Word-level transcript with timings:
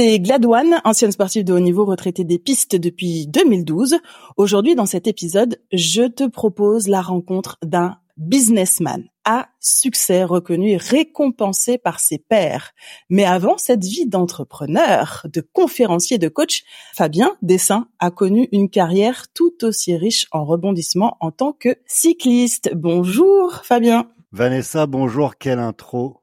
c'est 0.00 0.18
Gladouane, 0.18 0.80
ancienne 0.84 1.12
sportive 1.12 1.44
de 1.44 1.52
haut 1.52 1.60
niveau 1.60 1.84
retraitée 1.84 2.24
des 2.24 2.38
pistes 2.38 2.74
depuis 2.74 3.26
2012. 3.26 3.98
Aujourd'hui, 4.38 4.74
dans 4.74 4.86
cet 4.86 5.06
épisode, 5.06 5.60
je 5.74 6.04
te 6.04 6.26
propose 6.26 6.88
la 6.88 7.02
rencontre 7.02 7.58
d'un 7.62 7.98
businessman 8.16 9.04
à 9.26 9.50
succès 9.60 10.24
reconnu 10.24 10.70
et 10.70 10.76
récompensé 10.78 11.76
par 11.76 12.00
ses 12.00 12.16
pairs. 12.16 12.70
Mais 13.10 13.26
avant 13.26 13.58
cette 13.58 13.84
vie 13.84 14.06
d'entrepreneur, 14.06 15.26
de 15.30 15.42
conférencier, 15.42 16.16
de 16.16 16.28
coach, 16.28 16.62
Fabien 16.94 17.36
Dessin 17.42 17.86
a 17.98 18.10
connu 18.10 18.48
une 18.52 18.70
carrière 18.70 19.26
tout 19.34 19.66
aussi 19.66 19.94
riche 19.98 20.28
en 20.32 20.46
rebondissements 20.46 21.18
en 21.20 21.30
tant 21.30 21.52
que 21.52 21.76
cycliste. 21.86 22.70
Bonjour 22.74 23.52
Fabien. 23.64 24.08
Vanessa, 24.32 24.86
bonjour, 24.86 25.36
quelle 25.36 25.58
intro 25.58 26.19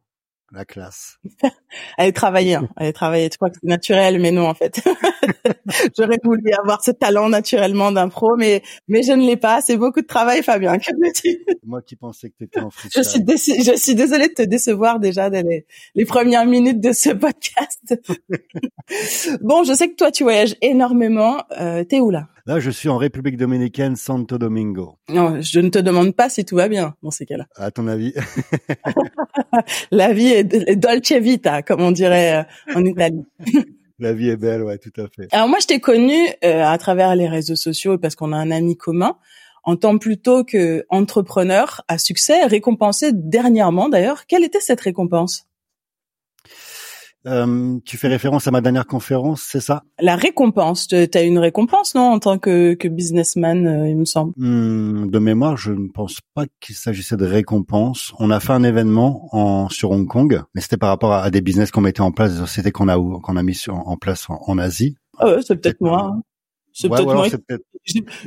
la 0.51 0.65
classe. 0.65 1.19
elle 1.97 2.13
travaillait, 2.13 2.55
hein. 2.55 2.69
elle 2.77 2.93
travaillait. 2.93 3.29
Tu 3.29 3.37
crois 3.37 3.49
que 3.49 3.57
c'est 3.61 3.67
naturel, 3.67 4.19
mais 4.19 4.31
non 4.31 4.47
en 4.47 4.53
fait. 4.53 4.81
J'aurais 5.97 6.19
voulu 6.23 6.51
avoir 6.53 6.83
ce 6.83 6.91
talent 6.91 7.29
naturellement 7.29 7.91
d'un 7.91 8.09
pro, 8.09 8.35
mais 8.37 8.61
mais 8.87 9.03
je 9.03 9.11
ne 9.11 9.25
l'ai 9.25 9.37
pas. 9.37 9.61
C'est 9.61 9.77
beaucoup 9.77 10.01
de 10.01 10.07
travail, 10.07 10.43
Fabien. 10.43 10.77
Que 10.77 10.91
veux-tu 11.01 11.45
Moi 11.65 11.81
qui 11.81 11.95
pensais 11.95 12.29
que 12.29 12.35
tu 12.37 12.43
étais 12.45 12.59
en 12.61 12.69
freestyle. 12.69 13.03
Je 13.27 13.35
suis 13.37 13.63
je 13.63 13.75
suis 13.75 13.95
désolée 13.95 14.29
de 14.29 14.33
te 14.33 14.41
décevoir 14.43 14.99
déjà 14.99 15.29
dans 15.29 15.45
les, 15.45 15.65
les 15.95 16.05
premières 16.05 16.45
minutes 16.45 16.79
de 16.79 16.91
ce 16.91 17.09
podcast. 17.09 17.95
bon, 19.41 19.63
je 19.63 19.73
sais 19.73 19.89
que 19.89 19.95
toi 19.95 20.11
tu 20.11 20.23
voyages 20.23 20.55
énormément. 20.61 21.43
Euh, 21.59 21.83
T'es 21.83 21.99
où 21.99 22.09
là? 22.09 22.27
Là, 22.47 22.61
je 22.61 22.71
suis 22.71 22.87
en 22.87 22.95
République 22.95 23.35
dominicaine, 23.35 23.97
Santo 23.97 24.37
Domingo. 24.37 24.97
Non, 25.09 25.41
je 25.41 25.59
ne 25.59 25.67
te 25.67 25.79
demande 25.79 26.15
pas 26.15 26.29
si 26.29 26.45
tout 26.45 26.55
va 26.55 26.69
bien 26.69 26.95
dans 27.03 27.11
ces 27.11 27.25
cas-là. 27.25 27.45
À 27.57 27.71
ton 27.71 27.87
avis? 27.87 28.13
La 29.91 30.13
vie 30.13 30.29
est 30.29 30.77
dolce 30.77 31.11
vita, 31.11 31.61
comme 31.61 31.81
on 31.81 31.91
dirait 31.91 32.37
euh, 32.37 32.73
en 32.73 32.85
Italie. 32.85 33.25
La 33.99 34.13
vie 34.13 34.29
est 34.29 34.37
belle, 34.37 34.63
ouais, 34.63 34.77
tout 34.77 34.93
à 34.95 35.07
fait. 35.13 35.27
Alors 35.33 35.49
moi, 35.49 35.57
je 35.61 35.67
t'ai 35.67 35.81
connu 35.81 36.15
euh, 36.45 36.63
à 36.63 36.77
travers 36.77 37.17
les 37.17 37.27
réseaux 37.27 37.57
sociaux 37.57 37.97
parce 37.97 38.15
qu'on 38.15 38.31
a 38.31 38.37
un 38.37 38.51
ami 38.51 38.77
commun 38.77 39.17
en 39.63 39.75
tant 39.75 39.97
plutôt 39.97 40.45
que 40.45 40.85
entrepreneur 40.87 41.81
à 41.89 41.97
succès, 41.97 42.45
récompensé 42.45 43.11
dernièrement 43.11 43.89
d'ailleurs. 43.89 44.25
Quelle 44.25 44.45
était 44.45 44.61
cette 44.61 44.79
récompense? 44.79 45.46
Euh, 47.27 47.77
tu 47.85 47.97
fais 47.97 48.07
référence 48.07 48.47
à 48.47 48.51
ma 48.51 48.61
dernière 48.61 48.85
conférence, 48.85 49.41
c'est 49.41 49.59
ça? 49.59 49.83
La 49.99 50.15
récompense. 50.15 50.87
Tu 50.87 50.95
as 50.95 51.21
une 51.21 51.39
récompense, 51.39 51.93
non, 51.93 52.11
en 52.11 52.19
tant 52.19 52.37
que, 52.37 52.73
que 52.73 52.87
businessman, 52.87 53.67
euh, 53.67 53.89
il 53.89 53.97
me 53.97 54.05
semble? 54.05 54.33
Hmm, 54.37 55.09
de 55.09 55.19
mémoire, 55.19 55.57
je 55.57 55.71
ne 55.71 55.89
pense 55.89 56.19
pas 56.33 56.45
qu'il 56.59 56.75
s'agissait 56.75 57.17
de 57.17 57.25
récompense. 57.25 58.13
On 58.19 58.31
a 58.31 58.39
fait 58.39 58.53
un 58.53 58.63
événement 58.63 59.27
en 59.31 59.69
sur 59.69 59.91
Hong 59.91 60.07
Kong, 60.07 60.41
mais 60.55 60.61
c'était 60.61 60.77
par 60.77 60.89
rapport 60.89 61.13
à, 61.13 61.29
des 61.29 61.41
business 61.41 61.71
qu'on 61.71 61.81
mettait 61.81 62.01
en 62.01 62.11
place, 62.11 62.33
des 62.33 62.39
sociétés 62.39 62.71
qu'on 62.71 62.87
a 62.87 62.97
qu'on 62.97 63.35
a 63.35 63.43
mis 63.43 63.55
sur, 63.55 63.75
en 63.75 63.97
place 63.97 64.27
en, 64.29 64.57
Asie. 64.57 64.95
Ah 65.19 65.27
ouais, 65.27 65.41
c'est 65.45 65.55
peut-être 65.57 65.81
moi. 65.81 66.13
Hein. 66.13 66.21
C'est 66.73 66.89
peut-être 66.89 67.13
moi. 67.13 67.27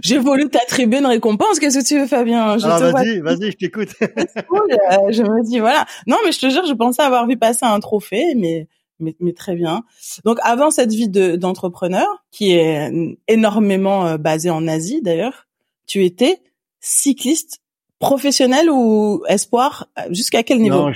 J'ai 0.02 0.18
voulu 0.18 0.48
t'attribuer 0.48 0.98
une 0.98 1.06
récompense. 1.06 1.58
Qu'est-ce 1.58 1.78
que 1.78 1.84
tu 1.86 1.98
veux, 1.98 2.06
Fabien? 2.06 2.58
Je 2.58 2.66
Alors 2.66 2.92
vas-y, 2.92 3.20
vas-y, 3.20 3.52
je 3.52 3.56
t'écoute. 3.56 3.90
Euh, 4.00 5.10
je 5.10 5.22
me 5.22 5.44
dis 5.44 5.58
voilà. 5.58 5.84
Non, 6.06 6.16
mais 6.24 6.32
je 6.32 6.40
te 6.40 6.48
jure, 6.48 6.64
je 6.66 6.74
pensais 6.74 7.02
avoir 7.02 7.26
vu 7.26 7.36
passer 7.36 7.64
un 7.64 7.78
trophée, 7.80 8.34
mais 8.36 8.68
mais, 9.00 9.32
très 9.32 9.54
bien. 9.54 9.84
Donc 10.24 10.38
avant 10.42 10.70
cette 10.70 10.92
vie 10.92 11.08
d'entrepreneur, 11.08 12.06
qui 12.30 12.52
est 12.52 12.90
énormément 13.28 14.06
euh, 14.06 14.18
basée 14.18 14.50
en 14.50 14.66
Asie 14.68 15.02
d'ailleurs, 15.02 15.46
tu 15.86 16.04
étais 16.04 16.40
cycliste 16.80 17.60
professionnel 17.98 18.70
ou 18.70 19.22
espoir 19.28 19.88
Jusqu'à 20.10 20.42
quel 20.42 20.60
niveau? 20.60 20.90
Non, 20.90 20.92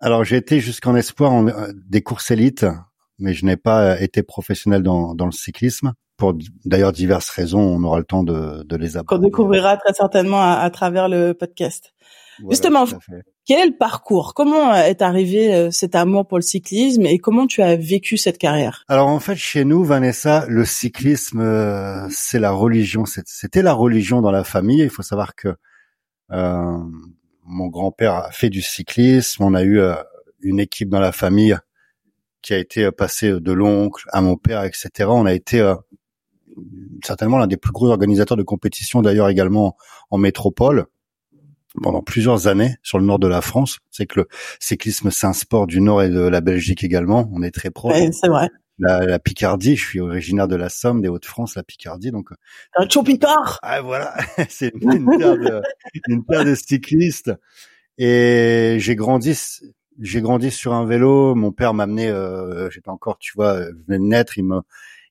Alors 0.00 0.24
j'ai 0.24 0.36
été 0.36 0.60
jusqu'en 0.60 0.94
espoir 0.96 1.32
en, 1.32 1.48
euh, 1.48 1.72
des 1.88 2.02
courses 2.02 2.30
élites, 2.30 2.66
mais 3.18 3.32
je 3.32 3.44
n'ai 3.44 3.56
pas 3.56 3.94
euh, 3.94 3.98
été 3.98 4.22
professionnel 4.22 4.82
dans, 4.82 5.14
dans 5.14 5.26
le 5.26 5.32
cyclisme. 5.32 5.94
Pour 6.16 6.34
d'ailleurs 6.64 6.92
diverses 6.92 7.28
raisons, 7.30 7.60
on 7.60 7.82
aura 7.82 7.98
le 7.98 8.04
temps 8.04 8.22
de, 8.22 8.62
de 8.62 8.76
les 8.76 8.96
apprendre. 8.96 9.20
Qu'on 9.20 9.26
découvrira 9.26 9.76
très 9.76 9.92
certainement 9.94 10.40
à, 10.40 10.70
travers 10.70 11.08
le 11.08 11.32
podcast. 11.34 11.92
Justement, 12.48 12.84
quel 13.46 13.60
est 13.60 13.66
le 13.66 13.76
parcours? 13.76 14.32
Comment 14.34 14.72
euh, 14.72 14.84
est 14.84 15.02
arrivé 15.02 15.54
euh, 15.54 15.70
cet 15.70 15.94
amour 15.94 16.26
pour 16.26 16.38
le 16.38 16.42
cyclisme 16.42 17.04
et 17.04 17.18
comment 17.18 17.46
tu 17.46 17.62
as 17.62 17.76
vécu 17.76 18.16
cette 18.16 18.38
carrière? 18.38 18.84
Alors 18.88 19.08
en 19.08 19.20
fait, 19.20 19.36
chez 19.36 19.64
nous, 19.64 19.84
Vanessa, 19.84 20.46
le 20.48 20.64
cyclisme, 20.64 21.40
euh, 21.40 22.06
c'est 22.10 22.38
la 22.38 22.52
religion. 22.52 23.04
C'était 23.04 23.62
la 23.62 23.74
religion 23.74 24.22
dans 24.22 24.30
la 24.30 24.44
famille. 24.44 24.80
Il 24.80 24.90
faut 24.90 25.02
savoir 25.02 25.34
que 25.34 25.54
mon 26.30 27.66
grand-père 27.68 28.14
a 28.14 28.30
fait 28.32 28.48
du 28.48 28.62
cyclisme. 28.62 29.44
On 29.44 29.54
a 29.54 29.62
eu 29.62 29.80
une 30.40 30.58
équipe 30.58 30.88
dans 30.88 31.00
la 31.00 31.12
famille 31.12 31.56
qui 32.42 32.54
a 32.54 32.58
été 32.58 32.90
passée 32.90 33.30
de 33.30 33.52
l'oncle 33.52 34.08
à 34.10 34.20
mon 34.20 34.36
père, 34.36 34.64
etc. 34.64 34.90
On 35.08 35.26
a 35.26 35.34
été 35.34 35.74
certainement 37.04 37.38
l'un 37.38 37.46
des 37.46 37.56
plus 37.56 37.72
gros 37.72 37.88
organisateurs 37.88 38.36
de 38.36 38.42
compétition, 38.42 39.02
d'ailleurs 39.02 39.28
également 39.28 39.76
en 40.10 40.18
métropole 40.18 40.86
pendant 41.82 42.02
plusieurs 42.02 42.46
années 42.46 42.76
sur 42.82 42.98
le 42.98 43.04
nord 43.04 43.18
de 43.18 43.28
la 43.28 43.40
France. 43.40 43.78
C'est 43.90 44.06
que 44.06 44.20
le 44.20 44.28
cyclisme, 44.60 45.10
c'est 45.10 45.26
un 45.26 45.32
sport 45.32 45.66
du 45.66 45.80
nord 45.80 46.02
et 46.02 46.08
de 46.08 46.20
la 46.20 46.40
Belgique 46.40 46.84
également. 46.84 47.28
On 47.32 47.42
est 47.42 47.50
très 47.50 47.70
proche. 47.70 47.96
c'est 48.12 48.28
vrai. 48.28 48.48
La, 48.78 49.20
Picardie, 49.20 49.76
je 49.76 49.84
suis 49.84 50.00
originaire 50.00 50.48
de 50.48 50.56
la 50.56 50.68
Somme, 50.68 51.00
des 51.00 51.08
Hauts-de-France, 51.08 51.54
la 51.54 51.62
Picardie, 51.62 52.10
donc. 52.10 52.30
Un 52.76 52.86
Picard. 52.86 53.60
Ah 53.62 53.80
voilà, 53.82 54.16
c'est 54.48 54.72
une, 54.80 55.06
paire 55.16 55.36
de, 55.36 55.62
une 56.08 56.24
paire 56.24 56.44
de 56.44 56.54
cyclistes. 56.56 57.32
Et 57.98 58.76
j'ai 58.80 58.96
grandi, 58.96 59.38
j'ai 60.00 60.20
grandi 60.20 60.50
sur 60.50 60.72
un 60.74 60.84
vélo. 60.86 61.36
Mon 61.36 61.52
père 61.52 61.72
m'amenait, 61.72 62.10
euh, 62.10 62.68
j'étais 62.70 62.88
encore, 62.88 63.18
tu 63.18 63.32
vois, 63.36 63.62
je 63.62 63.76
venais 63.86 63.98
de 63.98 64.08
naître, 64.08 64.38
il 64.38 64.44
me, 64.44 64.60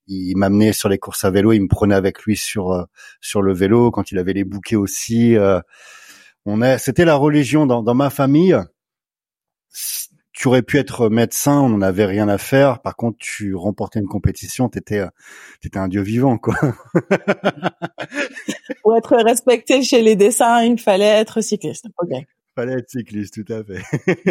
il 0.07 0.35
m'amenait 0.35 0.73
sur 0.73 0.89
les 0.89 0.97
courses 0.97 1.23
à 1.23 1.31
vélo, 1.31 1.53
il 1.53 1.61
me 1.61 1.67
prenait 1.67 1.95
avec 1.95 2.23
lui 2.23 2.35
sur 2.35 2.73
euh, 2.73 2.83
sur 3.21 3.41
le 3.41 3.53
vélo 3.53 3.91
quand 3.91 4.11
il 4.11 4.19
avait 4.19 4.33
les 4.33 4.43
bouquets 4.43 4.75
aussi. 4.75 5.37
Euh, 5.37 5.61
on 6.45 6.61
est, 6.61 6.77
c'était 6.77 7.05
la 7.05 7.15
religion 7.15 7.65
dans, 7.65 7.83
dans 7.83 7.95
ma 7.95 8.09
famille. 8.09 8.57
Tu 10.33 10.47
aurais 10.47 10.63
pu 10.63 10.77
être 10.77 11.09
médecin, 11.09 11.61
on 11.61 11.69
n'en 11.69 11.81
avait 11.81 12.05
rien 12.05 12.27
à 12.27 12.37
faire. 12.37 12.81
Par 12.81 12.95
contre, 12.95 13.17
tu 13.19 13.55
remportais 13.55 13.99
une 13.99 14.07
compétition, 14.07 14.67
t'étais, 14.67 15.05
t'étais 15.61 15.77
un 15.77 15.87
dieu 15.87 16.01
vivant, 16.01 16.37
quoi. 16.37 16.55
Pour 18.81 18.97
être 18.97 19.15
respecté 19.15 19.83
chez 19.83 20.01
les 20.01 20.15
dessins, 20.15 20.63
il 20.63 20.79
fallait 20.79 21.05
être 21.05 21.41
cycliste. 21.41 21.85
Ok. 21.99 22.09
Fallait 22.55 22.73
être 22.73 22.89
cycliste, 22.89 23.43
tout 23.43 23.53
à 23.53 23.63
fait. 23.63 23.81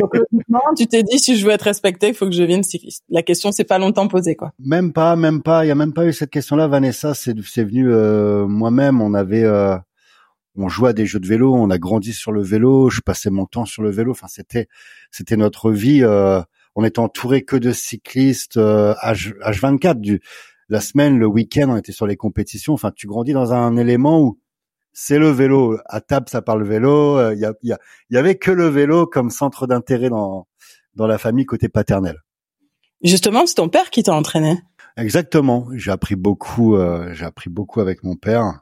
Donc 0.00 0.12
tu 0.76 0.86
t'es 0.86 1.02
dit 1.02 1.18
si 1.18 1.36
je 1.36 1.44
veux 1.44 1.52
être 1.52 1.62
respecté, 1.62 2.08
il 2.08 2.14
faut 2.14 2.26
que 2.26 2.32
je 2.32 2.40
devienne 2.40 2.62
cycliste. 2.62 3.02
La 3.08 3.22
question 3.22 3.50
s'est 3.50 3.64
pas 3.64 3.78
longtemps 3.78 4.06
posée, 4.06 4.36
quoi. 4.36 4.52
Même 4.60 4.92
pas, 4.92 5.16
même 5.16 5.42
pas. 5.42 5.64
Il 5.64 5.68
y 5.68 5.72
a 5.72 5.74
même 5.74 5.92
pas 5.92 6.06
eu 6.06 6.12
cette 6.12 6.30
question-là, 6.30 6.68
Vanessa. 6.68 7.14
C'est, 7.14 7.34
c'est 7.42 7.64
venu 7.64 7.90
euh, 7.90 8.46
moi-même. 8.46 9.00
On 9.00 9.14
avait, 9.14 9.42
euh, 9.42 9.76
on 10.56 10.68
jouait 10.68 10.90
à 10.90 10.92
des 10.92 11.06
jeux 11.06 11.20
de 11.20 11.26
vélo, 11.26 11.54
on 11.54 11.70
a 11.70 11.78
grandi 11.78 12.12
sur 12.12 12.32
le 12.32 12.42
vélo, 12.42 12.90
je 12.90 13.00
passais 13.00 13.30
mon 13.30 13.46
temps 13.46 13.64
sur 13.64 13.82
le 13.82 13.90
vélo. 13.90 14.10
Enfin, 14.10 14.26
c'était 14.28 14.68
c'était 15.10 15.36
notre 15.36 15.70
vie. 15.70 16.02
Euh, 16.02 16.42
on 16.74 16.84
était 16.84 17.00
entouré 17.00 17.42
que 17.42 17.56
de 17.56 17.72
cyclistes 17.72 18.56
euh, 18.56 18.94
H, 19.02 19.32
24 19.60 20.00
du 20.00 20.20
la 20.68 20.80
semaine, 20.80 21.18
le 21.18 21.26
week-end, 21.26 21.68
on 21.68 21.76
était 21.76 21.92
sur 21.92 22.06
les 22.06 22.16
compétitions. 22.16 22.72
Enfin, 22.72 22.92
tu 22.94 23.06
grandis 23.06 23.32
dans 23.32 23.52
un 23.52 23.76
élément 23.76 24.20
où 24.20 24.38
c'est 24.94 25.18
le 25.18 25.28
vélo. 25.28 25.78
À 25.86 26.00
table, 26.00 26.28
ça 26.30 26.40
parle 26.40 26.64
vélo. 26.64 27.18
Il 27.18 27.44
euh, 27.44 27.52
y, 27.62 27.72
a, 27.72 27.78
y, 28.10 28.16
avait 28.16 28.36
que 28.36 28.50
le 28.50 28.68
vélo 28.68 29.06
comme 29.06 29.30
centre 29.30 29.66
d'intérêt 29.66 30.08
dans 30.08 30.46
dans 30.94 31.06
la 31.06 31.18
famille 31.18 31.46
côté 31.46 31.68
paternel. 31.68 32.22
Justement, 33.02 33.46
c'est 33.46 33.54
ton 33.54 33.68
père 33.68 33.90
qui 33.90 34.02
t'a 34.02 34.14
entraîné? 34.14 34.58
Exactement. 34.96 35.68
J'ai 35.74 35.90
appris 35.90 36.16
beaucoup. 36.16 36.76
Euh, 36.76 37.12
j'ai 37.14 37.24
appris 37.24 37.50
beaucoup 37.50 37.80
avec 37.80 38.04
mon 38.04 38.14
père 38.14 38.61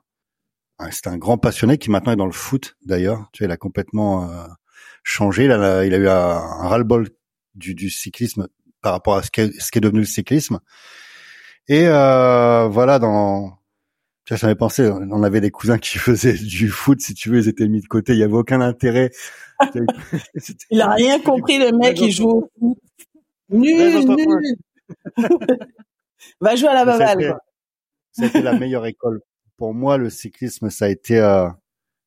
c'est 0.90 1.06
un 1.06 1.18
grand 1.18 1.38
passionné 1.38 1.78
qui 1.78 1.90
maintenant 1.90 2.12
est 2.12 2.16
dans 2.16 2.26
le 2.26 2.32
foot 2.32 2.76
d'ailleurs. 2.84 3.28
Tu 3.32 3.42
vois, 3.42 3.50
il 3.50 3.52
a 3.52 3.56
complètement 3.56 4.30
euh, 4.30 4.46
changé. 5.02 5.44
Il 5.44 5.52
a, 5.52 5.84
il 5.84 5.94
a 5.94 5.98
eu 5.98 6.08
un, 6.08 6.38
ras-le-bol 6.38 7.08
du, 7.54 7.74
du, 7.74 7.90
cyclisme 7.90 8.48
par 8.80 8.92
rapport 8.92 9.16
à 9.16 9.22
ce 9.22 9.30
qu'est, 9.30 9.52
ce 9.60 9.70
qu'est 9.70 9.80
devenu 9.80 10.00
le 10.00 10.06
cyclisme. 10.06 10.60
Et 11.68 11.86
euh, 11.86 12.68
voilà, 12.68 12.98
dans 12.98 13.58
tu 14.24 14.34
vois, 14.34 14.38
j'avais 14.38 14.54
pensé, 14.54 14.88
on 14.88 15.22
avait 15.22 15.40
des 15.40 15.50
cousins 15.50 15.78
qui 15.78 15.98
faisaient 15.98 16.34
du 16.34 16.68
foot, 16.68 17.00
si 17.00 17.14
tu 17.14 17.30
veux, 17.30 17.40
ils 17.40 17.48
étaient 17.48 17.68
mis 17.68 17.80
de 17.80 17.86
côté, 17.86 18.12
il 18.12 18.18
y 18.18 18.22
avait 18.22 18.32
aucun 18.32 18.60
intérêt. 18.60 19.10
il 20.70 20.80
a 20.80 20.90
rien 20.90 21.20
compris, 21.20 21.58
le 21.58 21.76
mec, 21.76 22.00
il 22.00 22.12
joue 22.12 22.30
au 22.30 22.50
foot. 22.58 22.78
Nul, 23.50 24.06
nul. 24.06 24.56
Va 26.40 26.54
jouer 26.54 26.68
à 26.68 26.74
la 26.74 26.84
baballe. 26.84 27.38
C'était 28.12 28.42
la 28.42 28.52
meilleure 28.58 28.86
école 28.86 29.20
pour 29.60 29.74
moi, 29.74 29.98
le 29.98 30.08
cyclisme, 30.08 30.70
ça 30.70 30.86
a 30.86 30.88
été 30.88 31.18
euh, 31.18 31.46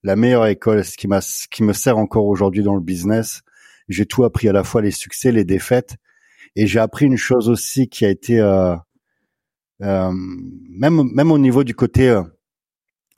la 0.01 0.15
meilleure 0.15 0.47
école, 0.47 0.83
ce 0.83 0.97
qui 0.97 1.07
m'a, 1.07 1.21
ce 1.21 1.47
qui 1.47 1.61
me 1.61 1.71
sert 1.71 1.99
encore 1.99 2.25
aujourd'hui 2.25 2.63
dans 2.63 2.73
le 2.73 2.81
business. 2.81 3.43
J'ai 3.87 4.07
tout 4.07 4.23
appris 4.23 4.49
à 4.49 4.53
la 4.53 4.63
fois 4.63 4.81
les 4.81 4.89
succès, 4.89 5.31
les 5.31 5.45
défaites, 5.45 5.97
et 6.55 6.65
j'ai 6.65 6.79
appris 6.79 7.05
une 7.05 7.15
chose 7.15 7.49
aussi 7.49 7.89
qui 7.89 8.05
a 8.05 8.09
été 8.09 8.39
euh, 8.39 8.75
euh, 9.83 10.11
même 10.11 11.03
même 11.13 11.31
au 11.31 11.37
niveau 11.37 11.63
du 11.63 11.75
côté 11.75 12.19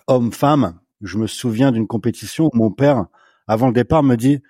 homme-femme. 0.07 0.81
Je 0.99 1.17
me 1.17 1.27
souviens 1.27 1.71
d'une 1.71 1.87
compétition 1.87 2.49
où 2.51 2.57
mon 2.57 2.71
père, 2.71 3.05
avant 3.47 3.67
le 3.67 3.73
départ, 3.73 4.03
me 4.03 4.17
dit, 4.17 4.41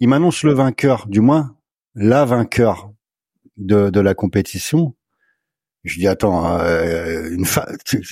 il 0.00 0.08
m'annonce 0.08 0.44
le 0.44 0.54
vainqueur, 0.54 1.08
du 1.08 1.20
moins 1.20 1.58
la 1.94 2.24
vainqueur 2.24 2.90
de, 3.58 3.90
de 3.90 4.00
la 4.00 4.14
compétition. 4.14 4.94
Je 5.84 5.98
dis 5.98 6.08
attends, 6.08 6.58
euh, 6.60 7.28
une 7.30 7.44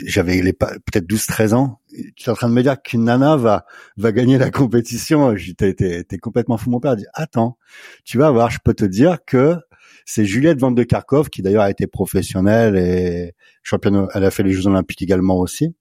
j'avais 0.06 0.52
peut-être 0.52 1.06
12-13 1.06 1.54
ans. 1.54 1.80
Tu 2.16 2.28
es 2.28 2.28
en 2.28 2.34
train 2.34 2.48
de 2.48 2.54
me 2.54 2.62
dire 2.62 2.80
qu'une 2.82 3.04
nana 3.04 3.36
va 3.36 3.64
va 3.96 4.12
gagner 4.12 4.36
la 4.38 4.50
compétition 4.50 5.34
Je 5.36 5.44
dis 5.46 5.56
t'es 5.56 5.74
t'es 5.74 6.19
complètement 6.19 6.58
fou 6.58 6.70
mon 6.70 6.80
père. 6.80 6.96
dit 6.96 7.06
attends, 7.14 7.56
tu 8.04 8.19
vas 8.19 8.30
voir, 8.30 8.50
je 8.50 8.58
peux 8.62 8.74
te 8.74 8.84
dire 8.84 9.24
que 9.26 9.56
c'est 10.04 10.26
Juliette 10.26 10.58
Van 10.58 10.70
de 10.70 10.82
Karkov 10.82 11.30
qui 11.30 11.42
d'ailleurs 11.42 11.62
a 11.62 11.70
été 11.70 11.86
professionnelle 11.86 12.76
et 12.76 13.32
championne. 13.62 14.06
Elle 14.14 14.25
a 14.25 14.30
fait 14.30 14.42
les 14.42 14.52
Jeux 14.52 14.66
Olympiques 14.66 15.02
également 15.02 15.38
aussi. 15.38 15.75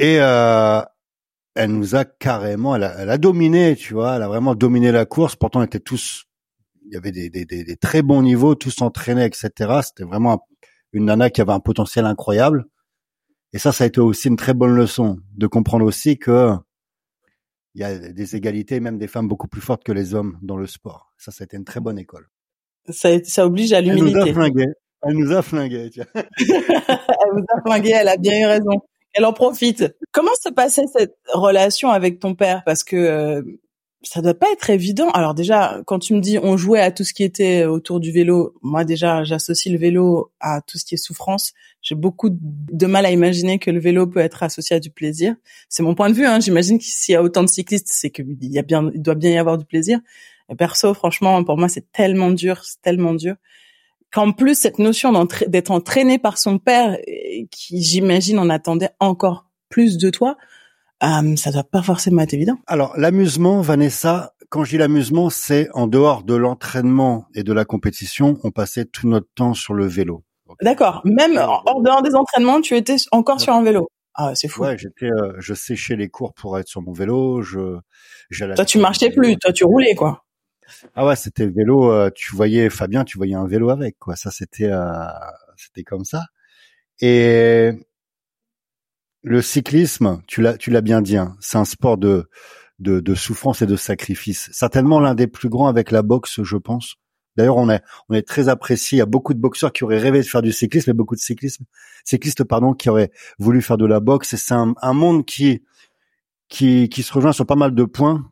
Et 0.00 0.16
euh, 0.20 0.80
elle 1.54 1.70
nous 1.70 1.94
a 1.94 2.04
carrément, 2.04 2.74
elle 2.74 2.84
a, 2.84 2.94
elle 2.98 3.10
a, 3.10 3.18
dominé, 3.18 3.76
tu 3.76 3.94
vois, 3.94 4.16
elle 4.16 4.22
a 4.22 4.28
vraiment 4.28 4.54
dominé 4.56 4.90
la 4.90 5.04
course. 5.04 5.36
Pourtant, 5.36 5.60
on 5.60 5.64
était 5.64 5.78
tous 5.78 6.26
il 6.84 6.92
y 6.92 6.96
avait 6.96 7.12
des, 7.12 7.30
des, 7.30 7.44
des, 7.44 7.76
très 7.76 8.02
bons 8.02 8.22
niveaux, 8.22 8.54
tous 8.54 8.82
entraînés, 8.82 9.24
etc. 9.24 9.50
C'était 9.82 10.04
vraiment 10.04 10.46
une 10.92 11.06
nana 11.06 11.30
qui 11.30 11.40
avait 11.40 11.52
un 11.52 11.60
potentiel 11.60 12.04
incroyable. 12.04 12.66
Et 13.52 13.58
ça, 13.58 13.72
ça 13.72 13.84
a 13.84 13.86
été 13.86 14.00
aussi 14.00 14.28
une 14.28 14.36
très 14.36 14.54
bonne 14.54 14.74
leçon 14.74 15.18
de 15.36 15.46
comprendre 15.46 15.84
aussi 15.84 16.18
que 16.18 16.52
il 17.74 17.80
y 17.80 17.84
a 17.84 17.98
des 17.98 18.36
égalités, 18.36 18.78
même 18.80 18.98
des 18.98 19.08
femmes 19.08 19.26
beaucoup 19.26 19.48
plus 19.48 19.60
fortes 19.60 19.82
que 19.82 19.92
les 19.92 20.14
hommes 20.14 20.38
dans 20.42 20.56
le 20.56 20.66
sport. 20.66 21.12
Ça, 21.18 21.32
ça 21.32 21.42
a 21.42 21.44
été 21.44 21.56
une 21.56 21.64
très 21.64 21.80
bonne 21.80 21.98
école. 21.98 22.28
Ça, 22.88 23.08
ça 23.24 23.46
oblige 23.46 23.72
à 23.72 23.80
l'humilité. 23.80 24.18
Elle 24.18 24.24
nous 24.24 24.30
a 24.30 24.32
flingué. 24.32 24.64
Elle 25.02 25.14
nous 25.16 25.32
a 25.32 25.42
flingué. 25.42 25.90
elle 26.14 26.24
vous 27.32 27.44
a 27.48 27.62
flingué. 27.66 27.90
Elle 27.90 28.08
a 28.08 28.16
bien 28.16 28.40
eu 28.40 28.46
raison. 28.46 28.80
Elle 29.12 29.24
en 29.24 29.32
profite. 29.32 29.84
Comment 30.12 30.34
se 30.40 30.50
passait 30.50 30.86
cette 30.92 31.16
relation 31.32 31.90
avec 31.90 32.20
ton 32.20 32.34
père? 32.34 32.62
Parce 32.64 32.84
que 32.84 32.96
euh, 32.96 33.42
ça 34.04 34.22
doit 34.22 34.34
pas 34.34 34.50
être 34.52 34.70
évident. 34.70 35.10
Alors 35.10 35.34
déjà, 35.34 35.80
quand 35.86 35.98
tu 35.98 36.14
me 36.14 36.20
dis 36.20 36.38
on 36.38 36.56
jouait 36.56 36.80
à 36.80 36.90
tout 36.90 37.04
ce 37.04 37.12
qui 37.12 37.24
était 37.24 37.64
autour 37.64 38.00
du 38.00 38.12
vélo, 38.12 38.54
moi 38.62 38.84
déjà 38.84 39.24
j'associe 39.24 39.72
le 39.72 39.78
vélo 39.78 40.32
à 40.40 40.60
tout 40.60 40.78
ce 40.78 40.84
qui 40.84 40.94
est 40.94 40.98
souffrance. 40.98 41.52
J'ai 41.82 41.94
beaucoup 41.94 42.28
de 42.30 42.86
mal 42.86 43.06
à 43.06 43.10
imaginer 43.10 43.58
que 43.58 43.70
le 43.70 43.80
vélo 43.80 44.06
peut 44.06 44.20
être 44.20 44.42
associé 44.42 44.76
à 44.76 44.80
du 44.80 44.90
plaisir. 44.90 45.34
C'est 45.68 45.82
mon 45.82 45.94
point 45.94 46.08
de 46.08 46.14
vue. 46.14 46.26
Hein. 46.26 46.40
J'imagine 46.40 46.78
que 46.78 46.84
s'il 46.84 47.12
y 47.12 47.16
a 47.16 47.22
autant 47.22 47.42
de 47.42 47.48
cyclistes, 47.48 47.88
c'est 47.90 48.10
qu'il 48.10 48.36
y 48.40 48.58
a 48.58 48.62
bien, 48.62 48.90
il 48.94 49.02
doit 49.02 49.14
bien 49.14 49.30
y 49.30 49.38
avoir 49.38 49.58
du 49.58 49.64
plaisir. 49.64 50.00
Et 50.50 50.54
perso, 50.54 50.94
franchement, 50.94 51.42
pour 51.44 51.56
moi, 51.56 51.68
c'est 51.68 51.90
tellement 51.92 52.30
dur, 52.30 52.64
c'est 52.64 52.80
tellement 52.82 53.14
dur. 53.14 53.36
Qu'en 54.12 54.32
plus, 54.32 54.56
cette 54.56 54.78
notion 54.78 55.26
d'être 55.48 55.70
entraîné 55.70 56.18
par 56.18 56.38
son 56.38 56.58
père, 56.58 56.96
qui 57.50 57.82
j'imagine 57.82 58.38
en 58.38 58.48
attendait 58.48 58.90
encore 59.00 59.46
plus 59.68 59.98
de 59.98 60.10
toi, 60.10 60.36
euh, 61.02 61.36
ça 61.36 61.50
doit 61.50 61.64
pas 61.64 61.82
forcément 61.82 62.22
être 62.22 62.34
évident. 62.34 62.58
Alors 62.66 62.96
l'amusement, 62.96 63.60
Vanessa, 63.60 64.34
quand 64.48 64.64
je 64.64 64.70
dis 64.70 64.78
l'amusement, 64.78 65.30
c'est 65.30 65.68
en 65.72 65.86
dehors 65.86 66.22
de 66.22 66.34
l'entraînement 66.34 67.26
et 67.34 67.42
de 67.42 67.52
la 67.52 67.64
compétition, 67.64 68.38
on 68.44 68.50
passait 68.50 68.84
tout 68.84 69.08
notre 69.08 69.28
temps 69.34 69.54
sur 69.54 69.74
le 69.74 69.86
vélo. 69.86 70.22
D'accord. 70.62 71.00
Même 71.04 71.38
en 71.38 71.80
dehors 71.80 72.02
des 72.02 72.14
entraînements, 72.14 72.60
tu 72.60 72.76
étais 72.76 72.96
encore 73.10 73.40
sur 73.40 73.52
un 73.52 73.62
vélo. 73.62 73.88
Ah, 74.14 74.34
c'est 74.34 74.46
fou. 74.46 74.62
Ouais, 74.62 74.78
j'étais, 74.78 75.06
euh, 75.06 75.32
je 75.38 75.54
séchais 75.54 75.96
les 75.96 76.08
cours 76.08 76.34
pour 76.34 76.56
être 76.58 76.68
sur 76.68 76.82
mon 76.82 76.92
vélo. 76.92 77.42
Je, 77.42 77.80
Toi, 78.54 78.64
tu 78.64 78.78
marchais 78.78 79.10
plus. 79.10 79.36
Toi, 79.38 79.52
tu 79.52 79.64
roulais, 79.64 79.96
quoi. 79.96 80.24
Ah 80.94 81.04
ouais, 81.04 81.16
c'était 81.16 81.46
le 81.46 81.52
vélo. 81.52 81.90
Euh, 81.90 82.10
tu 82.14 82.34
voyais 82.36 82.70
Fabien, 82.70 83.04
tu 83.04 83.18
voyais 83.18 83.34
un 83.34 83.46
vélo 83.46 83.70
avec, 83.70 83.98
quoi. 83.98 84.14
Ça, 84.14 84.30
c'était, 84.30 84.70
c'était 85.56 85.82
comme 85.82 86.04
ça. 86.04 86.26
Et 87.00 87.72
le 89.24 89.40
cyclisme, 89.40 90.20
tu 90.26 90.42
l'as, 90.42 90.56
tu 90.58 90.70
l'as 90.70 90.82
bien 90.82 91.00
dit, 91.00 91.16
hein, 91.16 91.34
c'est 91.40 91.56
un 91.56 91.64
sport 91.64 91.96
de, 91.96 92.28
de, 92.78 93.00
de, 93.00 93.14
souffrance 93.14 93.62
et 93.62 93.66
de 93.66 93.74
sacrifice. 93.74 94.50
Certainement 94.52 95.00
l'un 95.00 95.14
des 95.14 95.26
plus 95.26 95.48
grands 95.48 95.66
avec 95.66 95.90
la 95.90 96.02
boxe, 96.02 96.42
je 96.42 96.56
pense. 96.58 96.96
D'ailleurs, 97.36 97.56
on 97.56 97.70
est, 97.70 97.82
on 98.10 98.14
est 98.14 98.26
très 98.26 98.50
apprécié. 98.50 98.96
Il 98.96 98.98
y 98.98 99.02
a 99.02 99.06
beaucoup 99.06 99.32
de 99.32 99.40
boxeurs 99.40 99.72
qui 99.72 99.82
auraient 99.82 99.98
rêvé 99.98 100.20
de 100.20 100.26
faire 100.26 100.42
du 100.42 100.52
cyclisme 100.52 100.90
et 100.90 100.92
beaucoup 100.92 101.14
de 101.14 101.20
cyclisme, 101.20 101.64
cyclistes, 102.04 102.44
pardon, 102.44 102.74
qui 102.74 102.90
auraient 102.90 103.10
voulu 103.38 103.62
faire 103.62 103.78
de 103.78 103.86
la 103.86 103.98
boxe. 103.98 104.34
Et 104.34 104.36
c'est 104.36 104.54
un, 104.54 104.74
un, 104.82 104.92
monde 104.92 105.24
qui, 105.24 105.64
qui, 106.48 106.90
qui 106.90 107.02
se 107.02 107.12
rejoint 107.12 107.32
sur 107.32 107.46
pas 107.46 107.56
mal 107.56 107.74
de 107.74 107.84
points. 107.84 108.30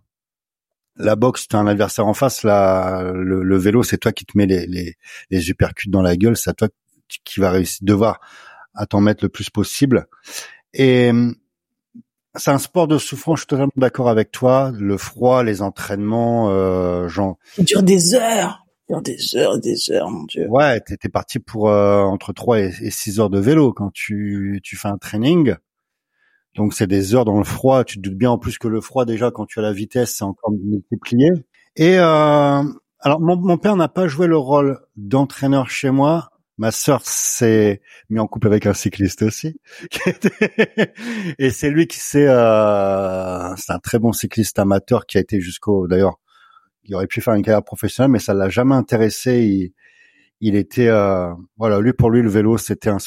La 0.97 1.17
boxe, 1.17 1.49
tu 1.49 1.57
as 1.57 1.59
un 1.59 1.67
adversaire 1.67 2.07
en 2.07 2.15
face. 2.15 2.45
Le, 2.45 3.43
le 3.43 3.57
vélo, 3.57 3.83
c'est 3.83 3.97
toi 3.97 4.13
qui 4.13 4.27
te 4.27 4.37
mets 4.37 4.47
les, 4.47 4.67
les, 4.67 4.97
les 5.31 5.49
uppercuts 5.49 5.89
dans 5.89 6.03
la 6.03 6.19
gueule. 6.19 6.37
C'est 6.37 6.51
à 6.51 6.53
toi 6.53 6.69
qui 7.25 7.41
va 7.41 7.51
réussir, 7.51 7.79
devoir 7.81 8.21
à 8.75 8.85
t'en 8.85 9.01
mettre 9.01 9.25
le 9.25 9.31
plus 9.31 9.49
possible. 9.49 10.07
Et 10.75 11.11
c'est 12.37 12.51
un 12.51 12.59
sport 12.59 12.89
de 12.89 12.99
souffrance, 12.99 13.39
je 13.39 13.41
suis 13.43 13.47
totalement 13.49 13.73
d'accord 13.77 14.09
avec 14.09 14.31
toi. 14.31 14.73
Le 14.79 14.97
froid, 14.97 15.43
les 15.43 15.63
entraînements, 15.63 16.51
euh, 16.51 17.09
genre... 17.09 17.37
Ça 17.57 17.63
dure 17.63 17.83
des 17.83 18.15
heures, 18.15 18.65
des 19.03 19.37
heures, 19.37 19.59
des 19.59 19.91
heures, 19.91 20.11
mon 20.11 20.25
Dieu. 20.25 20.47
Ouais, 20.49 20.81
t'es 20.81 21.09
parti 21.09 21.39
pour 21.39 21.69
euh, 21.69 22.03
entre 22.03 22.33
3 22.33 22.61
et, 22.61 22.91
6 22.91 23.21
heures 23.21 23.31
de 23.31 23.39
vélo 23.39 23.73
quand 23.73 23.91
tu, 23.93 24.61
tu 24.63 24.77
fais 24.77 24.89
un 24.89 24.99
training. 24.99 25.55
Donc 26.55 26.75
c'est 26.75 26.87
des 26.87 27.15
heures 27.15 27.25
dans 27.25 27.39
le 27.39 27.45
froid. 27.45 27.85
Tu 27.85 27.97
te 27.97 28.03
doutes 28.03 28.19
bien 28.19 28.31
en 28.31 28.39
plus 28.39 28.59
que 28.59 28.69
le 28.69 28.81
froid 28.81 29.05
déjà 29.05 29.31
quand 29.31 29.47
tu 29.47 29.59
as 29.59 29.63
la 29.63 29.73
vitesse, 29.73 30.17
c'est 30.17 30.25
encore 30.25 30.53
multiplié. 30.53 31.31
Et 31.77 31.99
euh, 31.99 32.63
alors 33.01 33.21
mon, 33.21 33.37
mon 33.37 33.57
père 33.57 33.77
n'a 33.77 33.89
pas 33.89 34.07
joué 34.09 34.27
le 34.27 34.37
rôle 34.37 34.79
d'entraîneur 34.97 35.71
chez 35.71 35.91
moi, 35.91 36.32
Ma 36.59 36.71
sœur 36.71 37.01
s'est 37.05 37.81
mis 38.11 38.19
en 38.19 38.27
couple 38.27 38.47
avec 38.49 38.67
un 38.67 38.75
cycliste 38.75 39.23
aussi, 39.23 39.59
et 41.39 41.51
c'est 41.51 41.71
lui 41.71 41.87
qui 41.87 41.99
s'est. 41.99 42.29
Euh, 42.29 43.57
c'est 43.57 43.73
un 43.73 43.79
très 43.79 43.99
bon 43.99 44.13
cycliste 44.13 44.59
amateur 44.59 45.07
qui 45.07 45.17
a 45.17 45.21
été 45.23 45.41
jusqu'au. 45.41 45.89
D'ailleurs, 45.89 46.19
il 46.85 46.95
aurait 46.95 47.07
pu 47.07 47.21
faire 47.21 47.35
une 47.35 47.43
carrière 47.43 47.65
professionnelle, 47.65 48.11
mais 48.11 48.19
ça 48.19 48.35
l'a 48.35 48.49
jamais 48.49 48.75
intéressé. 48.75 49.73
Il, 50.41 50.57
était, 50.57 50.89
euh, 50.89 51.33
voilà, 51.57 51.81
lui 51.81 51.93
pour 51.93 52.11
lui 52.11 52.21
le 52.21 52.29
vélo 52.29 52.59
c'était 52.59 52.91
un, 52.91 52.99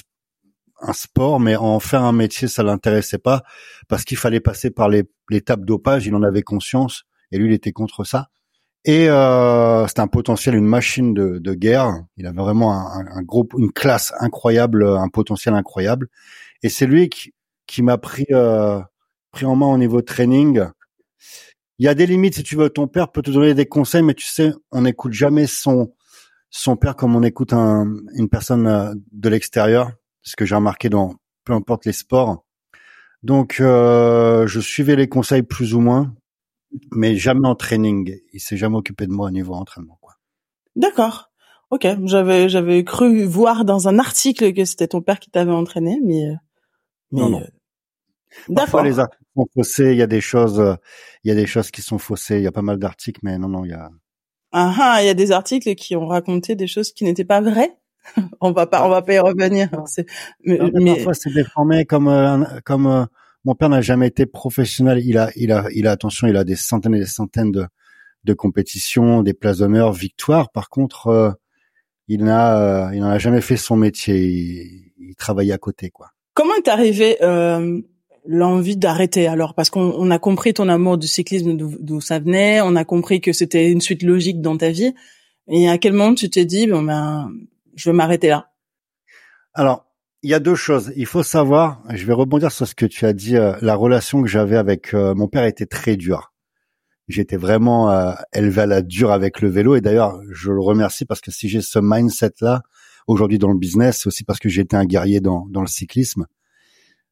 sport, 0.93 1.39
mais 1.39 1.55
en 1.55 1.79
faire 1.79 2.03
un 2.03 2.13
métier 2.13 2.47
ça 2.47 2.63
l'intéressait 2.63 3.17
pas 3.17 3.43
parce 3.87 4.03
qu'il 4.05 4.17
fallait 4.17 4.39
passer 4.39 4.71
par 4.71 4.89
l'étape 5.29 5.65
dopage. 5.65 6.07
Il 6.07 6.15
en 6.15 6.23
avait 6.23 6.41
conscience 6.43 7.03
et 7.31 7.37
lui 7.37 7.47
il 7.47 7.53
était 7.53 7.73
contre 7.73 8.05
ça. 8.05 8.29
Et 8.87 9.09
euh, 9.09 9.87
c'était 9.87 10.01
un 10.01 10.07
potentiel, 10.07 10.53
une 10.53 10.67
machine 10.67 11.15
de, 11.15 11.39
de, 11.39 11.53
guerre. 11.55 12.03
Il 12.17 12.27
avait 12.27 12.37
vraiment 12.37 12.71
un, 12.71 13.07
un, 13.07 13.21
gros, 13.23 13.47
une 13.57 13.71
classe 13.71 14.13
incroyable, 14.19 14.87
un 14.87 15.09
potentiel 15.09 15.55
incroyable. 15.55 16.07
Et 16.61 16.69
c'est 16.69 16.85
lui 16.85 17.09
qui, 17.09 17.33
qui 17.65 17.81
m'a 17.81 17.97
pris 17.97 18.27
euh, 18.29 18.79
pris 19.31 19.45
en 19.45 19.55
main 19.55 19.65
au 19.65 19.77
niveau 19.79 20.03
training. 20.03 20.65
Il 21.79 21.85
y 21.85 21.89
a 21.89 21.95
des 21.95 22.05
limites 22.05 22.35
si 22.35 22.43
tu 22.43 22.55
veux. 22.55 22.69
Ton 22.69 22.87
père 22.87 23.11
peut 23.11 23.23
te 23.23 23.31
donner 23.31 23.55
des 23.55 23.65
conseils, 23.65 24.03
mais 24.03 24.13
tu 24.13 24.25
sais, 24.25 24.53
on 24.71 24.83
n'écoute 24.83 25.13
jamais 25.13 25.47
son 25.47 25.93
son 26.51 26.77
père 26.77 26.95
comme 26.95 27.15
on 27.15 27.23
écoute 27.23 27.53
un, 27.53 27.91
une 28.13 28.29
personne 28.29 28.67
euh, 28.67 28.93
de 29.11 29.29
l'extérieur. 29.29 29.91
Ce 30.21 30.35
que 30.35 30.45
j'ai 30.45 30.55
remarqué 30.55 30.89
dans 30.89 31.15
peu 31.43 31.53
importe 31.53 31.85
les 31.85 31.91
sports. 31.91 32.45
Donc, 33.23 33.57
euh, 33.59 34.45
je 34.47 34.59
suivais 34.59 34.95
les 34.95 35.09
conseils 35.09 35.43
plus 35.43 35.73
ou 35.73 35.79
moins 35.79 36.13
mais 36.91 37.15
jamais 37.15 37.47
en 37.47 37.55
training. 37.55 38.17
Il 38.33 38.39
s'est 38.39 38.57
jamais 38.57 38.77
occupé 38.77 39.07
de 39.07 39.11
moi 39.11 39.27
au 39.27 39.31
niveau 39.31 39.53
entraînement. 39.53 39.97
Quoi. 40.01 40.15
D'accord. 40.75 41.31
Ok, 41.71 41.87
j'avais 42.03 42.47
j'avais 42.47 42.83
cru 42.83 43.23
voir 43.25 43.65
dans 43.65 43.87
un 43.87 43.97
article 43.97 44.53
que 44.53 44.65
c'était 44.65 44.87
ton 44.87 45.01
père 45.01 45.19
qui 45.19 45.31
t'avait 45.31 45.51
entraîné, 45.51 45.99
mais 46.03 46.29
euh, 46.29 46.35
non, 47.11 47.29
non. 47.29 47.41
Euh, 47.41 48.53
Parfois 48.53 48.83
les 48.83 48.99
articles 48.99 49.23
sont 49.35 49.47
faussés. 49.53 49.91
Il 49.91 49.97
y 49.97 50.03
a 50.03 50.07
des 50.07 50.21
choses, 50.21 50.77
il 51.23 51.29
y 51.29 51.31
a 51.31 51.35
des 51.35 51.47
choses 51.47 51.71
qui 51.71 51.81
sont 51.81 51.97
faussées. 51.97 52.37
Il 52.37 52.43
y 52.43 52.47
a 52.47 52.51
pas 52.51 52.61
mal 52.61 52.77
d'articles, 52.77 53.19
mais 53.23 53.37
non 53.37 53.47
non, 53.47 53.65
il 53.65 53.71
y 53.71 53.73
a. 53.73 53.89
Ah 54.51 54.73
ah, 54.79 54.97
il 55.01 55.07
y 55.07 55.09
a 55.09 55.13
des 55.13 55.31
articles 55.31 55.73
qui 55.75 55.95
ont 55.95 56.07
raconté 56.07 56.55
des 56.55 56.67
choses 56.67 56.91
qui 56.91 57.03
n'étaient 57.03 57.25
pas 57.25 57.41
vraies. 57.41 57.75
on 58.41 58.51
va 58.51 58.67
pas, 58.67 58.85
on 58.85 58.89
va 58.89 59.01
pas 59.01 59.13
y 59.13 59.19
revenir. 59.19 59.69
Mais, 60.43 60.59
mais... 60.73 60.95
parfois 60.95 61.13
c'est 61.13 61.33
déformé 61.33 61.85
comme 61.85 62.07
euh, 62.07 62.43
comme 62.63 63.07
mon 63.45 63.55
père 63.55 63.69
n'a 63.69 63.81
jamais 63.81 64.07
été 64.07 64.25
professionnel. 64.25 65.01
Il 65.05 65.17
a, 65.17 65.29
il 65.35 65.51
a, 65.51 65.67
il 65.73 65.87
a 65.87 65.91
attention, 65.91 66.27
il 66.27 66.35
a 66.35 66.43
des 66.43 66.55
centaines 66.55 66.95
et 66.95 66.99
des 66.99 67.05
centaines 67.05 67.51
de, 67.51 67.65
de 68.23 68.33
compétitions, 68.33 69.21
des 69.21 69.33
places 69.33 69.59
d'honneur, 69.59 69.93
victoires. 69.93 70.51
Par 70.51 70.69
contre, 70.69 71.07
euh, 71.07 71.31
il 72.07 72.23
n'a, 72.23 72.87
euh, 72.87 72.93
il 72.93 73.01
n'en 73.01 73.09
a 73.09 73.19
jamais 73.19 73.41
fait 73.41 73.57
son 73.57 73.77
métier. 73.77 74.25
Il, 74.25 74.91
il 74.97 75.15
travaillait 75.15 75.53
à 75.53 75.57
côté, 75.57 75.91
quoi. 75.91 76.09
Comment 76.33 76.55
est 76.55 76.67
arrivé 76.67 77.17
euh, 77.21 77.79
l'envie 78.25 78.75
d'arrêter 78.75 79.27
alors? 79.27 79.53
Parce 79.53 79.69
qu'on 79.69 80.11
a 80.11 80.19
compris 80.19 80.53
ton 80.53 80.67
amour 80.67 80.97
du 80.97 81.07
cyclisme, 81.07 81.55
d'où 81.55 82.01
ça 82.01 82.19
venait. 82.19 82.59
On 82.61 82.75
a 82.75 82.83
compris 82.83 83.21
que 83.21 83.31
c'était 83.31 83.71
une 83.71 83.79
suite 83.79 84.03
logique 84.03 84.41
dans 84.41 84.57
ta 84.57 84.71
vie. 84.71 84.93
Et 85.47 85.69
à 85.69 85.77
quel 85.77 85.93
moment 85.93 86.15
tu 86.15 86.29
t'es 86.29 86.43
dit, 86.43 86.67
bon 86.67 86.81
ben, 86.81 87.31
je 87.75 87.89
vais 87.89 87.95
m'arrêter 87.95 88.29
là? 88.29 88.51
Alors, 89.53 89.84
il 90.25 90.29
y 90.29 90.33
a 90.33 90.39
deux 90.39 90.55
choses. 90.55 90.91
Il 90.95 91.05
faut 91.05 91.21
savoir, 91.21 91.83
je 91.93 92.03
vais 92.03 92.13
rebondir 92.13 92.51
sur 92.51 92.67
ce 92.67 92.73
que 92.73 92.87
tu 92.87 93.05
as 93.05 93.13
dit, 93.13 93.37
euh, 93.37 93.55
la 93.61 93.75
relation 93.75 94.23
que 94.23 94.27
j'avais 94.27 94.57
avec 94.57 94.95
euh, 94.95 95.13
mon 95.13 95.27
père 95.27 95.43
était 95.43 95.67
très 95.67 95.97
dure. 95.97 96.33
J'étais 97.07 97.37
vraiment 97.37 97.91
euh, 97.91 98.11
élevé 98.33 98.63
à 98.63 98.65
la 98.65 98.81
dure 98.81 99.11
avec 99.11 99.39
le 99.41 99.49
vélo 99.49 99.75
et 99.75 99.81
d'ailleurs, 99.81 100.19
je 100.31 100.51
le 100.51 100.59
remercie 100.61 101.05
parce 101.05 101.21
que 101.21 101.29
si 101.29 101.47
j'ai 101.47 101.61
ce 101.61 101.77
mindset-là 101.79 102.63
aujourd'hui 103.05 103.37
dans 103.37 103.51
le 103.51 103.59
business, 103.59 103.99
c'est 103.99 104.07
aussi 104.07 104.23
parce 104.23 104.39
que 104.39 104.49
j'étais 104.49 104.75
un 104.75 104.85
guerrier 104.85 105.21
dans, 105.21 105.45
dans 105.51 105.61
le 105.61 105.67
cyclisme. 105.67 106.25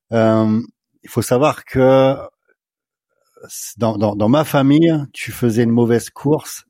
il 0.10 0.64
faut 1.08 1.22
savoir 1.22 1.66
que 1.66 2.16
dans, 3.78 3.96
dans, 4.00 4.16
dans 4.16 4.30
ma 4.30 4.44
famille, 4.44 4.92
tu 5.14 5.32
faisais 5.32 5.62
une 5.62 5.70
mauvaise 5.70 6.10
course, 6.10 6.66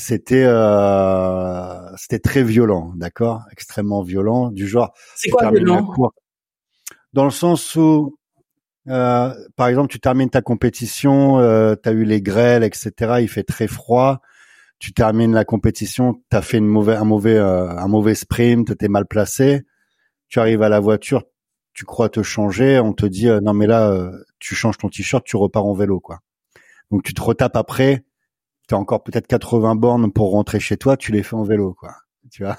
c'était 0.00 0.44
euh, 0.44 1.96
c'était 1.96 2.20
très 2.20 2.44
violent, 2.44 2.92
d'accord, 2.94 3.42
extrêmement 3.50 4.02
violent, 4.02 4.50
du 4.52 4.68
genre. 4.68 4.94
C'est 5.16 5.28
quoi 5.28 5.50
violent? 5.50 5.92
Dans 7.12 7.24
le 7.24 7.32
sens 7.32 7.74
où, 7.74 8.16
euh, 8.86 9.34
par 9.56 9.66
exemple, 9.66 9.88
tu 9.88 9.98
termines 9.98 10.30
ta 10.30 10.40
compétition, 10.40 11.40
euh, 11.40 11.74
tu 11.82 11.88
as 11.88 11.92
eu 11.92 12.04
les 12.04 12.22
grêles, 12.22 12.62
etc. 12.62 12.92
Il 13.20 13.28
fait 13.28 13.42
très 13.42 13.66
froid. 13.66 14.20
Tu 14.78 14.92
termines 14.92 15.32
la 15.32 15.44
compétition, 15.44 16.22
tu 16.30 16.36
as 16.36 16.42
fait 16.42 16.58
une 16.58 16.68
mauvais, 16.68 16.94
un 16.94 17.04
mauvais 17.04 17.36
euh, 17.36 17.68
un 17.68 17.88
mauvais 17.88 18.14
sprint, 18.14 18.78
t'es 18.78 18.86
mal 18.86 19.04
placé. 19.04 19.62
Tu 20.28 20.38
arrives 20.38 20.62
à 20.62 20.68
la 20.68 20.78
voiture, 20.78 21.24
tu 21.72 21.84
crois 21.84 22.08
te 22.08 22.22
changer, 22.22 22.78
on 22.78 22.92
te 22.92 23.04
dit 23.04 23.28
euh, 23.28 23.40
non 23.40 23.52
mais 23.52 23.66
là 23.66 23.90
euh, 23.90 24.12
tu 24.38 24.54
changes 24.54 24.78
ton 24.78 24.88
t-shirt, 24.90 25.24
tu 25.24 25.36
repars 25.36 25.66
en 25.66 25.74
vélo 25.74 25.98
quoi. 25.98 26.20
Donc 26.92 27.02
tu 27.02 27.14
te 27.14 27.20
retapes 27.20 27.56
après 27.56 28.04
tu 28.68 28.74
as 28.74 28.78
encore 28.78 29.02
peut-être 29.02 29.26
80 29.26 29.74
bornes 29.76 30.12
pour 30.12 30.30
rentrer 30.30 30.60
chez 30.60 30.76
toi, 30.76 30.96
tu 30.96 31.10
les 31.12 31.22
fais 31.22 31.34
en 31.34 31.42
vélo, 31.42 31.74
quoi. 31.74 31.90
Tu 32.30 32.44
vois? 32.44 32.58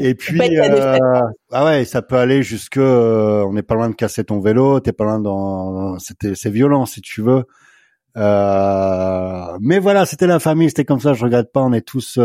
et 0.00 0.14
puis 0.14 0.58
euh, 0.58 1.20
ah 1.52 1.64
ouais, 1.66 1.84
ça 1.84 2.00
peut 2.00 2.16
aller 2.16 2.42
jusque 2.42 2.78
euh, 2.78 3.44
on 3.44 3.52
n'est 3.52 3.62
pas 3.62 3.74
loin 3.74 3.90
de 3.90 3.94
casser 3.94 4.24
ton 4.24 4.40
vélo, 4.40 4.80
t'es 4.80 4.94
pas 4.94 5.04
loin 5.04 5.20
dans 5.20 5.98
c'était 5.98 6.34
c'est 6.34 6.48
violent 6.48 6.86
si 6.86 7.02
tu 7.02 7.20
veux. 7.20 7.44
Euh, 8.16 9.58
mais 9.60 9.78
voilà, 9.78 10.06
c'était 10.06 10.26
la 10.26 10.38
famille, 10.38 10.68
c'était 10.68 10.86
comme 10.86 11.00
ça. 11.00 11.12
Je 11.12 11.22
regrette 11.22 11.52
pas. 11.52 11.60
On 11.60 11.72
est 11.74 11.86
tous, 11.86 12.18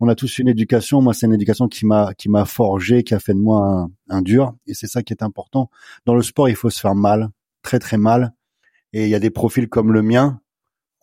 on 0.00 0.08
a 0.08 0.14
tous 0.14 0.38
une 0.38 0.48
éducation. 0.48 1.02
Moi, 1.02 1.12
c'est 1.12 1.26
une 1.26 1.34
éducation 1.34 1.68
qui 1.68 1.84
m'a, 1.84 2.14
qui 2.14 2.28
m'a 2.28 2.44
forgé, 2.44 3.04
qui 3.04 3.14
a 3.14 3.20
fait 3.20 3.34
de 3.34 3.38
moi 3.38 3.60
un, 3.60 3.90
un 4.08 4.22
dur. 4.22 4.54
Et 4.66 4.74
c'est 4.74 4.88
ça 4.88 5.02
qui 5.02 5.12
est 5.12 5.22
important. 5.22 5.70
Dans 6.06 6.14
le 6.14 6.22
sport, 6.22 6.48
il 6.48 6.56
faut 6.56 6.70
se 6.70 6.80
faire 6.80 6.94
mal, 6.94 7.28
très 7.62 7.78
très 7.78 7.98
mal. 7.98 8.32
Et 8.94 9.04
il 9.04 9.10
y 9.10 9.14
a 9.14 9.20
des 9.20 9.30
profils 9.30 9.68
comme 9.68 9.92
le 9.92 10.02
mien 10.02 10.40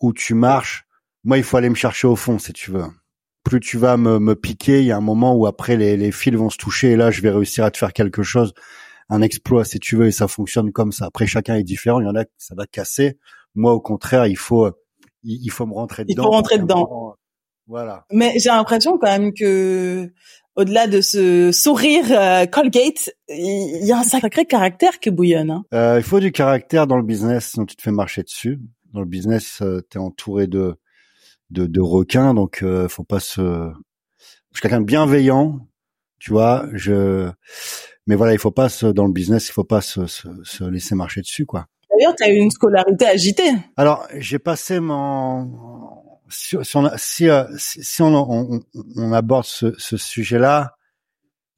où 0.00 0.12
tu 0.12 0.34
marches, 0.34 0.86
moi, 1.24 1.38
il 1.38 1.44
faut 1.44 1.56
aller 1.56 1.70
me 1.70 1.74
chercher 1.74 2.06
au 2.06 2.16
fond, 2.16 2.38
si 2.38 2.52
tu 2.52 2.70
veux. 2.70 2.84
Plus 3.44 3.60
tu 3.60 3.78
vas 3.78 3.96
me, 3.96 4.18
me 4.18 4.34
piquer, 4.34 4.80
il 4.80 4.86
y 4.86 4.92
a 4.92 4.96
un 4.96 5.02
moment 5.02 5.34
où 5.34 5.46
après 5.46 5.76
les, 5.76 5.96
les 5.96 6.12
fils 6.12 6.34
vont 6.34 6.50
se 6.50 6.58
toucher 6.58 6.92
et 6.92 6.96
là, 6.96 7.10
je 7.10 7.22
vais 7.22 7.30
réussir 7.30 7.64
à 7.64 7.70
te 7.70 7.78
faire 7.78 7.92
quelque 7.92 8.22
chose, 8.22 8.52
un 9.08 9.22
exploit, 9.22 9.64
si 9.64 9.80
tu 9.80 9.96
veux, 9.96 10.06
et 10.06 10.12
ça 10.12 10.28
fonctionne 10.28 10.72
comme 10.72 10.92
ça. 10.92 11.06
Après, 11.06 11.26
chacun 11.26 11.56
est 11.56 11.64
différent. 11.64 12.00
Il 12.00 12.06
y 12.06 12.08
en 12.08 12.16
a 12.16 12.24
ça 12.38 12.54
va 12.54 12.66
casser. 12.66 13.18
Moi, 13.54 13.72
au 13.72 13.80
contraire, 13.80 14.26
il 14.26 14.36
faut, 14.36 14.70
il, 15.22 15.50
faut 15.50 15.66
me 15.66 15.74
rentrer 15.74 16.04
dedans. 16.04 16.22
Il 16.22 16.26
faut 16.26 16.30
rentrer 16.30 16.58
dedans. 16.58 17.16
voilà. 17.66 18.04
Mais 18.12 18.34
j'ai 18.38 18.50
l'impression 18.50 18.98
quand 18.98 19.08
même 19.08 19.32
que 19.32 20.12
au-delà 20.56 20.86
de 20.86 21.00
ce 21.00 21.52
sourire 21.52 22.04
euh, 22.10 22.46
Colgate, 22.46 23.10
il 23.28 23.84
y 23.84 23.92
a 23.92 23.98
un 23.98 24.02
sacré 24.02 24.44
caractère 24.44 25.00
qui 25.00 25.10
bouillonne. 25.10 25.50
Hein. 25.50 25.64
Euh, 25.72 25.96
il 25.98 26.02
faut 26.02 26.20
du 26.20 26.32
caractère 26.32 26.86
dans 26.86 26.96
le 26.96 27.02
business, 27.02 27.52
sinon 27.52 27.66
tu 27.66 27.76
te 27.76 27.82
fais 27.82 27.92
marcher 27.92 28.22
dessus. 28.22 28.60
Dans 28.92 29.00
le 29.00 29.06
business, 29.06 29.62
euh, 29.62 29.80
tu 29.90 29.98
es 29.98 30.00
entouré 30.00 30.46
de 30.46 30.76
de, 31.50 31.66
de 31.66 31.80
requins, 31.80 32.34
donc 32.34 32.62
euh, 32.62 32.88
faut 32.88 33.04
pas 33.04 33.20
se. 33.20 33.40
Je 33.40 34.56
suis 34.56 34.62
quelqu'un 34.62 34.80
de 34.80 34.86
bienveillant, 34.86 35.60
tu 36.18 36.30
vois. 36.30 36.66
Je, 36.72 37.30
mais 38.06 38.16
voilà, 38.16 38.32
il 38.32 38.38
faut 38.38 38.50
pas 38.50 38.68
se 38.68 38.86
dans 38.86 39.06
le 39.06 39.12
business, 39.12 39.48
il 39.48 39.52
faut 39.52 39.64
pas 39.64 39.80
se, 39.80 40.06
se, 40.06 40.28
se 40.42 40.64
laisser 40.64 40.94
marcher 40.94 41.20
dessus, 41.20 41.46
quoi. 41.46 41.66
D'ailleurs, 41.90 42.14
tu 42.16 42.24
as 42.24 42.30
eu 42.30 42.36
une 42.36 42.50
scolarité 42.50 43.06
agitée. 43.06 43.52
Alors, 43.76 44.06
j'ai 44.16 44.38
passé 44.38 44.80
mon 44.80 45.50
si, 46.30 46.56
si, 46.62 46.76
on, 46.76 46.90
si, 46.96 47.28
euh, 47.28 47.44
si 47.56 48.02
on, 48.02 48.14
on, 48.14 48.60
on, 48.96 49.12
aborde 49.12 49.44
ce, 49.44 49.74
ce 49.78 49.96
sujet-là, 49.96 50.76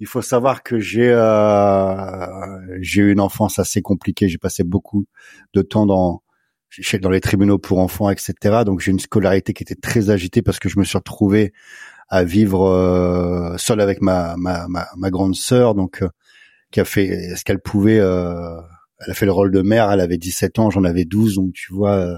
il 0.00 0.06
faut 0.06 0.22
savoir 0.22 0.62
que 0.62 0.80
j'ai 0.80 1.11
euh, 1.11 2.26
j'ai 2.80 3.02
eu 3.02 3.12
une 3.12 3.20
enfance 3.20 3.58
assez 3.58 3.82
compliquée. 3.82 4.28
J'ai 4.28 4.38
passé 4.38 4.64
beaucoup 4.64 5.06
de 5.54 5.62
temps 5.62 5.87
dans 5.87 6.22
dans 7.00 7.11
les 7.11 7.21
tribunaux 7.21 7.59
pour 7.59 7.79
enfants, 7.79 8.11
etc. 8.11 8.62
Donc 8.64 8.81
j'ai 8.81 8.91
une 8.91 9.00
scolarité 9.00 9.52
qui 9.52 9.62
était 9.62 9.75
très 9.75 10.11
agitée 10.11 10.43
parce 10.43 10.59
que 10.59 10.69
je 10.69 10.79
me 10.79 10.85
suis 10.85 10.99
retrouvé 10.99 11.52
à 12.09 12.25
vivre 12.25 12.67
euh, 12.67 13.57
seul 13.57 13.81
avec 13.81 14.02
ma, 14.02 14.37
ma, 14.37 14.69
ma, 14.69 14.87
ma 14.97 15.11
grande 15.11 15.35
sœur, 15.35 15.75
donc 15.75 16.02
euh, 16.02 16.09
qui 16.71 16.81
a 16.81 16.85
fait 16.85 17.35
ce 17.37 17.45
qu'elle 17.45 17.61
pouvait. 17.61 17.99
Euh, 17.99 18.61
elle 19.00 19.11
a 19.11 19.14
fait 19.14 19.26
le 19.26 19.33
rôle 19.33 19.50
de 19.50 19.62
mère. 19.62 19.91
Elle 19.91 20.00
avait 20.00 20.19
17 20.19 20.59
ans, 20.59 20.71
j'en 20.71 20.85
avais 20.85 21.05
12, 21.05 21.37
donc 21.37 21.52
tu 21.52 21.73
vois, 21.73 21.97
euh, 21.97 22.17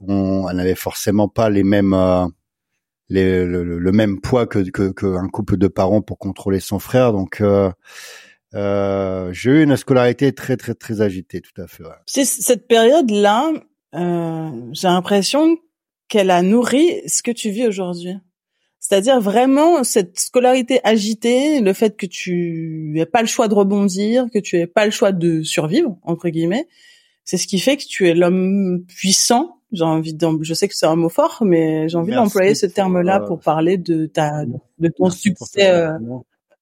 on, 0.00 0.48
elle 0.48 0.56
n'avait 0.56 0.74
forcément 0.74 1.28
pas 1.28 1.50
les 1.50 1.64
mêmes 1.64 1.94
les, 3.10 3.44
le, 3.44 3.78
le, 3.78 3.92
même 3.92 4.20
poids 4.20 4.46
que, 4.46 4.58
que, 4.70 5.28
couple 5.28 5.58
de 5.58 5.68
parents 5.68 6.00
pour 6.00 6.18
contrôler 6.18 6.60
son 6.60 6.78
frère. 6.78 7.12
Donc 7.12 7.42
euh, 8.54 9.32
j'ai 9.32 9.50
eu 9.50 9.62
une 9.62 9.76
scolarité 9.76 10.32
très 10.32 10.56
très 10.56 10.74
très 10.74 11.00
agitée, 11.00 11.40
tout 11.40 11.60
à 11.60 11.66
fait. 11.66 11.82
Ouais. 11.82 11.90
C'est 12.06 12.24
cette 12.24 12.68
période-là, 12.68 13.52
euh, 13.94 14.50
j'ai 14.72 14.88
l'impression 14.88 15.56
qu'elle 16.08 16.30
a 16.30 16.42
nourri 16.42 17.00
ce 17.06 17.22
que 17.22 17.30
tu 17.30 17.50
vis 17.50 17.66
aujourd'hui. 17.66 18.14
C'est-à-dire 18.78 19.18
vraiment 19.20 19.82
cette 19.82 20.18
scolarité 20.18 20.80
agitée, 20.84 21.60
le 21.60 21.72
fait 21.72 21.96
que 21.96 22.06
tu 22.06 22.90
n'aies 22.92 23.06
pas 23.06 23.22
le 23.22 23.26
choix 23.26 23.48
de 23.48 23.54
rebondir, 23.54 24.26
que 24.32 24.38
tu 24.38 24.56
n'aies 24.56 24.66
pas 24.66 24.84
le 24.84 24.90
choix 24.90 25.10
de 25.10 25.42
survivre 25.42 25.96
entre 26.02 26.28
guillemets, 26.28 26.68
c'est 27.24 27.38
ce 27.38 27.46
qui 27.46 27.58
fait 27.58 27.78
que 27.78 27.84
tu 27.84 28.08
es 28.08 28.14
l'homme 28.14 28.84
puissant. 28.86 29.60
J'ai 29.72 29.84
envie 29.84 30.16
je 30.42 30.54
sais 30.54 30.68
que 30.68 30.74
c'est 30.76 30.86
un 30.86 30.94
mot 30.94 31.08
fort, 31.08 31.38
mais 31.44 31.88
j'ai 31.88 31.96
envie 31.96 32.12
d'employer 32.12 32.54
ce 32.54 32.66
terme-là 32.66 33.20
pour, 33.20 33.40
parler 33.40 33.78
de 33.78 34.06
ta, 34.06 34.44
de 34.44 34.88
ton 34.88 35.10
succès. 35.10 35.88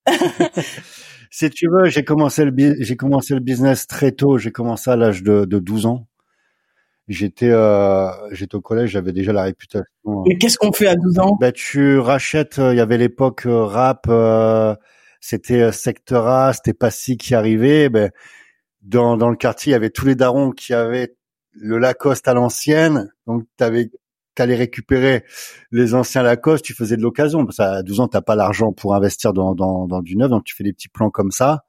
Euh... 1.32 1.48
si 1.48 1.50
tu 1.50 1.68
veux, 1.68 1.86
j'ai 1.86 2.04
commencé 2.04 2.44
le 2.44 2.76
j'ai 2.80 2.96
commencé 2.96 3.34
le 3.34 3.40
business 3.40 3.86
très 3.86 4.12
tôt. 4.12 4.38
J'ai 4.38 4.52
commencé 4.52 4.90
à 4.90 4.96
l'âge 4.96 5.22
de, 5.22 5.44
de 5.44 5.58
12 5.58 5.86
ans. 5.86 6.06
J'étais 7.08 7.50
euh, 7.50 8.10
j'étais 8.30 8.54
au 8.54 8.60
collège, 8.60 8.90
j'avais 8.90 9.12
déjà 9.12 9.32
la 9.32 9.42
réputation. 9.42 9.84
Euh. 10.06 10.22
Et 10.30 10.38
qu'est-ce 10.38 10.56
qu'on 10.56 10.72
fait 10.72 10.86
à 10.86 10.94
12 10.94 11.18
ans? 11.18 11.36
Ben 11.40 11.52
tu 11.52 11.98
rachètes. 11.98 12.58
Euh, 12.58 12.72
il 12.72 12.76
y 12.76 12.80
avait 12.80 12.98
l'époque 12.98 13.42
rap. 13.46 14.10
c'était 15.20 15.72
secteur 15.72 16.26
A, 16.28 16.52
c'était 16.52 16.74
pas 16.74 16.90
si 16.90 17.16
qui 17.16 17.34
arrivait. 17.34 17.88
Ben 17.88 18.10
dans 18.82 19.16
dans 19.16 19.30
le 19.30 19.36
quartier, 19.36 19.70
il 19.70 19.74
y 19.74 19.76
avait 19.76 19.90
tous 19.90 20.06
les 20.06 20.14
darons 20.14 20.52
qui 20.52 20.74
avaient 20.74 21.14
le 21.54 21.78
Lacoste 21.78 22.28
à 22.28 22.34
l'ancienne. 22.34 23.12
Donc 23.26 23.44
tu 23.58 23.64
avais 23.64 23.90
t'allais 24.34 24.54
récupérer 24.54 25.24
les 25.70 25.94
anciens 25.94 26.22
Lacoste, 26.22 26.64
tu 26.64 26.74
faisais 26.74 26.96
de 26.96 27.02
l'occasion. 27.02 27.44
Parce 27.44 27.58
qu'à 27.58 27.82
12 27.82 28.00
ans, 28.00 28.08
t'as 28.08 28.20
pas 28.20 28.36
l'argent 28.36 28.72
pour 28.72 28.94
investir 28.94 29.32
dans, 29.32 29.54
dans, 29.54 29.86
dans, 29.86 30.02
du 30.02 30.16
neuf, 30.16 30.30
donc 30.30 30.44
tu 30.44 30.54
fais 30.54 30.64
des 30.64 30.72
petits 30.72 30.88
plans 30.88 31.10
comme 31.10 31.30
ça. 31.30 31.64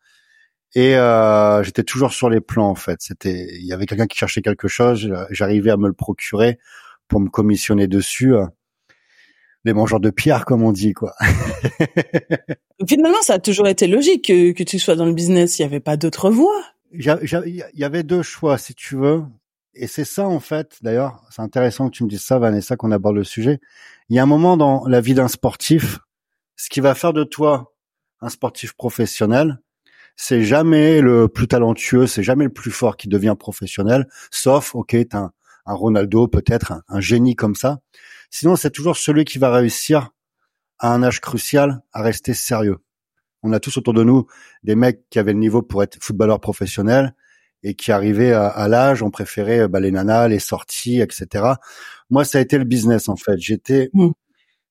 Et 0.75 0.96
euh, 0.96 1.62
j'étais 1.63 1.84
toujours 1.84 2.13
sur 2.13 2.29
les 2.29 2.41
plans 2.41 2.70
en 2.70 2.75
fait. 2.75 2.98
C'était, 3.00 3.48
il 3.55 3.65
y 3.65 3.74
avait 3.74 3.86
quelqu'un 3.86 4.08
qui 4.08 4.17
cherchait 4.17 4.41
quelque 4.41 4.67
chose, 4.67 5.12
j'arrivais 5.29 5.70
à 5.70 5.77
me 5.77 5.88
le 5.88 5.93
procurer 5.93 6.58
pour 7.08 7.20
me 7.20 7.29
commissionner 7.29 7.88
dessus. 7.88 8.34
Les 9.65 9.74
mangeurs 9.74 10.01
de 10.01 10.10
pierre, 10.10 10.43
comme 10.43 10.62
on 10.62 10.74
dit, 10.74 10.91
quoi. 10.91 11.13
Finalement, 12.88 13.22
ça 13.22 13.36
a 13.36 13.39
toujours 13.39 13.67
été 13.70 13.88
logique 13.88 14.25
que, 14.27 14.51
que 14.51 14.63
tu 14.63 14.77
sois 14.77 14.96
dans 14.96 15.05
le 15.05 15.13
business. 15.13 15.58
Il 15.58 15.62
n'y 15.62 15.67
avait 15.67 15.79
pas 15.79 15.96
d'autre 15.96 16.29
voie. 16.29 16.62
Il 16.91 17.63
y 17.74 17.84
avait 17.86 18.03
deux 18.03 18.24
choix, 18.24 18.58
si 18.58 18.75
tu 18.75 18.98
veux 18.98 19.24
et 19.75 19.88
c'est 19.88 20.06
ça 20.06 20.27
en 20.27 20.39
fait, 20.39 20.77
d'ailleurs, 20.82 21.24
c'est 21.30 21.42
intéressant 21.42 21.89
que 21.89 21.96
tu 21.96 22.03
me 22.03 22.10
dises 22.10 22.24
ça, 22.24 22.39
Vanessa, 22.39 22.75
qu'on 22.75 22.92
aborde 22.92 23.15
le 23.15 23.24
sujet. 23.24 23.60
Il 24.10 24.15
y 24.15 24.20
a 24.20 24.24
un 24.24 24.27
moment 24.27 24.58
dans 24.58 24.86
la 24.88 25.01
vie 25.01 25.13
d'un 25.13 25.27
sportif, 25.27 26.00
ce 26.56 26.70
qui 26.70 26.80
va 26.80 26.96
faire 26.96 27.13
de 27.13 27.24
toi 27.24 27.74
un 28.22 28.30
sportif 28.30 28.74
professionnel, 28.74 29.60
c'est 30.15 30.44
jamais 30.44 31.01
le 31.01 31.27
plus 31.27 31.48
talentueux, 31.48 32.08
c'est 32.08 32.24
jamais 32.24 32.46
le 32.46 32.53
plus 32.53 32.72
fort 32.72 32.98
qui 32.98 33.08
devient 33.08 33.36
professionnel, 33.38 34.08
sauf, 34.32 34.75
ok, 34.75 34.96
t'as 35.10 35.30
un, 35.65 35.74
Ronaldo 35.74 36.27
peut-être, 36.27 36.72
un, 36.72 36.84
un, 36.88 37.00
génie 37.00 37.36
comme 37.36 37.56
ça. 37.56 37.80
Sinon, 38.30 38.56
c'est 38.56 38.72
toujours 38.72 38.98
celui 38.98 39.25
qui 39.25 39.39
va 39.39 39.51
réussir 39.51 40.12
à 40.80 40.94
un 40.94 41.03
âge 41.03 41.20
crucial 41.20 41.82
à 41.92 42.01
rester 42.01 42.34
sérieux. 42.34 42.77
On 43.42 43.51
a 43.51 43.60
tous 43.60 43.77
autour 43.77 43.94
de 43.94 44.03
nous 44.03 44.25
des 44.63 44.75
mecs 44.75 45.10
qui 45.10 45.20
avaient 45.20 45.34
le 45.34 45.39
niveau 45.39 45.62
pour 45.62 45.84
être 45.84 45.98
footballeur 46.01 46.39
professionnel, 46.39 47.13
et 47.63 47.75
qui 47.75 47.91
arrivaient 47.91 48.34
à, 48.34 48.67
l'âge, 48.67 49.01
on 49.03 49.10
préférait 49.10 49.67
bah, 49.67 49.79
les 49.79 49.91
nanas, 49.91 50.27
les 50.27 50.39
sorties, 50.39 51.00
etc. 51.00 51.46
Moi, 52.10 52.25
ça 52.25 52.38
a 52.38 52.41
été 52.41 52.58
le 52.58 52.65
business 52.65 53.10
en 53.10 53.15
fait. 53.15 53.38
J'étais, 53.38 53.89
mmh. 53.93 54.10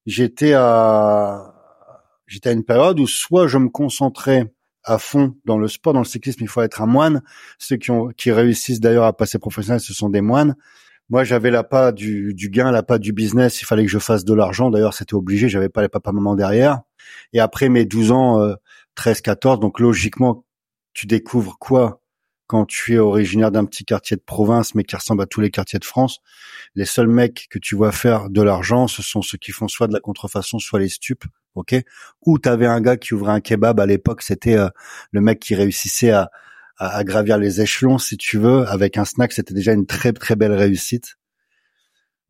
j'étais 0.06 0.52
à, 0.54 1.54
j'étais 2.26 2.50
à 2.50 2.52
une 2.52 2.64
période 2.64 3.00
où 3.00 3.06
soit 3.06 3.49
je 3.49 3.58
me 3.58 3.68
concentrais 3.68 4.52
à 4.84 4.99
fond 4.99 5.37
dans 5.44 5.58
le 5.58 5.68
sport, 5.68 5.92
dans 5.92 6.00
le 6.00 6.04
cyclisme, 6.04 6.42
il 6.42 6.49
faut 6.49 6.61
être 6.61 6.82
un 6.82 6.87
moine. 6.87 7.22
Ceux 7.58 7.76
qui 7.76 7.90
ont, 7.90 8.08
qui 8.08 8.32
réussissent 8.32 8.80
d'ailleurs 8.80 9.04
à 9.04 9.16
passer 9.16 9.38
professionnel, 9.38 9.80
ce 9.80 9.94
sont 9.94 10.11
des 10.11 10.20
moines. 10.20 10.56
Moi, 11.08 11.25
j'avais 11.25 11.50
la 11.50 11.62
pas 11.62 11.92
du, 11.92 12.34
du 12.34 12.49
gain, 12.49 12.70
la 12.70 12.82
pas 12.82 12.99
du 12.99 13.12
business. 13.12 13.61
Il 13.61 13.64
fallait 13.64 13.84
que 13.84 13.90
je 13.90 13.99
fasse 13.99 14.25
de 14.25 14.34
l'argent. 14.34 14.70
D'ailleurs, 14.70 14.94
c'était 14.94 15.14
obligé. 15.14 15.49
J'avais 15.49 15.68
pas 15.68 15.82
les 15.82 15.88
papa-maman 15.88 16.34
derrière. 16.34 16.80
Et 17.32 17.40
après 17.40 17.68
mes 17.68 17.84
12 17.84 18.12
ans, 18.12 18.40
euh, 18.40 18.54
13, 18.94 19.20
14, 19.20 19.61
donc 19.61 19.80
logiquement, 19.80 20.44
tu 20.94 21.06
découvres 21.06 21.58
quoi? 21.58 22.01
Quand 22.52 22.66
tu 22.66 22.97
es 22.97 22.99
originaire 22.99 23.50
d'un 23.50 23.64
petit 23.64 23.82
quartier 23.82 24.14
de 24.14 24.21
province, 24.21 24.75
mais 24.75 24.85
qui 24.85 24.94
ressemble 24.94 25.23
à 25.23 25.26
tous 25.26 25.40
les 25.40 25.50
quartiers 25.50 25.78
de 25.78 25.87
France, 25.87 26.18
les 26.75 26.85
seuls 26.85 27.09
mecs 27.09 27.47
que 27.49 27.59
tu 27.59 27.75
vois 27.75 27.92
faire 27.92 28.28
de 28.28 28.42
l'argent, 28.42 28.88
ce 28.88 29.00
sont 29.00 29.23
ceux 29.23 29.38
qui 29.38 29.52
font 29.52 29.68
soit 29.68 29.88
de 29.88 29.94
la 29.94 30.00
contrefaçon, 30.00 30.59
soit 30.59 30.78
les 30.78 30.90
stupes, 30.90 31.25
ok? 31.54 31.75
Ou 32.26 32.38
t'avais 32.38 32.66
un 32.66 32.82
gars 32.82 32.99
qui 32.99 33.14
ouvrait 33.14 33.32
un 33.32 33.40
kebab 33.40 33.80
à 33.80 33.87
l'époque, 33.87 34.21
c'était 34.21 34.59
euh, 34.59 34.68
le 35.12 35.23
mec 35.23 35.40
qui 35.40 35.54
réussissait 35.54 36.11
à, 36.11 36.28
gravir 37.04 37.38
les 37.38 37.62
échelons, 37.62 37.97
si 37.97 38.18
tu 38.18 38.37
veux, 38.37 38.68
avec 38.68 38.99
un 38.99 39.06
snack, 39.06 39.32
c'était 39.32 39.54
déjà 39.54 39.73
une 39.73 39.87
très 39.87 40.12
très 40.12 40.37
belle 40.37 40.52
réussite. 40.52 41.16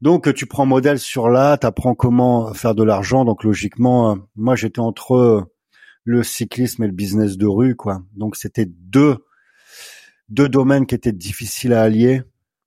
Donc 0.02 0.32
tu 0.34 0.46
prends 0.46 0.66
modèle 0.66 1.00
sur 1.00 1.30
là, 1.30 1.58
tu 1.58 1.66
apprends 1.66 1.96
comment 1.96 2.54
faire 2.54 2.76
de 2.76 2.84
l'argent. 2.84 3.24
Donc 3.24 3.42
logiquement, 3.42 4.18
moi 4.36 4.54
j'étais 4.54 4.78
entre 4.78 5.48
le 6.04 6.22
cyclisme 6.22 6.84
et 6.84 6.86
le 6.86 6.92
business 6.92 7.36
de 7.36 7.46
rue, 7.46 7.74
quoi. 7.74 8.02
Donc 8.14 8.36
c'était 8.36 8.66
deux 8.66 9.16
deux 10.32 10.48
domaines 10.48 10.86
qui 10.86 10.94
étaient 10.94 11.12
difficiles 11.12 11.74
à 11.74 11.82
allier 11.82 12.22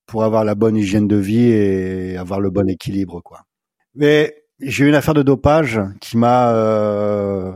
pour 0.05 0.23
avoir 0.23 0.45
la 0.45 0.53
bonne 0.53 0.77
hygiène 0.77 1.07
de 1.07 1.15
vie 1.15 1.47
et 1.49 2.15
avoir 2.15 2.39
le 2.39 2.51
bon 2.51 2.69
équilibre, 2.69 3.21
quoi. 3.21 3.41
Mais 3.95 4.43
j'ai 4.59 4.85
eu 4.85 4.87
une 4.87 4.95
affaire 4.95 5.15
de 5.15 5.23
dopage 5.23 5.81
qui 5.99 6.17
m'a 6.17 6.53
euh, 6.53 7.51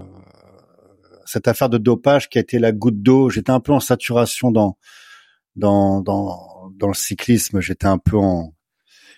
cette 1.25 1.47
affaire 1.47 1.69
de 1.69 1.77
dopage 1.77 2.27
qui 2.27 2.39
a 2.39 2.41
été 2.41 2.57
la 2.57 2.71
goutte 2.71 3.01
d'eau. 3.01 3.29
J'étais 3.29 3.51
un 3.51 3.59
peu 3.59 3.71
en 3.71 3.79
saturation 3.79 4.51
dans 4.51 4.77
dans 5.55 6.01
dans 6.01 6.71
dans 6.75 6.87
le 6.87 6.93
cyclisme. 6.93 7.59
J'étais 7.61 7.87
un 7.87 7.99
peu 7.99 8.17
en 8.17 8.53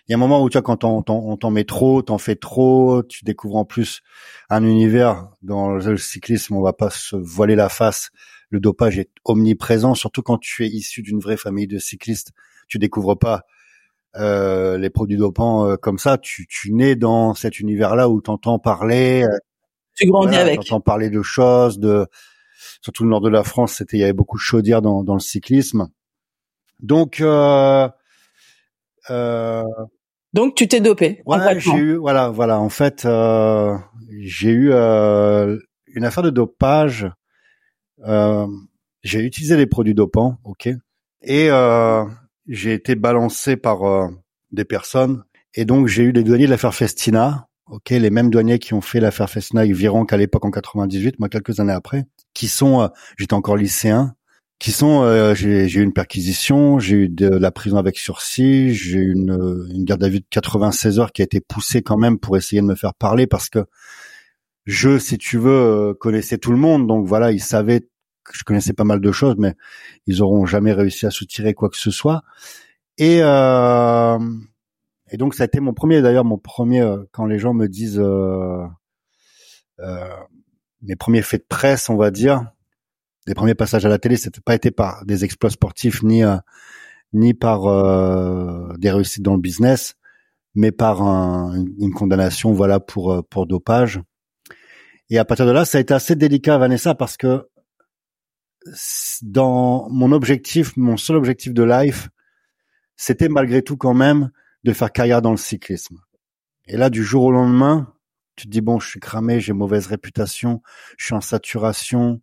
il 0.08 0.12
y 0.12 0.14
a 0.14 0.18
un 0.18 0.20
moment 0.20 0.44
où 0.44 0.50
tu 0.50 0.58
vois 0.58 0.64
quand 0.64 0.84
on, 0.84 1.04
on, 1.08 1.38
t'en 1.38 1.52
met 1.52 1.64
trop, 1.64 2.02
t'en 2.02 2.18
fais 2.18 2.36
trop, 2.36 3.02
tu 3.04 3.24
découvres 3.24 3.56
en 3.56 3.66
plus 3.66 4.02
un 4.50 4.66
univers 4.66 5.30
dans 5.42 5.70
le 5.72 5.98
cyclisme. 5.98 6.56
On 6.56 6.62
va 6.62 6.74
pas 6.74 6.90
se 6.90 7.16
voiler 7.16 7.56
la 7.56 7.70
face. 7.70 8.10
Le 8.52 8.60
dopage 8.60 9.00
est 9.00 9.10
omniprésent, 9.26 9.96
surtout 9.96 10.22
quand 10.22 10.38
tu 10.38 10.66
es 10.66 10.68
issu 10.68 11.02
d'une 11.02 11.20
vraie 11.20 11.38
famille 11.38 11.68
de 11.68 11.80
cyclistes. 11.80 12.32
Tu 12.68 12.78
découvres 12.78 13.18
pas 13.18 13.44
euh, 14.18 14.78
les 14.78 14.90
produits 14.90 15.18
dopants 15.18 15.66
euh, 15.66 15.78
comme 15.78 15.98
ça. 15.98 16.18
Tu, 16.18 16.46
tu 16.48 16.74
nais 16.74 16.96
dans 16.96 17.34
cet 17.34 17.60
univers-là 17.60 18.10
où 18.10 18.22
t'entends 18.22 18.60
parler. 18.60 19.24
Euh, 19.24 19.38
tu 19.96 20.06
grandis 20.08 20.36
avec. 20.36 20.60
T'entends 20.60 20.82
parler 20.82 21.10
de 21.10 21.22
choses, 21.22 21.80
de 21.80 22.06
surtout 22.82 23.04
le 23.04 23.10
nord 23.10 23.22
de 23.22 23.30
la 23.30 23.44
France. 23.44 23.76
C'était 23.76 23.98
il 23.98 24.02
y 24.02 24.04
avait 24.04 24.14
beaucoup 24.14 24.38
de 24.38 24.42
chaudières 24.42 24.82
dans, 24.82 25.04
dans 25.04 25.16
le 25.16 25.20
cyclisme. 25.22 25.88
Donc 26.82 27.22
euh, 27.22 27.88
euh, 29.10 29.64
donc 30.34 30.56
tu 30.56 30.68
t'es 30.68 30.82
dopé. 30.82 31.22
Ouais, 31.26 31.60
j'ai 31.60 31.72
eu 31.76 31.96
voilà 31.96 32.30
voilà 32.30 32.60
en 32.60 32.70
fait 32.70 33.06
euh, 33.06 33.78
j'ai 34.20 34.50
eu 34.50 34.72
euh, 34.72 35.58
une 35.88 36.06
affaire 36.06 36.24
de 36.24 36.30
dopage. 36.30 37.10
Euh, 38.08 38.48
j'ai 39.04 39.22
utilisé 39.22 39.58
des 39.58 39.66
produits 39.66 39.96
dopants, 39.96 40.38
ok, 40.44 40.70
et 41.24 41.50
euh, 41.50 42.04
j'ai 42.48 42.74
été 42.74 42.96
balancé 42.96 43.56
par 43.56 43.84
euh, 43.84 44.08
des 44.52 44.66
personnes. 44.66 45.24
Et 45.54 45.66
donc 45.66 45.88
j'ai 45.88 46.04
eu 46.04 46.14
des 46.14 46.24
douaniers 46.24 46.46
de 46.46 46.52
l'affaire 46.52 46.74
Festina, 46.74 47.48
ok, 47.68 47.90
les 47.90 48.10
mêmes 48.10 48.30
douaniers 48.30 48.60
qui 48.60 48.74
ont 48.74 48.82
fait 48.82 49.00
l'affaire 49.00 49.30
Festina 49.30 49.62
avec 49.62 49.74
Viron 49.74 50.06
qu'à 50.06 50.18
l'époque 50.18 50.46
en 50.46 50.52
98, 50.52 51.20
moi 51.20 51.30
quelques 51.30 51.60
années 51.60 51.74
après, 51.74 52.06
qui 52.34 52.48
sont, 52.48 52.90
j'étais 53.18 53.34
encore 53.34 53.58
lycéen, 53.58 54.16
qui 54.60 54.72
sont 54.72 55.04
euh, 55.04 55.36
j'ai 55.36 55.68
eu 55.68 55.84
une 55.84 55.94
perquisition, 55.94 56.80
j'ai 56.80 56.96
eu 56.96 57.10
de 57.10 57.28
la 57.28 57.52
prison 57.52 57.78
avec 57.78 57.98
sursis, 57.98 58.74
j'ai 58.74 59.00
eu 59.00 59.14
une, 59.14 59.68
une 59.74 59.84
garde 59.84 60.04
à 60.04 60.10
vue 60.10 60.20
de 60.20 60.26
96 60.30 61.00
heures 61.00 61.12
qui 61.12 61.22
a 61.22 61.26
été 61.26 61.42
poussée 61.42 61.82
quand 61.82 61.98
même 61.98 62.18
pour 62.18 62.38
essayer 62.38 62.62
de 62.62 62.68
me 62.68 62.76
faire 62.76 62.94
parler 62.94 63.28
parce 63.28 63.50
que 63.50 63.66
je, 64.66 65.00
si 65.00 65.18
tu 65.18 65.38
veux, 65.38 65.96
connaissais 66.00 66.38
tout 66.38 66.52
le 66.52 66.58
monde, 66.58 66.88
donc 66.88 67.08
voilà, 67.08 67.32
ils 67.32 67.42
savaient 67.42 67.82
je 68.38 68.44
connaissais 68.44 68.74
pas 68.74 68.84
mal 68.84 69.02
de 69.02 69.12
choses, 69.12 69.36
mais 69.38 69.56
ils 70.08 70.22
auront 70.22 70.46
jamais 70.46 70.74
réussi 70.74 71.06
à 71.06 71.12
soutirer 71.12 71.54
quoi 71.54 71.70
que 71.70 71.78
ce 71.78 71.92
soit. 71.92 72.24
Et 72.98 73.20
euh, 73.22 74.20
et 75.10 75.18
donc 75.18 75.36
ça 75.36 75.44
a 75.44 75.46
été 75.46 75.60
mon 75.60 75.74
premier, 75.74 76.02
d'ailleurs 76.02 76.26
mon 76.26 76.38
premier 76.38 76.82
euh, 76.82 77.04
quand 77.12 77.26
les 77.26 77.40
gens 77.40 77.54
me 77.54 77.68
disent 77.68 78.00
euh, 78.00 78.68
mes 80.82 80.96
premiers 80.96 81.22
faits 81.22 81.42
de 81.42 81.48
presse, 81.48 81.90
on 81.90 81.98
va 81.98 82.12
dire 82.12 82.52
les 83.28 83.36
premiers 83.36 83.56
passages 83.56 83.86
à 83.86 83.90
la 83.90 84.00
télé, 84.00 84.18
c'était 84.18 84.42
pas 84.42 84.56
été 84.56 84.72
par 84.72 85.06
des 85.06 85.24
exploits 85.24 85.52
sportifs 85.52 86.04
ni 86.04 86.24
euh, 86.24 86.38
ni 87.14 87.34
par 87.34 87.66
euh, 87.68 88.74
des 88.78 88.90
réussites 88.90 89.24
dans 89.24 89.36
le 89.36 89.42
business, 89.42 89.96
mais 90.56 90.72
par 90.72 91.02
une 91.02 91.94
condamnation, 91.94 92.54
voilà, 92.54 92.80
pour 92.80 93.12
euh, 93.12 93.22
pour 93.22 93.48
dopage. 93.48 94.02
Et 95.10 95.18
à 95.18 95.26
partir 95.26 95.46
de 95.46 95.52
là, 95.52 95.66
ça 95.66 95.78
a 95.78 95.82
été 95.82 95.94
assez 95.94 96.16
délicat, 96.16 96.58
Vanessa, 96.58 96.96
parce 96.96 97.18
que 97.18 97.48
dans 99.22 99.90
mon 99.90 100.12
objectif, 100.12 100.76
mon 100.78 100.98
seul 100.98 101.16
objectif 101.16 101.54
de 101.54 101.64
life, 101.64 102.10
c'était 102.96 103.30
malgré 103.30 103.62
tout 103.62 103.78
quand 103.78 103.94
même 103.94 104.30
de 104.64 104.74
faire 104.74 104.92
carrière 104.92 105.22
dans 105.22 105.32
le 105.32 105.38
cyclisme. 105.38 105.98
Et 106.68 106.78
là, 106.78 106.90
du 106.90 107.04
jour 107.04 107.24
au 107.24 107.32
lendemain, 107.32 107.94
tu 108.36 108.46
te 108.46 108.52
dis 108.52 108.62
bon, 108.62 108.80
je 108.80 108.88
suis 108.88 109.00
cramé, 109.00 109.40
j'ai 109.40 109.54
mauvaise 109.54 109.88
réputation, 109.88 110.62
je 110.98 111.06
suis 111.06 111.16
en 111.16 111.22
saturation, 111.22 112.22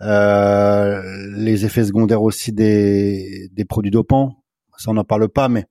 euh, 0.00 1.02
les 1.36 1.64
effets 1.64 1.84
secondaires 1.84 2.22
aussi 2.22 2.52
des, 2.52 3.48
des 3.52 3.64
produits 3.64 3.90
dopants, 3.90 4.44
ça 4.76 4.90
on 4.90 4.94
n'en 4.94 5.04
parle 5.04 5.28
pas, 5.28 5.48
mais 5.48 5.66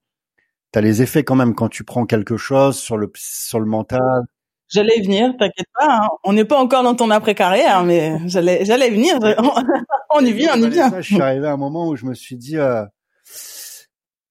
tu 0.72 0.80
as 0.80 0.82
les 0.82 1.02
effets 1.02 1.24
quand 1.24 1.36
même 1.36 1.56
quand 1.56 1.70
tu 1.70 1.84
prends 1.84 2.06
quelque 2.06 2.38
chose 2.38 2.78
sur 2.78 2.98
le 2.98 3.12
sur 3.16 3.60
le 3.60 3.66
mental. 3.66 4.02
J'allais 4.70 5.02
venir, 5.02 5.34
t'inquiète 5.38 5.68
pas. 5.78 6.04
Hein. 6.04 6.10
On 6.24 6.34
n'est 6.34 6.46
pas 6.46 6.60
encore 6.60 6.84
dans 6.84 6.96
ton 6.96 7.10
après 7.12 7.36
carrière, 7.36 7.84
mais 7.84 8.18
j'allais 8.28 8.66
j'allais 8.66 8.90
venir. 8.90 9.20
on 10.16 10.26
y 10.26 10.32
vient, 10.32 10.54
on 10.56 10.64
y 10.64 10.70
vient. 10.70 10.92
je 10.98 11.14
suis 11.14 11.22
arrivé 11.22 11.48
à 11.48 11.54
un 11.54 11.58
moment 11.58 11.88
où 11.90 11.96
je 11.96 12.06
me 12.06 12.14
suis 12.14 12.36
dit 12.36 12.58
euh, 12.58 12.84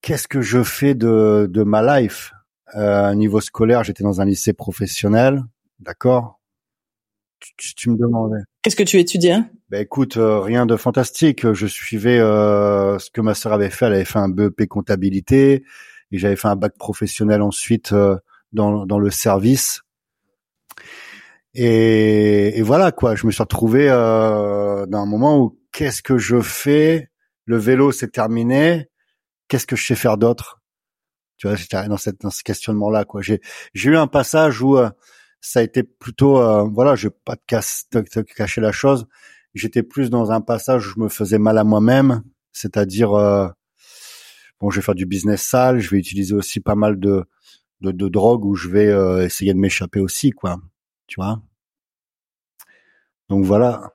qu'est-ce 0.01 0.27
que 0.27 0.41
je 0.41 0.63
fais 0.63 0.95
de 0.95 1.47
de 1.49 1.63
ma 1.63 2.01
life? 2.01 2.33
Euh, 2.75 3.13
niveau 3.13 3.39
scolaire. 3.39 3.83
J'étais 3.83 4.03
dans 4.03 4.19
un 4.19 4.25
lycée 4.25 4.53
professionnel, 4.53 5.43
d'accord? 5.79 6.39
Tu, 7.57 7.75
tu, 7.75 7.89
me 7.89 7.97
demandais. 7.97 8.41
Qu'est-ce 8.61 8.75
que 8.75 8.83
tu 8.83 8.97
étudiais? 8.99 9.39
Ben 9.69 9.81
écoute, 9.81 10.17
euh, 10.17 10.39
rien 10.39 10.65
de 10.65 10.75
fantastique. 10.77 11.51
Je 11.51 11.67
suivais 11.67 12.19
euh, 12.19 12.97
ce 12.99 13.11
que 13.11 13.21
ma 13.21 13.33
sœur 13.33 13.53
avait 13.53 13.69
fait. 13.69 13.85
Elle 13.87 13.93
avait 13.93 14.05
fait 14.05 14.19
un 14.19 14.29
BEP 14.29 14.67
comptabilité 14.67 15.65
et 16.11 16.17
j'avais 16.17 16.35
fait 16.35 16.47
un 16.47 16.55
bac 16.55 16.77
professionnel 16.77 17.41
ensuite 17.41 17.91
euh, 17.91 18.15
dans, 18.53 18.85
dans 18.85 18.99
le 18.99 19.09
service. 19.09 19.82
Et, 21.53 22.57
et, 22.57 22.61
voilà 22.61 22.91
quoi. 22.91 23.15
Je 23.15 23.27
me 23.27 23.31
suis 23.31 23.43
retrouvé 23.43 23.87
euh, 23.89 24.85
dans 24.87 24.99
un 24.99 25.05
moment 25.05 25.39
où 25.39 25.59
qu'est-ce 25.71 26.01
que 26.01 26.17
je 26.17 26.41
fais? 26.41 27.09
Le 27.45 27.57
vélo 27.57 27.91
c'est 27.91 28.11
terminé. 28.11 28.89
Qu'est-ce 29.47 29.67
que 29.67 29.75
je 29.75 29.85
sais 29.85 29.95
faire 29.95 30.17
d'autre? 30.17 30.61
Tu 31.37 31.47
vois, 31.47 31.55
j'étais 31.55 31.87
dans, 31.87 31.97
cette, 31.97 32.21
dans 32.21 32.29
ce 32.29 32.43
questionnement-là 32.43 33.05
quoi. 33.05 33.21
J'ai 33.21 33.39
j'ai 33.73 33.91
eu 33.91 33.97
un 33.97 34.07
passage 34.07 34.61
où 34.61 34.77
ça 35.41 35.59
a 35.59 35.63
été 35.63 35.83
plutôt 35.83 36.33
voilà, 36.71 36.95
je 36.95 37.09
pas 37.09 37.35
te, 37.35 37.99
te 37.99 38.19
cacher 38.21 38.61
la 38.61 38.71
chose 38.71 39.07
j'étais 39.53 39.83
plus 39.83 40.09
dans 40.09 40.31
un 40.31 40.41
passage 40.41 40.87
où 40.87 40.91
je 40.91 40.99
me 40.99 41.09
faisais 41.09 41.37
mal 41.37 41.57
à 41.57 41.63
moi-même, 41.63 42.23
c'est-à-dire 42.51 43.13
euh, 43.13 43.47
bon, 44.59 44.69
je 44.69 44.77
vais 44.79 44.81
faire 44.81 44.95
du 44.95 45.05
business 45.05 45.43
sale, 45.43 45.79
je 45.79 45.89
vais 45.89 45.97
utiliser 45.97 46.33
aussi 46.33 46.59
pas 46.59 46.75
mal 46.75 46.99
de 46.99 47.25
de, 47.83 47.91
de 47.91 48.07
drogue 48.07 48.45
où 48.45 48.55
je 48.55 48.69
vais 48.69 48.87
euh, 48.87 49.25
essayer 49.25 49.53
de 49.53 49.59
m'échapper 49.59 49.99
aussi, 49.99 50.31
quoi. 50.31 50.59
Tu 51.07 51.15
vois? 51.19 51.41
Donc 53.29 53.43
voilà. 53.43 53.93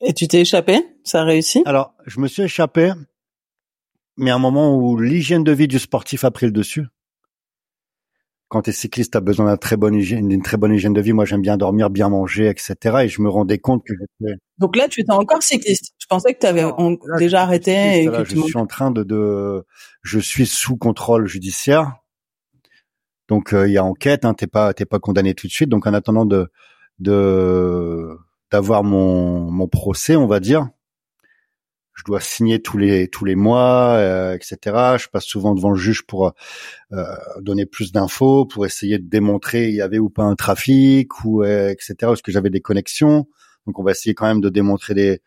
Et 0.00 0.14
tu 0.14 0.28
t'es 0.28 0.42
échappé? 0.42 0.80
Ça 1.02 1.22
a 1.22 1.24
réussi? 1.24 1.62
Alors, 1.66 1.94
je 2.06 2.20
me 2.20 2.28
suis 2.28 2.42
échappé, 2.42 2.92
mais 4.16 4.30
à 4.30 4.36
un 4.36 4.38
moment 4.38 4.76
où 4.76 4.96
l'hygiène 4.96 5.42
de 5.42 5.52
vie 5.52 5.66
du 5.66 5.80
sportif 5.80 6.24
a 6.24 6.30
pris 6.30 6.46
le 6.46 6.52
dessus 6.52 6.86
quand 8.48 8.62
tu 8.62 8.70
es 8.70 8.72
cycliste, 8.72 9.12
tu 9.12 9.18
as 9.18 9.20
besoin 9.20 9.46
d'une 9.46 9.58
très 9.58 9.76
bonne 9.76 9.94
hygiène, 9.94 10.28
d'une 10.28 10.42
très 10.42 10.56
bonne 10.56 10.72
hygiène 10.72 10.94
de 10.94 11.00
vie. 11.00 11.12
Moi, 11.12 11.26
j'aime 11.26 11.42
bien 11.42 11.56
dormir, 11.56 11.90
bien 11.90 12.08
manger, 12.08 12.48
etc. 12.48 12.76
Et 13.02 13.08
je 13.08 13.20
me 13.20 13.28
rendais 13.28 13.58
compte 13.58 13.84
que 13.84 13.92
j'étais. 13.92 14.34
Donc 14.56 14.74
là, 14.76 14.88
tu 14.88 15.00
étais 15.02 15.12
encore 15.12 15.42
cycliste. 15.42 15.92
Je 15.98 16.06
pensais 16.06 16.32
que 16.34 16.40
tu 16.40 16.46
avais 16.46 16.64
déjà 17.18 17.42
arrêté. 17.42 18.04
Et 18.04 18.06
là, 18.06 18.24
je 18.24 18.40
suis 18.40 18.56
en 18.56 18.66
train 18.66 18.90
de, 18.90 19.02
de, 19.02 19.64
je 20.02 20.18
suis 20.18 20.46
sous 20.46 20.76
contrôle 20.76 21.26
judiciaire. 21.26 21.96
Donc 23.28 23.52
euh, 23.52 23.68
il 23.68 23.74
y 23.74 23.78
a 23.78 23.84
enquête. 23.84 24.24
Hein, 24.24 24.32
t'es 24.32 24.46
pas, 24.46 24.72
t'es 24.72 24.86
pas 24.86 24.98
condamné 24.98 25.34
tout 25.34 25.46
de 25.46 25.52
suite. 25.52 25.68
Donc 25.68 25.86
en 25.86 25.92
attendant 25.92 26.24
de, 26.24 26.50
de, 26.98 28.16
d'avoir 28.50 28.82
mon, 28.82 29.50
mon 29.50 29.68
procès, 29.68 30.16
on 30.16 30.26
va 30.26 30.40
dire, 30.40 30.68
je 31.98 32.04
dois 32.04 32.20
signer 32.20 32.62
tous 32.62 32.78
les 32.78 33.08
tous 33.08 33.24
les 33.24 33.34
mois, 33.34 33.94
euh, 33.96 34.34
etc. 34.34 34.96
Je 34.98 35.08
passe 35.08 35.24
souvent 35.24 35.54
devant 35.54 35.70
le 35.70 35.76
juge 35.76 36.02
pour 36.02 36.32
euh, 36.92 37.04
donner 37.40 37.66
plus 37.66 37.90
d'infos, 37.90 38.46
pour 38.46 38.64
essayer 38.66 38.98
de 38.98 39.08
démontrer 39.08 39.68
il 39.68 39.74
y 39.74 39.82
avait 39.82 39.98
ou 39.98 40.08
pas 40.08 40.22
un 40.22 40.36
trafic 40.36 41.24
ou 41.24 41.42
euh, 41.42 41.70
etc. 41.70 41.94
Parce 42.02 42.22
que 42.22 42.30
j'avais 42.30 42.50
des 42.50 42.60
connexions. 42.60 43.26
Donc 43.66 43.80
on 43.80 43.82
va 43.82 43.90
essayer 43.90 44.14
quand 44.14 44.26
même 44.26 44.40
de 44.40 44.48
démontrer 44.48 44.94
des 44.94 45.20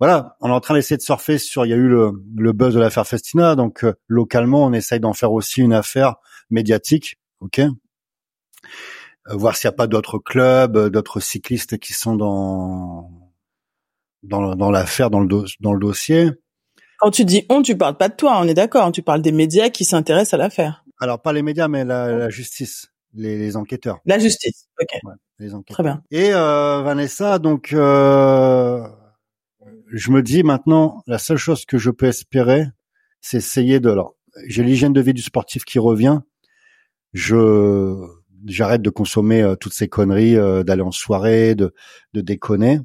voilà, 0.00 0.36
on 0.40 0.48
est 0.48 0.52
en 0.52 0.60
train 0.60 0.74
d'essayer 0.74 0.96
de 0.96 1.02
surfer 1.02 1.36
sur. 1.36 1.66
Il 1.66 1.68
y 1.68 1.74
a 1.74 1.76
eu 1.76 1.88
le, 1.88 2.12
le 2.36 2.52
buzz 2.52 2.74
de 2.74 2.80
l'affaire 2.80 3.06
Festina, 3.06 3.54
donc 3.54 3.84
localement 4.08 4.64
on 4.64 4.72
essaye 4.72 4.98
d'en 4.98 5.12
faire 5.12 5.32
aussi 5.32 5.60
une 5.60 5.74
affaire 5.74 6.16
médiatique, 6.50 7.18
ok? 7.40 7.60
voir 9.30 9.56
s'il 9.56 9.68
n'y 9.68 9.74
a 9.74 9.76
pas 9.76 9.86
d'autres 9.86 10.18
clubs, 10.18 10.88
d'autres 10.88 11.20
cyclistes 11.20 11.78
qui 11.78 11.92
sont 11.92 12.16
dans 12.16 13.21
dans, 14.22 14.54
dans 14.54 14.70
l'affaire, 14.70 15.10
dans 15.10 15.20
le, 15.20 15.44
dans 15.60 15.72
le 15.72 15.80
dossier. 15.80 16.30
Quand 16.98 17.10
tu 17.10 17.24
dis 17.24 17.44
on, 17.48 17.62
tu 17.62 17.76
parles 17.76 17.96
pas 17.96 18.08
de 18.08 18.14
toi, 18.14 18.38
on 18.40 18.46
est 18.46 18.54
d'accord. 18.54 18.90
Tu 18.92 19.02
parles 19.02 19.22
des 19.22 19.32
médias 19.32 19.70
qui 19.70 19.84
s'intéressent 19.84 20.34
à 20.34 20.36
l'affaire. 20.36 20.84
Alors 21.00 21.20
pas 21.20 21.32
les 21.32 21.42
médias, 21.42 21.66
mais 21.66 21.84
la, 21.84 22.12
la 22.12 22.30
justice, 22.30 22.92
les, 23.14 23.36
les, 23.36 23.56
enquêteurs. 23.56 23.98
La 24.04 24.18
justice, 24.18 24.68
ok. 24.80 25.00
Ouais, 25.02 25.14
les 25.40 25.52
enquêteurs. 25.52 25.74
Très 25.74 25.82
bien. 25.82 26.02
Et 26.12 26.32
euh, 26.32 26.82
Vanessa, 26.82 27.40
donc 27.40 27.72
euh, 27.72 28.86
je 29.92 30.10
me 30.12 30.22
dis 30.22 30.44
maintenant, 30.44 31.02
la 31.06 31.18
seule 31.18 31.38
chose 31.38 31.64
que 31.64 31.76
je 31.76 31.90
peux 31.90 32.06
espérer, 32.06 32.66
c'est 33.20 33.38
essayer 33.38 33.80
de. 33.80 33.90
Alors, 33.90 34.14
j'ai 34.46 34.62
l'hygiène 34.62 34.92
de 34.92 35.00
vie 35.00 35.12
du 35.12 35.22
sportif 35.22 35.64
qui 35.64 35.78
revient. 35.78 36.20
Je 37.12 37.96
j'arrête 38.46 38.82
de 38.82 38.90
consommer 38.90 39.42
euh, 39.42 39.56
toutes 39.56 39.74
ces 39.74 39.88
conneries, 39.88 40.36
euh, 40.36 40.62
d'aller 40.62 40.82
en 40.82 40.92
soirée, 40.92 41.54
de 41.54 41.74
de 42.14 42.20
déconner. 42.20 42.80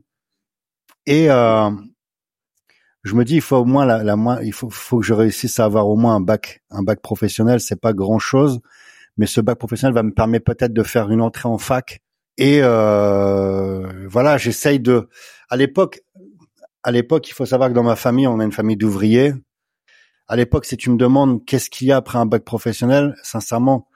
Et 1.08 1.32
euh, 1.32 1.72
je 3.04 3.15
me 3.15 3.24
dis, 3.24 3.36
il 3.36 3.41
faut 3.41 3.56
au 3.56 3.65
moins 3.65 3.86
la, 3.86 4.04
la 4.04 4.17
moins, 4.17 4.41
il 4.41 4.54
faut, 4.54 4.70
faut 4.70 5.00
que 5.00 5.06
je 5.06 5.13
réussisse 5.13 5.60
à 5.60 5.65
avoir 5.65 5.88
au 5.88 5.96
moins 5.96 6.15
un 6.15 6.20
bac, 6.20 6.62
un 6.70 6.84
bac 6.84 7.02
professionnel. 7.02 7.62
C'est 7.62 7.80
pas 7.80 7.93
grand 7.93 8.20
chose, 8.20 8.60
mais 9.15 9.26
ce 9.26 9.39
bac 9.39 9.58
professionnel 9.58 9.96
va 9.96 10.04
me 10.04 10.12
permettre 10.12 10.46
peut-être 10.46 10.74
de 10.74 10.84
faire 10.84 11.10
une 11.10 11.22
entrée 11.22 11.48
en 11.48 11.58
fac. 11.58 12.02
Et 12.38 12.60
euh, 12.62 14.08
voilà, 14.10 14.38
j'essaye 14.38 14.82
de. 14.82 15.08
À 15.50 15.56
l'époque, 15.56 16.02
à 16.84 16.91
l'époque, 16.91 17.30
il 17.30 17.34
faut 17.34 17.46
savoir 17.46 17.70
que 17.70 17.74
dans 17.74 17.84
ma 17.84 17.96
famille, 17.96 18.28
on 18.28 18.39
a 18.41 18.43
une 18.43 18.52
famille 18.52 18.78
d'ouvriers. 18.78 19.34
À 20.28 20.36
l'époque, 20.36 20.65
si 20.65 20.76
tu 20.76 20.89
me 20.89 20.98
demandes 20.98 21.46
qu'est-ce 21.46 21.70
qu'il 21.70 21.88
y 21.88 21.93
a 21.93 21.98
après 21.98 22.17
un 22.20 22.26
bac 22.26 22.43
professionnel, 22.43 23.15
sincèrement, 23.24 23.88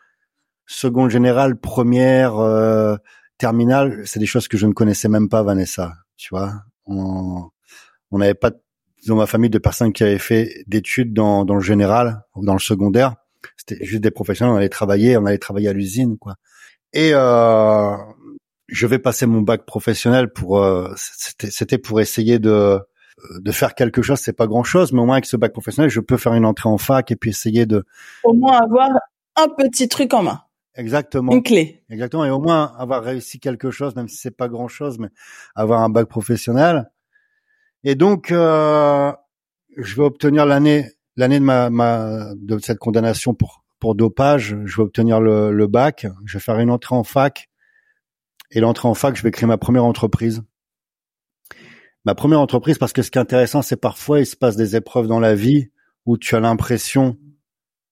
seconde 0.66 1.10
générale, 1.10 1.60
première, 1.60 2.38
euh, 2.38 2.96
terminale, 3.38 4.02
c'est 4.06 4.20
des 4.20 4.26
choses 4.26 4.48
que 4.48 4.58
je 4.58 4.66
ne 4.66 4.72
connaissais 4.72 5.10
même 5.10 5.28
pas, 5.28 5.44
Vanessa. 5.44 5.94
Tu 6.16 6.30
vois, 6.32 6.54
on 6.86 7.50
n'avait 8.12 8.34
pas 8.34 8.52
dans 9.08 9.16
ma 9.16 9.26
famille 9.26 9.50
de 9.50 9.58
personnes 9.58 9.94
qui 9.94 10.04
avaient 10.04 10.20
fait 10.20 10.64
d'études 10.68 11.14
dans, 11.14 11.46
dans 11.46 11.56
le 11.56 11.62
général 11.62 12.24
ou 12.36 12.46
dans 12.46 12.54
le 12.54 12.60
secondaire. 12.60 13.16
C'était 13.58 13.84
juste 13.84 14.02
des 14.02 14.12
professionnels. 14.12 14.54
On 14.54 14.58
allait 14.58 14.70
travailler, 14.70 15.18
on 15.18 15.26
allait 15.26 15.38
travailler 15.38 15.70
à 15.70 15.74
l'usine, 15.74 16.18
quoi. 16.18 16.36
Et 16.94 17.12
euh, 17.14 17.96
je 18.68 18.88
vais 18.88 19.00
passer 19.00 19.26
mon 19.26 19.42
bac 19.42 19.66
professionnel 19.66 20.32
pour. 20.32 20.60
Euh, 20.60 20.94
c'était 20.96 21.78
pour 21.78 22.02
essayer 22.02 22.38
de 22.40 22.80
de 23.36 23.52
faire 23.52 23.76
quelque 23.76 24.02
chose. 24.02 24.20
C'est 24.20 24.34
pas 24.34 24.48
grand 24.48 24.64
chose, 24.64 24.94
mais 24.94 25.02
au 25.02 25.06
moins 25.06 25.16
avec 25.16 25.26
ce 25.26 25.38
bac 25.38 25.54
professionnel, 25.54 25.90
je 25.90 26.00
peux 26.00 26.18
faire 26.18 26.34
une 26.34 26.46
entrée 26.46 26.70
en 26.70 26.78
fac 26.78 27.12
et 27.12 27.16
puis 27.16 27.30
essayer 27.30 27.66
de. 27.66 27.86
Au 28.24 28.34
moins 28.34 28.60
avoir 28.60 28.90
un 29.38 29.48
petit 29.48 29.88
truc 29.88 30.14
en 30.14 30.24
main. 30.24 30.42
Exactement. 30.76 31.32
Une 31.34 31.44
clé. 31.44 31.84
Exactement. 31.90 32.26
Et 32.26 32.30
au 32.30 32.40
moins 32.40 32.74
avoir 32.78 33.04
réussi 33.04 33.40
quelque 33.40 33.72
chose, 33.72 33.96
même 33.96 34.08
si 34.08 34.18
c'est 34.18 34.36
pas 34.36 34.48
grand 34.48 34.68
chose, 34.68 35.00
mais 35.00 35.10
avoir 35.56 35.82
un 35.82 35.90
bac 35.90 36.08
professionnel. 36.08 36.92
Et 37.84 37.96
donc, 37.96 38.32
euh, 38.32 39.12
je 39.78 39.96
vais 39.96 40.04
obtenir 40.04 40.46
l'année, 40.46 40.86
l'année 41.18 41.40
de 41.40 41.46
ma, 41.46 41.70
ma, 41.70 42.34
de 42.36 42.58
cette 42.60 42.80
condamnation 42.80 43.34
pour 43.34 43.64
pour 43.80 43.96
dopage. 43.96 44.56
Je 44.66 44.78
vais 44.78 44.84
obtenir 44.84 45.20
le, 45.20 45.52
le 45.52 45.68
bac. 45.68 46.06
Je 46.26 46.38
vais 46.38 46.42
faire 46.42 46.60
une 46.60 46.70
entrée 46.70 46.96
en 46.96 47.04
fac. 47.04 47.50
Et 48.52 48.60
l'entrée 48.60 48.88
en 48.88 48.94
fac, 48.94 49.16
je 49.16 49.24
vais 49.24 49.32
créer 49.32 49.48
ma 49.48 49.58
première 49.58 49.86
entreprise. 49.86 50.44
Ma 52.06 52.16
première 52.16 52.40
entreprise, 52.40 52.78
parce 52.78 52.94
que 52.94 53.02
ce 53.02 53.12
qui 53.12 53.18
est 53.18 53.22
intéressant, 53.22 53.62
c'est 53.62 53.80
parfois 53.80 54.20
il 54.20 54.26
se 54.26 54.36
passe 54.36 54.56
des 54.56 54.76
épreuves 54.76 55.08
dans 55.08 55.20
la 55.20 55.36
vie 55.36 55.70
où 56.06 56.18
tu 56.18 56.36
as 56.36 56.40
l'impression, 56.40 57.18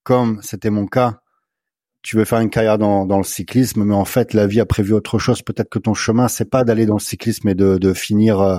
comme 0.02 0.40
c'était 0.42 0.70
mon 0.70 0.86
cas, 0.86 1.22
tu 2.02 2.16
veux 2.16 2.24
faire 2.24 2.40
une 2.40 2.50
carrière 2.50 2.78
dans, 2.78 3.04
dans 3.04 3.18
le 3.18 3.24
cyclisme, 3.24 3.84
mais 3.84 3.94
en 3.94 4.04
fait, 4.04 4.32
la 4.32 4.46
vie 4.46 4.60
a 4.60 4.66
prévu 4.66 4.92
autre 4.92 5.18
chose. 5.18 5.42
Peut-être 5.42 5.68
que 5.68 5.78
ton 5.78 5.94
chemin, 5.94 6.28
c'est 6.28 6.48
pas 6.48 6.64
d'aller 6.64 6.86
dans 6.86 6.94
le 6.94 7.00
cyclisme 7.00 7.48
et 7.48 7.54
de, 7.54 7.78
de 7.78 7.92
finir 7.92 8.40
euh, 8.40 8.58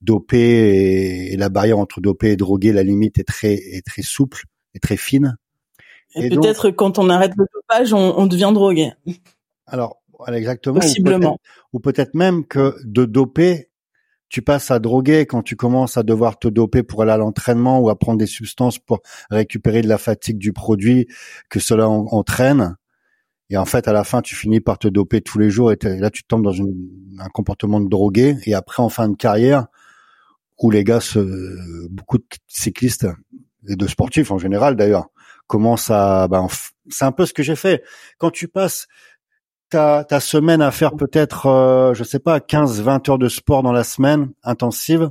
dopé 0.00 1.32
et, 1.32 1.36
la 1.36 1.48
barrière 1.48 1.78
entre 1.78 2.00
dopé 2.00 2.32
et 2.32 2.36
drogué, 2.36 2.72
la 2.72 2.82
limite 2.82 3.18
est 3.18 3.24
très, 3.24 3.54
est 3.54 3.84
très 3.86 4.02
souple 4.02 4.44
et 4.74 4.78
très 4.78 4.96
fine. 4.96 5.36
Et, 6.14 6.30
peut-être 6.30 6.70
quand 6.70 6.98
on 6.98 7.10
arrête 7.10 7.32
le 7.36 7.44
dopage, 7.52 7.92
on, 7.92 8.18
on 8.18 8.26
devient 8.26 8.50
drogué. 8.54 8.92
Alors, 9.66 10.00
exactement. 10.26 10.80
Possiblement. 10.80 11.38
Ou 11.72 11.80
peut-être 11.80 12.14
même 12.14 12.46
que 12.46 12.74
de 12.84 13.04
doper, 13.04 13.67
tu 14.28 14.42
passes 14.42 14.70
à 14.70 14.78
droguer 14.78 15.26
quand 15.26 15.42
tu 15.42 15.56
commences 15.56 15.96
à 15.96 16.02
devoir 16.02 16.38
te 16.38 16.48
doper 16.48 16.82
pour 16.82 17.02
aller 17.02 17.12
à 17.12 17.16
l'entraînement 17.16 17.80
ou 17.80 17.88
à 17.88 17.98
prendre 17.98 18.18
des 18.18 18.26
substances 18.26 18.78
pour 18.78 19.00
récupérer 19.30 19.82
de 19.82 19.88
la 19.88 19.98
fatigue 19.98 20.38
du 20.38 20.52
produit 20.52 21.06
que 21.48 21.60
cela 21.60 21.88
entraîne. 21.88 22.76
Et 23.50 23.56
en 23.56 23.64
fait, 23.64 23.88
à 23.88 23.92
la 23.92 24.04
fin, 24.04 24.20
tu 24.20 24.34
finis 24.34 24.60
par 24.60 24.78
te 24.78 24.88
doper 24.88 25.22
tous 25.22 25.38
les 25.38 25.48
jours 25.48 25.72
et, 25.72 25.78
là, 25.82 26.10
tu 26.10 26.22
tombes 26.24 26.44
dans 26.44 26.54
un 26.54 27.28
comportement 27.32 27.80
de 27.80 27.88
drogué. 27.88 28.36
Et 28.44 28.54
après, 28.54 28.82
en 28.82 28.90
fin 28.90 29.08
de 29.08 29.16
carrière, 29.16 29.68
où 30.60 30.70
les 30.70 30.84
gars, 30.84 31.00
se, 31.00 31.88
beaucoup 31.88 32.18
de 32.18 32.24
cyclistes 32.46 33.06
et 33.66 33.76
de 33.76 33.86
sportifs 33.86 34.30
en 34.30 34.38
général 34.38 34.76
d'ailleurs, 34.76 35.08
commencent 35.46 35.90
à, 35.90 36.28
ben, 36.28 36.46
c'est 36.90 37.06
un 37.06 37.12
peu 37.12 37.24
ce 37.24 37.32
que 37.32 37.42
j'ai 37.42 37.56
fait. 37.56 37.82
Quand 38.18 38.30
tu 38.30 38.48
passes 38.48 38.86
ta, 39.70 40.04
ta 40.04 40.20
semaine 40.20 40.62
à 40.62 40.70
faire 40.70 40.96
peut-être, 40.96 41.46
euh, 41.46 41.94
je 41.94 42.04
sais 42.04 42.18
pas, 42.18 42.40
15, 42.40 42.80
20 42.80 43.08
heures 43.08 43.18
de 43.18 43.28
sport 43.28 43.62
dans 43.62 43.72
la 43.72 43.84
semaine 43.84 44.30
intensive, 44.42 45.10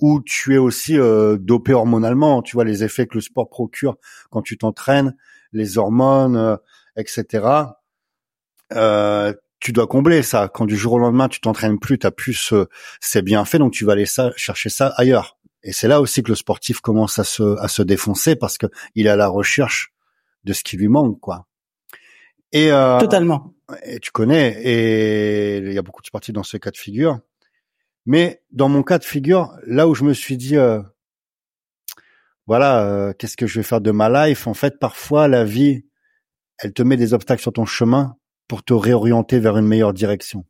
où 0.00 0.20
tu 0.20 0.54
es 0.54 0.58
aussi 0.58 0.98
euh, 0.98 1.36
dopé 1.38 1.72
hormonalement, 1.72 2.42
tu 2.42 2.56
vois 2.56 2.64
les 2.64 2.84
effets 2.84 3.06
que 3.06 3.14
le 3.14 3.20
sport 3.20 3.48
procure 3.48 3.96
quand 4.30 4.42
tu 4.42 4.56
t'entraînes, 4.56 5.14
les 5.52 5.78
hormones, 5.78 6.36
euh, 6.36 6.56
etc. 6.96 7.46
Euh, 8.72 9.32
tu 9.58 9.72
dois 9.72 9.86
combler 9.86 10.22
ça. 10.22 10.48
Quand 10.48 10.64
du 10.64 10.76
jour 10.76 10.94
au 10.94 10.98
lendemain 10.98 11.28
tu 11.28 11.40
t'entraînes 11.40 11.78
plus, 11.78 11.98
t'as 11.98 12.10
plus 12.10 12.54
c'est 13.00 13.22
bien 13.22 13.44
fait, 13.44 13.58
donc 13.58 13.72
tu 13.72 13.84
vas 13.84 13.92
aller 13.92 14.06
ça, 14.06 14.30
chercher 14.36 14.70
ça 14.70 14.94
ailleurs. 14.96 15.38
Et 15.62 15.72
c'est 15.72 15.88
là 15.88 16.00
aussi 16.00 16.22
que 16.22 16.30
le 16.30 16.34
sportif 16.34 16.80
commence 16.80 17.18
à 17.18 17.24
se 17.24 17.58
à 17.58 17.68
se 17.68 17.82
défoncer 17.82 18.36
parce 18.36 18.56
que 18.56 18.66
il 18.94 19.06
est 19.06 19.10
à 19.10 19.16
la 19.16 19.28
recherche 19.28 19.92
de 20.44 20.54
ce 20.54 20.62
qui 20.64 20.78
lui 20.78 20.88
manque, 20.88 21.20
quoi. 21.20 21.46
Et 22.52 22.72
euh, 22.72 22.98
totalement. 22.98 23.54
Et 23.84 24.00
tu 24.00 24.10
connais, 24.10 24.60
et 24.62 25.58
il 25.58 25.72
y 25.72 25.78
a 25.78 25.82
beaucoup 25.82 26.02
de 26.02 26.06
sportifs 26.06 26.34
dans 26.34 26.42
ce 26.42 26.56
cas 26.56 26.70
de 26.70 26.76
figure. 26.76 27.20
Mais 28.06 28.42
dans 28.50 28.68
mon 28.68 28.82
cas 28.82 28.98
de 28.98 29.04
figure, 29.04 29.56
là 29.66 29.86
où 29.86 29.94
je 29.94 30.04
me 30.04 30.14
suis 30.14 30.36
dit, 30.36 30.56
euh, 30.56 30.80
voilà, 32.46 32.84
euh, 32.84 33.12
qu'est-ce 33.12 33.36
que 33.36 33.46
je 33.46 33.60
vais 33.60 33.62
faire 33.62 33.80
de 33.80 33.90
ma 33.90 34.26
life 34.26 34.46
En 34.46 34.54
fait, 34.54 34.78
parfois 34.78 35.28
la 35.28 35.44
vie, 35.44 35.84
elle 36.58 36.72
te 36.72 36.82
met 36.82 36.96
des 36.96 37.14
obstacles 37.14 37.42
sur 37.42 37.52
ton 37.52 37.66
chemin 37.66 38.16
pour 38.48 38.62
te 38.64 38.72
réorienter 38.72 39.38
vers 39.38 39.56
une 39.56 39.66
meilleure 39.66 39.92
direction. 39.92 40.44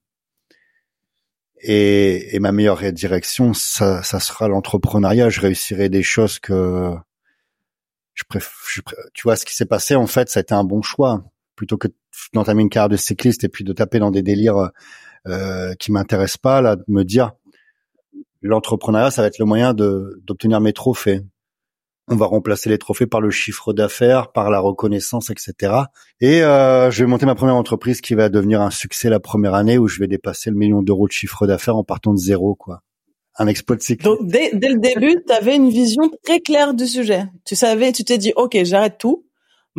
Et, 1.62 2.34
et 2.34 2.38
ma 2.38 2.52
meilleure 2.52 2.92
direction, 2.92 3.52
ça, 3.52 4.02
ça 4.02 4.20
sera 4.20 4.48
l'entrepreneuriat. 4.48 5.28
Je 5.28 5.40
réussirai 5.40 5.90
des 5.90 6.02
choses 6.02 6.38
que 6.38 6.94
je 8.14 8.24
préfère. 8.28 8.52
Tu 9.12 9.22
vois, 9.24 9.36
ce 9.36 9.44
qui 9.44 9.54
s'est 9.54 9.66
passé, 9.66 9.94
en 9.94 10.06
fait, 10.06 10.30
ça 10.30 10.40
a 10.40 10.42
été 10.42 10.54
un 10.54 10.64
bon 10.64 10.80
choix 10.82 11.24
plutôt 11.60 11.76
que 11.76 11.88
d'entamer 12.32 12.62
une 12.62 12.70
carrière 12.70 12.88
de 12.88 12.96
cycliste 12.96 13.44
et 13.44 13.50
puis 13.50 13.64
de 13.64 13.74
taper 13.74 13.98
dans 13.98 14.10
des 14.10 14.22
délires 14.22 14.70
euh, 15.26 15.74
qui 15.74 15.92
m'intéressent 15.92 16.38
pas. 16.38 16.62
Là, 16.62 16.76
de 16.76 16.84
me 16.88 17.04
dire 17.04 17.32
l'entrepreneuriat, 18.40 19.10
ça 19.10 19.20
va 19.20 19.28
être 19.28 19.38
le 19.38 19.44
moyen 19.44 19.74
de 19.74 20.22
d'obtenir 20.24 20.62
mes 20.62 20.72
trophées 20.72 21.20
on 22.08 22.16
va 22.16 22.26
remplacer 22.26 22.70
les 22.70 22.78
trophées 22.78 23.06
par 23.06 23.20
le 23.20 23.30
chiffre 23.30 23.74
d'affaires, 23.74 24.32
par 24.32 24.50
la 24.50 24.58
reconnaissance, 24.58 25.30
etc. 25.30 25.74
Et 26.22 26.42
euh, 26.42 26.90
je 26.90 27.04
vais 27.04 27.08
monter 27.08 27.26
ma 27.26 27.36
première 27.36 27.54
entreprise 27.54 28.00
qui 28.00 28.14
va 28.14 28.30
devenir 28.30 28.62
un 28.62 28.70
succès 28.70 29.10
la 29.10 29.20
première 29.20 29.54
année 29.54 29.78
où 29.78 29.86
je 29.86 30.00
vais 30.00 30.08
dépasser 30.08 30.48
le 30.48 30.56
million 30.56 30.82
d'euros 30.82 31.06
de 31.06 31.12
chiffre 31.12 31.46
d'affaires 31.46 31.76
en 31.76 31.84
partant 31.84 32.12
de 32.14 32.18
zéro, 32.18 32.56
quoi. 32.56 32.82
Un 33.38 33.46
exploit 33.46 33.76
de. 33.76 34.02
Donc 34.02 34.26
dès, 34.26 34.50
dès 34.54 34.70
le 34.70 34.80
début, 34.80 35.22
tu 35.24 35.32
avais 35.32 35.54
une 35.54 35.68
vision 35.68 36.10
très 36.24 36.40
claire 36.40 36.74
du 36.74 36.86
sujet. 36.86 37.26
Tu 37.44 37.54
savais, 37.54 37.92
tu 37.92 38.02
t'es 38.02 38.18
dit, 38.18 38.32
ok, 38.34 38.58
j'arrête 38.64 38.98
tout. 38.98 39.24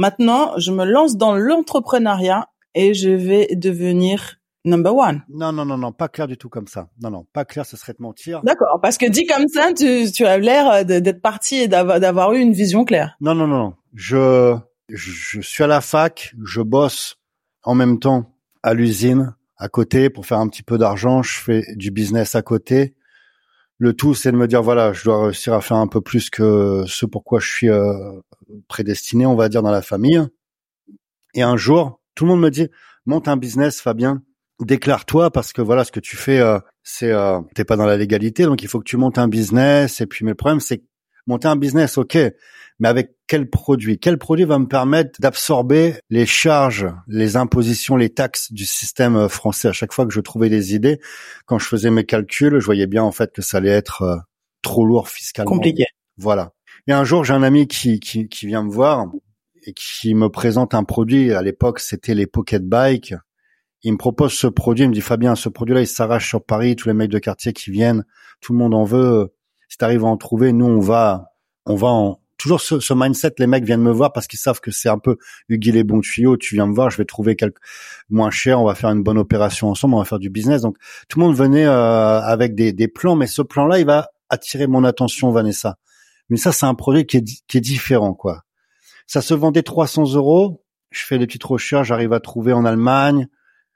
Maintenant, 0.02 0.58
je 0.58 0.72
me 0.72 0.84
lance 0.84 1.16
dans 1.16 1.36
l'entrepreneuriat 1.36 2.48
et 2.74 2.96
je 2.96 3.12
vais 3.12 3.50
devenir 3.56 4.38
number 4.66 4.96
one. 4.96 5.22
Non, 5.30 5.52
non, 5.52 5.64
non, 5.64 5.78
non, 5.78 5.92
pas 5.92 6.08
clair 6.08 6.26
du 6.26 6.38
tout 6.38 6.50
comme 6.50 6.66
ça. 6.66 6.90
Non, 7.04 7.12
non, 7.12 7.28
pas 7.34 7.46
clair, 7.46 7.68
ce 7.68 7.78
serait 7.78 7.94
de 7.94 8.02
mentir. 8.02 8.42
D'accord, 8.44 8.80
parce 8.82 8.98
que 8.98 9.08
dit 9.08 9.28
comme 9.28 9.48
ça, 9.48 9.72
tu, 9.74 10.12
tu 10.12 10.26
as 10.26 10.40
l'air 10.40 10.84
d'être 10.86 11.22
parti 11.22 11.58
et 11.58 11.68
d'avoir 11.68 12.34
eu 12.34 12.40
une 12.40 12.52
vision 12.52 12.84
claire. 12.84 13.16
Non, 13.22 13.36
non, 13.36 13.46
non, 13.46 13.60
non. 13.60 13.74
Je, 13.94 14.58
je 14.90 15.40
suis 15.40 15.64
à 15.64 15.68
la 15.68 15.82
fac, 15.82 16.34
je 16.44 16.62
bosse 16.62 17.18
en 17.64 17.76
même 17.76 18.00
temps 18.00 18.34
à 18.64 18.74
l'usine, 18.74 19.36
à 19.58 19.70
côté, 19.70 20.10
pour 20.10 20.26
faire 20.26 20.40
un 20.40 20.48
petit 20.48 20.64
peu 20.64 20.80
d'argent. 20.80 21.22
Je 21.22 21.38
fais 21.38 21.64
du 21.76 21.92
business 21.92 22.34
à 22.34 22.42
côté. 22.42 22.96
Le 23.78 23.94
tout, 23.94 24.16
c'est 24.16 24.32
de 24.32 24.38
me 24.38 24.48
dire, 24.48 24.64
voilà, 24.64 24.94
je 24.94 25.04
dois 25.04 25.26
réussir 25.26 25.54
à 25.54 25.62
faire 25.62 25.78
un 25.78 25.88
peu 25.88 26.02
plus 26.02 26.32
que 26.32 26.86
ce 26.88 27.06
pourquoi 27.06 27.40
je 27.40 27.48
suis 27.48 27.70
euh, 27.70 28.14
prédestiné, 28.68 29.26
on 29.26 29.36
va 29.36 29.50
dire, 29.50 29.62
dans 29.62 29.72
la 29.72 29.82
famille. 29.82 30.22
Et 31.34 31.42
un 31.42 31.58
jour, 31.58 32.02
tout 32.16 32.26
le 32.26 32.32
monde 32.32 32.42
me 32.42 32.50
dit, 32.50 32.68
monte 33.06 33.28
un 33.28 33.38
business, 33.38 33.82
Fabien. 33.82 34.22
Déclare-toi 34.60 35.32
parce 35.32 35.54
que 35.54 35.62
voilà 35.62 35.84
ce 35.84 35.92
que 35.92 36.00
tu 36.00 36.16
fais 36.16 36.40
euh, 36.40 36.60
c'est 36.84 37.12
euh, 37.12 37.40
t'es 37.56 37.66
pas 37.66 37.76
dans 37.78 37.88
la 37.88 37.98
légalité 37.98 38.44
donc 38.44 38.62
il 38.62 38.68
faut 38.68 38.78
que 38.78 38.86
tu 38.86 38.96
montes 38.96 39.18
un 39.18 39.28
business. 39.28 40.02
Et 40.02 40.06
puis 40.06 40.24
mais 40.24 40.32
le 40.32 40.36
problème 40.36 40.60
c'est 40.60 40.84
monter 41.26 41.48
un 41.48 41.56
business 41.56 41.98
ok 41.98 42.18
mais 42.80 42.88
avec 42.88 43.16
quel 43.28 43.50
produit? 43.50 44.00
Quel 44.00 44.18
produit 44.18 44.46
va 44.46 44.60
me 44.60 44.68
permettre 44.68 45.20
d'absorber 45.20 45.96
les 46.12 46.28
charges 46.28 46.88
les 47.08 47.38
impositions 47.38 47.96
les 47.96 48.10
taxes 48.10 48.52
du 48.52 48.66
système 48.66 49.16
euh, 49.16 49.28
français? 49.30 49.68
À 49.68 49.74
chaque 49.74 49.94
fois 49.94 50.06
que 50.06 50.14
je 50.14 50.22
trouvais 50.22 50.50
des 50.50 50.76
idées 50.76 51.00
quand 51.48 51.58
je 51.58 51.66
faisais 51.66 51.90
mes 51.90 52.06
calculs 52.06 52.60
je 52.60 52.66
voyais 52.66 52.88
bien 52.88 53.02
en 53.02 53.12
fait 53.12 53.34
que 53.34 53.42
ça 53.42 53.58
allait 53.58 53.70
être 53.70 54.04
euh, 54.04 54.18
trop 54.62 54.86
lourd 54.86 55.10
fiscalement. 55.10 55.54
Compliqué. 55.54 55.86
Voilà 56.18 56.52
et 56.92 56.94
un 56.94 57.04
jour 57.04 57.24
j'ai 57.24 57.34
un 57.34 57.44
ami 57.44 57.68
qui, 57.68 58.00
qui 58.00 58.28
qui 58.28 58.48
vient 58.48 58.64
me 58.64 58.72
voir 58.72 59.08
et 59.64 59.74
qui 59.74 60.14
me 60.14 60.30
présente 60.30 60.74
un 60.74 60.84
produit 60.84 61.34
à 61.34 61.42
l'époque 61.42 61.80
c'était 61.80 62.14
les 62.14 62.28
pocket 62.28 62.64
bikes 62.64 63.14
il 63.84 63.94
me 63.94 63.98
propose 63.98 64.34
ce 64.34 64.48
produit, 64.48 64.86
il 64.86 64.90
me 64.90 64.94
dit 64.94 65.02
Fabien, 65.02 65.36
ce 65.36 65.50
produit-là, 65.50 65.82
il 65.82 65.88
s'arrache 65.88 66.28
sur 66.28 66.44
Paris, 66.44 66.76
tous 66.76 66.88
les 66.88 66.94
mecs 66.94 67.10
de 67.10 67.20
quartier 67.20 67.52
qui 67.52 67.72
viennent, 67.72 68.06
tout 68.40 68.54
le 68.54 68.60
monde 68.60 68.76
en 68.76 68.84
veut. 68.84 69.34
Si 69.70 69.78
tu 69.78 69.86
arrives 69.86 70.04
à 70.04 70.08
en 70.08 70.18
trouver, 70.18 70.54
nous 70.54 70.66
on 70.68 70.80
va, 70.80 71.32
on 71.66 71.76
va 71.76 71.88
en, 71.88 72.20
toujours 72.38 72.62
ce, 72.62 72.80
ce, 72.80 72.94
mindset. 72.94 73.34
Les 73.40 73.48
mecs 73.48 73.64
viennent 73.64 73.82
me 73.82 73.92
voir 73.92 74.14
parce 74.14 74.28
qu'ils 74.28 74.40
savent 74.40 74.60
que 74.60 74.70
c'est 74.70 74.90
un 74.90 75.00
peu 75.00 75.18
Hugues 75.50 75.74
les 75.74 75.84
bons 75.84 76.02
tuyaux. 76.02 76.38
Tu 76.38 76.56
viens 76.56 76.68
me 76.68 76.76
voir, 76.76 76.90
je 76.90 76.98
vais 76.98 77.06
trouver 77.06 77.36
quelque 77.36 77.60
moins 78.10 78.30
cher. 78.30 78.62
On 78.62 78.66
va 78.66 78.76
faire 78.76 78.92
une 78.92 79.02
bonne 79.02 79.18
opération 79.18 79.70
ensemble. 79.70 79.96
On 79.96 80.00
va 80.00 80.06
faire 80.06 80.20
du 80.20 80.30
business. 80.30 80.62
Donc 80.62 80.78
tout 81.08 81.20
le 81.20 81.26
monde 81.26 81.36
venait 81.36 81.66
euh, 81.66 82.20
avec 82.22 82.54
des, 82.54 82.74
des 82.74 82.88
plans, 82.88 83.16
mais 83.16 83.28
ce 83.28 83.42
plan-là, 83.42 83.80
il 83.80 83.86
va 83.86 84.10
attirer 84.30 84.68
mon 84.68 84.84
attention, 84.84 85.32
Vanessa. 85.32 85.78
Mais 86.32 86.38
ça, 86.38 86.52
c'est 86.52 86.66
un 86.66 86.74
produit 86.74 87.06
qui 87.06 87.18
est, 87.18 87.46
qui 87.48 87.58
est 87.58 87.62
différent, 87.62 88.16
quoi. 88.16 88.42
Ça 89.06 89.22
se 89.22 89.36
vendait 89.36 89.62
300 89.62 90.16
euros. 90.16 90.64
Je 90.90 91.06
fais 91.06 91.20
des 91.20 91.28
petites 91.28 91.44
recherches, 91.44 91.90
j'arrive 91.90 92.14
à 92.14 92.20
trouver 92.20 92.54
en 92.54 92.66
Allemagne 92.66 93.28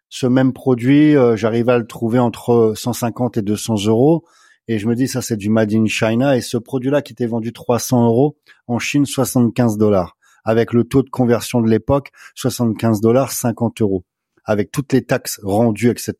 ce 0.09 0.27
même 0.27 0.53
produit, 0.53 1.15
euh, 1.15 1.35
j'arrive 1.35 1.69
à 1.69 1.77
le 1.77 1.85
trouver 1.85 2.19
entre 2.19 2.73
150 2.75 3.37
et 3.37 3.41
200 3.41 3.87
euros. 3.87 4.23
Et 4.67 4.79
je 4.79 4.87
me 4.87 4.95
dis, 4.95 5.07
ça 5.07 5.21
c'est 5.21 5.37
du 5.37 5.49
Made 5.49 5.73
in 5.73 5.85
China. 5.87 6.37
Et 6.37 6.41
ce 6.41 6.57
produit-là 6.57 7.01
qui 7.01 7.13
était 7.13 7.25
vendu 7.25 7.53
300 7.53 8.05
euros, 8.05 8.37
en 8.67 8.79
Chine 8.79 9.05
75 9.05 9.77
dollars. 9.77 10.17
Avec 10.43 10.73
le 10.73 10.83
taux 10.83 11.03
de 11.03 11.09
conversion 11.09 11.61
de 11.61 11.69
l'époque, 11.69 12.11
75 12.35 13.01
dollars, 13.01 13.31
50 13.31 13.81
euros. 13.81 14.05
Avec 14.45 14.71
toutes 14.71 14.93
les 14.93 15.03
taxes 15.03 15.39
rendues, 15.43 15.89
etc. 15.89 16.13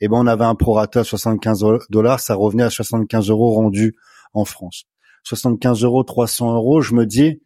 Et 0.00 0.04
eh 0.04 0.08
ben 0.08 0.16
on 0.16 0.26
avait 0.26 0.44
un 0.44 0.54
prorata 0.54 1.00
à 1.00 1.04
75 1.04 1.64
dollars, 1.90 2.20
ça 2.20 2.36
revenait 2.36 2.62
à 2.62 2.70
75 2.70 3.30
euros 3.30 3.50
rendus 3.50 3.96
en 4.32 4.44
France. 4.44 4.84
75 5.28 5.84
euros, 5.84 6.04
300 6.04 6.54
euros, 6.54 6.80
je 6.80 6.94
me 6.94 7.04
dis, 7.04 7.40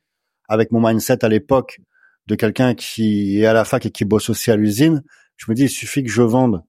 avec 0.48 0.70
mon 0.70 0.80
mindset 0.80 1.24
à 1.24 1.28
l'époque 1.28 1.80
de 2.26 2.34
quelqu'un 2.36 2.74
qui 2.74 3.40
est 3.40 3.46
à 3.46 3.52
la 3.52 3.64
fac 3.64 3.84
et 3.86 3.90
qui 3.90 4.04
bosse 4.04 4.30
aussi 4.30 4.50
à 4.50 4.56
l'usine, 4.56 5.02
je 5.36 5.50
me 5.50 5.54
dis, 5.54 5.64
il 5.64 5.68
suffit 5.68 6.04
que 6.04 6.10
je 6.10 6.22
vende 6.22 6.62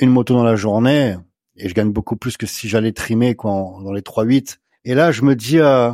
une 0.00 0.10
moto 0.10 0.34
dans 0.34 0.44
la 0.44 0.56
journée 0.56 1.16
et 1.56 1.68
je 1.68 1.74
gagne 1.74 1.90
beaucoup 1.90 2.16
plus 2.16 2.36
que 2.36 2.46
si 2.46 2.68
j'allais 2.68 2.92
trimer 2.92 3.34
dans 3.34 3.92
les 3.92 4.02
3-8. 4.02 4.58
Et 4.84 4.94
là, 4.94 5.12
je 5.12 5.22
me 5.22 5.34
dis, 5.34 5.58
euh, 5.58 5.90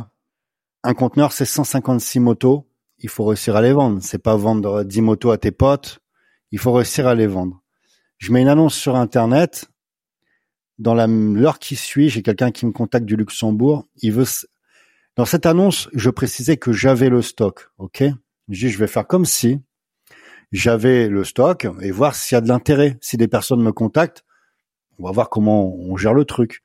un 0.83 0.93
conteneur, 0.93 1.31
c'est 1.31 1.45
156 1.45 2.19
motos. 2.19 2.67
Il 2.99 3.09
faut 3.09 3.25
réussir 3.25 3.55
à 3.55 3.61
les 3.61 3.73
vendre. 3.73 3.99
C'est 4.01 4.21
pas 4.21 4.35
vendre 4.35 4.83
10 4.83 5.01
motos 5.01 5.31
à 5.31 5.37
tes 5.37 5.51
potes. 5.51 5.99
Il 6.51 6.59
faut 6.59 6.73
réussir 6.73 7.07
à 7.07 7.15
les 7.15 7.27
vendre. 7.27 7.61
Je 8.17 8.31
mets 8.31 8.41
une 8.41 8.47
annonce 8.47 8.75
sur 8.75 8.95
Internet. 8.95 9.69
Dans 10.79 10.93
l'heure 10.93 11.59
qui 11.59 11.75
suit, 11.75 12.09
j'ai 12.09 12.21
quelqu'un 12.21 12.51
qui 12.51 12.65
me 12.65 12.71
contacte 12.71 13.05
du 13.05 13.15
Luxembourg. 13.15 13.85
Il 14.01 14.13
veut, 14.13 14.25
dans 15.17 15.25
cette 15.25 15.47
annonce, 15.47 15.89
je 15.93 16.11
précisais 16.11 16.57
que 16.57 16.71
j'avais 16.71 17.09
le 17.09 17.23
stock. 17.23 17.71
OK? 17.79 18.03
Je 18.49 18.67
dis, 18.67 18.69
je 18.69 18.77
vais 18.77 18.87
faire 18.87 19.07
comme 19.07 19.25
si 19.25 19.59
j'avais 20.51 21.09
le 21.09 21.23
stock 21.23 21.67
et 21.81 21.91
voir 21.91 22.15
s'il 22.15 22.35
y 22.35 22.37
a 22.37 22.41
de 22.41 22.47
l'intérêt. 22.47 22.97
Si 23.01 23.17
des 23.17 23.27
personnes 23.27 23.61
me 23.61 23.71
contactent, 23.71 24.23
on 24.99 25.05
va 25.05 25.11
voir 25.11 25.29
comment 25.29 25.75
on 25.75 25.97
gère 25.97 26.13
le 26.13 26.23
truc. 26.23 26.61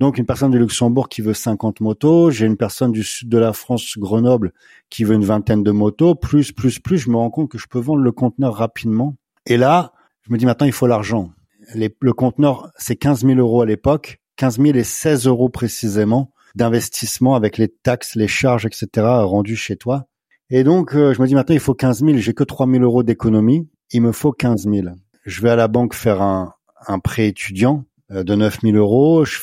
Donc 0.00 0.18
une 0.18 0.26
personne 0.26 0.50
du 0.50 0.58
Luxembourg 0.58 1.08
qui 1.08 1.22
veut 1.22 1.34
50 1.34 1.80
motos, 1.80 2.30
j'ai 2.30 2.46
une 2.46 2.56
personne 2.56 2.92
du 2.92 3.02
sud 3.02 3.28
de 3.28 3.38
la 3.38 3.52
France, 3.52 3.96
Grenoble, 3.96 4.52
qui 4.90 5.04
veut 5.04 5.14
une 5.14 5.24
vingtaine 5.24 5.62
de 5.62 5.70
motos, 5.70 6.14
plus, 6.14 6.52
plus, 6.52 6.78
plus, 6.78 6.98
je 6.98 7.10
me 7.10 7.16
rends 7.16 7.30
compte 7.30 7.50
que 7.50 7.58
je 7.58 7.66
peux 7.68 7.80
vendre 7.80 8.02
le 8.02 8.12
conteneur 8.12 8.54
rapidement. 8.54 9.16
Et 9.46 9.56
là, 9.56 9.92
je 10.22 10.32
me 10.32 10.38
dis 10.38 10.46
maintenant, 10.46 10.66
il 10.66 10.72
faut 10.72 10.86
l'argent. 10.86 11.30
le 11.74 12.12
conteneur, 12.12 12.70
c'est 12.76 12.96
15 12.96 13.24
000 13.24 13.38
euros 13.38 13.62
à 13.62 13.66
l'époque, 13.66 14.20
15 14.36 14.60
000 14.60 14.76
et 14.76 14.84
16 14.84 15.26
euros 15.26 15.48
précisément 15.48 16.32
d'investissement 16.58 17.34
avec 17.34 17.56
les 17.56 17.68
taxes, 17.68 18.14
les 18.14 18.28
charges, 18.28 18.66
etc. 18.66 19.06
rendues 19.22 19.56
chez 19.56 19.76
toi. 19.76 20.06
Et 20.50 20.64
donc, 20.64 20.94
euh, 20.94 21.14
je 21.14 21.22
me 21.22 21.26
dis 21.26 21.34
maintenant, 21.34 21.54
il 21.54 21.60
faut 21.60 21.74
15 21.74 22.04
000. 22.04 22.18
J'ai 22.18 22.34
que 22.34 22.44
3 22.44 22.66
000 22.66 22.82
euros 22.82 23.02
d'économie. 23.02 23.68
Il 23.90 24.02
me 24.02 24.12
faut 24.12 24.32
15 24.32 24.64
000. 24.64 24.88
Je 25.24 25.42
vais 25.42 25.50
à 25.50 25.56
la 25.56 25.68
banque 25.68 25.94
faire 25.94 26.20
un, 26.20 26.52
un 26.86 26.98
prêt 26.98 27.28
étudiant 27.28 27.84
euh, 28.10 28.24
de 28.24 28.34
9 28.34 28.60
000 28.62 28.76
euros. 28.76 29.24
Je 29.24 29.38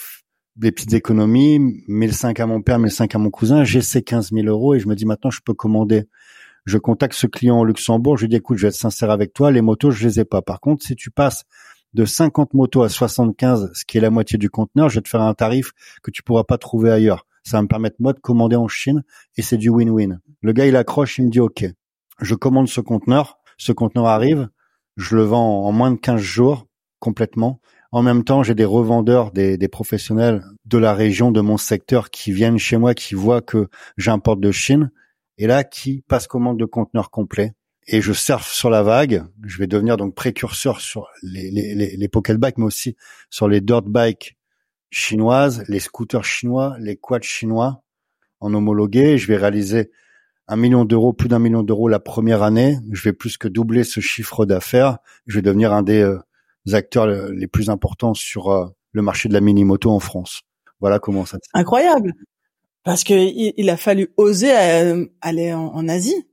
des 0.56 0.72
petites 0.72 0.94
économies, 0.94 1.84
1005 1.88 2.40
à 2.40 2.46
mon 2.46 2.62
père, 2.62 2.80
1005 2.80 3.14
à 3.16 3.18
mon 3.18 3.30
cousin. 3.30 3.64
J'ai 3.64 3.82
ces 3.82 4.02
15 4.02 4.32
000 4.32 4.48
euros 4.48 4.74
et 4.74 4.80
je 4.80 4.88
me 4.88 4.96
dis 4.96 5.06
maintenant, 5.06 5.32
je 5.32 5.42
peux 5.44 5.54
commander. 5.54 6.06
Je 6.66 6.78
contacte 6.78 7.14
ce 7.14 7.28
client 7.28 7.60
au 7.60 7.66
Luxembourg. 7.66 8.18
Je 8.18 8.24
lui 8.24 8.30
dis, 8.30 8.38
écoute, 8.38 8.58
je 8.58 8.64
vais 8.64 8.70
être 8.70 8.76
sincère 8.76 9.12
avec 9.12 9.34
toi. 9.34 9.52
Les 9.52 9.62
motos, 9.62 9.92
je 9.92 10.08
les 10.08 10.20
ai 10.20 10.26
pas. 10.26 10.42
Par 10.42 10.60
contre, 10.60 10.84
si 10.84 10.96
tu 10.96 11.12
passes 11.12 11.44
de 11.96 12.04
50 12.04 12.54
motos 12.54 12.84
à 12.84 12.90
75, 12.90 13.72
ce 13.74 13.86
qui 13.86 13.98
est 13.98 14.02
la 14.02 14.10
moitié 14.10 14.38
du 14.38 14.50
conteneur, 14.50 14.90
je 14.90 14.96
vais 14.96 15.02
te 15.02 15.08
faire 15.08 15.22
un 15.22 15.34
tarif 15.34 15.72
que 16.04 16.12
tu 16.12 16.24
pourras 16.24 16.44
pas 16.44 16.58
trouver 16.58 16.92
ailleurs. 16.92 17.26
Ça 17.44 17.58
va 17.58 17.64
me 17.64 17.68
permettre 17.70 17.96
moi 18.00 18.12
de 18.12 18.20
commander 18.20 18.58
en 18.58 18.68
Chine 18.68 19.04
et 19.38 19.42
c'est 19.42 19.58
du 19.58 19.70
win-win. 19.70 20.20
Le 20.42 20.52
gars, 20.52 20.66
il 20.66 20.76
accroche, 20.76 21.18
il 21.20 21.26
me 21.26 21.30
dit 21.30 21.40
OK. 21.40 21.64
Je 22.20 22.36
commande 22.36 22.68
ce 22.68 22.82
conteneur, 22.82 23.40
ce 23.58 23.72
conteneur 23.72 24.08
arrive, 24.08 24.50
je 24.98 25.16
le 25.16 25.24
vends 25.24 25.66
en 25.66 25.72
moins 25.72 25.92
de 25.92 25.96
15 25.96 26.20
jours 26.20 26.68
complètement. 27.00 27.62
En 27.94 28.04
même 28.04 28.26
temps, 28.26 28.44
j'ai 28.44 28.56
des 28.56 28.66
revendeurs, 28.66 29.32
des, 29.32 29.58
des, 29.58 29.68
professionnels 29.70 30.44
de 30.66 30.78
la 30.78 30.94
région, 30.94 31.32
de 31.32 31.40
mon 31.40 31.56
secteur 31.56 32.10
qui 32.10 32.34
viennent 32.34 32.58
chez 32.58 32.76
moi, 32.76 32.94
qui 32.94 33.16
voient 33.16 33.42
que 33.42 33.70
j'importe 33.96 34.42
de 34.42 34.52
Chine 34.52 34.92
et 35.38 35.48
là 35.48 35.64
qui 35.64 36.04
passent 36.10 36.28
commande 36.28 36.60
de 36.60 36.66
conteneurs 36.66 37.10
complets. 37.10 37.54
Et 37.88 38.02
je 38.02 38.14
surfe 38.14 38.52
sur 38.52 38.70
la 38.70 38.82
vague. 38.82 39.24
Je 39.44 39.58
vais 39.60 39.68
devenir 39.68 39.98
donc 39.98 40.16
précurseur 40.16 40.82
sur 40.82 41.08
les, 41.22 41.52
les, 41.52 41.76
les, 41.76 41.98
les 41.98 42.08
pocket 42.08 42.38
bikes, 42.38 42.58
mais 42.58 42.66
aussi 42.66 42.96
sur 43.30 43.48
les 43.48 43.62
dirt 43.62 43.84
bikes 43.84 44.38
chinoises, 44.90 45.64
les 45.68 45.80
scooters 45.80 46.24
chinois, 46.24 46.76
les 46.80 46.96
quads 46.96 47.22
chinois 47.22 47.84
en 48.40 48.54
homologué. 48.54 49.18
Je 49.18 49.28
vais 49.28 49.38
réaliser 49.38 49.92
un 50.48 50.56
million 50.56 50.86
d'euros, 50.86 51.14
plus 51.14 51.28
d'un 51.28 51.40
million 51.40 51.64
d'euros 51.64 51.88
la 51.88 52.00
première 52.00 52.44
année. 52.44 52.78
Je 52.92 53.04
vais 53.04 53.14
plus 53.14 53.38
que 53.38 53.48
doubler 53.48 53.84
ce 53.84 54.00
chiffre 54.00 54.46
d'affaires. 54.46 55.00
Je 55.28 55.36
vais 55.36 55.42
devenir 55.42 55.74
un 55.74 55.84
des, 55.84 56.02
euh, 56.02 56.20
acteurs 56.72 57.08
les 57.08 57.48
plus 57.48 57.70
importants 57.70 58.14
sur 58.14 58.50
euh, 58.50 58.66
le 58.92 59.02
marché 59.02 59.30
de 59.30 59.34
la 59.34 59.42
mini-moto 59.42 59.92
en 59.92 60.00
France. 60.00 60.42
Voilà 60.80 61.00
comment 61.00 61.26
ça. 61.26 61.38
Incroyable. 61.54 62.14
Parce 62.84 63.04
que 63.04 63.14
il, 63.14 63.70
a 63.70 63.78
fallu 63.78 64.10
oser 64.18 64.56
euh, 64.56 65.06
aller 65.22 65.54
en, 65.54 65.88
Asie. 65.88 66.28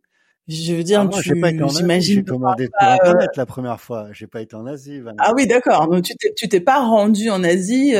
Je 0.49 0.75
veux 0.75 0.83
dire, 0.83 1.01
ah, 1.01 1.05
moi, 1.05 1.21
tu, 1.23 1.41
pas 1.41 1.51
été 1.51 1.63
en 1.63 1.69
Asie. 1.69 2.15
J'ai 2.15 2.25
commandé 2.25 2.69
pour 2.69 2.89
internet 2.89 3.31
la 3.37 3.47
première 3.47 3.81
fois. 3.81 4.09
J'ai 4.13 4.27
pas 4.27 4.41
été 4.41 4.57
en 4.57 4.67
Asie. 4.67 5.01
Ah 5.19 5.33
oui, 5.37 5.47
d'accord. 5.47 5.89
Donc 5.89 6.05
tu 6.05 6.15
t'es, 6.17 6.33
tu 6.37 6.49
t'es 6.49 6.61
pas 6.61 6.81
rendu 6.81 7.31
en 7.31 7.45
Asie 7.45 7.95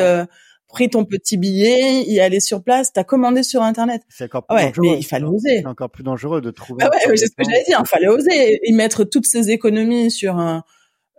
pris 0.73 0.89
ton 0.89 1.05
petit 1.05 1.37
billet, 1.37 2.03
y 2.03 2.19
aller 2.19 2.41
sur 2.41 2.63
place, 2.63 2.93
t'as 2.93 3.05
commandé 3.05 3.43
sur 3.43 3.63
internet. 3.63 4.03
C'est 4.09 4.25
encore 4.25 4.47
plus 4.47 4.57
dangereux. 4.57 4.83
Mais 4.83 4.99
il 4.99 5.05
fallait 5.05 5.27
oser. 5.27 5.59
C'est 5.61 5.67
encore 5.67 5.91
plus 5.91 6.03
dangereux 6.03 6.41
de 6.41 6.51
trouver. 6.51 6.83
Ah 6.85 6.91
ouais, 6.91 7.17
c'est 7.17 7.27
ce 7.27 7.33
que 7.37 7.45
j'allais 7.45 7.63
dire. 7.65 7.81
Il 7.85 7.89
fallait 7.89 8.09
oser 8.09 8.59
y 8.65 8.73
mettre 8.73 9.05
toutes 9.05 9.27
ces 9.27 9.51
économies 9.51 10.11
sur 10.11 10.39
un, 10.39 10.65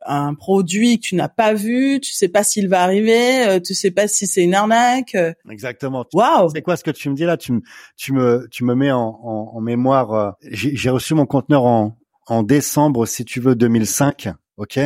un 0.06 0.34
produit 0.34 1.00
que 1.00 1.08
tu 1.08 1.16
n'as 1.16 1.30
pas 1.30 1.54
vu, 1.54 2.00
tu 2.00 2.14
sais 2.14 2.28
pas 2.28 2.44
s'il 2.44 2.68
va 2.68 2.82
arriver, 2.84 3.48
euh, 3.48 3.60
tu 3.60 3.74
sais 3.74 3.92
pas 3.92 4.08
si 4.08 4.28
c'est 4.28 4.44
une 4.44 4.54
arnaque. 4.54 5.16
Euh. 5.16 5.34
Exactement. 5.50 6.06
Waouh. 6.14 6.50
C'est 6.54 6.62
quoi 6.62 6.76
ce 6.78 6.84
que 6.84 6.92
tu 6.92 7.10
me 7.10 7.16
dis 7.16 7.26
là? 7.26 7.38
Tu 7.38 7.54
me 7.54 7.62
tu 7.96 8.14
me 8.14 8.48
tu 8.52 8.64
me 8.64 8.76
mets 8.76 8.92
en, 8.92 9.20
en, 9.24 9.52
en 9.56 9.62
mémoire. 9.62 10.14
Euh, 10.14 10.32
j'ai 10.52 10.90
reçu 10.90 11.14
mon 11.14 11.26
conteneur 11.26 11.64
en 11.64 11.98
en 12.28 12.44
décembre, 12.44 13.06
si 13.06 13.26
tu 13.26 13.40
veux, 13.40 13.56
2005. 13.56 14.30
Ok? 14.58 14.80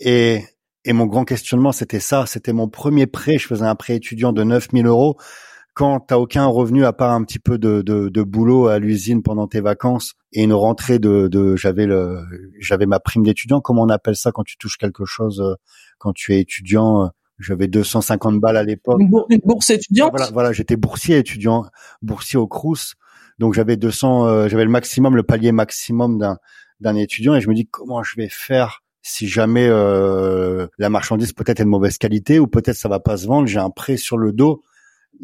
Et 0.00 0.44
et 0.84 0.92
mon 0.92 1.06
grand 1.06 1.24
questionnement, 1.24 1.72
c'était 1.72 2.00
ça. 2.00 2.26
C'était 2.26 2.52
mon 2.52 2.68
premier 2.68 3.06
prêt. 3.06 3.38
Je 3.38 3.46
faisais 3.46 3.64
un 3.64 3.74
prêt 3.74 3.96
étudiant 3.96 4.32
de 4.32 4.44
9000 4.44 4.86
euros. 4.86 5.16
Quand 5.74 6.00
t'as 6.00 6.18
aucun 6.18 6.46
revenu 6.46 6.84
à 6.84 6.92
part 6.92 7.10
un 7.10 7.24
petit 7.24 7.38
peu 7.38 7.58
de, 7.58 7.82
de, 7.82 8.08
de 8.08 8.22
boulot 8.22 8.68
à 8.68 8.78
l'usine 8.78 9.22
pendant 9.22 9.48
tes 9.48 9.60
vacances 9.60 10.14
et 10.32 10.44
une 10.44 10.52
rentrée 10.52 10.98
de, 10.98 11.26
de 11.26 11.56
j'avais 11.56 11.86
le, 11.86 12.22
j'avais 12.60 12.86
ma 12.86 13.00
prime 13.00 13.24
d'étudiant. 13.24 13.60
Comment 13.60 13.82
on 13.82 13.88
appelle 13.88 14.16
ça 14.16 14.30
quand 14.30 14.44
tu 14.44 14.56
touches 14.56 14.78
quelque 14.78 15.04
chose 15.04 15.40
euh, 15.40 15.54
quand 15.98 16.12
tu 16.12 16.34
es 16.34 16.40
étudiant? 16.40 17.04
Euh, 17.04 17.08
j'avais 17.40 17.66
250 17.66 18.40
balles 18.40 18.56
à 18.56 18.62
l'époque. 18.62 19.00
Une, 19.00 19.40
bourse 19.44 19.70
étudiante? 19.70 20.10
Voilà, 20.12 20.30
voilà 20.32 20.52
j'étais 20.52 20.76
boursier 20.76 21.18
étudiant, 21.18 21.66
boursier 22.02 22.38
au 22.38 22.46
Crous. 22.46 22.94
Donc 23.40 23.54
j'avais 23.54 23.76
200, 23.76 24.26
euh, 24.26 24.48
j'avais 24.48 24.64
le 24.64 24.70
maximum, 24.70 25.16
le 25.16 25.24
palier 25.24 25.50
maximum 25.50 26.18
d'un 26.18 26.38
d'un 26.80 26.96
étudiant 26.96 27.34
et 27.34 27.40
je 27.40 27.48
me 27.48 27.54
dis 27.54 27.66
comment 27.66 28.02
je 28.02 28.16
vais 28.16 28.28
faire 28.28 28.82
si 29.04 29.28
jamais 29.28 29.68
euh, 29.68 30.66
la 30.78 30.88
marchandise 30.88 31.32
peut-être 31.32 31.60
est 31.60 31.64
de 31.64 31.68
mauvaise 31.68 31.98
qualité 31.98 32.38
ou 32.38 32.46
peut-être 32.46 32.76
ça 32.76 32.88
va 32.88 33.00
pas 33.00 33.18
se 33.18 33.26
vendre, 33.26 33.46
j'ai 33.46 33.58
un 33.58 33.70
prêt 33.70 33.98
sur 33.98 34.16
le 34.16 34.32
dos. 34.32 34.62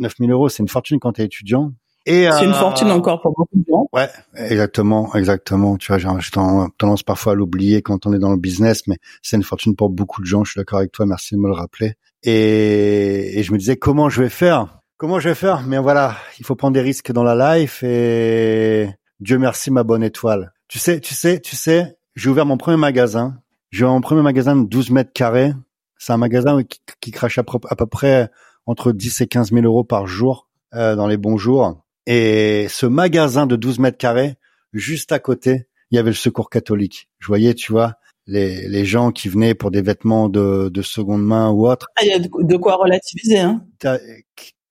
9000 0.00 0.30
euros, 0.30 0.48
c'est 0.48 0.62
une 0.62 0.68
fortune 0.68 0.98
quand 0.98 1.12
tu 1.12 1.22
es 1.22 1.24
étudiant. 1.24 1.72
Et 2.06 2.28
c'est 2.32 2.44
une 2.44 2.50
euh, 2.50 2.54
fortune 2.54 2.90
encore 2.90 3.20
pour 3.20 3.32
beaucoup 3.36 3.56
de 3.56 3.64
gens. 3.68 3.86
Ouais, 3.92 4.08
exactement, 4.34 5.14
exactement. 5.14 5.76
Tu 5.76 5.92
vois, 5.92 5.98
j'ai 5.98 6.30
tendance 6.30 7.02
parfois 7.02 7.32
à 7.32 7.34
l'oublier 7.34 7.82
quand 7.82 8.06
on 8.06 8.12
est 8.14 8.18
dans 8.18 8.30
le 8.30 8.38
business, 8.38 8.86
mais 8.86 8.96
c'est 9.22 9.36
une 9.36 9.42
fortune 9.42 9.76
pour 9.76 9.90
beaucoup 9.90 10.22
de 10.22 10.26
gens. 10.26 10.42
Je 10.42 10.52
suis 10.52 10.58
d'accord 10.58 10.78
avec 10.78 10.92
toi. 10.92 11.04
Merci 11.04 11.34
de 11.34 11.40
me 11.40 11.48
le 11.48 11.54
rappeler. 11.54 11.94
Et, 12.22 13.38
et 13.38 13.42
je 13.42 13.52
me 13.52 13.58
disais 13.58 13.76
comment 13.76 14.08
je 14.08 14.22
vais 14.22 14.30
faire, 14.30 14.80
comment 14.96 15.20
je 15.20 15.28
vais 15.28 15.34
faire? 15.34 15.62
Mais 15.66 15.78
voilà, 15.78 16.16
il 16.38 16.46
faut 16.46 16.54
prendre 16.56 16.72
des 16.72 16.80
risques 16.80 17.12
dans 17.12 17.24
la 17.24 17.58
life. 17.58 17.82
Et 17.82 18.88
Dieu 19.20 19.38
merci 19.38 19.70
ma 19.70 19.82
bonne 19.82 20.02
étoile. 20.02 20.52
Tu 20.68 20.78
sais, 20.78 21.00
tu 21.00 21.14
sais, 21.14 21.38
tu 21.40 21.54
sais, 21.54 21.98
j'ai 22.16 22.30
ouvert 22.30 22.46
mon 22.46 22.56
premier 22.56 22.78
magasin 22.78 23.40
j'ai 23.70 23.84
un 23.84 24.00
premier 24.00 24.22
magasin 24.22 24.56
de 24.56 24.68
12 24.68 24.90
mètres 24.90 25.12
carrés. 25.12 25.52
C'est 25.96 26.12
un 26.12 26.16
magasin 26.16 26.62
qui, 27.00 27.10
crache 27.10 27.38
à, 27.38 27.44
peu 27.44 27.86
près 27.86 28.30
entre 28.70 28.92
10 28.92 29.22
et 29.22 29.26
15 29.26 29.50
000 29.50 29.64
euros 29.64 29.84
par 29.84 30.06
jour 30.06 30.48
euh, 30.74 30.94
dans 30.94 31.06
les 31.06 31.16
bons 31.16 31.36
jours. 31.36 31.82
Et 32.06 32.66
ce 32.68 32.86
magasin 32.86 33.46
de 33.46 33.56
12 33.56 33.80
mètres 33.80 33.98
carrés, 33.98 34.36
juste 34.72 35.12
à 35.12 35.18
côté, 35.18 35.66
il 35.90 35.96
y 35.96 35.98
avait 35.98 36.10
le 36.10 36.16
secours 36.16 36.50
catholique. 36.50 37.08
Je 37.18 37.26
voyais, 37.26 37.54
tu 37.54 37.72
vois, 37.72 37.94
les, 38.26 38.68
les 38.68 38.84
gens 38.84 39.10
qui 39.10 39.28
venaient 39.28 39.54
pour 39.54 39.70
des 39.70 39.82
vêtements 39.82 40.28
de, 40.28 40.68
de 40.68 40.82
seconde 40.82 41.24
main 41.24 41.50
ou 41.50 41.68
autre. 41.68 41.88
Ah, 41.96 42.04
il 42.04 42.08
y 42.08 42.12
a 42.12 42.18
de 42.20 42.56
quoi 42.56 42.76
relativiser. 42.76 43.40
Hein. 43.40 43.64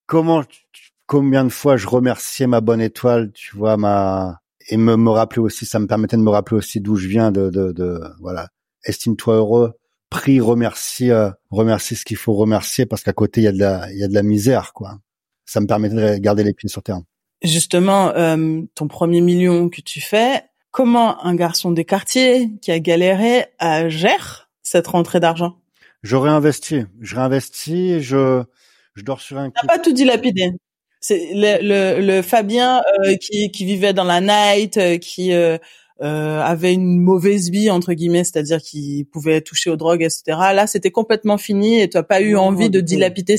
Comment 0.05 0.43
combien 1.05 1.43
de 1.43 1.49
fois 1.49 1.75
je 1.75 1.87
remerciais 1.87 2.47
ma 2.47 2.61
bonne 2.61 2.81
étoile, 2.81 3.31
tu 3.33 3.57
vois, 3.57 3.77
ma 3.77 4.39
et 4.69 4.77
me 4.77 4.95
me 4.95 5.09
rappeler 5.09 5.41
aussi, 5.41 5.65
ça 5.65 5.79
me 5.79 5.87
permettait 5.87 6.17
de 6.17 6.21
me 6.21 6.29
rappeler 6.29 6.57
aussi 6.57 6.79
d'où 6.79 6.95
je 6.95 7.07
viens, 7.07 7.31
de, 7.31 7.49
de, 7.49 7.71
de 7.71 7.99
voilà, 8.21 8.49
estime-toi 8.85 9.35
heureux, 9.35 9.73
prie, 10.09 10.39
remercie, 10.39 11.11
euh, 11.11 11.29
remercie 11.49 11.95
ce 11.95 12.05
qu'il 12.05 12.17
faut 12.17 12.33
remercier 12.33 12.85
parce 12.85 13.03
qu'à 13.03 13.13
côté 13.13 13.41
il 13.41 13.43
y 13.43 13.47
a 13.47 13.51
de 13.51 13.59
la, 13.59 13.91
il 13.91 13.97
y 13.99 14.03
a 14.03 14.07
de 14.07 14.13
la 14.13 14.23
misère, 14.23 14.73
quoi. 14.73 14.99
Ça 15.45 15.61
me 15.61 15.67
permettait 15.67 15.95
de 15.95 16.17
garder 16.17 16.43
les 16.43 16.53
pieds 16.53 16.69
sur 16.69 16.83
terre. 16.83 16.99
Justement, 17.43 18.09
euh, 18.15 18.61
ton 18.75 18.87
premier 18.87 19.21
million 19.21 19.69
que 19.69 19.81
tu 19.81 20.01
fais, 20.01 20.43
comment 20.71 21.23
un 21.23 21.35
garçon 21.35 21.71
des 21.71 21.85
quartiers 21.85 22.51
qui 22.61 22.71
a 22.71 22.79
galéré 22.79 23.45
à 23.59 23.89
gère 23.89 24.49
cette 24.61 24.87
rentrée 24.87 25.19
d'argent? 25.19 25.55
Je 26.03 26.15
réinvestis, 26.15 26.85
je 27.01 27.15
réinvestis, 27.15 28.01
je 28.01 28.43
je 28.95 29.03
dors 29.03 29.21
sur 29.21 29.37
un. 29.37 29.49
T'as 29.51 29.67
pas 29.67 29.79
tout 29.79 29.93
dilapidé. 29.93 30.51
C'est 31.01 31.29
le, 31.33 31.59
le, 31.61 32.05
le 32.05 32.21
Fabien 32.21 32.81
euh, 33.05 33.15
qui, 33.15 33.51
qui 33.51 33.63
vivait 33.65 33.93
dans 33.93 34.03
la 34.03 34.19
night, 34.19 34.77
euh, 34.77 34.97
qui 34.97 35.31
euh, 36.01 36.41
avait 36.41 36.73
une 36.73 37.01
mauvaise 37.01 37.49
vie 37.49 37.69
entre 37.69 37.93
guillemets, 37.93 38.23
c'est-à-dire 38.23 38.61
qui 38.61 39.07
pouvait 39.11 39.41
toucher 39.41 39.69
aux 39.69 39.75
drogues, 39.77 40.03
etc. 40.03 40.21
Là, 40.53 40.67
c'était 40.67 40.91
complètement 40.91 41.37
fini 41.37 41.81
et 41.81 41.89
tu 41.89 41.97
n'as 41.97 42.03
pas 42.03 42.21
eu 42.21 42.35
envie 42.35 42.69
de 42.69 42.79
dilapider. 42.81 43.35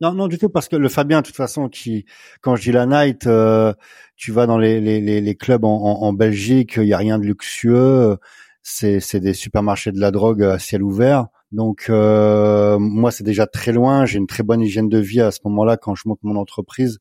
Non, 0.00 0.12
non 0.12 0.26
du 0.26 0.36
tout, 0.36 0.48
parce 0.48 0.68
que 0.68 0.76
le 0.76 0.88
Fabien, 0.88 1.20
de 1.20 1.26
toute 1.26 1.36
façon, 1.36 1.68
qui, 1.68 2.06
quand 2.40 2.56
je 2.56 2.62
dis 2.62 2.72
la 2.72 2.86
night, 2.86 3.26
euh, 3.26 3.72
tu 4.16 4.32
vas 4.32 4.46
dans 4.46 4.58
les, 4.58 4.80
les, 4.80 5.00
les, 5.00 5.34
clubs 5.36 5.64
en, 5.64 5.76
en, 5.76 6.02
en 6.02 6.12
Belgique, 6.12 6.74
il 6.76 6.88
y 6.88 6.92
a 6.92 6.98
rien 6.98 7.20
de 7.20 7.24
luxueux, 7.24 8.16
c'est, 8.62 9.00
c'est 9.00 9.20
des 9.20 9.34
supermarchés 9.34 9.92
de 9.92 10.00
la 10.00 10.10
drogue 10.10 10.42
à 10.42 10.58
ciel 10.58 10.82
ouvert. 10.82 11.28
Donc 11.52 11.86
euh, 11.90 12.78
moi, 12.78 13.10
c'est 13.10 13.24
déjà 13.24 13.46
très 13.46 13.72
loin. 13.72 14.06
J'ai 14.06 14.18
une 14.18 14.26
très 14.26 14.42
bonne 14.42 14.62
hygiène 14.62 14.88
de 14.88 14.98
vie 14.98 15.20
à 15.20 15.30
ce 15.30 15.40
moment-là 15.44 15.76
quand 15.76 15.94
je 15.94 16.02
monte 16.06 16.20
mon 16.22 16.36
entreprise. 16.36 16.98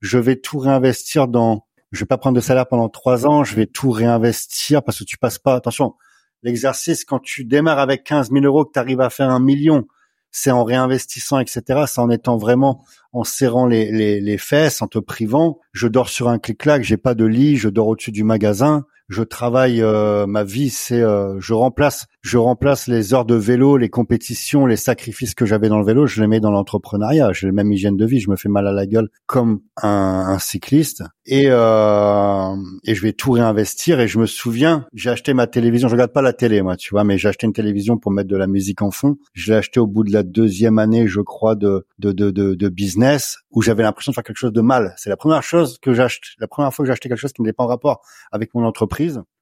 Je 0.00 0.18
vais 0.18 0.36
tout 0.36 0.58
réinvestir 0.58 1.26
dans. 1.26 1.66
Je 1.94 2.00
vais 2.00 2.06
pas 2.06 2.18
prendre 2.18 2.36
de 2.36 2.40
salaire 2.40 2.66
pendant 2.66 2.88
trois 2.88 3.26
ans. 3.26 3.44
Je 3.44 3.54
vais 3.54 3.66
tout 3.66 3.90
réinvestir 3.90 4.82
parce 4.82 4.98
que 4.98 5.04
tu 5.04 5.16
passes 5.16 5.38
pas. 5.38 5.54
Attention, 5.54 5.94
l'exercice 6.42 7.04
quand 7.04 7.20
tu 7.20 7.44
démarres 7.44 7.78
avec 7.78 8.04
15 8.04 8.30
000 8.30 8.44
euros 8.44 8.64
que 8.64 8.72
tu 8.72 8.78
arrives 8.78 9.00
à 9.00 9.10
faire 9.10 9.30
un 9.30 9.40
million, 9.40 9.86
c'est 10.30 10.50
en 10.50 10.64
réinvestissant, 10.64 11.38
etc. 11.38 11.84
C'est 11.86 12.00
en 12.00 12.10
étant 12.10 12.36
vraiment 12.36 12.84
en 13.12 13.22
serrant 13.22 13.66
les, 13.66 13.92
les, 13.92 14.20
les 14.20 14.38
fesses, 14.38 14.82
en 14.82 14.88
te 14.88 14.98
privant. 14.98 15.60
Je 15.72 15.86
dors 15.86 16.08
sur 16.08 16.28
un 16.28 16.38
clic-clac. 16.38 16.82
J'ai 16.82 16.96
pas 16.96 17.14
de 17.14 17.24
lit. 17.24 17.56
Je 17.56 17.68
dors 17.68 17.86
au-dessus 17.86 18.12
du 18.12 18.24
magasin 18.24 18.84
je 19.08 19.22
travaille 19.22 19.82
euh, 19.82 20.26
ma 20.26 20.44
vie 20.44 20.70
c'est 20.70 21.02
euh, 21.02 21.38
je 21.38 21.52
remplace 21.52 22.06
je 22.22 22.38
remplace 22.38 22.86
les 22.86 23.12
heures 23.12 23.26
de 23.26 23.34
vélo 23.34 23.76
les 23.76 23.90
compétitions 23.90 24.64
les 24.64 24.76
sacrifices 24.76 25.34
que 25.34 25.44
j'avais 25.44 25.68
dans 25.68 25.78
le 25.78 25.84
vélo 25.84 26.06
je 26.06 26.20
les 26.20 26.26
mets 26.26 26.40
dans 26.40 26.50
l'entrepreneuriat. 26.50 27.32
J'ai 27.32 27.46
la 27.46 27.52
même 27.52 27.70
hygiène 27.70 27.96
de 27.96 28.06
vie 28.06 28.20
je 28.20 28.30
me 28.30 28.36
fais 28.36 28.48
mal 28.48 28.66
à 28.66 28.72
la 28.72 28.86
gueule 28.86 29.10
comme 29.26 29.60
un, 29.82 30.24
un 30.28 30.38
cycliste. 30.38 31.02
Et 31.26 31.46
euh, 31.48 32.56
et 32.84 32.94
je 32.94 33.02
vais 33.02 33.12
tout 33.12 33.32
réinvestir. 33.32 34.00
Et 34.00 34.08
je 34.08 34.18
me 34.18 34.26
souviens 34.26 34.86
j'ai 34.94 35.10
acheté 35.10 35.34
ma 35.34 35.46
télévision. 35.46 35.88
Je 35.88 35.94
regarde 35.94 36.12
pas 36.12 36.22
la 36.22 36.32
télé 36.32 36.62
moi 36.62 36.76
tu 36.76 36.90
vois 36.90 37.04
mais 37.04 37.18
j'ai 37.18 37.28
acheté 37.28 37.46
une 37.46 37.52
télévision 37.52 37.98
pour 37.98 38.10
mettre 38.10 38.28
de 38.28 38.36
la 38.36 38.46
musique 38.46 38.80
en 38.80 38.90
fond. 38.90 39.16
Je 39.34 39.52
l'ai 39.52 39.58
acheté 39.58 39.80
au 39.80 39.86
bout 39.86 40.04
de 40.04 40.12
la 40.12 40.22
deuxième 40.22 40.78
année 40.78 41.06
je 41.06 41.20
crois 41.20 41.56
de 41.56 41.86
de 41.98 42.12
de 42.12 42.30
de, 42.30 42.68
business 42.68 43.38
où 43.50 43.62
j'avais 43.62 43.82
l'impression 43.82 44.10
de 44.10 44.14
faire 44.14 44.24
quelque 44.24 44.38
chose 44.38 44.52
de 44.52 44.60
mal. 44.60 44.94
C'est 44.96 45.10
la 45.10 45.16
première 45.16 45.42
chose 45.42 45.78
que 45.80 45.92
j'achète 45.92 46.22
la 46.38 46.48
première 46.48 46.72
fois 46.72 46.84
que 46.84 46.86
j'ai 46.86 46.92
acheté 46.92 47.08
quelque 47.08 47.18
chose 47.18 47.32
qui 47.32 47.42
n'était 47.42 47.52
pas 47.52 47.64
en 47.64 47.68
rapport 47.68 48.00
avec 48.32 48.54
mon 48.54 48.64
entreprise 48.64 48.93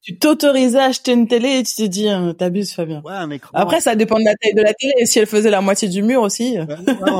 tu 0.03 0.19
t'autorisais 0.19 0.79
à 0.79 0.83
acheter 0.85 1.13
une 1.13 1.29
télé 1.29 1.59
et 1.59 1.63
tu 1.63 1.75
t'es 1.75 1.87
dit, 1.87 2.09
hein, 2.09 2.33
t'abuses 2.37 2.73
Fabien. 2.73 3.01
Ouais, 3.05 3.13
un 3.13 3.29
écran. 3.29 3.51
Après, 3.53 3.79
ça 3.79 3.95
dépend 3.95 4.19
de 4.19 4.25
la 4.25 4.35
taille 4.35 4.53
de 4.53 4.61
la 4.61 4.73
télé. 4.73 4.91
Et 4.99 5.05
si 5.05 5.17
elle 5.17 5.27
faisait 5.27 5.49
la 5.49 5.61
moitié 5.61 5.87
du 5.87 6.03
mur 6.03 6.21
aussi. 6.21 6.57
Ouais, 6.59 6.65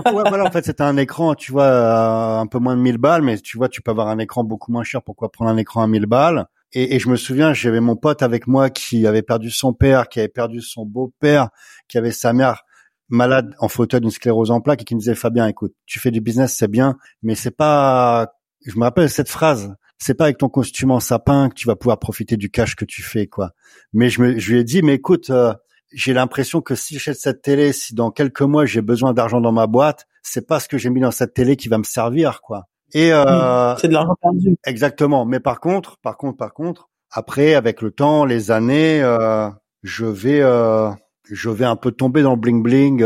voilà, 0.03 0.43
en 0.43 0.51
fait, 0.51 0.65
c'était 0.65 0.83
un 0.83 0.97
écran, 0.97 1.33
tu 1.33 1.53
vois, 1.53 1.63
euh, 1.63 2.39
un 2.39 2.47
peu 2.47 2.59
moins 2.59 2.75
de 2.75 2.81
1000 2.81 2.97
balles, 2.97 3.21
mais 3.21 3.37
tu 3.37 3.57
vois, 3.57 3.69
tu 3.69 3.81
peux 3.81 3.91
avoir 3.91 4.09
un 4.09 4.19
écran 4.19 4.43
beaucoup 4.43 4.71
moins 4.71 4.83
cher. 4.83 5.01
Pourquoi 5.01 5.31
prendre 5.31 5.49
un 5.49 5.57
écran 5.57 5.81
à 5.81 5.87
1000 5.87 6.05
balles? 6.07 6.45
Et, 6.73 6.95
et, 6.95 6.99
je 6.99 7.07
me 7.07 7.15
souviens, 7.15 7.53
j'avais 7.53 7.79
mon 7.79 7.95
pote 7.95 8.21
avec 8.21 8.47
moi 8.47 8.69
qui 8.69 9.07
avait 9.07 9.21
perdu 9.21 9.49
son 9.49 9.73
père, 9.73 10.09
qui 10.09 10.19
avait 10.19 10.27
perdu 10.27 10.59
son 10.59 10.85
beau-père, 10.85 11.49
qui 11.87 11.97
avait 11.97 12.11
sa 12.11 12.33
mère 12.33 12.63
malade 13.07 13.55
en 13.59 13.69
fauteuil 13.69 14.01
d'une 14.01 14.09
sclérose 14.09 14.51
en 14.51 14.59
plaques 14.59 14.81
et 14.81 14.85
qui 14.85 14.95
me 14.95 14.99
disait 14.99 15.15
Fabien, 15.15 15.47
écoute, 15.47 15.73
tu 15.85 15.99
fais 15.99 16.11
du 16.11 16.19
business, 16.19 16.53
c'est 16.57 16.67
bien, 16.67 16.97
mais 17.21 17.35
c'est 17.35 17.55
pas. 17.55 18.33
Je 18.65 18.77
me 18.77 18.83
rappelle 18.83 19.09
cette 19.09 19.29
phrase 19.29 19.73
c'est 20.03 20.15
pas 20.15 20.25
avec 20.25 20.37
ton 20.37 20.49
costume 20.49 20.91
en 20.91 20.99
sapin 20.99 21.49
que 21.49 21.55
tu 21.55 21.67
vas 21.67 21.75
pouvoir 21.75 21.99
profiter 21.99 22.37
du 22.37 22.49
cash 22.49 22.75
que 22.75 22.85
tu 22.85 23.01
fais, 23.01 23.27
quoi. 23.27 23.51
Mais 23.93 24.09
je, 24.09 24.21
me, 24.21 24.37
je 24.37 24.51
lui 24.51 24.59
ai 24.59 24.63
dit, 24.63 24.81
mais 24.81 24.95
écoute, 24.95 25.29
euh, 25.29 25.53
j'ai 25.93 26.13
l'impression 26.13 26.61
que 26.61 26.75
si 26.75 26.95
j'achète 26.95 27.17
cette 27.17 27.41
télé, 27.41 27.71
si 27.71 27.93
dans 27.93 28.11
quelques 28.11 28.41
mois 28.41 28.65
j'ai 28.65 28.81
besoin 28.81 29.13
d'argent 29.13 29.39
dans 29.39 29.51
ma 29.51 29.67
boîte, 29.67 30.05
c'est 30.21 30.47
pas 30.47 30.59
ce 30.59 30.67
que 30.67 30.77
j'ai 30.77 30.89
mis 30.89 30.99
dans 30.99 31.11
cette 31.11 31.33
télé 31.33 31.55
qui 31.55 31.69
va 31.69 31.77
me 31.77 31.83
servir, 31.83 32.41
quoi. 32.41 32.67
Et 32.93 33.11
euh, 33.13 33.75
c'est 33.77 33.87
de 33.87 33.93
l'argent 33.93 34.15
perdu. 34.21 34.57
Exactement. 34.65 35.25
Mais 35.25 35.39
par 35.39 35.59
contre, 35.59 35.97
par 35.99 36.17
contre, 36.17 36.37
par 36.37 36.53
contre, 36.53 36.89
après, 37.11 37.53
avec 37.53 37.81
le 37.81 37.91
temps, 37.91 38.25
les 38.25 38.51
années, 38.51 39.01
euh, 39.01 39.49
je 39.83 40.05
vais, 40.05 40.41
euh, 40.41 40.89
je 41.29 41.49
vais 41.49 41.65
un 41.65 41.75
peu 41.75 41.91
tomber 41.91 42.23
dans 42.23 42.31
le 42.31 42.39
bling 42.39 42.61
bling. 42.61 43.03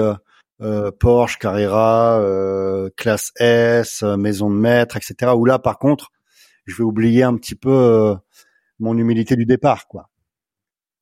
Euh, 0.60 0.92
Porsche, 1.00 1.38
Carrera, 1.38 2.20
classe 2.96 3.32
S, 3.38 4.04
maison 4.04 4.50
de 4.50 4.56
maître, 4.56 4.98
etc. 4.98 5.34
Où 5.36 5.46
là, 5.46 5.60
par 5.60 5.78
contre, 5.78 6.10
je 6.68 6.78
vais 6.78 6.84
oublier 6.84 7.24
un 7.24 7.36
petit 7.36 7.56
peu 7.56 7.72
euh, 7.72 8.16
mon 8.80 8.98
humilité 8.98 9.36
du 9.36 9.46
départ, 9.46 9.88
quoi. 9.88 10.10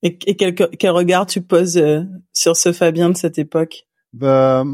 Et, 0.04 0.18
quel, 0.18 0.54
quel, 0.54 0.92
regard 0.92 1.26
tu 1.26 1.42
poses 1.42 1.78
euh, 1.78 2.04
sur 2.32 2.56
ce 2.56 2.72
Fabien 2.72 3.10
de 3.10 3.18
cette 3.18 3.40
époque? 3.40 3.88
Ben, 4.14 4.66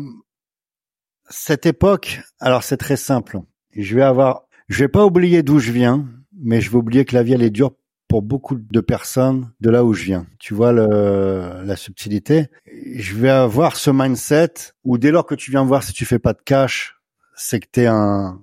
Cette 1.30 1.65
époque, 1.65 2.19
alors 2.39 2.63
c'est 2.63 2.77
très 2.77 2.97
simple. 2.97 3.39
Je 3.73 3.95
vais 3.95 4.01
avoir, 4.01 4.43
je 4.67 4.84
vais 4.84 4.89
pas 4.89 5.06
oublier 5.06 5.41
d'où 5.41 5.60
je 5.60 5.71
viens, 5.71 6.06
mais 6.38 6.60
je 6.60 6.69
vais 6.69 6.77
oublier 6.77 7.06
que 7.06 7.15
la 7.15 7.23
vie 7.23 7.34
elle 7.34 7.43
est 7.43 7.49
dure 7.49 7.71
pour 8.10 8.21
beaucoup 8.21 8.56
de 8.56 8.82
personnes 8.82 9.54
de 9.62 9.69
là 9.69 9.86
où 9.86 9.93
je 9.93 10.04
viens. 10.04 10.27
Tu 10.38 10.54
vois 10.54 10.73
le, 10.73 11.63
la 11.63 11.77
subtilité? 11.77 12.47
Je 12.65 13.15
vais 13.15 13.30
avoir 13.30 13.77
ce 13.77 13.89
mindset 13.89 14.54
où 14.84 14.97
dès 14.97 15.12
lors 15.12 15.25
que 15.25 15.36
tu 15.36 15.49
viens 15.49 15.63
voir 15.63 15.82
si 15.82 15.93
tu 15.93 16.04
fais 16.04 16.19
pas 16.19 16.34
de 16.34 16.41
cash, 16.43 16.97
c'est 17.36 17.62
que 17.62 17.67
t'es 17.71 17.86
un 17.86 18.41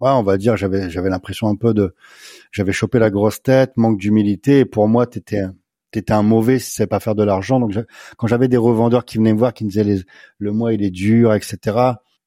ouais, 0.00 0.10
on 0.10 0.22
va 0.22 0.36
dire, 0.38 0.56
j'avais 0.56 0.90
j'avais 0.90 1.10
l'impression 1.10 1.48
un 1.48 1.56
peu 1.56 1.74
de, 1.74 1.94
j'avais 2.52 2.72
chopé 2.72 2.98
la 2.98 3.10
grosse 3.10 3.42
tête, 3.42 3.72
manque 3.76 3.98
d'humilité. 3.98 4.60
Et 4.60 4.64
pour 4.64 4.88
moi, 4.88 5.06
t'étais 5.06 5.44
t'étais 5.90 6.12
un 6.12 6.22
mauvais 6.22 6.58
si 6.58 6.74
tu 6.74 6.86
pas 6.86 7.00
faire 7.00 7.14
de 7.14 7.24
l'argent. 7.24 7.60
Donc 7.60 7.74
quand 8.16 8.26
j'avais 8.26 8.48
des 8.48 8.56
revendeurs 8.56 9.04
qui 9.04 9.18
venaient 9.18 9.32
me 9.32 9.38
voir, 9.38 9.54
qui 9.54 9.64
me 9.64 9.70
disaient 9.70 10.04
le 10.38 10.52
mois 10.52 10.72
il 10.72 10.82
est 10.82 10.90
dur, 10.90 11.34
etc. 11.34 11.76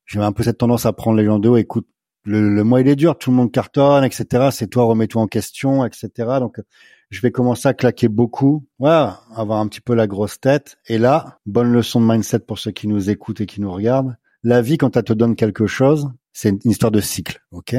J'avais 0.06 0.26
un 0.26 0.32
peu 0.32 0.44
cette 0.44 0.58
tendance 0.58 0.86
à 0.86 0.94
prendre 0.94 1.18
les 1.18 1.26
gens 1.26 1.40
de 1.40 1.50
haut. 1.50 1.58
Écoute, 1.58 1.88
le, 2.24 2.64
mois 2.64 2.82
il 2.82 2.88
est 2.88 2.96
dur, 2.96 3.18
tout 3.18 3.32
le 3.32 3.38
monde 3.38 3.52
cartonne, 3.52 4.04
etc. 4.04 4.50
C'est 4.52 4.68
toi, 4.68 4.84
remets-toi 4.84 5.22
en 5.22 5.28
question, 5.28 5.86
etc. 5.86 6.10
Donc 6.40 6.60
je 7.10 7.22
vais 7.22 7.32
commencer 7.32 7.68
à 7.68 7.74
claquer 7.74 8.08
beaucoup, 8.08 8.66
ouais, 8.80 9.08
avoir 9.36 9.60
un 9.60 9.68
petit 9.68 9.82
peu 9.82 9.96
la 9.96 10.08
grosse 10.08 10.40
tête. 10.40 10.78
Et 10.88 10.98
là, 10.98 11.40
bonne 11.46 11.72
leçon 11.72 12.00
de 12.00 12.06
mindset 12.06 12.40
pour 12.40 12.60
ceux 12.60 12.72
qui 12.72 12.88
nous 12.88 13.10
écoutent 13.10 13.42
et 13.42 13.46
qui 13.46 13.62
nous 13.62 13.72
regardent. 13.72 14.16
La 14.44 14.62
vie, 14.62 14.78
quand 14.78 14.98
elle 14.98 15.04
te 15.04 15.14
donne 15.14 15.36
quelque 15.36 15.68
chose, 15.68 16.10
c'est 16.34 16.50
une 16.50 16.60
histoire 16.72 16.92
de 16.92 17.02
cycle, 17.02 17.42
ok? 17.52 17.76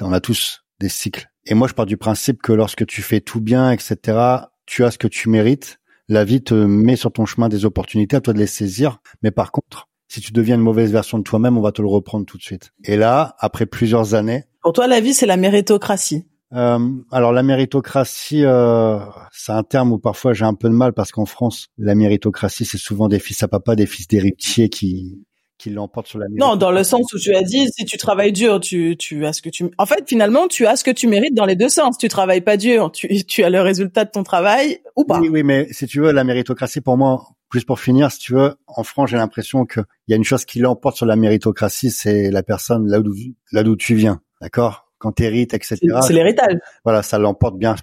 On 0.00 0.12
a 0.12 0.20
tous 0.20 0.62
des 0.80 0.88
cycles. 0.88 1.30
Et 1.46 1.54
moi, 1.54 1.68
je 1.68 1.74
pars 1.74 1.86
du 1.86 1.96
principe 1.96 2.42
que 2.42 2.52
lorsque 2.52 2.86
tu 2.86 3.02
fais 3.02 3.20
tout 3.20 3.40
bien, 3.40 3.70
etc., 3.70 4.18
tu 4.66 4.84
as 4.84 4.90
ce 4.90 4.98
que 4.98 5.08
tu 5.08 5.28
mérites. 5.28 5.78
La 6.08 6.24
vie 6.24 6.42
te 6.42 6.54
met 6.54 6.96
sur 6.96 7.12
ton 7.12 7.24
chemin 7.24 7.48
des 7.48 7.64
opportunités, 7.64 8.16
à 8.16 8.20
toi 8.20 8.34
de 8.34 8.38
les 8.38 8.46
saisir. 8.46 8.98
Mais 9.22 9.30
par 9.30 9.52
contre, 9.52 9.88
si 10.08 10.20
tu 10.20 10.32
deviens 10.32 10.56
une 10.56 10.60
mauvaise 10.60 10.92
version 10.92 11.18
de 11.18 11.22
toi-même, 11.22 11.56
on 11.56 11.62
va 11.62 11.72
te 11.72 11.82
le 11.82 11.88
reprendre 11.88 12.26
tout 12.26 12.36
de 12.36 12.42
suite. 12.42 12.72
Et 12.84 12.96
là, 12.96 13.36
après 13.38 13.66
plusieurs 13.66 14.14
années. 14.14 14.44
Pour 14.62 14.72
toi, 14.72 14.86
la 14.86 15.00
vie, 15.00 15.14
c'est 15.14 15.26
la 15.26 15.36
méritocratie. 15.36 16.26
Euh, 16.52 16.78
alors 17.10 17.32
la 17.32 17.42
méritocratie, 17.42 18.44
euh, 18.44 19.00
c'est 19.32 19.50
un 19.50 19.64
terme 19.64 19.92
où 19.92 19.98
parfois 19.98 20.32
j'ai 20.32 20.44
un 20.44 20.54
peu 20.54 20.68
de 20.68 20.74
mal 20.74 20.92
parce 20.92 21.10
qu'en 21.10 21.26
France, 21.26 21.68
la 21.76 21.96
méritocratie, 21.96 22.64
c'est 22.64 22.78
souvent 22.78 23.08
des 23.08 23.18
fils 23.18 23.42
à 23.42 23.48
papa, 23.48 23.74
des 23.74 23.86
fils 23.86 24.06
d'héritiers 24.06 24.68
qui 24.68 25.26
qui 25.58 25.70
l'emporte 25.70 26.06
sur 26.06 26.18
la 26.18 26.26
Non, 26.30 26.56
dans 26.56 26.70
le 26.70 26.84
sens 26.84 27.12
où 27.12 27.18
tu 27.18 27.34
as 27.34 27.42
dit, 27.42 27.68
si 27.70 27.84
tu 27.84 27.96
travailles 27.96 28.32
dur, 28.32 28.60
tu, 28.60 28.96
tu 28.96 29.26
as 29.26 29.32
ce 29.32 29.42
que 29.42 29.48
tu, 29.48 29.70
en 29.78 29.86
fait, 29.86 30.04
finalement, 30.06 30.48
tu 30.48 30.66
as 30.66 30.76
ce 30.76 30.84
que 30.84 30.90
tu 30.90 31.06
mérites 31.06 31.34
dans 31.34 31.46
les 31.46 31.56
deux 31.56 31.68
sens. 31.68 31.98
Tu 31.98 32.08
travailles 32.08 32.40
pas 32.40 32.56
dur, 32.56 32.90
tu, 32.92 33.24
tu 33.24 33.42
as 33.42 33.50
le 33.50 33.60
résultat 33.60 34.04
de 34.04 34.10
ton 34.10 34.22
travail 34.22 34.80
ou 34.96 35.04
pas. 35.04 35.18
Oui, 35.18 35.28
oui, 35.28 35.42
mais 35.42 35.66
si 35.70 35.86
tu 35.86 36.00
veux, 36.00 36.12
la 36.12 36.24
méritocratie, 36.24 36.80
pour 36.80 36.96
moi, 36.96 37.26
juste 37.52 37.66
pour 37.66 37.80
finir, 37.80 38.10
si 38.10 38.18
tu 38.18 38.34
veux, 38.34 38.54
en 38.66 38.82
France, 38.82 39.10
j'ai 39.10 39.16
l'impression 39.16 39.64
qu'il 39.66 39.84
y 40.08 40.12
a 40.12 40.16
une 40.16 40.24
chose 40.24 40.44
qui 40.44 40.58
l'emporte 40.58 40.96
sur 40.96 41.06
la 41.06 41.16
méritocratie, 41.16 41.90
c'est 41.90 42.30
la 42.30 42.42
personne 42.42 42.88
là 42.88 43.00
où, 43.00 43.04
là 43.52 43.62
d'où 43.62 43.76
tu 43.76 43.94
viens. 43.94 44.20
D'accord? 44.40 44.85
Quand 44.98 45.12
t'hérites, 45.12 45.54
etc. 45.54 45.78
C'est 46.02 46.12
l'héritage. 46.12 46.56
Voilà, 46.84 47.02
ça 47.02 47.18
l'emporte 47.18 47.58
bien, 47.58 47.74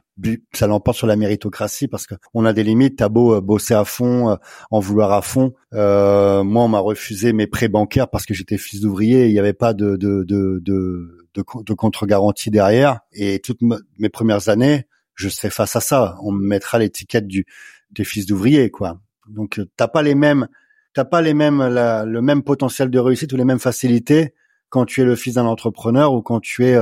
ça 0.54 0.68
l'emporte 0.68 0.98
sur 0.98 1.08
la 1.08 1.16
méritocratie 1.16 1.88
parce 1.88 2.08
que 2.08 2.16
on 2.34 2.46
a 2.46 2.54
des 2.54 2.64
limites. 2.64 2.98
T'as 2.98 3.10
beau 3.10 3.36
euh, 3.36 3.42
bosser 3.42 3.74
à 3.74 3.86
fond, 3.86 4.32
euh, 4.32 4.36
en 4.72 4.80
vouloir 4.80 5.12
à 5.12 5.22
fond. 5.22 5.54
Euh, 5.74 6.44
moi, 6.44 6.64
on 6.64 6.68
m'a 6.68 6.80
refusé 6.80 7.34
mes 7.34 7.48
prêts 7.48 7.68
bancaires 7.68 8.10
parce 8.10 8.26
que 8.26 8.34
j'étais 8.34 8.58
fils 8.58 8.82
d'ouvrier. 8.82 9.28
Il 9.28 9.34
n'y 9.34 9.40
avait 9.40 9.54
pas 9.54 9.74
de 9.74 9.96
de 9.96 10.24
de 10.24 10.60
de, 10.64 11.20
de, 11.36 11.74
contre-garantie 11.74 12.50
derrière. 12.50 13.02
Et 13.12 13.40
toutes 13.40 13.62
mes 13.62 14.10
premières 14.10 14.50
années, 14.50 14.88
je 15.16 15.30
serai 15.30 15.50
face 15.50 15.76
à 15.76 15.82
ça. 15.82 16.16
On 16.24 16.32
me 16.32 16.46
mettra 16.46 16.80
l'étiquette 16.80 17.28
du 17.28 17.46
des 17.92 18.04
fils 18.04 18.26
d'ouvrier, 18.26 18.72
quoi. 18.72 19.00
Donc 19.28 19.62
t'as 19.78 19.88
pas 19.88 20.02
les 20.02 20.16
mêmes, 20.16 20.48
t'as 20.94 21.06
pas 21.06 21.22
les 21.22 21.36
mêmes 21.36 21.64
le 21.64 22.22
même 22.22 22.42
potentiel 22.42 22.90
de 22.90 23.00
réussite 23.00 23.32
ou 23.34 23.38
les 23.38 23.46
mêmes 23.46 23.60
facilités 23.60 24.34
quand 24.70 24.86
tu 24.86 25.02
es 25.02 25.06
le 25.06 25.16
fils 25.16 25.36
d'un 25.36 25.46
entrepreneur 25.46 26.14
ou 26.14 26.24
quand 26.24 26.40
tu 26.40 26.66
es 26.66 26.76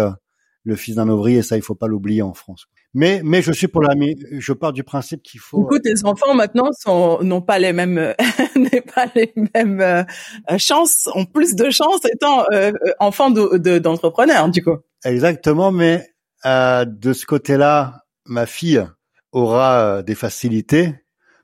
le 0.64 0.76
fils 0.76 0.96
d'un 0.96 1.10
ouvrier. 1.10 1.42
Ça, 1.42 1.58
il 1.58 1.64
faut 1.64 1.76
pas 1.76 1.88
l'oublier 1.88 2.22
en 2.22 2.34
France. 2.34 2.68
Mais 2.94 3.22
mais 3.24 3.42
je 3.42 3.52
suis 3.52 3.68
pour 3.68 3.82
la 3.82 3.94
je 4.38 4.54
pars 4.54 4.74
du 4.74 4.84
principe 4.84 5.24
qu'il 5.24 5.40
faut. 5.40 5.64
Écoute, 5.64 5.84
tes 5.84 6.04
enfants 6.04 6.34
maintenant 6.34 6.70
sont 6.78 7.24
n'ont 7.24 7.42
pas 7.42 7.58
les 7.60 7.74
mêmes 7.74 8.14
n'ont 8.56 8.82
pas 8.94 9.08
les 9.16 9.34
mêmes 9.56 9.82
euh, 9.82 10.04
chances, 10.58 11.08
ont 11.16 11.26
plus 11.26 11.56
de 11.56 11.70
chances 11.70 12.04
étant 12.06 12.46
euh, 12.52 12.72
enfants 13.00 13.32
d'entrepreneurs 13.32 14.50
du 14.50 14.64
coup. 14.64 14.78
Exactement, 15.06 15.72
mais 15.72 16.12
euh, 16.46 16.86
de 16.86 17.14
ce 17.14 17.26
côté-là, 17.26 18.06
ma 18.26 18.46
fille 18.46 18.86
aura 19.32 19.80
euh, 19.80 20.02
des 20.02 20.16
facilités, 20.16 20.94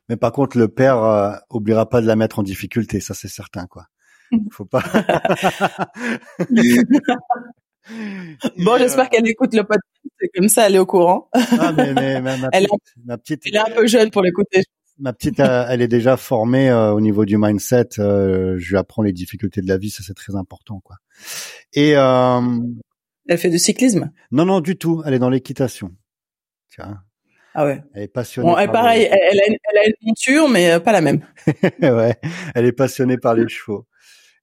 mais 0.10 0.18
par 0.18 0.32
contre 0.32 0.58
le 0.58 0.68
père 0.68 1.04
euh, 1.04 1.34
oubliera 1.50 1.88
pas 1.88 2.02
de 2.02 2.08
la 2.08 2.16
mettre 2.16 2.40
en 2.40 2.44
difficulté, 2.44 3.00
ça 3.00 3.14
c'est 3.14 3.28
certain 3.28 3.68
quoi. 3.68 3.86
Faut 4.52 4.66
pas. 4.66 4.84
bon, 8.58 8.78
j'espère 8.78 9.10
qu'elle 9.10 9.28
écoute 9.28 9.54
le 9.54 9.64
podcast 9.64 9.84
comme 10.36 10.50
ça, 10.50 10.68
elle 10.68 10.76
est 10.76 10.80
au 10.80 10.86
courant. 10.86 11.30
Ah, 11.34 11.72
mais, 11.72 11.94
mais, 11.94 12.22
ma, 12.22 12.50
elle, 12.52 12.66
est, 12.66 12.68
ma 13.06 13.18
petite, 13.18 13.42
elle 13.46 13.56
est 13.56 13.60
un 13.60 13.76
peu 13.76 13.88
jeune 13.88 14.12
pour 14.12 14.22
l'écouter. 14.22 14.64
Ma 15.00 15.14
petite, 15.14 15.40
euh, 15.40 15.66
elle 15.70 15.82
est 15.82 15.88
déjà 15.88 16.18
formée 16.18 16.70
euh, 16.70 16.92
au 16.92 17.02
niveau 17.02 17.26
du 17.26 17.38
mindset. 17.38 18.00
Euh, 18.00 18.56
je 18.58 18.70
lui 18.70 18.78
apprends 18.78 19.04
les 19.04 19.14
difficultés 19.14 19.62
de 19.62 19.68
la 19.68 19.78
vie, 19.78 19.92
ça 19.92 20.04
c'est 20.04 20.16
très 20.16 20.36
important, 20.36 20.80
quoi. 20.84 20.98
Et 21.74 21.92
elle 21.92 23.38
fait 23.38 23.50
du 23.50 23.60
cyclisme? 23.60 24.12
Non, 24.32 24.46
non, 24.46 24.62
du 24.62 24.78
tout. 24.78 25.04
Elle 25.06 25.14
est 25.14 25.20
dans 25.20 25.30
l'équitation. 25.30 25.92
Tiens. 26.74 27.02
Ah 27.54 27.66
ouais. 27.66 27.84
Elle 27.94 28.04
est 28.04 28.08
passionnée. 28.08 28.48
Bon, 28.48 28.58
elle, 28.58 28.72
pareil, 28.72 29.08
elle, 29.12 29.40
a 29.40 29.48
une, 29.48 29.58
elle, 29.72 29.78
a 29.80 29.88
une, 29.88 29.94
monture, 30.04 30.48
mais 30.48 30.80
pas 30.80 30.92
la 30.92 31.02
même. 31.02 31.22
ouais. 31.82 32.16
Elle 32.56 32.66
est 32.66 32.72
passionnée 32.72 33.18
par 33.18 33.34
les 33.34 33.48
chevaux 33.50 33.88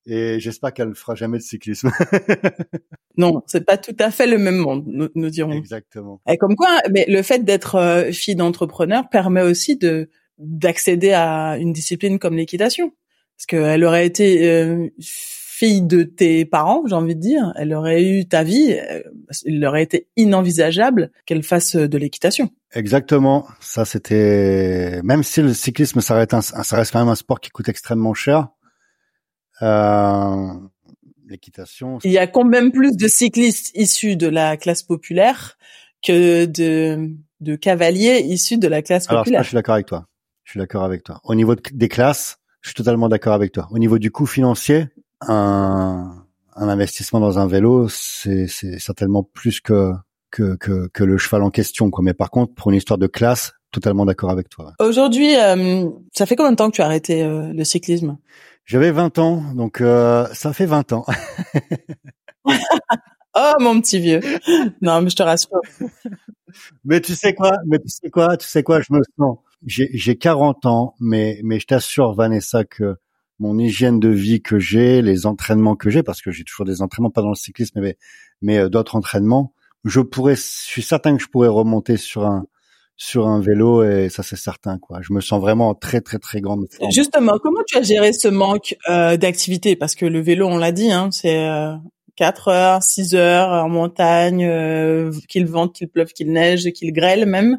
et 0.06 0.38
j'espère 0.38 0.72
qu'elle 0.72 0.90
ne 0.90 0.94
fera 0.94 1.14
jamais 1.14 1.38
de 1.38 1.42
cyclisme. 1.42 1.90
non, 3.16 3.42
c'est 3.46 3.64
pas 3.64 3.78
tout 3.78 3.96
à 3.98 4.10
fait 4.10 4.26
le 4.26 4.38
même 4.38 4.56
monde, 4.56 4.84
nous, 4.86 5.08
nous 5.14 5.30
dirons. 5.30 5.52
Exactement. 5.52 6.20
Et 6.28 6.36
comme 6.36 6.56
quoi, 6.56 6.78
mais 6.92 7.06
le 7.08 7.22
fait 7.22 7.44
d'être 7.44 7.76
euh, 7.76 8.12
fille 8.12 8.36
d'entrepreneur 8.36 9.08
permet 9.08 9.42
aussi 9.42 9.76
de 9.76 10.10
d'accéder 10.38 11.12
à 11.12 11.56
une 11.58 11.72
discipline 11.72 12.18
comme 12.18 12.36
l'équitation, 12.36 12.92
parce 13.36 13.46
qu'elle 13.46 13.84
aurait 13.84 14.06
été 14.06 14.50
euh, 14.50 14.88
fille 14.98 15.82
de 15.82 16.02
tes 16.02 16.44
parents, 16.44 16.82
j'ai 16.86 16.96
envie 16.96 17.14
de 17.14 17.20
dire, 17.20 17.52
elle 17.56 17.72
aurait 17.72 18.02
eu 18.02 18.26
ta 18.26 18.42
vie, 18.42 18.72
euh, 18.72 19.00
il 19.44 19.64
aurait 19.64 19.84
été 19.84 20.08
inenvisageable 20.16 21.12
qu'elle 21.24 21.44
fasse 21.44 21.76
de 21.76 21.98
l'équitation. 21.98 22.50
Exactement. 22.72 23.46
Ça, 23.60 23.84
c'était 23.84 25.00
même 25.04 25.22
si 25.22 25.40
le 25.40 25.54
cyclisme, 25.54 26.00
ça 26.00 26.16
reste, 26.16 26.34
un, 26.34 26.40
ça 26.40 26.76
reste 26.76 26.90
quand 26.90 26.98
même 26.98 27.08
un 27.08 27.14
sport 27.14 27.40
qui 27.40 27.50
coûte 27.50 27.68
extrêmement 27.68 28.14
cher. 28.14 28.48
Euh, 29.62 30.52
l'équitation. 31.26 31.98
Il 32.04 32.12
y 32.12 32.18
a 32.18 32.26
quand 32.26 32.44
même 32.44 32.72
plus 32.72 32.96
de 32.96 33.08
cyclistes 33.08 33.70
issus 33.74 34.16
de 34.16 34.26
la 34.26 34.56
classe 34.56 34.82
populaire 34.82 35.56
que 36.02 36.44
de, 36.44 37.10
de 37.40 37.56
cavaliers 37.56 38.20
issus 38.20 38.58
de 38.58 38.68
la 38.68 38.82
classe 38.82 39.08
Alors, 39.08 39.22
populaire. 39.22 39.42
je 39.42 39.48
suis 39.48 39.54
d'accord 39.54 39.74
avec 39.74 39.86
toi. 39.86 40.06
Je 40.44 40.50
suis 40.52 40.60
d'accord 40.60 40.84
avec 40.84 41.02
toi. 41.02 41.20
Au 41.24 41.34
niveau 41.34 41.54
des 41.72 41.88
classes, 41.88 42.38
je 42.60 42.68
suis 42.68 42.74
totalement 42.74 43.08
d'accord 43.08 43.32
avec 43.32 43.52
toi. 43.52 43.68
Au 43.70 43.78
niveau 43.78 43.98
du 43.98 44.10
coût 44.10 44.26
financier, 44.26 44.88
un, 45.22 46.24
un 46.54 46.68
investissement 46.68 47.20
dans 47.20 47.38
un 47.38 47.46
vélo, 47.46 47.88
c'est 47.88 48.46
certainement 48.46 49.22
plus 49.22 49.60
que, 49.60 49.92
que, 50.30 50.56
que, 50.56 50.88
que, 50.88 51.04
le 51.04 51.16
cheval 51.16 51.42
en 51.42 51.50
question. 51.50 51.90
Quoi. 51.90 52.04
Mais 52.04 52.14
par 52.14 52.30
contre, 52.30 52.54
pour 52.54 52.70
une 52.70 52.76
histoire 52.76 52.98
de 52.98 53.06
classe, 53.06 53.54
totalement 53.70 54.04
d'accord 54.04 54.30
avec 54.30 54.48
toi. 54.48 54.72
Aujourd'hui, 54.78 55.36
euh, 55.36 55.88
ça 56.12 56.26
fait 56.26 56.36
combien 56.36 56.52
de 56.52 56.56
temps 56.56 56.70
que 56.70 56.76
tu 56.76 56.82
as 56.82 56.86
arrêté 56.86 57.22
euh, 57.22 57.52
le 57.52 57.64
cyclisme? 57.64 58.18
J'avais 58.64 58.90
20 58.90 59.18
ans, 59.18 59.42
donc 59.54 59.80
euh, 59.80 60.26
ça 60.32 60.52
fait 60.52 60.66
20 60.66 60.92
ans. 60.92 61.04
oh 63.34 63.52
mon 63.60 63.80
petit 63.80 64.00
vieux. 64.00 64.20
Non, 64.80 65.02
mais 65.02 65.10
je 65.10 65.16
te 65.16 65.22
rassure. 65.22 65.60
mais 66.84 67.00
tu 67.00 67.14
sais 67.14 67.34
quoi 67.34 67.52
Mais 67.66 67.78
tu 67.78 67.88
sais 67.88 68.10
quoi 68.10 68.36
Tu 68.36 68.46
sais 68.48 68.62
quoi 68.62 68.80
Je 68.80 68.92
me 68.92 69.00
sens. 69.18 69.38
J'ai 69.66 70.16
40 70.16 70.66
ans, 70.66 70.94
mais 71.00 71.40
mais 71.42 71.58
je 71.58 71.66
t'assure, 71.66 72.14
Vanessa, 72.14 72.64
que 72.64 72.96
mon 73.38 73.58
hygiène 73.58 73.98
de 73.98 74.08
vie 74.08 74.42
que 74.42 74.58
j'ai, 74.58 75.02
les 75.02 75.26
entraînements 75.26 75.76
que 75.76 75.90
j'ai, 75.90 76.02
parce 76.02 76.22
que 76.22 76.30
j'ai 76.30 76.44
toujours 76.44 76.66
des 76.66 76.82
entraînements, 76.82 77.10
pas 77.10 77.22
dans 77.22 77.30
le 77.30 77.34
cyclisme, 77.34 77.80
mais 77.80 77.96
mais 78.42 78.58
euh, 78.58 78.68
d'autres 78.68 78.96
entraînements, 78.96 79.54
je 79.84 80.00
pourrais, 80.00 80.36
je 80.36 80.42
suis 80.42 80.82
certain 80.82 81.16
que 81.16 81.22
je 81.22 81.28
pourrais 81.28 81.48
remonter 81.48 81.96
sur 81.96 82.24
un 82.26 82.46
sur 82.96 83.26
un 83.26 83.40
vélo 83.40 83.82
et 83.82 84.08
ça 84.08 84.22
c'est 84.22 84.36
certain 84.36 84.78
quoi. 84.78 85.00
Je 85.02 85.12
me 85.12 85.20
sens 85.20 85.40
vraiment 85.40 85.74
très 85.74 86.00
très 86.00 86.18
très 86.18 86.40
grande. 86.40 86.66
Justement, 86.90 87.38
comment 87.42 87.62
tu 87.66 87.76
as 87.76 87.82
géré 87.82 88.12
ce 88.12 88.28
manque 88.28 88.76
euh, 88.88 89.16
d'activité? 89.16 89.76
Parce 89.76 89.94
que 89.94 90.06
le 90.06 90.20
vélo, 90.20 90.46
on 90.46 90.58
l'a 90.58 90.72
dit, 90.72 90.92
hein, 90.92 91.10
c'est 91.10 91.44
euh, 91.44 91.74
4 92.16 92.48
heures, 92.48 92.82
6 92.82 93.14
heures 93.14 93.50
en 93.50 93.68
montagne, 93.68 94.44
euh, 94.44 95.10
qu'il 95.28 95.46
vente, 95.46 95.74
qu'il 95.74 95.88
pleuve, 95.88 96.12
qu'il 96.12 96.32
neige, 96.32 96.70
qu'il 96.72 96.92
grêle 96.92 97.26
même. 97.26 97.58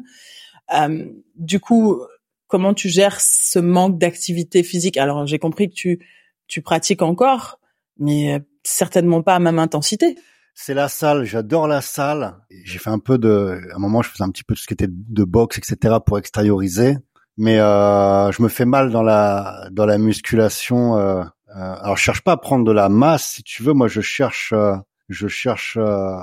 Euh, 0.74 1.04
du 1.36 1.60
coup, 1.60 2.00
comment 2.46 2.72
tu 2.72 2.88
gères 2.88 3.20
ce 3.20 3.58
manque 3.58 3.98
d'activité 3.98 4.62
physique? 4.62 4.96
Alors 4.96 5.26
j'ai 5.26 5.38
compris 5.38 5.68
que 5.68 5.74
tu 5.74 6.06
tu 6.48 6.62
pratiques 6.62 7.02
encore, 7.02 7.58
mais 7.98 8.40
certainement 8.62 9.20
pas 9.22 9.34
à 9.34 9.38
même 9.40 9.58
intensité 9.58 10.16
c'est 10.56 10.74
la 10.74 10.88
salle. 10.88 11.24
J'adore 11.24 11.68
la 11.68 11.82
salle. 11.82 12.34
J'ai 12.64 12.78
fait 12.78 12.90
un 12.90 12.98
peu 12.98 13.18
de, 13.18 13.60
à 13.72 13.76
un 13.76 13.78
moment, 13.78 14.02
je 14.02 14.08
faisais 14.08 14.24
un 14.24 14.30
petit 14.30 14.42
peu 14.42 14.54
tout 14.54 14.62
ce 14.62 14.66
qui 14.66 14.74
était 14.74 14.88
de 14.90 15.24
boxe, 15.24 15.58
etc., 15.58 15.96
pour 16.04 16.18
extérioriser. 16.18 16.96
Mais 17.36 17.60
euh, 17.60 18.32
je 18.32 18.42
me 18.42 18.48
fais 18.48 18.64
mal 18.64 18.90
dans 18.90 19.02
la 19.02 19.68
dans 19.70 19.84
la 19.84 19.98
musculation. 19.98 20.96
Euh, 20.96 21.22
euh, 21.56 21.74
alors, 21.82 21.96
je 21.96 22.02
cherche 22.02 22.22
pas 22.22 22.32
à 22.32 22.36
prendre 22.38 22.64
de 22.64 22.72
la 22.72 22.88
masse, 22.88 23.34
si 23.34 23.42
tu 23.42 23.62
veux. 23.62 23.74
Moi, 23.74 23.88
je 23.88 24.00
cherche, 24.00 24.54
euh, 24.54 24.76
je 25.10 25.28
cherche. 25.28 25.76
Euh, 25.78 26.16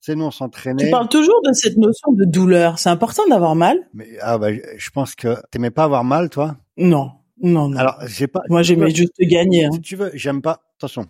tu 0.00 0.12
sais, 0.12 0.14
nous, 0.16 0.24
on 0.24 0.30
s'entraînait. 0.32 0.84
Tu 0.84 0.90
parles 0.90 1.08
toujours 1.08 1.40
de 1.44 1.52
cette 1.52 1.76
notion 1.76 2.12
de 2.12 2.24
douleur. 2.24 2.80
C'est 2.80 2.90
important 2.90 3.22
d'avoir 3.28 3.54
mal. 3.54 3.78
Mais 3.94 4.08
ah 4.20 4.38
bah, 4.38 4.48
je 4.52 4.90
pense 4.90 5.14
que 5.14 5.36
t'aimais 5.52 5.70
pas 5.70 5.84
avoir 5.84 6.02
mal, 6.02 6.30
toi? 6.30 6.56
Non, 6.76 7.12
non, 7.40 7.68
non. 7.68 7.76
Alors, 7.76 7.96
j'ai 8.06 8.26
pas. 8.26 8.40
Moi, 8.48 8.62
j'aimais 8.62 8.90
juste 8.90 9.14
gagner. 9.20 9.66
Hein. 9.66 9.70
Si 9.72 9.80
tu 9.80 9.94
veux, 9.94 10.10
j'aime 10.14 10.42
pas. 10.42 10.62
Attention, 10.78 11.06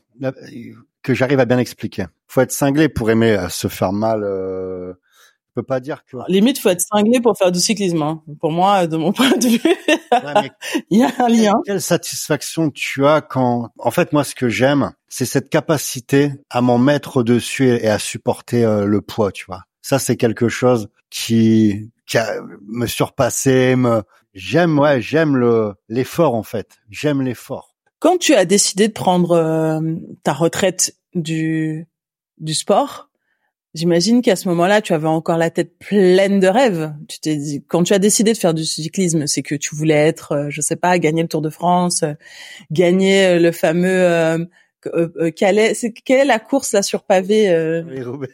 que 1.02 1.14
j'arrive 1.14 1.40
à 1.40 1.44
bien 1.46 1.58
expliquer. 1.58 2.06
Faut 2.28 2.42
être 2.42 2.52
cinglé 2.52 2.88
pour 2.88 3.10
aimer 3.10 3.32
euh, 3.32 3.48
se 3.48 3.68
faire 3.68 3.92
mal. 3.92 4.22
Euh, 4.22 4.92
je 5.48 5.54
peux 5.54 5.62
pas 5.62 5.80
dire 5.80 6.04
que. 6.04 6.18
Limite, 6.28 6.58
faut 6.58 6.68
être 6.68 6.82
cinglé 6.82 7.20
pour 7.20 7.36
faire 7.36 7.50
du 7.50 7.58
cyclisme. 7.58 8.02
Hein. 8.02 8.22
Pour 8.40 8.52
moi, 8.52 8.86
de 8.86 8.96
mon 8.96 9.12
point 9.14 9.36
de 9.36 9.48
vue, 9.48 9.60
il 10.90 10.98
y 10.98 11.02
a 11.02 11.10
un 11.18 11.28
lien. 11.28 11.54
Quelle 11.64 11.80
satisfaction 11.80 12.70
tu 12.70 13.06
as 13.06 13.22
quand, 13.22 13.70
en 13.78 13.90
fait, 13.90 14.12
moi, 14.12 14.24
ce 14.24 14.34
que 14.34 14.48
j'aime, 14.48 14.92
c'est 15.08 15.24
cette 15.24 15.48
capacité 15.48 16.32
à 16.50 16.60
m'en 16.60 16.78
mettre 16.78 17.18
au-dessus 17.18 17.68
et 17.68 17.88
à 17.88 17.98
supporter 17.98 18.64
euh, 18.64 18.84
le 18.84 19.00
poids, 19.00 19.32
tu 19.32 19.46
vois. 19.46 19.62
Ça, 19.80 19.98
c'est 19.98 20.16
quelque 20.16 20.48
chose 20.48 20.88
qui, 21.08 21.90
qui 22.06 22.18
a, 22.18 22.34
me 22.68 22.86
surpassé, 22.86 23.74
me, 23.74 24.02
j'aime, 24.34 24.78
ouais, 24.78 25.00
j'aime 25.00 25.34
le, 25.34 25.74
l'effort, 25.88 26.34
en 26.34 26.42
fait. 26.42 26.76
J'aime 26.90 27.22
l'effort. 27.22 27.74
Quand 28.00 28.18
tu 28.18 28.34
as 28.34 28.44
décidé 28.44 28.88
de 28.88 28.92
prendre 28.92 29.32
euh, 29.32 29.80
ta 30.22 30.34
retraite 30.34 30.94
du 31.14 31.88
du 32.40 32.54
sport, 32.54 33.08
j'imagine 33.74 34.22
qu'à 34.22 34.36
ce 34.36 34.48
moment-là, 34.48 34.80
tu 34.80 34.92
avais 34.92 35.08
encore 35.08 35.38
la 35.38 35.50
tête 35.50 35.78
pleine 35.78 36.40
de 36.40 36.48
rêves. 36.48 36.92
Tu 37.08 37.20
t'es 37.20 37.36
dit, 37.36 37.64
quand 37.66 37.82
tu 37.82 37.92
as 37.92 37.98
décidé 37.98 38.32
de 38.32 38.38
faire 38.38 38.54
du 38.54 38.64
cyclisme, 38.64 39.26
c'est 39.26 39.42
que 39.42 39.54
tu 39.54 39.74
voulais 39.74 40.08
être, 40.08 40.32
euh, 40.32 40.46
je 40.50 40.60
sais 40.60 40.76
pas, 40.76 40.98
gagner 40.98 41.22
le 41.22 41.28
Tour 41.28 41.42
de 41.42 41.50
France, 41.50 42.02
euh, 42.02 42.14
gagner 42.70 43.38
le 43.38 43.52
fameux 43.52 44.46
euh, 44.86 45.10
euh, 45.16 45.30
quelle, 45.34 45.58
est, 45.58 45.92
quelle 46.04 46.20
est 46.20 46.24
la 46.24 46.38
course 46.38 46.72
là 46.72 46.82
sur 46.82 47.02
pavé 47.02 47.50
euh, 47.50 47.82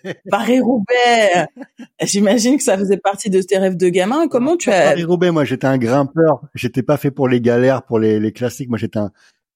Paris-Roubaix. 0.30 1.46
J'imagine 2.02 2.59
que 2.59 2.62
ça 2.62 2.76
faisait 2.76 2.98
partie 2.98 3.30
de 3.30 3.40
tes 3.40 3.57
rêves 3.57 3.76
de 3.76 3.88
gamin. 3.88 4.28
Comment 4.28 4.57
tu 4.57 4.70
as 4.70 4.90
Paris-Roubaix 4.90 5.30
Moi, 5.30 5.44
j'étais 5.44 5.66
un 5.66 5.78
grimpeur. 5.78 6.42
J'étais 6.55 6.82
pas 6.82 6.98
fait 6.98 7.11
pour 7.11 7.28
les 7.28 7.40
galères, 7.40 7.82
pour 7.82 7.98
les, 7.98 8.20
les 8.20 8.32
classiques. 8.32 8.68
Moi, 8.68 8.78
j'étais 8.78 8.98
un, 8.98 9.11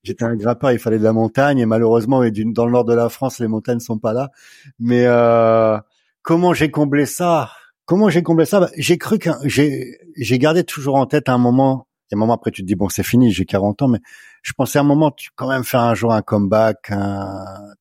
j'étais 0.09 0.25
un 0.25 0.37
grimpeur, 0.37 0.73
il 0.73 0.79
fallait 0.79 0.99
de 0.99 1.05
la 1.05 1.13
montagne 1.13 1.59
et 1.59 1.67
malheureusement 1.67 2.21
dans 2.21 2.67
le 2.67 2.73
nord 2.73 2.85
de 2.85 2.95
la 2.95 3.09
France, 3.09 3.39
les 3.39 3.47
montagnes 3.47 3.81
sont 3.81 3.99
pas 3.99 4.13
là. 4.13 4.31
Mais 4.79 5.05
euh, 5.05 5.79
comment 6.23 6.55
j'ai 6.55 6.71
comblé 6.71 7.07
ça? 7.07 7.51
Comment 7.85 8.09
j'ai 8.09 8.23
comblé 8.23 8.47
ça? 8.47 8.61
Bah, 8.61 8.71
J'ai 8.77 8.99
cru 8.99 9.19
que 9.19 9.31
j'ai 9.45 10.39
gardé 10.39 10.65
toujours 10.65 10.97
en 10.97 11.07
tête 11.07 11.29
un 11.29 11.39
moment. 11.39 11.87
Et 12.11 12.15
un 12.15 12.19
moment 12.19 12.35
après, 12.35 12.51
tu 12.51 12.63
te 12.63 12.67
dis 12.67 12.75
bon, 12.75 12.89
c'est 12.89 13.03
fini, 13.03 13.33
j'ai 13.33 13.45
40 13.45 13.83
ans, 13.83 13.89
mais 13.89 13.99
je 14.43 14.55
pensais 14.55 14.79
à 14.79 14.83
un 14.83 14.85
moment, 14.85 15.11
tu 15.11 15.29
quand 15.37 15.49
même 15.49 15.65
faire 15.65 15.81
un 15.81 15.95
jour 15.95 16.13
un 16.13 16.23
comeback. 16.23 16.91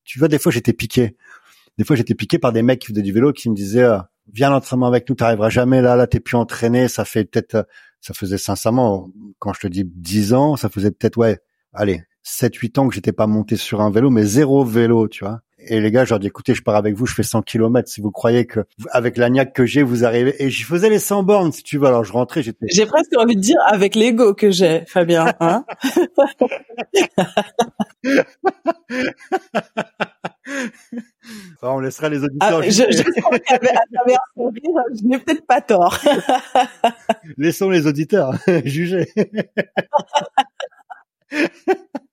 Tu 0.04 0.18
vois, 0.18 0.28
des 0.28 0.38
fois 0.38 0.52
j'étais 0.52 0.74
piqué. 0.74 1.16
Des 1.78 1.84
fois 1.84 1.96
j'étais 1.96 2.14
piqué 2.14 2.38
par 2.38 2.52
des 2.52 2.62
mecs 2.62 2.80
qui 2.80 2.88
faisaient 2.88 3.02
du 3.02 3.12
vélo 3.12 3.32
qui 3.32 3.48
me 3.48 3.54
disaient 3.54 3.84
euh, 3.84 3.98
viens 4.32 4.50
l'entraînement 4.50 4.86
avec 4.86 5.08
nous, 5.08 5.14
t'arriveras 5.14 5.48
jamais 5.48 5.80
là, 5.80 5.96
là 5.96 6.06
t'es 6.06 6.20
plus 6.20 6.36
entraîné. 6.36 6.88
Ça 6.88 7.04
fait 7.04 7.24
peut-être, 7.24 7.66
ça 8.00 8.14
faisait 8.14 8.38
sincèrement, 8.38 9.08
quand 9.38 9.52
je 9.54 9.60
te 9.60 9.66
dis 9.66 9.84
10 9.84 10.34
ans, 10.34 10.56
ça 10.56 10.68
faisait 10.68 10.90
peut-être 10.90 11.16
ouais, 11.16 11.38
allez 11.72 12.02
7-8 12.28 12.78
ans 12.78 12.88
que 12.88 12.94
j'étais 12.94 13.12
pas 13.12 13.26
monté 13.26 13.56
sur 13.56 13.80
un 13.80 13.90
vélo, 13.90 14.10
mais 14.10 14.24
zéro 14.24 14.64
vélo, 14.64 15.08
tu 15.08 15.24
vois. 15.24 15.40
Et 15.60 15.80
les 15.80 15.90
gars, 15.90 16.04
je 16.04 16.10
leur 16.10 16.20
dis, 16.20 16.28
écoutez, 16.28 16.54
je 16.54 16.62
pars 16.62 16.76
avec 16.76 16.94
vous, 16.94 17.04
je 17.04 17.14
fais 17.14 17.22
100 17.22 17.42
km. 17.42 17.88
Si 17.88 18.00
vous 18.00 18.10
croyez 18.12 18.46
que, 18.46 18.60
avec 18.92 19.16
l'agnac 19.16 19.52
que 19.52 19.66
j'ai, 19.66 19.82
vous 19.82 20.04
arrivez. 20.04 20.40
Et 20.42 20.50
j'y 20.50 20.62
faisais 20.62 20.88
les 20.88 21.00
100 21.00 21.24
bornes, 21.24 21.52
si 21.52 21.62
tu 21.62 21.78
veux. 21.78 21.86
Alors, 21.86 22.04
je 22.04 22.12
rentrais, 22.12 22.42
j'étais... 22.42 22.66
J'ai 22.70 22.86
presque 22.86 23.16
envie 23.18 23.34
de 23.34 23.40
dire 23.40 23.58
avec 23.66 23.94
l'ego 23.96 24.34
que 24.34 24.50
j'ai, 24.50 24.84
Fabien, 24.86 25.34
hein. 25.40 25.64
on 31.62 31.80
laissera 31.80 32.08
les 32.08 32.22
auditeurs. 32.22 32.60
Ah, 32.62 32.62
je, 32.62 32.70
je, 32.70 33.02
je 34.94 35.04
n'ai 35.04 35.18
peut-être 35.18 35.46
pas 35.46 35.60
tort. 35.60 35.98
Laissons 37.36 37.68
les 37.68 37.86
auditeurs 37.86 38.32
juger. 38.64 39.08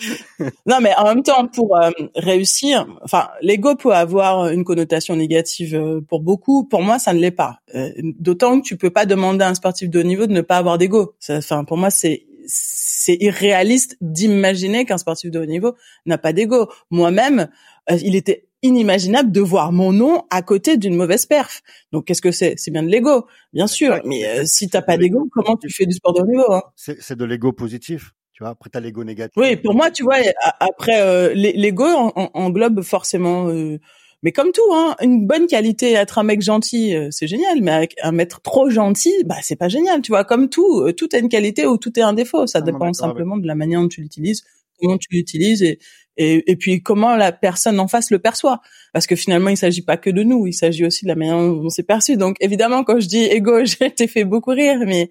non, 0.66 0.80
mais 0.80 0.94
en 0.96 1.04
même 1.04 1.22
temps, 1.22 1.46
pour 1.46 1.76
euh, 1.76 1.90
réussir, 2.14 2.86
enfin, 3.02 3.28
l'ego 3.42 3.74
peut 3.76 3.92
avoir 3.92 4.48
une 4.48 4.64
connotation 4.64 5.16
négative 5.16 5.74
euh, 5.74 6.00
pour 6.00 6.20
beaucoup. 6.20 6.64
Pour 6.64 6.82
moi, 6.82 6.98
ça 6.98 7.12
ne 7.12 7.20
l'est 7.20 7.30
pas. 7.30 7.60
Euh, 7.74 7.90
d'autant 8.18 8.60
que 8.60 8.66
tu 8.66 8.76
peux 8.76 8.90
pas 8.90 9.06
demander 9.06 9.44
à 9.44 9.48
un 9.48 9.54
sportif 9.54 9.90
de 9.90 10.00
haut 10.00 10.04
niveau 10.04 10.26
de 10.26 10.32
ne 10.32 10.40
pas 10.40 10.56
avoir 10.56 10.78
d'ego. 10.78 11.14
Enfin, 11.28 11.64
pour 11.64 11.76
moi, 11.76 11.90
c'est 11.90 12.26
c'est 12.48 13.16
irréaliste 13.20 13.96
d'imaginer 14.00 14.84
qu'un 14.84 14.98
sportif 14.98 15.32
de 15.32 15.40
haut 15.40 15.46
niveau 15.46 15.74
n'a 16.06 16.16
pas 16.16 16.32
d'ego. 16.32 16.68
Moi-même, 16.90 17.48
il 17.90 18.14
était 18.14 18.46
inimaginable 18.62 19.32
de 19.32 19.40
voir 19.40 19.72
mon 19.72 19.92
nom 19.92 20.24
à 20.30 20.42
côté 20.42 20.76
d'une 20.76 20.94
mauvaise 20.94 21.26
perf. 21.26 21.62
Donc 21.90 22.04
qu'est-ce 22.04 22.22
que 22.22 22.30
c'est? 22.30 22.54
C'est 22.56 22.70
bien 22.70 22.84
de 22.84 22.88
l'ego, 22.88 23.26
bien 23.52 23.66
sûr. 23.66 24.00
Mais 24.04 24.46
si 24.46 24.68
t'as 24.68 24.82
pas 24.82 24.96
d'ego, 24.96 25.28
comment 25.32 25.56
tu 25.56 25.68
fais 25.70 25.86
du 25.86 25.94
sport 25.94 26.14
de 26.14 26.20
haut 26.20 26.26
niveau 26.26 26.52
hein? 26.52 26.62
C'est 26.76 27.16
de 27.16 27.24
l'ego 27.24 27.52
positif. 27.52 28.12
Tu 28.36 28.42
vois, 28.42 28.50
après 28.50 28.68
t'as 28.68 28.80
l'ego 28.80 29.02
négatif. 29.02 29.32
Oui, 29.38 29.56
pour 29.56 29.74
moi, 29.74 29.90
tu 29.90 30.02
vois, 30.02 30.16
après 30.60 31.00
euh, 31.00 31.32
l'ego 31.32 31.86
englobe 32.34 32.82
forcément. 32.82 33.48
Euh, 33.48 33.78
mais 34.22 34.30
comme 34.30 34.52
tout, 34.52 34.74
hein, 34.74 34.94
une 35.00 35.26
bonne 35.26 35.46
qualité, 35.46 35.92
être 35.92 36.18
un 36.18 36.22
mec 36.22 36.42
gentil, 36.42 36.94
euh, 36.94 37.08
c'est 37.10 37.26
génial. 37.26 37.62
Mais 37.62 37.70
avec 37.70 37.94
un 38.02 38.12
mec 38.12 38.32
trop 38.42 38.68
gentil, 38.68 39.14
bah 39.24 39.36
c'est 39.40 39.56
pas 39.56 39.70
génial. 39.70 40.02
Tu 40.02 40.12
vois, 40.12 40.24
comme 40.24 40.50
tout, 40.50 40.82
euh, 40.82 40.92
tout 40.92 41.16
est 41.16 41.20
une 41.20 41.30
qualité 41.30 41.66
ou 41.66 41.78
tout 41.78 41.98
est 41.98 42.02
un 42.02 42.12
défaut. 42.12 42.46
Ça 42.46 42.60
dépend 42.60 42.92
simplement 42.92 43.38
de 43.38 43.46
la 43.46 43.54
manière 43.54 43.80
dont 43.80 43.88
tu 43.88 44.02
l'utilises, 44.02 44.44
comment 44.78 44.98
tu 44.98 45.08
l'utilises 45.12 45.62
et, 45.62 45.78
et, 46.18 46.50
et 46.50 46.56
puis 46.56 46.82
comment 46.82 47.16
la 47.16 47.32
personne 47.32 47.80
en 47.80 47.88
face 47.88 48.10
le 48.10 48.18
perçoit. 48.18 48.60
Parce 48.92 49.06
que 49.06 49.16
finalement, 49.16 49.48
il 49.48 49.56
s'agit 49.56 49.82
pas 49.82 49.96
que 49.96 50.10
de 50.10 50.22
nous, 50.22 50.46
il 50.46 50.52
s'agit 50.52 50.84
aussi 50.84 51.06
de 51.06 51.08
la 51.08 51.14
manière 51.14 51.38
dont 51.38 51.64
on 51.64 51.70
s'est 51.70 51.84
perçu. 51.84 52.18
Donc 52.18 52.36
évidemment, 52.40 52.84
quand 52.84 53.00
je 53.00 53.08
dis 53.08 53.24
ego, 53.24 53.64
j'ai 53.64 53.86
été 53.86 54.06
fait 54.06 54.24
beaucoup 54.24 54.50
rire, 54.50 54.80
mais 54.84 55.08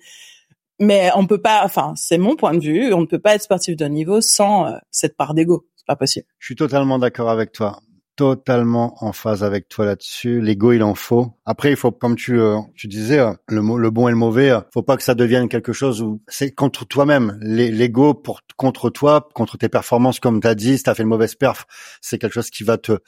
mais 0.79 1.09
on 1.15 1.25
peut 1.25 1.41
pas, 1.41 1.63
enfin, 1.63 1.93
c'est 1.95 2.17
mon 2.17 2.35
point 2.35 2.53
de 2.53 2.59
vue, 2.59 2.93
on 2.93 3.01
ne 3.01 3.05
peut 3.05 3.19
pas 3.19 3.35
être 3.35 3.41
sportif 3.41 3.75
de 3.75 3.85
niveau 3.85 4.21
sans 4.21 4.67
euh, 4.67 4.77
cette 4.91 5.15
part 5.17 5.33
d'ego. 5.33 5.67
C'est 5.75 5.87
pas 5.87 5.95
possible. 5.95 6.27
Je 6.39 6.47
suis 6.47 6.55
totalement 6.55 6.99
d'accord 6.99 7.29
avec 7.29 7.51
toi 7.51 7.79
totalement 8.15 8.95
en 9.03 9.11
phase 9.11 9.43
avec 9.43 9.67
toi 9.67 9.85
là-dessus. 9.85 10.41
L'ego, 10.41 10.71
il 10.71 10.83
en 10.83 10.95
faut. 10.95 11.33
Après, 11.45 11.69
il 11.69 11.75
faut, 11.75 11.91
comme 11.91 12.15
tu 12.15 12.39
euh, 12.39 12.57
tu 12.75 12.87
disais, 12.87 13.19
euh, 13.19 13.33
le, 13.47 13.61
le 13.77 13.89
bon 13.89 14.07
et 14.07 14.11
le 14.11 14.17
mauvais. 14.17 14.51
Euh, 14.51 14.61
faut 14.73 14.83
pas 14.83 14.97
que 14.97 15.03
ça 15.03 15.15
devienne 15.15 15.49
quelque 15.49 15.73
chose 15.73 16.01
où 16.01 16.21
c'est 16.27 16.51
contre 16.51 16.85
toi-même. 16.85 17.37
L'ego 17.41 18.13
pour 18.13 18.41
contre 18.55 18.89
toi, 18.89 19.27
contre 19.33 19.57
tes 19.57 19.69
performances, 19.69 20.19
comme 20.19 20.41
tu 20.41 20.47
as 20.47 20.55
dit, 20.55 20.77
si 20.77 20.83
t'as 20.83 20.95
fait 20.95 21.03
une 21.03 21.09
mauvaise 21.09 21.35
perf, 21.35 21.65
c'est 22.01 22.17
quelque 22.17 22.33
chose 22.33 22.49
qui 22.49 22.63
va 22.63 22.77
te, 22.77 22.99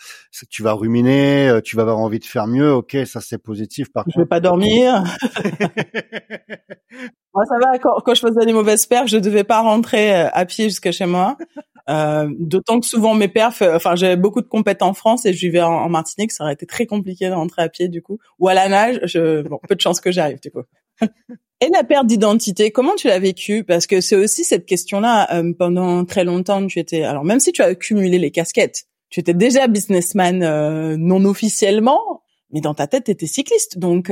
tu 0.49 0.63
vas 0.63 0.73
ruminer, 0.73 1.59
tu 1.63 1.75
vas 1.75 1.83
avoir 1.83 1.99
envie 1.99 2.19
de 2.19 2.25
faire 2.25 2.47
mieux. 2.47 2.73
Ok, 2.73 2.97
ça 3.05 3.21
c'est 3.21 3.37
positif. 3.37 3.91
Par 3.91 4.05
je 4.13 4.19
vais 4.19 4.27
pas 4.27 4.39
dormir. 4.39 5.03
Moi, 7.33 7.45
ça 7.45 7.55
va. 7.59 7.77
Quand, 7.77 7.99
quand, 8.03 8.15
je 8.15 8.21
faisais 8.21 8.45
des 8.45 8.53
mauvaises 8.53 8.85
perfs, 8.85 9.07
je 9.07 9.17
devais 9.17 9.43
pas 9.43 9.61
rentrer 9.61 10.11
à 10.11 10.45
pied 10.45 10.65
jusqu'à 10.65 10.91
chez 10.91 11.05
moi. 11.05 11.37
Euh, 11.89 12.29
D'autant 12.37 12.79
que 12.79 12.85
souvent 12.85 13.13
mes 13.13 13.27
perfs, 13.27 13.61
euh, 13.61 13.75
enfin 13.75 13.95
j'avais 13.95 14.17
beaucoup 14.17 14.41
de 14.41 14.47
compétences 14.47 14.89
en 14.89 14.93
France 14.93 15.25
et 15.25 15.33
je 15.33 15.39
vivais 15.39 15.61
en, 15.61 15.89
Martinique, 15.89 16.31
ça 16.31 16.43
aurait 16.43 16.53
été 16.53 16.65
très 16.65 16.85
compliqué 16.85 17.27
de 17.29 17.33
rentrer 17.33 17.61
à 17.61 17.69
pied 17.69 17.87
du 17.87 18.01
coup. 18.01 18.19
Ou 18.39 18.47
à 18.47 18.53
la 18.53 18.67
nage, 18.67 18.99
je, 19.03 19.41
bon, 19.41 19.59
peu 19.67 19.75
de 19.75 19.81
chance 19.81 20.01
que 20.01 20.11
j'arrive 20.11 20.39
du 20.41 20.51
coup. 20.51 20.63
et 21.61 21.69
la 21.69 21.83
perte 21.83 22.07
d'identité, 22.07 22.71
comment 22.71 22.95
tu 22.95 23.07
l'as 23.07 23.19
vécu 23.19 23.63
Parce 23.63 23.87
que 23.87 24.01
c'est 24.01 24.15
aussi 24.15 24.43
cette 24.43 24.65
question-là. 24.65 25.33
Euh, 25.33 25.53
pendant 25.57 26.03
très 26.05 26.23
longtemps, 26.23 26.65
tu 26.67 26.79
étais, 26.79 27.03
alors 27.03 27.23
même 27.23 27.39
si 27.39 27.51
tu 27.51 27.61
as 27.61 27.67
accumulé 27.67 28.19
les 28.19 28.31
casquettes, 28.31 28.85
tu 29.09 29.21
étais 29.21 29.33
déjà 29.33 29.67
businessman 29.67 30.43
euh, 30.43 30.97
non 30.97 31.23
officiellement, 31.23 32.23
mais 32.51 32.59
dans 32.59 32.73
ta 32.73 32.87
tête, 32.87 33.05
tu 33.05 33.11
étais 33.11 33.27
cycliste. 33.27 33.77
Donc 33.79 34.11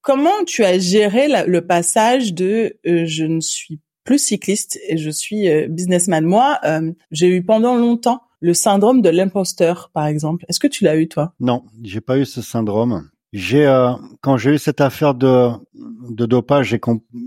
comment 0.00 0.44
tu 0.46 0.64
as 0.64 0.78
géré 0.78 1.26
le 1.46 1.66
passage 1.66 2.34
de 2.34 2.78
je 2.84 3.24
ne 3.24 3.40
suis 3.40 3.80
plus 4.06 4.18
cycliste 4.18 4.78
et 4.88 4.96
je 4.96 5.10
suis 5.10 5.50
euh, 5.50 5.66
businessman. 5.68 6.24
Moi, 6.24 6.58
euh, 6.64 6.92
j'ai 7.10 7.28
eu 7.28 7.42
pendant 7.42 7.76
longtemps 7.76 8.22
le 8.40 8.54
syndrome 8.54 9.02
de 9.02 9.10
l'imposteur, 9.10 9.90
par 9.92 10.06
exemple. 10.06 10.46
Est-ce 10.48 10.60
que 10.60 10.66
tu 10.66 10.84
l'as 10.84 10.96
eu 10.96 11.08
toi? 11.08 11.34
Non, 11.40 11.64
j'ai 11.82 12.00
pas 12.00 12.16
eu 12.16 12.24
ce 12.24 12.40
syndrome. 12.40 13.10
J'ai 13.32 13.66
euh, 13.66 13.92
quand 14.22 14.38
j'ai 14.38 14.52
eu 14.52 14.58
cette 14.58 14.80
affaire 14.80 15.14
de 15.14 15.50
de 15.74 16.24
dopage, 16.24 16.68
j'ai 16.68 16.80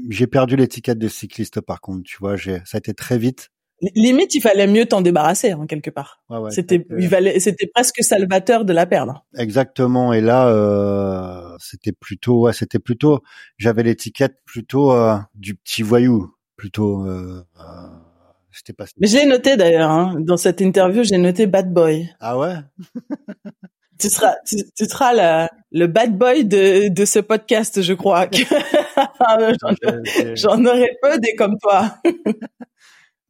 j'ai 0.10 0.28
perdu 0.28 0.56
l'étiquette 0.56 0.98
de 0.98 1.08
cycliste. 1.08 1.62
Par 1.62 1.82
contre, 1.82 2.04
tu 2.04 2.18
vois, 2.20 2.36
j'ai 2.36 2.62
ça 2.66 2.78
a 2.78 2.80
été 2.80 2.94
très 2.94 3.18
vite. 3.18 3.50
Limite, 3.96 4.36
il 4.36 4.42
fallait 4.42 4.68
mieux 4.68 4.86
t'en 4.86 5.02
débarrasser 5.02 5.52
hein, 5.52 5.66
quelque 5.66 5.90
part. 5.90 6.22
Ouais, 6.30 6.38
ouais, 6.38 6.52
c'était, 6.52 6.86
il 6.98 7.08
fallait, 7.08 7.40
c'était 7.40 7.68
presque 7.68 8.04
salvateur 8.04 8.66
de 8.66 8.74
la 8.74 8.86
perdre. 8.86 9.26
Exactement. 9.38 10.12
Et 10.12 10.20
là, 10.20 10.50
euh, 10.50 11.56
c'était 11.60 11.94
plutôt, 11.94 12.42
ouais, 12.42 12.52
c'était 12.52 12.80
plutôt, 12.80 13.22
j'avais 13.58 13.84
l'étiquette 13.84 14.36
plutôt 14.46 14.94
du 15.34 15.56
petit 15.56 15.82
voyou 15.82 16.30
plutôt. 16.60 17.06
Euh, 17.06 17.44
euh, 17.60 18.74
pas. 18.78 18.86
Mais 19.00 19.08
j'ai 19.08 19.26
noté 19.26 19.56
d'ailleurs 19.56 19.90
hein, 19.90 20.16
dans 20.20 20.36
cette 20.36 20.60
interview, 20.60 21.04
j'ai 21.04 21.18
noté 21.18 21.48
bad 21.48 21.74
boy. 21.74 22.10
Ah 22.20 22.38
ouais? 22.38 22.56
tu 24.00 24.10
seras, 24.10 24.36
tu, 24.46 24.86
seras 24.86 25.14
la, 25.14 25.50
le 25.72 25.88
bad 25.88 26.18
boy 26.18 26.44
de, 26.44 26.90
de 26.90 27.06
ce 27.06 27.20
podcast, 27.20 27.82
je 27.82 27.94
crois. 27.94 28.28
J'en 30.36 30.66
aurais 30.66 30.98
peu 31.02 31.18
des 31.20 31.36
comme 31.36 31.58
toi. 31.58 31.96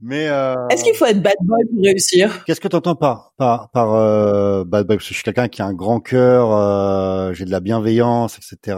Mais 0.02 0.30
euh... 0.30 0.68
est-ce 0.70 0.84
qu'il 0.84 0.96
faut 0.96 1.06
être 1.06 1.22
bad 1.22 1.36
boy 1.42 1.62
pour 1.72 1.84
réussir? 1.84 2.44
Qu'est-ce 2.46 2.62
que 2.62 2.70
tu 2.70 2.76
entends 2.76 2.96
par 2.96 3.34
par 3.38 3.70
par 3.70 3.94
euh, 3.94 4.64
bad 4.64 4.88
boy? 4.88 4.98
Parce 4.98 5.08
que 5.08 5.14
je 5.14 5.16
suis 5.16 5.24
quelqu'un 5.24 5.48
qui 5.48 5.62
a 5.62 5.66
un 5.66 5.74
grand 5.74 6.00
cœur, 6.00 6.52
euh, 6.52 7.34
j'ai 7.34 7.46
de 7.46 7.52
la 7.52 7.60
bienveillance, 7.60 8.38
etc 8.38 8.78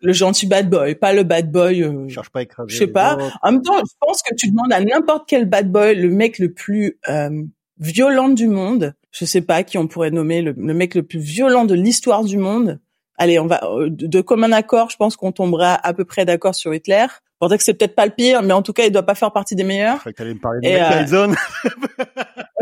le 0.00 0.12
gentil 0.12 0.46
bad 0.46 0.70
boy, 0.70 0.94
pas 0.94 1.12
le 1.12 1.24
bad 1.24 1.50
boy. 1.50 1.82
Euh, 1.82 2.08
cherche 2.08 2.30
pas 2.30 2.40
à 2.40 2.42
écraser. 2.42 2.70
Je 2.70 2.76
sais 2.76 2.86
pas. 2.86 3.18
En 3.42 3.52
même 3.52 3.62
temps, 3.62 3.78
je 3.78 3.92
pense 4.00 4.22
que 4.22 4.34
tu 4.34 4.50
demandes 4.50 4.72
à 4.72 4.80
n'importe 4.80 5.28
quel 5.28 5.46
bad 5.46 5.70
boy, 5.70 5.94
le 5.94 6.10
mec 6.10 6.38
le 6.38 6.52
plus 6.52 6.98
euh, 7.08 7.42
violent 7.78 8.28
du 8.28 8.48
monde. 8.48 8.94
Je 9.10 9.24
sais 9.24 9.40
pas 9.40 9.62
qui 9.62 9.78
on 9.78 9.88
pourrait 9.88 10.10
nommer 10.10 10.42
le, 10.42 10.54
mec 10.54 10.94
le 10.94 11.02
plus 11.02 11.18
violent 11.18 11.64
de 11.64 11.74
l'histoire 11.74 12.24
du 12.24 12.38
monde. 12.38 12.78
Allez, 13.16 13.38
on 13.38 13.46
va 13.46 13.60
euh, 13.64 13.88
de, 13.90 14.20
commun 14.20 14.52
accord. 14.52 14.90
Je 14.90 14.96
pense 14.96 15.16
qu'on 15.16 15.32
tombera 15.32 15.74
à 15.74 15.92
peu 15.92 16.04
près 16.04 16.24
d'accord 16.24 16.54
sur 16.54 16.74
Hitler. 16.74 17.06
Pour 17.40 17.48
dire 17.48 17.58
que 17.58 17.64
c'est 17.64 17.74
peut-être 17.74 17.94
pas 17.94 18.06
le 18.06 18.12
pire, 18.12 18.42
mais 18.42 18.52
en 18.52 18.62
tout 18.62 18.72
cas, 18.72 18.84
il 18.84 18.90
doit 18.90 19.04
pas 19.04 19.14
faire 19.14 19.32
partie 19.32 19.54
des 19.54 19.64
meilleurs. 19.64 20.00
Je 20.04 20.10
que 20.10 20.22
allais 20.22 20.34
me 20.34 20.40
parler 20.40 20.60
de 20.60 20.68
Mike 20.68 21.06
Tyson. 21.06 21.34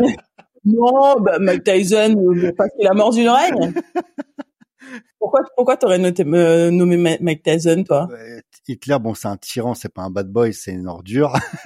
non, 0.65 1.19
bah, 1.19 1.39
Mike 1.39 1.63
Tyson, 1.63 2.15
parce 2.55 2.69
qu'il 2.77 2.87
a 2.87 2.93
mordu 2.93 3.21
une 3.21 3.29
règle. 3.29 3.73
Pourquoi, 5.19 5.41
pourquoi 5.55 5.77
t'aurais 5.77 5.97
noté, 5.97 6.23
euh, 6.25 6.71
nommé 6.71 7.17
Mike 7.19 7.43
Tyson, 7.43 7.83
toi? 7.85 8.07
Hitler, 8.67 8.97
bon, 8.99 9.13
c'est 9.13 9.27
un 9.27 9.37
tyran, 9.37 9.73
c'est 9.73 9.93
pas 9.93 10.03
un 10.03 10.09
bad 10.09 10.27
boy, 10.29 10.53
c'est 10.53 10.71
une 10.71 10.87
ordure. 10.87 11.33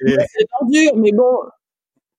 C'est 0.00 0.40
une 0.40 0.46
ordure, 0.60 0.96
mais 0.96 1.12
bon, 1.12 1.26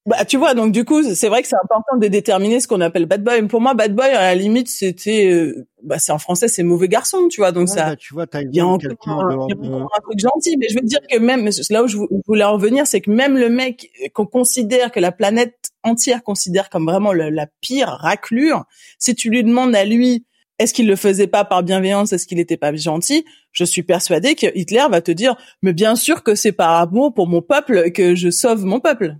bah, 0.09 0.25
tu 0.25 0.37
vois, 0.37 0.55
donc 0.55 0.71
du 0.71 0.85
coup, 0.85 1.03
c'est 1.03 1.27
vrai 1.27 1.43
que 1.43 1.47
c'est 1.47 1.55
important 1.63 1.95
de 1.97 2.07
déterminer 2.07 2.59
ce 2.59 2.67
qu'on 2.67 2.81
appelle 2.81 3.05
bad 3.05 3.23
boy. 3.23 3.47
Pour 3.47 3.61
moi, 3.61 3.75
bad 3.75 3.93
boy, 3.93 4.07
à 4.07 4.21
la 4.21 4.33
limite, 4.33 4.67
c'était, 4.67 5.29
euh, 5.31 5.67
bah, 5.83 5.99
c'est 5.99 6.11
en 6.11 6.17
français, 6.17 6.47
c'est 6.47 6.63
mauvais 6.63 6.87
garçon, 6.87 7.27
tu 7.27 7.41
vois. 7.41 7.51
Donc 7.51 7.69
ça, 7.69 7.91
bah, 7.91 7.95
tu 7.95 8.15
vois, 8.15 8.25
il 8.33 8.55
y 8.55 8.59
a 8.59 8.65
encore 8.65 9.23
un, 9.23 9.45
un, 9.45 10.01
truc 10.01 10.17
gentil, 10.19 10.57
mais 10.57 10.67
je 10.67 10.77
veux 10.77 10.81
dire 10.81 10.99
que 11.07 11.19
même 11.19 11.47
là 11.69 11.83
où 11.83 11.87
je 11.87 11.97
voulais 12.25 12.43
en 12.43 12.53
revenir, 12.53 12.87
c'est 12.87 13.01
que 13.01 13.11
même 13.11 13.37
le 13.37 13.49
mec 13.49 13.91
qu'on 14.15 14.25
considère 14.25 14.91
que 14.91 14.99
la 14.99 15.11
planète 15.11 15.53
entière 15.83 16.23
considère 16.23 16.71
comme 16.71 16.85
vraiment 16.85 17.13
la 17.13 17.45
pire 17.61 17.89
raclure, 17.89 18.65
si 18.97 19.13
tu 19.13 19.29
lui 19.29 19.43
demandes 19.43 19.75
à 19.75 19.85
lui, 19.85 20.25
est-ce 20.57 20.73
qu'il 20.73 20.87
le 20.87 20.95
faisait 20.95 21.27
pas 21.27 21.45
par 21.45 21.61
bienveillance, 21.61 22.13
est-ce 22.13 22.25
qu'il 22.25 22.39
était 22.39 22.57
pas 22.57 22.75
gentil 22.75 23.25
Je 23.51 23.63
suis 23.63 23.83
persuadée 23.83 24.33
que 24.33 24.47
Hitler 24.55 24.85
va 24.89 25.01
te 25.01 25.11
dire, 25.11 25.35
mais 25.61 25.71
bien 25.71 25.95
sûr 25.95 26.23
que 26.23 26.33
c'est 26.33 26.51
par 26.51 26.71
amour 26.71 27.13
pour 27.13 27.27
mon 27.27 27.43
peuple 27.43 27.91
que 27.91 28.15
je 28.15 28.31
sauve 28.31 28.65
mon 28.65 28.79
peuple. 28.79 29.17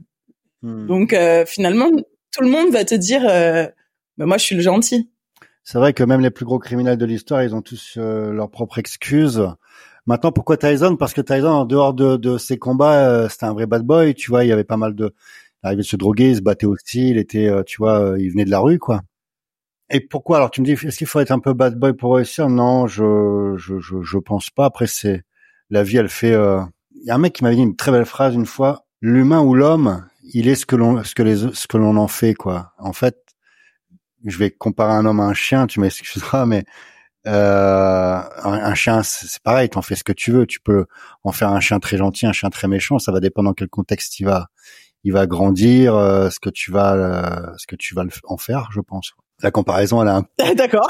Hmm. 0.62 0.88
Donc 0.88 1.14
euh, 1.14 1.46
finalement, 1.46 1.90
tout 2.32 2.44
le 2.44 2.50
monde 2.50 2.72
va 2.72 2.86
te 2.86 2.96
dire, 2.96 3.22
euh, 3.30 3.66
bah, 4.18 4.26
moi 4.26 4.38
je 4.38 4.44
suis 4.44 4.56
le 4.56 4.62
gentil. 4.62 5.10
C'est 5.64 5.78
vrai 5.78 5.94
que 5.94 6.04
même 6.04 6.22
les 6.22 6.32
plus 6.32 6.46
gros 6.46 6.60
criminels 6.60 6.98
de 6.98 7.06
l'histoire, 7.06 7.44
ils 7.44 7.54
ont 7.54 7.62
tous 7.62 7.96
euh, 7.98 8.32
leurs 8.32 8.50
propres 8.50 8.80
excuses. 8.80 9.48
Maintenant, 10.06 10.32
pourquoi 10.32 10.58
Tyson? 10.58 10.96
Parce 10.96 11.14
que 11.14 11.22
Tyson, 11.22 11.48
en 11.48 11.66
dehors 11.66 11.94
de, 11.94 12.18
de 12.18 12.38
ses 12.38 12.58
combats, 12.58 13.30
c'était 13.30 13.46
un 13.46 13.54
vrai 13.54 13.68
bad 13.68 13.84
boy. 13.84 14.16
Tu 14.16 14.32
vois, 14.32 14.44
il 14.44 14.48
y 14.48 14.52
avait 14.52 14.64
pas 14.64 14.78
mal 14.78 14.96
de, 14.96 15.14
il 15.64 15.68
arrivait 15.68 15.84
de 15.84 15.88
se 15.88 15.96
droguer, 15.96 16.30
il 16.30 16.38
se 16.38 16.42
battait 16.42 16.66
aussi, 16.66 17.10
il 17.12 17.18
était, 17.18 17.52
tu 17.66 17.78
vois, 17.78 18.16
il 18.18 18.32
venait 18.32 18.46
de 18.46 18.50
la 18.50 18.60
rue, 18.60 18.80
quoi. 18.80 19.02
Et 19.92 20.00
pourquoi? 20.00 20.38
Alors 20.38 20.50
tu 20.50 20.62
me 20.62 20.66
dis, 20.66 20.72
est-ce 20.72 20.98
qu'il 20.98 21.06
faut 21.06 21.20
être 21.20 21.32
un 21.32 21.40
peu 21.40 21.54
bad 21.54 21.78
boy 21.78 21.94
pour 21.94 22.16
réussir? 22.16 22.50
Non, 22.50 22.88
je, 22.88 23.54
je, 23.58 23.80
je, 23.80 24.02
je, 24.02 24.18
pense 24.18 24.50
pas. 24.50 24.66
Après, 24.66 24.88
c'est 24.88 25.24
la 25.70 25.84
vie, 25.84 25.98
elle 25.98 26.10
fait. 26.10 26.34
Il 26.96 27.06
y 27.06 27.12
a 27.12 27.16
un 27.16 27.20
mec 27.20 27.34
qui 27.34 27.44
m'avait 27.44 27.58
dit 27.58 27.62
une 27.62 27.76
très 27.76 27.92
belle 27.92 28.06
phrase 28.06 28.34
une 28.34 28.48
fois 28.48 28.86
l'humain 29.02 29.42
ou 29.42 29.54
l'homme, 29.54 30.06
il 30.34 30.48
est 30.48 30.56
ce 30.56 30.66
que 30.66 30.76
l'on 30.76 31.04
ce 31.04 31.16
que 31.16 31.24
les 31.24 31.38
ce 31.54 31.68
que 31.68 31.78
l'on 31.78 31.98
en 31.98 32.08
fait 32.08 32.34
quoi. 32.36 32.74
En 32.78 32.94
fait, 32.94 33.18
je 34.26 34.38
vais 34.38 34.52
comparer 34.52 34.94
un 34.94 35.06
homme 35.06 35.20
à 35.20 35.24
un 35.24 35.34
chien, 35.34 35.68
tu 35.68 35.80
m'excuseras, 35.80 36.46
mais 36.46 36.66
euh, 37.28 38.22
un, 38.44 38.76
chien 38.76 39.04
c'est 39.04 39.42
pareil, 39.44 39.70
tu 39.70 39.78
en 39.78 39.82
fais 39.82 39.96
ce 39.96 40.04
que 40.04 40.14
tu 40.14 40.32
veux. 40.32 40.46
Tu 40.46 40.60
peux 40.62 40.86
en 41.24 41.32
faire 41.32 41.50
un 41.50 41.60
chien 41.60 41.80
très 41.80 41.98
gentil, 41.98 42.26
un 42.26 42.34
chien 42.34 42.50
très 42.50 42.68
méchant, 42.68 43.00
ça 43.00 43.12
va 43.12 43.20
dépendre 43.20 43.50
dans 43.50 43.54
quel 43.54 43.70
contexte 43.70 44.20
il 44.20 44.26
va 44.26 44.48
il 45.04 45.14
va 45.14 45.28
grandir, 45.28 45.96
euh, 45.96 46.30
ce 46.30 46.40
que 46.40 46.50
tu 46.50 46.72
vas, 46.72 46.96
euh, 46.96 47.54
ce 47.58 47.68
que 47.68 47.76
tu 47.76 47.96
vas 47.96 48.04
en 48.26 48.38
faire, 48.38 48.70
je 48.72 48.82
pense. 48.82 49.14
La 49.42 49.52
comparaison, 49.52 50.02
elle 50.02 50.08
a 50.10 50.18
un. 50.18 50.26
D'accord. 50.56 50.90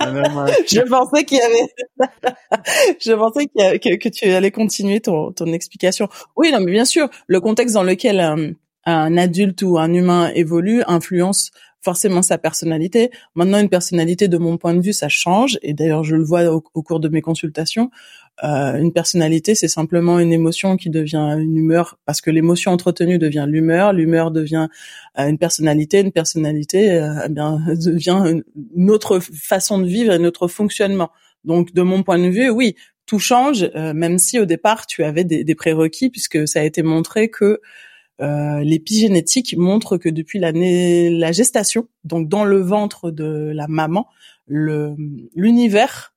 je 0.00 0.88
pensais 0.88 1.24
qu'il 1.24 1.38
y 1.38 1.40
avait. 1.40 1.68
je 3.00 3.12
pensais 3.12 3.46
que, 3.46 3.96
que, 3.96 4.08
tu 4.08 4.30
allais 4.30 4.50
continuer 4.50 5.00
ton, 5.00 5.32
ton 5.32 5.46
explication. 5.52 6.08
Oui, 6.36 6.52
non, 6.52 6.60
mais 6.60 6.72
bien 6.72 6.84
sûr, 6.84 7.08
le 7.26 7.40
contexte 7.40 7.74
dans 7.74 7.82
lequel 7.82 8.20
un, 8.20 8.52
un 8.84 9.16
adulte 9.16 9.62
ou 9.62 9.78
un 9.78 9.92
humain 9.92 10.30
évolue 10.34 10.82
influence 10.86 11.50
forcément 11.84 12.22
sa 12.22 12.38
personnalité. 12.38 13.10
Maintenant, 13.34 13.60
une 13.60 13.68
personnalité, 13.68 14.26
de 14.26 14.38
mon 14.38 14.56
point 14.56 14.74
de 14.74 14.80
vue, 14.80 14.94
ça 14.94 15.08
change. 15.08 15.58
Et 15.62 15.74
d'ailleurs, 15.74 16.02
je 16.02 16.16
le 16.16 16.24
vois 16.24 16.44
au, 16.46 16.60
cours 16.60 16.98
de 16.98 17.08
mes 17.08 17.20
consultations. 17.20 17.90
Euh, 18.42 18.76
une 18.76 18.92
personnalité, 18.92 19.54
c'est 19.54 19.68
simplement 19.68 20.18
une 20.18 20.32
émotion 20.32 20.76
qui 20.76 20.90
devient 20.90 21.36
une 21.38 21.56
humeur, 21.56 21.98
parce 22.04 22.20
que 22.20 22.30
l'émotion 22.30 22.72
entretenue 22.72 23.18
devient 23.18 23.46
l'humeur, 23.48 23.92
l'humeur 23.92 24.32
devient 24.32 24.68
euh, 25.18 25.28
une 25.28 25.38
personnalité, 25.38 26.00
une 26.00 26.10
personnalité 26.10 26.90
euh, 26.92 27.26
eh 27.26 27.28
bien 27.28 27.60
devient 27.68 28.42
une, 28.74 28.90
autre 28.90 29.20
façon 29.20 29.78
de 29.78 29.86
vivre, 29.86 30.12
un 30.12 30.24
autre 30.24 30.48
fonctionnement. 30.48 31.10
Donc, 31.44 31.72
de 31.72 31.82
mon 31.82 32.02
point 32.02 32.18
de 32.18 32.28
vue, 32.28 32.50
oui, 32.50 32.74
tout 33.06 33.18
change, 33.18 33.70
même 33.74 34.16
si 34.18 34.40
au 34.40 34.46
départ 34.46 34.86
tu 34.86 35.04
avais 35.04 35.24
des, 35.24 35.54
prérequis, 35.54 36.08
puisque 36.08 36.48
ça 36.48 36.60
a 36.60 36.62
été 36.62 36.82
montré 36.82 37.28
que 37.28 37.60
euh, 38.22 38.60
l'épigénétique 38.60 39.56
montre 39.58 39.98
que 39.98 40.08
depuis 40.08 40.38
l'année 40.38 41.10
la 41.10 41.32
gestation, 41.32 41.88
donc 42.04 42.28
dans 42.28 42.44
le 42.44 42.60
ventre 42.60 43.10
de 43.10 43.52
la 43.54 43.68
maman, 43.68 44.08
l'univers 44.46 46.13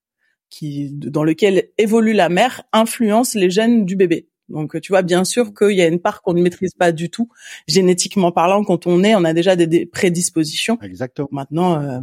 qui 0.50 0.92
dans 0.94 1.24
lequel 1.24 1.70
évolue 1.78 2.14
la 2.14 2.30
mère 2.30 2.64
influence 2.74 3.36
les 3.36 3.50
gènes 3.50 3.86
du 3.86 3.96
bébé. 3.96 4.28
Donc 4.50 4.80
tu 4.80 4.92
vois 4.92 5.02
bien 5.02 5.26
sûr 5.26 5.54
qu'il 5.54 5.76
y 5.76 5.82
a 5.82 5.88
une 5.88 6.00
part 6.00 6.22
qu'on 6.22 6.34
ne 6.34 6.42
maîtrise 6.42 6.74
pas 6.74 6.92
du 6.92 7.10
tout 7.10 7.30
génétiquement 7.68 8.32
parlant. 8.32 8.64
Quand 8.64 8.88
on 8.88 9.04
est, 9.04 9.16
on 9.16 9.24
a 9.26 9.34
déjà 9.34 9.56
des, 9.56 9.86
prédispositions. 9.86 10.78
Exactement. 10.82 11.28
Maintenant, 11.32 11.82
euh, 11.82 12.00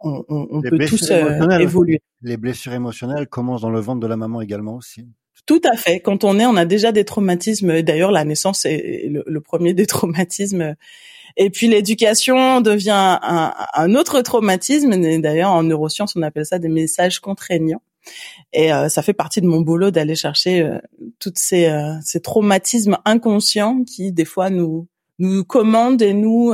on, 0.00 0.24
on, 0.28 0.48
on 0.50 0.62
peut 0.62 0.78
tous 0.86 1.10
euh, 1.10 1.58
évoluer. 1.58 2.00
Les 2.22 2.36
blessures 2.36 2.72
émotionnelles 2.72 3.26
commencent 3.26 3.62
dans 3.62 3.70
le 3.70 3.80
ventre 3.80 4.00
de 4.00 4.06
la 4.06 4.16
maman 4.16 4.40
également 4.40 4.76
aussi. 4.76 5.06
Tout 5.44 5.60
à 5.70 5.76
fait. 5.76 6.00
Quand 6.00 6.24
on 6.24 6.38
est, 6.38 6.46
on 6.46 6.56
a 6.56 6.64
déjà 6.64 6.92
des 6.92 7.04
traumatismes. 7.04 7.82
D'ailleurs, 7.82 8.10
la 8.10 8.24
naissance 8.24 8.64
est 8.64 9.08
le, 9.08 9.40
premier 9.40 9.74
des 9.74 9.86
traumatismes. 9.86 10.74
Et 11.36 11.50
puis 11.50 11.68
l'éducation 11.68 12.60
devient 12.60 13.18
un, 13.22 13.94
autre 13.94 14.20
traumatisme. 14.22 14.96
D'ailleurs, 15.20 15.52
en 15.52 15.62
neurosciences, 15.62 16.16
on 16.16 16.22
appelle 16.22 16.46
ça 16.46 16.58
des 16.58 16.68
messages 16.68 17.20
contraignants. 17.20 17.82
Et 18.52 18.72
euh, 18.72 18.88
ça 18.88 19.02
fait 19.02 19.12
partie 19.12 19.40
de 19.40 19.46
mon 19.46 19.60
boulot 19.60 19.90
d'aller 19.90 20.14
chercher 20.14 20.62
euh, 20.62 20.78
toutes 21.18 21.38
ces, 21.38 21.66
euh, 21.66 22.20
traumatismes 22.22 22.98
inconscients 23.04 23.82
qui, 23.84 24.12
des 24.12 24.24
fois, 24.24 24.50
nous 24.50 24.86
nous 25.18 25.44
commandent 25.44 26.02
et 26.02 26.12
nous 26.12 26.52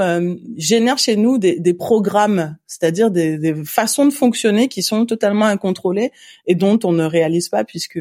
génèrent 0.57 0.97
chez 0.97 1.17
nous 1.17 1.37
des, 1.37 1.75
programmes, 1.75 2.57
c'est-à-dire 2.69 3.11
des, 3.11 3.37
des, 3.37 3.57
façons 3.65 4.07
de 4.07 4.13
fonctionner 4.13 4.69
qui 4.69 4.85
sont 4.85 5.05
totalement 5.05 5.47
incontrôlées 5.47 6.13
et 6.47 6.55
dont 6.55 6.79
on 6.85 6.93
ne 6.93 7.05
réalise 7.05 7.49
pas 7.49 7.65
puisque 7.65 7.99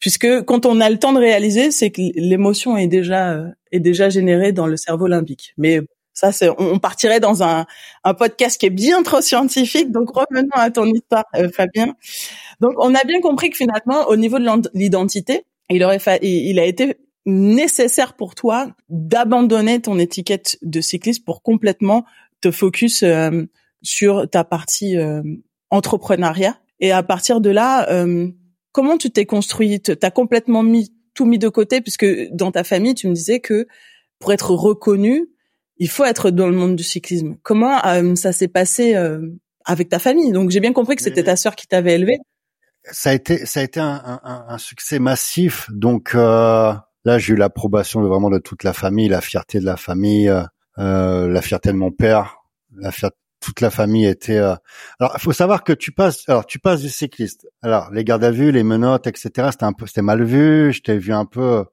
puisque 0.00 0.42
quand 0.42 0.66
on 0.66 0.80
a 0.80 0.90
le 0.90 0.98
temps 0.98 1.12
de 1.12 1.18
réaliser, 1.18 1.70
c'est 1.70 1.90
que 1.90 2.02
l'émotion 2.14 2.76
est 2.76 2.86
déjà 2.86 3.32
euh, 3.32 3.48
est 3.72 3.80
déjà 3.80 4.08
générée 4.08 4.52
dans 4.52 4.66
le 4.66 4.76
cerveau 4.76 5.06
limbique. 5.06 5.54
Mais 5.56 5.80
ça, 6.18 6.32
c'est 6.32 6.48
on 6.58 6.80
partirait 6.80 7.20
dans 7.20 7.44
un, 7.44 7.64
un 8.02 8.14
podcast 8.14 8.58
qui 8.58 8.66
est 8.66 8.70
bien 8.70 9.04
trop 9.04 9.20
scientifique. 9.20 9.92
Donc 9.92 10.10
revenons 10.10 10.48
à 10.52 10.68
ton 10.68 10.86
histoire, 10.86 11.22
euh, 11.36 11.48
Fabien. 11.48 11.94
Donc 12.60 12.72
on 12.78 12.92
a 12.96 13.04
bien 13.04 13.20
compris 13.20 13.50
que 13.50 13.56
finalement, 13.56 14.08
au 14.08 14.16
niveau 14.16 14.40
de 14.40 14.68
l'identité, 14.74 15.44
il 15.70 15.84
aurait 15.84 16.00
il 16.22 16.58
a 16.58 16.64
été 16.64 16.96
nécessaire 17.24 18.14
pour 18.14 18.34
toi 18.34 18.66
d'abandonner 18.88 19.80
ton 19.80 19.96
étiquette 20.00 20.58
de 20.62 20.80
cycliste 20.80 21.24
pour 21.24 21.40
complètement 21.40 22.04
te 22.40 22.50
focus 22.50 23.04
euh, 23.04 23.44
sur 23.82 24.28
ta 24.28 24.42
partie 24.42 24.96
entrepreneuriat. 25.70 26.58
Et 26.80 26.90
à 26.90 27.04
partir 27.04 27.40
de 27.40 27.50
là, 27.50 27.86
comment 28.72 28.98
tu 28.98 29.12
t'es 29.12 29.24
construite 29.24 30.00
T'as 30.00 30.10
complètement 30.10 30.64
mis 30.64 30.92
tout 31.14 31.26
mis 31.26 31.38
de 31.38 31.48
côté 31.48 31.80
puisque 31.80 32.06
dans 32.32 32.50
ta 32.50 32.64
famille, 32.64 32.94
tu 32.94 33.06
me 33.06 33.14
disais 33.14 33.38
que 33.38 33.68
pour 34.18 34.32
être 34.32 34.50
reconnu, 34.50 35.28
il 35.78 35.88
faut 35.88 36.04
être 36.04 36.30
dans 36.30 36.48
le 36.48 36.54
monde 36.54 36.76
du 36.76 36.82
cyclisme. 36.82 37.36
Comment 37.42 37.84
euh, 37.84 38.14
ça 38.14 38.32
s'est 38.32 38.48
passé 38.48 38.94
euh, 38.94 39.20
avec 39.64 39.88
ta 39.88 39.98
famille? 39.98 40.32
Donc 40.32 40.50
j'ai 40.50 40.60
bien 40.60 40.72
compris 40.72 40.96
que 40.96 41.02
c'était 41.02 41.24
ta 41.24 41.36
sœur 41.36 41.56
qui 41.56 41.66
t'avait 41.66 41.94
élevé. 41.94 42.18
Ça 42.90 43.10
a 43.10 43.14
été 43.14 43.44
ça 43.46 43.60
a 43.60 43.62
été 43.62 43.80
un, 43.80 44.20
un, 44.22 44.44
un 44.48 44.58
succès 44.58 44.98
massif. 44.98 45.68
Donc 45.70 46.14
euh, 46.14 46.72
là, 47.04 47.18
j'ai 47.18 47.34
eu 47.34 47.36
l'approbation 47.36 48.02
de 48.02 48.08
vraiment 48.08 48.30
de 48.30 48.38
toute 48.38 48.64
la 48.64 48.72
famille, 48.72 49.08
la 49.08 49.20
fierté 49.20 49.60
de 49.60 49.64
la 49.64 49.76
famille, 49.76 50.32
la 50.76 51.42
fierté 51.42 51.70
de 51.70 51.76
mon 51.76 51.90
père, 51.90 52.38
la 52.76 52.92
fierté 52.92 53.16
toute 53.40 53.60
la 53.60 53.70
famille 53.70 54.06
était. 54.06 54.38
Euh... 54.38 54.54
Alors, 54.98 55.14
il 55.16 55.20
faut 55.20 55.32
savoir 55.32 55.64
que 55.64 55.72
tu 55.72 55.92
passes. 55.92 56.28
Alors, 56.28 56.46
tu 56.46 56.58
passes 56.58 56.80
du 56.80 56.88
cycliste. 56.88 57.46
Alors, 57.62 57.90
les 57.92 58.04
gardes 58.04 58.24
à 58.24 58.30
vue, 58.30 58.50
les 58.50 58.62
menottes, 58.62 59.06
etc. 59.06 59.48
C'était 59.52 59.64
un 59.64 59.72
peu, 59.72 59.86
c'était 59.86 60.02
mal 60.02 60.22
vu. 60.22 60.72
Je 60.72 60.82
t'ai 60.82 60.98
vu 60.98 61.12
un 61.12 61.24
peu. 61.24 61.64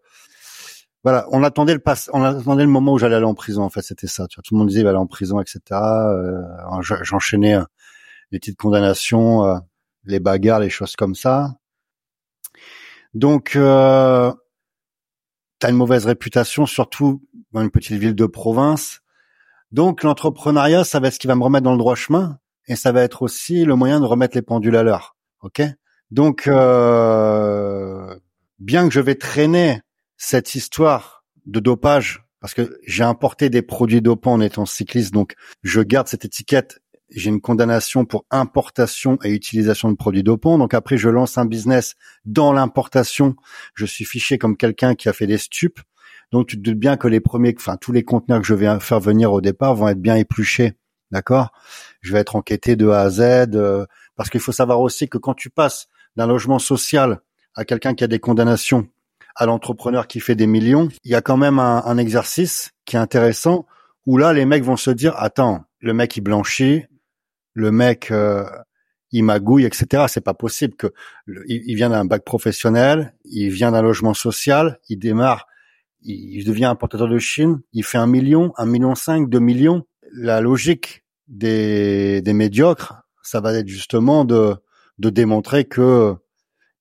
Voilà, 1.06 1.28
on 1.32 1.44
attendait 1.44 1.74
le 1.74 1.80
passe, 1.80 2.10
on 2.14 2.24
attendait 2.24 2.64
le 2.64 2.70
moment 2.70 2.94
où 2.94 2.98
j'allais 2.98 3.16
aller 3.16 3.26
en 3.26 3.36
prison. 3.36 3.62
En 3.62 3.70
fait, 3.70 3.84
c'était 3.84 4.08
ça. 4.08 4.28
Tu 4.28 4.38
vois, 4.38 4.42
tout 4.42 4.56
le 4.56 4.58
monde 4.58 4.68
disait 4.68 4.82
il 4.82 4.86
va 4.86 4.90
aller 4.90 4.98
en 4.98 5.06
prison, 5.06 5.40
etc. 5.40 5.60
Euh, 5.72 6.42
J'enchaînais 6.82 7.54
euh, 7.56 7.64
les 8.32 8.40
petites 8.40 8.58
condamnations, 8.58 9.46
euh, 9.46 9.56
les 10.06 10.20
bagarres, 10.20 10.62
les 10.62 10.72
choses 10.72 10.96
comme 10.96 11.14
ça. 11.14 11.58
Donc, 13.14 13.56
euh, 13.56 14.34
t'as 15.60 15.70
une 15.70 15.76
mauvaise 15.78 16.08
réputation, 16.08 16.66
surtout 16.66 17.22
dans 17.52 17.62
une 17.62 17.70
petite 17.70 18.00
ville 18.00 18.16
de 18.16 18.26
province. 18.26 19.02
Donc 19.72 20.02
l'entrepreneuriat, 20.02 20.84
ça 20.84 21.00
va 21.00 21.10
être 21.10 21.14
ce 21.14 21.20
qui 21.20 21.28
va 21.28 21.36
me 21.36 21.44
remettre 21.44 21.66
dans 21.66 21.74
le 21.74 21.78
droit 21.78 21.96
chemin 21.96 22.40
et 22.68 22.76
ça 22.76 22.92
va 22.92 23.04
être 23.04 23.22
aussi 23.22 23.64
le 23.64 23.76
moyen 23.76 24.00
de 24.00 24.06
remettre 24.06 24.36
les 24.36 24.42
pendules 24.42 24.76
à 24.76 24.82
l'heure. 24.82 25.16
Ok? 25.42 25.62
Donc 26.10 26.48
euh, 26.48 28.16
bien 28.58 28.88
que 28.88 28.94
je 28.94 29.02
vais 29.02 29.16
traîner 29.16 29.82
cette 30.18 30.56
histoire 30.56 31.26
de 31.46 31.60
dopage 31.60 32.26
parce 32.46 32.54
que 32.54 32.78
j'ai 32.86 33.04
importé 33.04 33.50
des 33.50 33.64
produits 33.64 34.04
dopants 34.04 34.34
en 34.34 34.42
étant 34.42 34.68
cycliste, 34.68 35.12
donc 35.12 35.34
je 35.64 35.82
garde 35.82 36.08
cette 36.08 36.26
étiquette. 36.26 36.80
J'ai 37.10 37.30
une 37.30 37.42
condamnation 37.42 38.06
pour 38.06 38.26
importation 38.30 39.18
et 39.24 39.32
utilisation 39.32 39.90
de 39.90 39.96
produits 39.96 40.22
dopants. 40.22 40.60
Donc 40.60 40.76
après, 40.76 40.98
je 40.98 41.10
lance 41.10 41.40
un 41.40 41.46
business 41.46 41.96
dans 42.26 42.54
l'importation. 42.54 43.36
Je 43.74 43.86
suis 43.86 44.06
fiché 44.06 44.38
comme 44.38 44.58
quelqu'un 44.58 44.94
qui 44.94 45.10
a 45.10 45.14
fait 45.14 45.26
des 45.26 45.40
stupes. 45.40 45.80
Donc 46.32 46.48
tu 46.48 46.58
te 46.58 46.62
doutes 46.62 46.78
bien 46.78 46.98
que 46.98 47.08
les 47.08 47.20
premiers, 47.20 47.56
enfin 47.58 47.78
tous 47.78 47.92
les 47.92 48.04
conteneurs 48.04 48.42
que 48.42 48.48
je 48.48 48.54
vais 48.54 48.80
faire 48.80 49.00
venir 49.00 49.32
au 49.34 49.42
départ 49.42 49.74
vont 49.74 49.88
être 49.88 50.02
bien 50.02 50.16
épluchés, 50.16 50.74
d'accord? 51.12 51.52
Je 52.02 52.14
vais 52.14 52.20
être 52.20 52.36
enquêté 52.36 52.76
de 52.76 52.90
A 52.90 53.02
à 53.02 53.10
Z, 53.10 53.22
euh, 53.56 53.86
parce 54.16 54.30
qu'il 54.30 54.40
faut 54.40 54.52
savoir 54.52 54.82
aussi 54.82 55.10
que 55.10 55.18
quand 55.18 55.34
tu 55.34 55.50
passes 55.50 55.88
d'un 56.16 56.28
logement 56.28 56.60
social 56.60 57.22
à 57.56 57.66
quelqu'un 57.66 57.96
qui 57.96 58.04
a 58.04 58.08
des 58.08 58.20
condamnations, 58.20 58.88
à 59.36 59.46
l'entrepreneur 59.46 60.08
qui 60.08 60.20
fait 60.20 60.36
des 60.36 60.48
millions, 60.48 60.90
il 61.04 61.12
y 61.12 61.16
a 61.16 61.22
quand 61.22 61.38
même 61.38 61.60
un, 61.60 61.98
exercice 61.98 62.72
qui 62.86 62.96
est 62.96 63.00
intéressant 63.00 63.66
où 64.06 64.18
là 64.18 64.34
les 64.34 64.46
mecs 64.46 64.64
vont 64.64 64.78
se 64.78 64.92
dire 64.92 65.14
attends, 65.18 65.66
le 65.80 65.94
mec 65.94 66.16
il 66.18 66.22
blanchit, 66.22 66.86
le 67.54 67.72
mec 67.72 68.12
euh, 68.12 68.46
il 69.12 69.24
magouille, 69.24 69.66
etc. 69.66 70.06
C'est 70.08 70.24
pas 70.24 70.34
possible 70.34 70.76
que 70.76 70.94
il 71.48 71.76
vient 71.76 71.90
d'un 71.90 72.06
bac 72.06 72.24
professionnel, 72.24 73.14
il 73.26 73.50
vient 73.50 73.72
d'un 73.72 73.82
logement 73.82 74.14
social, 74.14 74.80
il 74.90 75.00
démarre 75.00 75.48
il 76.06 76.46
devient 76.46 76.66
importateur 76.66 77.08
de 77.08 77.18
Chine, 77.18 77.62
il 77.74 77.84
fait 77.84 77.98
un 77.98 78.08
million, 78.08 78.54
un 78.58 78.66
million 78.66 78.96
cinq, 78.96 79.30
deux 79.30 79.40
millions. 79.40 79.84
La 80.12 80.40
logique 80.40 81.04
des, 81.28 82.22
des 82.22 82.34
médiocres, 82.34 82.94
ça 83.24 83.42
va 83.42 83.54
être 83.54 83.68
justement 83.68 84.24
de, 84.24 84.56
de 85.00 85.10
démontrer 85.10 85.66
que 85.66 86.16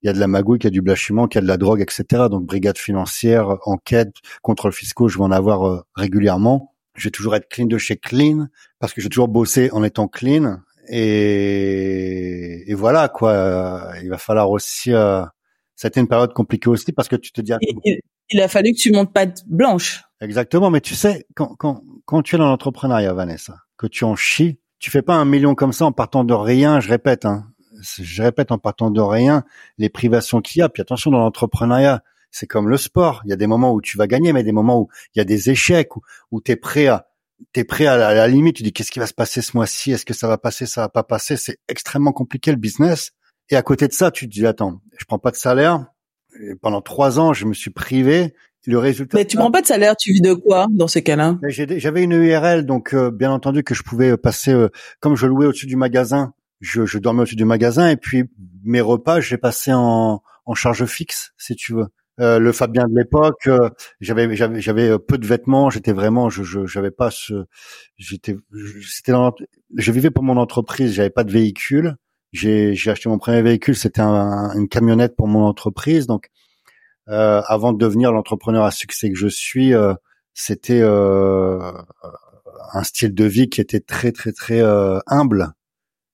il 0.05 0.09
y 0.09 0.11
a 0.11 0.13
de 0.13 0.21
la 0.21 0.27
magouille, 0.27 0.59
qu'il 0.59 0.69
y 0.69 0.69
a 0.69 0.71
du 0.71 0.83
blanchiment, 0.83 1.27
qu'il 1.27 1.39
y 1.39 1.41
a 1.41 1.43
de 1.43 1.49
la 1.49 1.57
drogue, 1.57 1.81
etc. 1.81 2.25
Donc 2.31 2.45
brigade 2.45 2.77
financière, 2.77 3.57
enquête, 3.65 4.15
contrôle 4.43 4.73
fiscaux, 4.73 5.09
je 5.09 5.17
vais 5.17 5.25
en 5.25 5.33
avoir 5.33 5.67
euh, 5.67 5.81
régulièrement. 5.97 6.75
Je 6.95 7.05
vais 7.05 7.11
toujours 7.11 7.35
être 7.35 7.49
clean 7.49 7.67
de 7.67 7.79
chez 7.79 7.97
clean 7.97 8.47
parce 8.79 8.93
que 8.93 9.01
j'ai 9.01 9.09
toujours 9.09 9.29
bossé 9.29 9.71
en 9.73 9.83
étant 9.83 10.07
clean 10.07 10.59
et, 10.89 12.71
et 12.71 12.75
voilà 12.75 13.09
quoi. 13.09 13.93
il 14.03 14.11
va 14.11 14.19
falloir 14.19 14.51
aussi. 14.51 14.93
Euh, 14.93 15.25
ça 15.75 15.87
a 15.87 15.89
été 15.89 16.01
une 16.01 16.07
période 16.07 16.35
compliquée 16.35 16.69
aussi 16.69 16.93
parce 16.93 17.09
que 17.09 17.17
tu 17.17 17.33
te 17.33 17.41
dis 17.41 17.53
il 18.31 18.41
a 18.41 18.49
fallu 18.49 18.73
que 18.73 18.79
tu 18.79 18.93
montes 18.93 19.13
pas 19.13 19.27
blanche. 19.47 20.03
Exactement, 20.21 20.71
mais 20.71 20.81
tu 20.81 20.95
sais, 20.95 21.27
quand, 21.35 21.55
quand, 21.57 21.83
quand 22.05 22.23
tu 22.23 22.37
es 22.37 22.39
dans 22.39 22.47
l'entrepreneuriat, 22.47 23.13
Vanessa, 23.13 23.57
que 23.77 23.87
tu 23.87 24.05
en 24.05 24.17
chies, 24.17 24.59
tu 24.79 24.91
fais 24.91 25.03
pas 25.03 25.15
un 25.15 25.25
million 25.25 25.55
comme 25.55 25.73
ça 25.73 25.85
en 25.85 25.93
partant 25.93 26.25
de 26.25 26.35
rien, 26.35 26.81
je 26.81 26.89
répète, 26.89 27.27
hein, 27.27 27.47
je 27.85 28.22
répète, 28.22 28.53
en 28.53 28.59
partant 28.59 28.91
de 28.91 29.01
rien, 29.01 29.45
les 29.78 29.89
privations 29.89 30.41
qu'il 30.41 30.61
y 30.61 30.62
a. 30.62 30.68
Puis 30.68 30.82
attention, 30.82 31.11
dans 31.11 31.18
l'entrepreneuriat, 31.18 32.03
c'est 32.30 32.47
comme 32.47 32.68
le 32.68 32.76
sport. 32.76 33.22
Il 33.24 33.30
y 33.30 33.32
a 33.32 33.37
des 33.37 33.47
moments 33.47 33.72
où 33.72 33.80
tu 33.80 33.97
vas 33.97 34.07
gagner, 34.07 34.32
mais 34.32 34.43
des 34.43 34.53
moments 34.53 34.80
où 34.80 34.89
il 35.14 35.18
y 35.18 35.20
a 35.20 35.24
des 35.24 35.51
échecs, 35.51 35.97
où, 35.97 36.01
où 36.30 36.41
tu 36.41 36.53
es 36.53 36.57
prêt 36.57 36.89
à 36.89 37.07
t'es 37.53 37.64
prêt 37.64 37.87
à 37.87 37.97
la, 37.97 38.09
à 38.09 38.14
la 38.14 38.28
limite, 38.28 38.57
tu 38.57 38.62
dis 38.62 38.72
qu'est-ce 38.72 38.93
qui 38.93 39.01
va 39.01 39.07
se 39.07 39.14
passer 39.14 39.43
ce 39.43 39.57
mois-ci, 39.57 39.93
est-ce 39.93 40.05
que 40.05 40.14
ça 40.14 40.28
va 40.28 40.39
passer, 40.39 40.66
ça 40.66 40.82
va 40.82 40.89
pas 40.89 41.03
passer, 41.03 41.37
c'est 41.37 41.59
extrêmement 41.68 42.12
compliqué 42.12 42.51
le 42.51 42.57
business. 42.57 43.11
Et 43.51 43.57
à 43.57 43.62
côté 43.62 43.89
de 43.89 43.93
ça, 43.93 44.11
tu 44.11 44.28
te 44.28 44.32
dis 44.32 44.47
attends, 44.47 44.80
je 44.97 45.05
prends 45.05 45.18
pas 45.18 45.30
de 45.30 45.37
salaire, 45.37 45.85
pendant 46.61 46.80
trois 46.80 47.18
ans, 47.20 47.32
je 47.32 47.45
me 47.45 47.55
suis 47.55 47.70
privé 47.70 48.35
le 48.66 48.78
résultat. 48.78 49.18
Mais 49.18 49.26
tu 49.26 49.37
prends 49.37 49.51
pas 49.51 49.61
de 49.61 49.66
salaire, 49.66 49.95
tu 49.97 50.12
vis 50.12 50.22
de 50.22 50.32
quoi 50.32 50.66
dans 50.70 50.89
ces 50.89 51.03
cas-là? 51.03 51.39
J'avais 51.49 52.03
une 52.03 52.12
URL, 52.12 52.64
donc 52.64 52.95
euh, 52.95 53.11
bien 53.11 53.30
entendu 53.30 53.62
que 53.62 53.74
je 53.74 53.82
pouvais 53.82 54.16
passer, 54.16 54.53
euh, 54.53 54.70
comme 55.01 55.16
je 55.16 55.26
louais 55.26 55.47
au-dessus 55.47 55.66
du 55.66 55.76
magasin, 55.76 56.32
je, 56.65 56.87
je 56.87 56.99
dormais 56.99 57.23
au-dessus 57.23 57.37
du 57.37 57.45
magasin 57.45 57.89
et 57.89 57.97
puis 57.97 58.25
mes 58.65 58.81
repas, 58.81 59.21
j'ai 59.21 59.39
passé 59.39 59.73
en, 59.73 60.23
en 60.47 60.55
charge 60.55 60.85
fixe, 60.87 61.33
si 61.39 61.55
tu 61.57 61.75
veux. 61.75 61.87
Euh, 62.21 62.39
le 62.39 62.53
Fabien 62.53 62.85
de 62.85 62.97
l'époque, 62.97 63.49
j'avais 64.01 64.37
j'avais 64.37 64.61
j'avais 64.61 64.99
peu 65.01 65.19
de 65.19 65.27
vêtements, 65.27 65.69
j'étais 65.69 65.93
vraiment 65.93 66.31
je 66.31 66.65
j'avais 66.65 66.93
pas 66.93 67.11
ce 67.11 67.45
j'étais 67.97 68.37
c'était 68.87 69.12
je 69.77 69.93
vivais 69.93 70.11
pour 70.11 70.23
mon 70.23 70.37
entreprise, 70.37 70.93
j'avais 70.93 71.11
pas 71.11 71.25
de 71.25 71.33
véhicule. 71.33 71.97
J'ai 72.33 72.75
j'ai 72.75 72.91
acheté 72.93 73.09
mon 73.09 73.19
premier 73.19 73.43
véhicule, 73.43 73.75
c'était 73.75 74.01
un, 74.01 74.53
une 74.55 74.69
camionnette 74.69 75.17
pour 75.17 75.27
mon 75.27 75.43
entreprise 75.45 76.07
donc 76.07 76.31
euh, 77.09 77.43
avant 77.47 77.73
de 77.73 77.79
devenir 77.79 78.12
l'entrepreneur 78.12 78.65
à 78.65 78.71
succès 78.71 79.11
que 79.11 79.17
je 79.17 79.29
suis, 79.29 79.75
euh, 79.75 79.95
c'était 80.33 80.81
euh, 80.81 81.61
un 82.73 82.83
style 82.83 83.15
de 83.15 83.25
vie 83.25 83.51
qui 83.51 83.61
était 83.61 83.81
très 83.81 84.11
très 84.11 84.33
très 84.33 84.62
humble, 85.07 85.53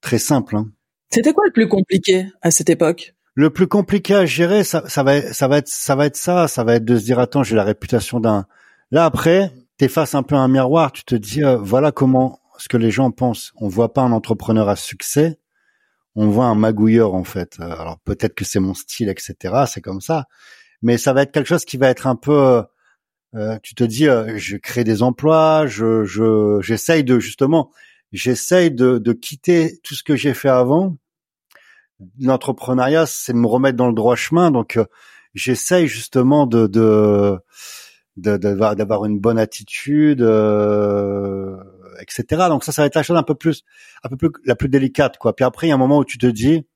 très 0.01 0.19
simple. 0.19 0.57
Hein. 0.57 0.71
C'était 1.11 1.33
quoi 1.33 1.45
le 1.47 1.53
plus 1.53 1.69
compliqué 1.69 2.27
à 2.43 2.51
cette 2.51 2.71
époque? 2.71 3.15
Le 3.35 3.51
plus 3.51 3.67
compliqué 3.67 4.15
à 4.15 4.27
gérer, 4.27 4.65
ça, 4.65 4.83
ça 4.89 5.03
va, 5.03 5.33
ça 5.33 5.49
va 5.49 5.59
être, 5.59 5.69
ça 5.69 5.95
va 5.95 6.07
être 6.07 6.17
ça, 6.17 6.49
ça 6.49 6.65
va 6.65 6.75
être 6.75 6.85
de 6.85 6.97
se 6.97 7.05
dire 7.05 7.19
attends, 7.19 7.43
j'ai 7.43 7.57
la 7.57 7.65
réputation 7.65 8.21
d'un. 8.21 8.47
Là 8.91 9.05
après, 9.05 9.53
t'es 9.77 9.89
face 9.89 10.15
un 10.15 10.23
peu 10.23 10.35
à 10.35 10.41
un 10.41 10.49
miroir, 10.49 10.93
tu 10.93 11.05
te 11.05 11.15
dis 11.15 11.43
voilà 11.61 11.93
comment 11.93 12.41
ce 12.59 12.69
que 12.69 12.77
les 12.77 12.91
gens 12.91 13.11
pensent. 13.11 13.53
On 13.57 13.69
voit 13.69 13.93
pas 13.93 14.03
un 14.03 14.13
entrepreneur 14.13 14.69
à 14.69 14.77
succès, 14.77 15.39
on 16.17 16.29
voit 16.29 16.47
un 16.47 16.55
magouilleur 16.57 17.15
en 17.15 17.25
fait. 17.25 17.59
Alors 17.61 17.99
peut-être 18.05 18.35
que 18.35 18.45
c'est 18.45 18.61
mon 18.61 18.75
style, 18.75 19.09
etc. 19.09 19.65
C'est 19.67 19.81
comme 19.81 20.01
ça 20.01 20.27
mais 20.83 20.99
ça 20.99 21.13
va 21.13 21.23
être 21.23 21.33
quelque 21.33 21.47
chose 21.47 21.65
qui 21.65 21.77
va 21.77 21.89
être 21.89 22.07
un 22.07 22.17
peu 22.17 22.33
euh, 22.33 22.63
euh 23.35 23.59
tu 23.63 23.75
te 23.75 23.85
dis 23.85 24.09
euh, 24.09 24.37
je 24.39 24.57
crée 24.57 24.85
des 24.85 25.03
emplois 25.03 25.67
je 25.67 26.05
je 26.05 26.61
j'essaye 26.63 27.05
de 27.05 27.19
justement 27.19 27.71
j'essaye 28.13 28.71
de, 28.71 28.99
de 28.99 29.13
quitter 29.13 29.79
tout 29.83 29.95
ce 29.95 30.03
que 30.03 30.17
j'ai 30.17 30.35
fait 30.35 30.49
avant. 30.49 30.97
L'entrepreneuriat 32.19 33.07
c'est 33.07 33.33
me 33.33 33.47
remettre 33.47 33.77
dans 33.77 33.89
le 33.89 33.95
droit 33.95 34.17
chemin. 34.17 34.51
Donc 34.51 34.77
euh, 34.77 34.85
j'essaye 35.35 35.87
justement 35.87 36.47
de 36.47 36.67
de 36.67 37.39
d'avoir 38.17 38.77
d'avoir 38.77 39.05
une 39.05 39.19
bonne 39.19 39.39
attitude 39.39 40.21
etc 42.01 42.25
donc 42.49 42.65
ça 42.65 42.73
ça 42.73 42.83
va 42.83 42.87
être 42.87 42.97
la 42.97 43.03
chose 43.03 43.17
un 43.17 43.23
peu 43.23 43.35
plus 43.35 43.63
un 44.03 44.09
peu 44.09 44.17
plus 44.17 44.31
la 44.45 44.57
plus 44.57 44.69
délicate 44.69 45.17
quoi. 45.19 45.35
Puis 45.35 45.45
après 45.45 45.67
il 45.67 45.71
y 45.71 45.73
a 45.73 45.77
un 45.77 45.79
moment 45.79 45.99
où 45.99 46.05
tu 46.05 46.19
te 46.19 46.27
dis 46.27 46.67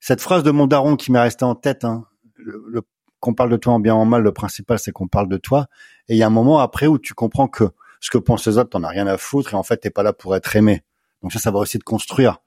cette 0.00 0.20
phrase 0.20 0.42
de 0.42 0.50
mon 0.50 0.66
daron 0.66 0.96
qui 0.96 1.12
m'est 1.12 1.20
restée 1.20 1.44
en 1.44 1.54
tête 1.54 1.84
hein, 1.84 2.06
le, 2.36 2.82
qu'on 3.20 3.34
parle 3.34 3.50
de 3.50 3.56
toi 3.56 3.74
en 3.74 3.80
bien 3.80 3.94
ou 3.94 3.98
en 3.98 4.04
mal, 4.04 4.22
le 4.22 4.32
principal 4.32 4.78
c'est 4.78 4.92
qu'on 4.92 5.08
parle 5.08 5.28
de 5.28 5.36
toi. 5.36 5.66
Et 6.08 6.14
il 6.14 6.18
y 6.18 6.22
a 6.22 6.26
un 6.26 6.30
moment 6.30 6.60
après 6.60 6.86
où 6.86 6.98
tu 6.98 7.14
comprends 7.14 7.48
que 7.48 7.64
ce 8.00 8.10
que 8.10 8.18
pensent 8.18 8.46
les 8.46 8.58
autres, 8.58 8.70
t'en 8.70 8.82
as 8.82 8.88
rien 8.88 9.06
à 9.06 9.16
foutre 9.18 9.54
et 9.54 9.56
en 9.56 9.62
fait 9.62 9.78
t'es 9.78 9.90
pas 9.90 10.02
là 10.02 10.12
pour 10.12 10.36
être 10.36 10.54
aimé. 10.56 10.82
Donc 11.22 11.32
ça, 11.32 11.38
ça 11.38 11.50
va 11.50 11.58
aussi 11.58 11.78
te 11.78 11.84
construire. 11.84 12.38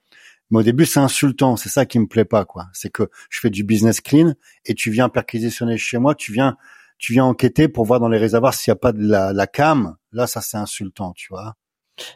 Mais 0.49 0.59
au 0.59 0.63
début, 0.63 0.85
c'est 0.85 0.99
insultant. 0.99 1.57
C'est 1.57 1.69
ça 1.69 1.85
qui 1.85 1.99
me 1.99 2.07
plaît 2.07 2.25
pas, 2.25 2.45
quoi. 2.45 2.67
C'est 2.73 2.89
que 2.89 3.09
je 3.29 3.39
fais 3.39 3.49
du 3.49 3.63
business 3.63 4.01
clean 4.01 4.33
et 4.65 4.73
tu 4.73 4.89
viens 4.89 5.09
perquisitionner 5.09 5.77
chez 5.77 5.97
moi, 5.97 6.15
tu 6.15 6.33
viens, 6.33 6.57
tu 6.97 7.13
viens 7.13 7.25
enquêter 7.25 7.67
pour 7.67 7.85
voir 7.85 7.99
dans 7.99 8.09
les 8.09 8.17
réservoirs 8.17 8.53
s'il 8.53 8.71
y 8.71 8.73
a 8.73 8.75
pas 8.75 8.91
de 8.91 9.01
la, 9.01 9.31
la 9.31 9.47
cam. 9.47 9.95
Là, 10.11 10.27
ça, 10.27 10.41
c'est 10.41 10.57
insultant, 10.57 11.13
tu 11.13 11.27
vois. 11.29 11.55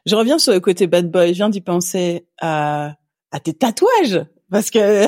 Je 0.05 0.15
reviens 0.15 0.39
sur 0.39 0.53
le 0.53 0.59
côté 0.59 0.87
bad 0.87 1.11
boy. 1.11 1.29
Je 1.29 1.35
viens 1.35 1.49
d'y 1.49 1.61
penser 1.61 2.27
à, 2.39 2.95
à 3.31 3.39
tes 3.39 3.53
tatouages 3.53 4.25
parce 4.53 4.69
que 4.69 5.07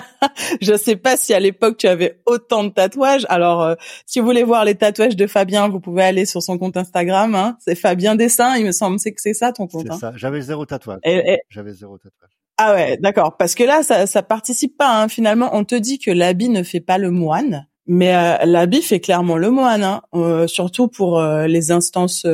je 0.60 0.76
sais 0.76 0.96
pas 0.96 1.16
si 1.16 1.32
à 1.32 1.40
l'époque 1.40 1.78
tu 1.78 1.86
avais 1.86 2.20
autant 2.26 2.62
de 2.62 2.68
tatouages. 2.68 3.24
Alors, 3.30 3.62
euh, 3.62 3.74
si 4.04 4.20
vous 4.20 4.26
voulez 4.26 4.42
voir 4.42 4.66
les 4.66 4.74
tatouages 4.74 5.16
de 5.16 5.26
Fabien, 5.26 5.70
vous 5.70 5.80
pouvez 5.80 6.02
aller 6.02 6.26
sur 6.26 6.42
son 6.42 6.58
compte 6.58 6.76
Instagram. 6.76 7.34
Hein. 7.34 7.56
C'est 7.58 7.74
Fabien 7.74 8.16
Dessin, 8.16 8.54
il 8.58 8.66
me 8.66 8.72
semble. 8.72 8.98
C'est 8.98 9.12
que 9.12 9.22
c'est 9.22 9.32
ça 9.32 9.50
ton 9.52 9.66
compte. 9.66 9.86
C'est 9.86 9.92
hein. 9.92 9.98
ça. 9.98 10.12
J'avais 10.16 10.42
zéro 10.42 10.66
tatouage. 10.66 11.00
J'avais 11.48 11.72
zéro 11.72 11.96
tatouage. 11.96 12.28
Ah 12.58 12.74
ouais, 12.74 12.98
d'accord. 12.98 13.38
Parce 13.38 13.54
que 13.54 13.64
là, 13.64 13.82
ça, 13.82 14.06
ça 14.06 14.22
participe 14.22 14.76
pas. 14.76 15.00
Hein. 15.00 15.08
Finalement, 15.08 15.48
on 15.54 15.64
te 15.64 15.74
dit 15.74 15.98
que 15.98 16.10
l'habit 16.10 16.50
ne 16.50 16.62
fait 16.62 16.80
pas 16.80 16.98
le 16.98 17.10
moine, 17.10 17.66
mais 17.86 18.14
euh, 18.14 18.44
l'habit 18.44 18.82
fait 18.82 19.00
clairement 19.00 19.38
le 19.38 19.50
moine. 19.50 19.84
Hein. 19.84 20.02
Euh, 20.14 20.46
surtout 20.46 20.88
pour 20.88 21.22
les 21.22 21.72
instances 21.72 22.26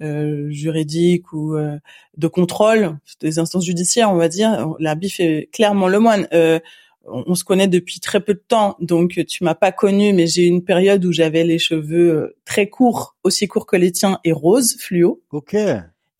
euh, 0.00 0.50
juridique 0.50 1.32
ou 1.32 1.54
euh, 1.54 1.78
de 2.16 2.26
contrôle 2.26 2.98
des 3.20 3.38
instances 3.38 3.64
judiciaires, 3.64 4.10
on 4.10 4.16
va 4.16 4.28
dire, 4.28 4.74
la 4.80 4.94
BIF 4.94 5.20
est 5.20 5.48
clairement 5.52 5.88
le 5.88 6.00
moine. 6.00 6.26
Euh, 6.32 6.58
on, 7.06 7.34
se 7.34 7.44
connaît 7.44 7.68
depuis 7.68 8.00
très 8.00 8.20
peu 8.20 8.34
de 8.34 8.42
temps, 8.46 8.76
donc 8.80 9.20
tu 9.28 9.44
m'as 9.44 9.54
pas 9.54 9.72
connu, 9.72 10.12
mais 10.12 10.26
j'ai 10.26 10.46
eu 10.46 10.48
une 10.48 10.64
période 10.64 11.04
où 11.04 11.12
j'avais 11.12 11.44
les 11.44 11.58
cheveux 11.58 12.10
euh, 12.10 12.36
très 12.44 12.68
courts, 12.68 13.14
aussi 13.22 13.46
courts 13.46 13.66
que 13.66 13.76
les 13.76 13.92
tiens, 13.92 14.18
et 14.24 14.32
roses, 14.32 14.76
fluo. 14.80 15.22
Ok. 15.30 15.54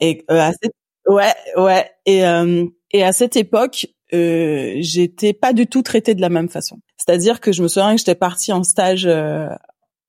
Et 0.00 0.24
à 0.28 0.52
cette... 0.52 0.72
ouais, 1.08 1.32
ouais, 1.56 1.90
et 2.06 2.22
et 2.92 3.02
à 3.02 3.12
cette 3.12 3.36
époque, 3.36 3.88
euh, 4.12 4.74
j'étais 4.78 5.32
pas 5.32 5.52
du 5.52 5.66
tout 5.66 5.82
traitée 5.82 6.14
de 6.14 6.20
la 6.20 6.28
même 6.28 6.48
façon. 6.48 6.78
C'est-à-dire 6.96 7.40
que 7.40 7.50
je 7.50 7.62
me 7.62 7.68
souviens 7.68 7.92
que 7.92 7.98
j'étais 7.98 8.14
partie 8.14 8.52
en 8.52 8.62
stage 8.62 9.06
à 9.06 9.58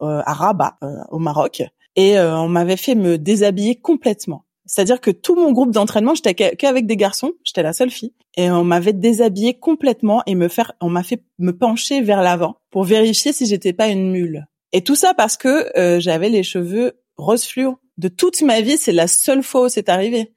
Rabat, 0.02 0.78
au 1.10 1.20
Maroc, 1.20 1.64
et 1.96 2.18
euh, 2.18 2.38
on 2.38 2.48
m'avait 2.48 2.78
fait 2.78 2.96
me 2.96 3.18
déshabiller 3.18 3.76
complètement. 3.76 4.46
C'est-à-dire 4.66 5.00
que 5.00 5.12
tout 5.12 5.36
mon 5.36 5.52
groupe 5.52 5.72
d'entraînement, 5.72 6.16
j'étais 6.16 6.34
qu'avec 6.34 6.88
des 6.88 6.98
garçons, 6.98 7.34
j'étais 7.44 7.62
la 7.62 7.74
seule 7.74 7.92
fille, 7.92 8.14
et 8.36 8.50
on 8.50 8.64
m'avait 8.64 8.94
déshabillé 8.94 9.54
complètement 9.54 10.24
et 10.26 10.34
me 10.34 10.48
faire, 10.48 10.72
on 10.82 10.90
m'a 10.90 11.04
fait 11.04 11.24
me 11.38 11.56
pencher 11.56 12.02
vers 12.02 12.24
l'avant 12.24 12.58
pour 12.72 12.84
vérifier 12.84 13.32
si 13.32 13.46
j'étais 13.46 13.74
pas 13.74 13.88
une 13.88 14.12
mule. 14.12 14.46
Et 14.74 14.82
tout 14.82 14.96
ça 14.96 15.14
parce 15.14 15.38
que 15.38 15.78
euh, 15.78 16.00
j'avais 16.00 16.30
les 16.30 16.44
cheveux 16.44 16.94
rose 17.18 17.46
fluo. 17.46 17.78
De 17.98 18.08
toute 18.08 18.42
ma 18.42 18.62
vie, 18.62 18.78
c'est 18.78 18.92
la 18.92 19.08
seule 19.08 19.44
fois 19.44 19.66
où 19.66 19.70
c'est 19.70 19.88
arrivé. 19.88 20.34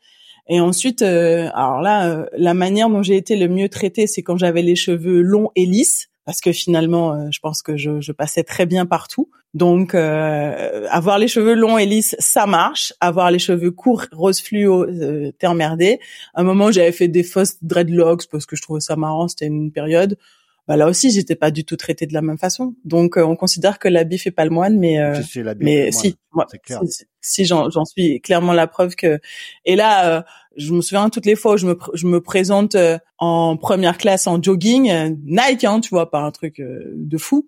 Et 0.50 0.60
ensuite, 0.60 1.02
euh, 1.02 1.50
alors 1.54 1.80
là, 1.80 2.26
la 2.36 2.54
manière 2.54 2.88
dont 2.88 3.02
j'ai 3.02 3.16
été 3.16 3.36
le 3.36 3.48
mieux 3.48 3.68
traitée, 3.68 4.06
c'est 4.06 4.22
quand 4.22 4.36
j'avais 4.36 4.62
les 4.62 4.76
cheveux 4.76 5.22
longs 5.22 5.50
et 5.56 5.66
lisses 5.66 6.07
parce 6.28 6.42
que 6.42 6.52
finalement, 6.52 7.14
euh, 7.14 7.28
je 7.30 7.40
pense 7.40 7.62
que 7.62 7.78
je, 7.78 8.02
je, 8.02 8.12
passais 8.12 8.44
très 8.44 8.66
bien 8.66 8.84
partout. 8.84 9.30
Donc, 9.54 9.94
euh, 9.94 10.86
avoir 10.90 11.18
les 11.18 11.26
cheveux 11.26 11.54
longs 11.54 11.78
et 11.78 11.86
lisses, 11.86 12.14
ça 12.18 12.44
marche. 12.44 12.92
Avoir 13.00 13.30
les 13.30 13.38
cheveux 13.38 13.70
courts, 13.70 14.04
rose 14.12 14.38
fluo, 14.38 14.84
euh, 14.84 15.32
t'es 15.38 15.46
emmerdé. 15.46 16.00
À 16.34 16.42
un 16.42 16.44
moment, 16.44 16.70
j'avais 16.70 16.92
fait 16.92 17.08
des 17.08 17.22
fausses 17.22 17.56
dreadlocks 17.62 18.26
parce 18.30 18.44
que 18.44 18.56
je 18.56 18.60
trouvais 18.60 18.80
ça 18.80 18.94
marrant. 18.94 19.26
C'était 19.26 19.46
une 19.46 19.72
période. 19.72 20.18
Bah, 20.66 20.76
là 20.76 20.86
aussi, 20.86 21.10
j'étais 21.10 21.34
pas 21.34 21.50
du 21.50 21.64
tout 21.64 21.78
traitée 21.78 22.04
de 22.04 22.12
la 22.12 22.20
même 22.20 22.36
façon. 22.36 22.74
Donc, 22.84 23.16
euh, 23.16 23.22
on 23.22 23.34
considère 23.34 23.78
que 23.78 23.88
l'habit 23.88 24.18
fait 24.18 24.30
pas 24.30 24.44
le 24.44 24.50
moine, 24.50 24.78
mais 24.78 25.00
euh, 25.00 25.18
mais 25.60 25.90
si, 25.92 26.16
moi, 26.30 26.46
si, 26.84 27.06
si 27.22 27.46
j'en 27.46 27.86
suis 27.86 28.20
clairement 28.20 28.52
la 28.52 28.66
preuve 28.66 28.96
que. 28.96 29.18
Et 29.64 29.76
là, 29.76 30.26
je 30.58 30.72
me 30.74 30.80
souviens 30.80 31.08
toutes 31.08 31.26
les 31.26 31.36
fois 31.36 31.54
où 31.54 31.56
je 31.56 31.66
me, 31.66 31.78
je 31.94 32.06
me 32.06 32.20
présente 32.20 32.74
euh, 32.74 32.98
en 33.18 33.56
première 33.56 33.96
classe 33.96 34.26
en 34.26 34.42
jogging, 34.42 34.90
euh, 34.90 35.10
Nike, 35.24 35.64
hein, 35.64 35.80
tu 35.80 35.90
vois, 35.90 36.10
pas 36.10 36.20
un 36.20 36.30
truc 36.30 36.60
euh, 36.60 36.92
de 36.94 37.16
fou. 37.16 37.46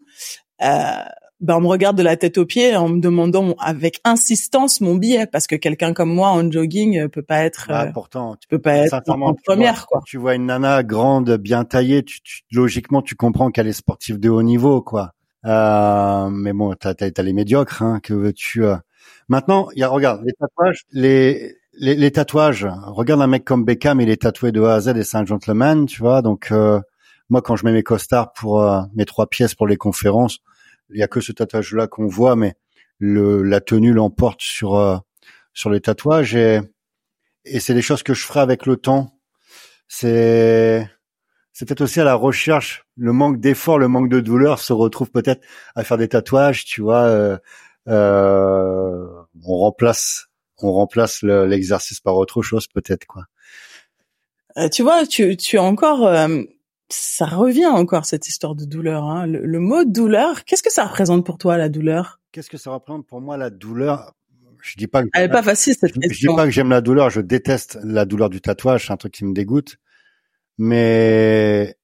Euh, 0.62 0.92
ben 1.40 1.56
on 1.56 1.62
me 1.62 1.68
regarde 1.68 1.96
de 1.96 2.02
la 2.02 2.18
tête 2.18 2.36
aux 2.36 2.44
pieds 2.44 2.76
en 2.76 2.90
me 2.90 3.00
demandant 3.00 3.54
avec 3.58 4.00
insistance 4.04 4.82
mon 4.82 4.94
billet 4.94 5.26
parce 5.26 5.46
que 5.46 5.56
quelqu'un 5.56 5.94
comme 5.94 6.12
moi 6.12 6.28
en 6.28 6.50
jogging 6.50 7.08
peut 7.08 7.22
pas 7.22 7.44
être 7.44 7.68
ah, 7.70 7.86
pourtant 7.86 8.36
tu 8.36 8.46
peux 8.46 8.58
pas 8.58 8.76
être 8.76 9.00
en 9.08 9.34
première 9.46 9.86
quoi. 9.86 10.02
Tu 10.04 10.18
vois 10.18 10.34
une 10.34 10.46
nana 10.46 10.82
grande 10.82 11.38
bien 11.38 11.64
taillée, 11.64 12.02
tu, 12.02 12.20
logiquement 12.52 13.00
tu 13.00 13.14
comprends 13.14 13.50
qu'elle 13.50 13.68
est 13.68 13.72
sportive 13.72 14.20
de 14.20 14.28
haut 14.28 14.42
niveau 14.42 14.82
quoi. 14.82 15.14
Euh, 15.46 16.28
mais 16.28 16.52
bon, 16.52 16.74
t'as 16.74 16.92
as, 17.00 17.22
les 17.22 17.32
médiocres 17.32 17.82
hein, 17.82 18.00
que 18.02 18.12
veux-tu. 18.12 18.64
Maintenant, 19.28 19.68
il 19.74 19.80
y 19.80 19.82
a 19.82 19.88
regarde 19.88 20.22
les 20.26 20.34
tatouages, 20.34 20.82
les 20.92 21.56
les, 21.80 21.94
les, 21.96 22.10
tatouages. 22.10 22.68
Regarde 22.86 23.22
un 23.22 23.26
mec 23.26 23.44
comme 23.44 23.64
Beckham, 23.64 24.00
il 24.00 24.10
est 24.10 24.22
tatoué 24.22 24.52
de 24.52 24.62
A 24.62 24.74
à 24.74 24.80
Z 24.80 24.88
et 24.96 25.02
c'est 25.02 25.16
un 25.16 25.24
gentleman, 25.24 25.86
tu 25.86 26.00
vois. 26.00 26.20
Donc 26.22 26.52
euh, 26.52 26.80
moi, 27.30 27.42
quand 27.42 27.56
je 27.56 27.64
mets 27.64 27.72
mes 27.72 27.82
costards 27.82 28.32
pour 28.34 28.62
euh, 28.62 28.82
mes 28.94 29.06
trois 29.06 29.26
pièces 29.28 29.54
pour 29.54 29.66
les 29.66 29.76
conférences, 29.76 30.38
il 30.90 30.98
y 30.98 31.02
a 31.02 31.08
que 31.08 31.20
ce 31.20 31.32
tatouage-là 31.32 31.86
qu'on 31.86 32.06
voit, 32.06 32.36
mais 32.36 32.54
le, 32.98 33.42
la 33.42 33.60
tenue 33.60 33.92
l'emporte 33.92 34.42
sur 34.42 34.76
euh, 34.76 34.98
sur 35.54 35.70
les 35.70 35.80
tatouages 35.80 36.34
et 36.34 36.60
et 37.46 37.60
c'est 37.60 37.74
des 37.74 37.82
choses 37.82 38.02
que 38.02 38.14
je 38.14 38.26
ferai 38.26 38.40
avec 38.40 38.66
le 38.66 38.76
temps. 38.76 39.18
C'est 39.88 40.86
c'est 41.52 41.66
peut-être 41.66 41.80
aussi 41.82 42.00
à 42.00 42.04
la 42.04 42.14
recherche, 42.14 42.84
le 42.96 43.12
manque 43.12 43.40
d'effort, 43.40 43.78
le 43.78 43.88
manque 43.88 44.10
de 44.10 44.20
douleur 44.20 44.60
se 44.60 44.72
retrouve 44.72 45.10
peut-être 45.10 45.42
à 45.74 45.82
faire 45.84 45.98
des 45.98 46.08
tatouages, 46.08 46.64
tu 46.66 46.82
vois. 46.82 47.38
Euh, 47.88 49.06
on 49.42 49.56
remplace 49.56 50.29
on 50.64 50.72
remplace 50.72 51.22
l'exercice 51.22 52.00
par 52.00 52.16
autre 52.16 52.42
chose 52.42 52.66
peut-être 52.66 53.06
quoi. 53.06 53.24
Euh, 54.56 54.68
tu 54.68 54.82
vois, 54.82 55.06
tu 55.06 55.36
tu 55.36 55.58
as 55.58 55.62
encore 55.62 56.06
euh, 56.06 56.42
ça 56.92 57.26
revient 57.26 57.66
encore 57.66 58.04
cette 58.04 58.28
histoire 58.28 58.54
de 58.54 58.64
douleur. 58.64 59.04
Hein. 59.04 59.26
Le, 59.26 59.60
mot 59.60 59.84
douleur, 59.84 60.44
qu'est-ce 60.44 60.62
que 60.62 60.72
ça 60.72 60.84
représente 60.84 61.24
pour 61.24 61.38
toi 61.38 61.56
la 61.56 61.68
douleur? 61.68 62.20
Qu'est-ce 62.32 62.50
que 62.50 62.58
ça 62.58 62.70
représente 62.70 63.06
pour 63.06 63.20
moi 63.20 63.36
la 63.36 63.50
douleur? 63.50 64.14
Je 64.62 64.76
dis 64.76 64.86
pas. 64.86 65.02
Que 65.02 65.08
Elle 65.14 65.24
est 65.24 65.28
pas 65.28 65.42
facile 65.42 65.74
cette 65.78 65.94
je, 65.94 66.12
Je 66.12 66.28
dis 66.28 66.34
pas 66.34 66.44
que 66.44 66.50
j'aime 66.50 66.70
la 66.70 66.80
douleur. 66.80 67.10
Je 67.10 67.20
déteste 67.20 67.78
la 67.82 68.04
douleur 68.04 68.28
du 68.28 68.40
tatouage. 68.40 68.86
C'est 68.86 68.92
un 68.92 68.96
truc 68.96 69.12
qui 69.12 69.24
me 69.24 69.32
dégoûte. 69.32 69.76
Mais 70.58 71.76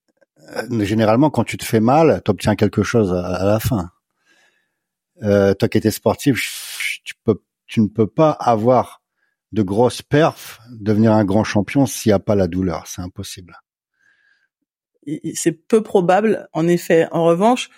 euh, 0.57 0.85
généralement, 0.85 1.31
quand 1.31 1.45
tu 1.45 1.57
te 1.57 1.65
fais 1.65 1.81
mal, 1.81 2.21
tu 2.25 2.31
obtiens 2.31 2.55
quelque 2.55 2.83
chose 2.83 3.13
à, 3.13 3.45
la 3.45 3.61
fin. 3.61 3.91
euh, 5.23 5.55
toi 5.55 5.69
qui 5.69 5.79
étais 5.79 5.91
sportif, 5.91 7.01
tu 7.05 7.15
peux, 7.25 7.41
tu 7.67 7.81
ne 7.81 7.89
peux 7.89 8.07
pas 8.07 8.31
avoir 8.31 9.03
de 9.53 9.63
grosses 9.63 10.03
perfs, 10.03 10.61
devenir 10.71 11.13
un 11.13 11.25
grand 11.25 11.45
champion 11.45 11.87
s'il 11.87 12.11
n'y 12.11 12.15
a 12.15 12.19
pas 12.19 12.35
la 12.35 12.47
douleur. 12.47 12.87
C'est 12.87 13.03
impossible. 13.03 13.57
C'est 15.35 15.53
peu 15.53 15.83
probable, 15.83 16.49
en 16.53 16.67
effet. 16.67 17.07
En 17.13 17.25
revanche, 17.25 17.71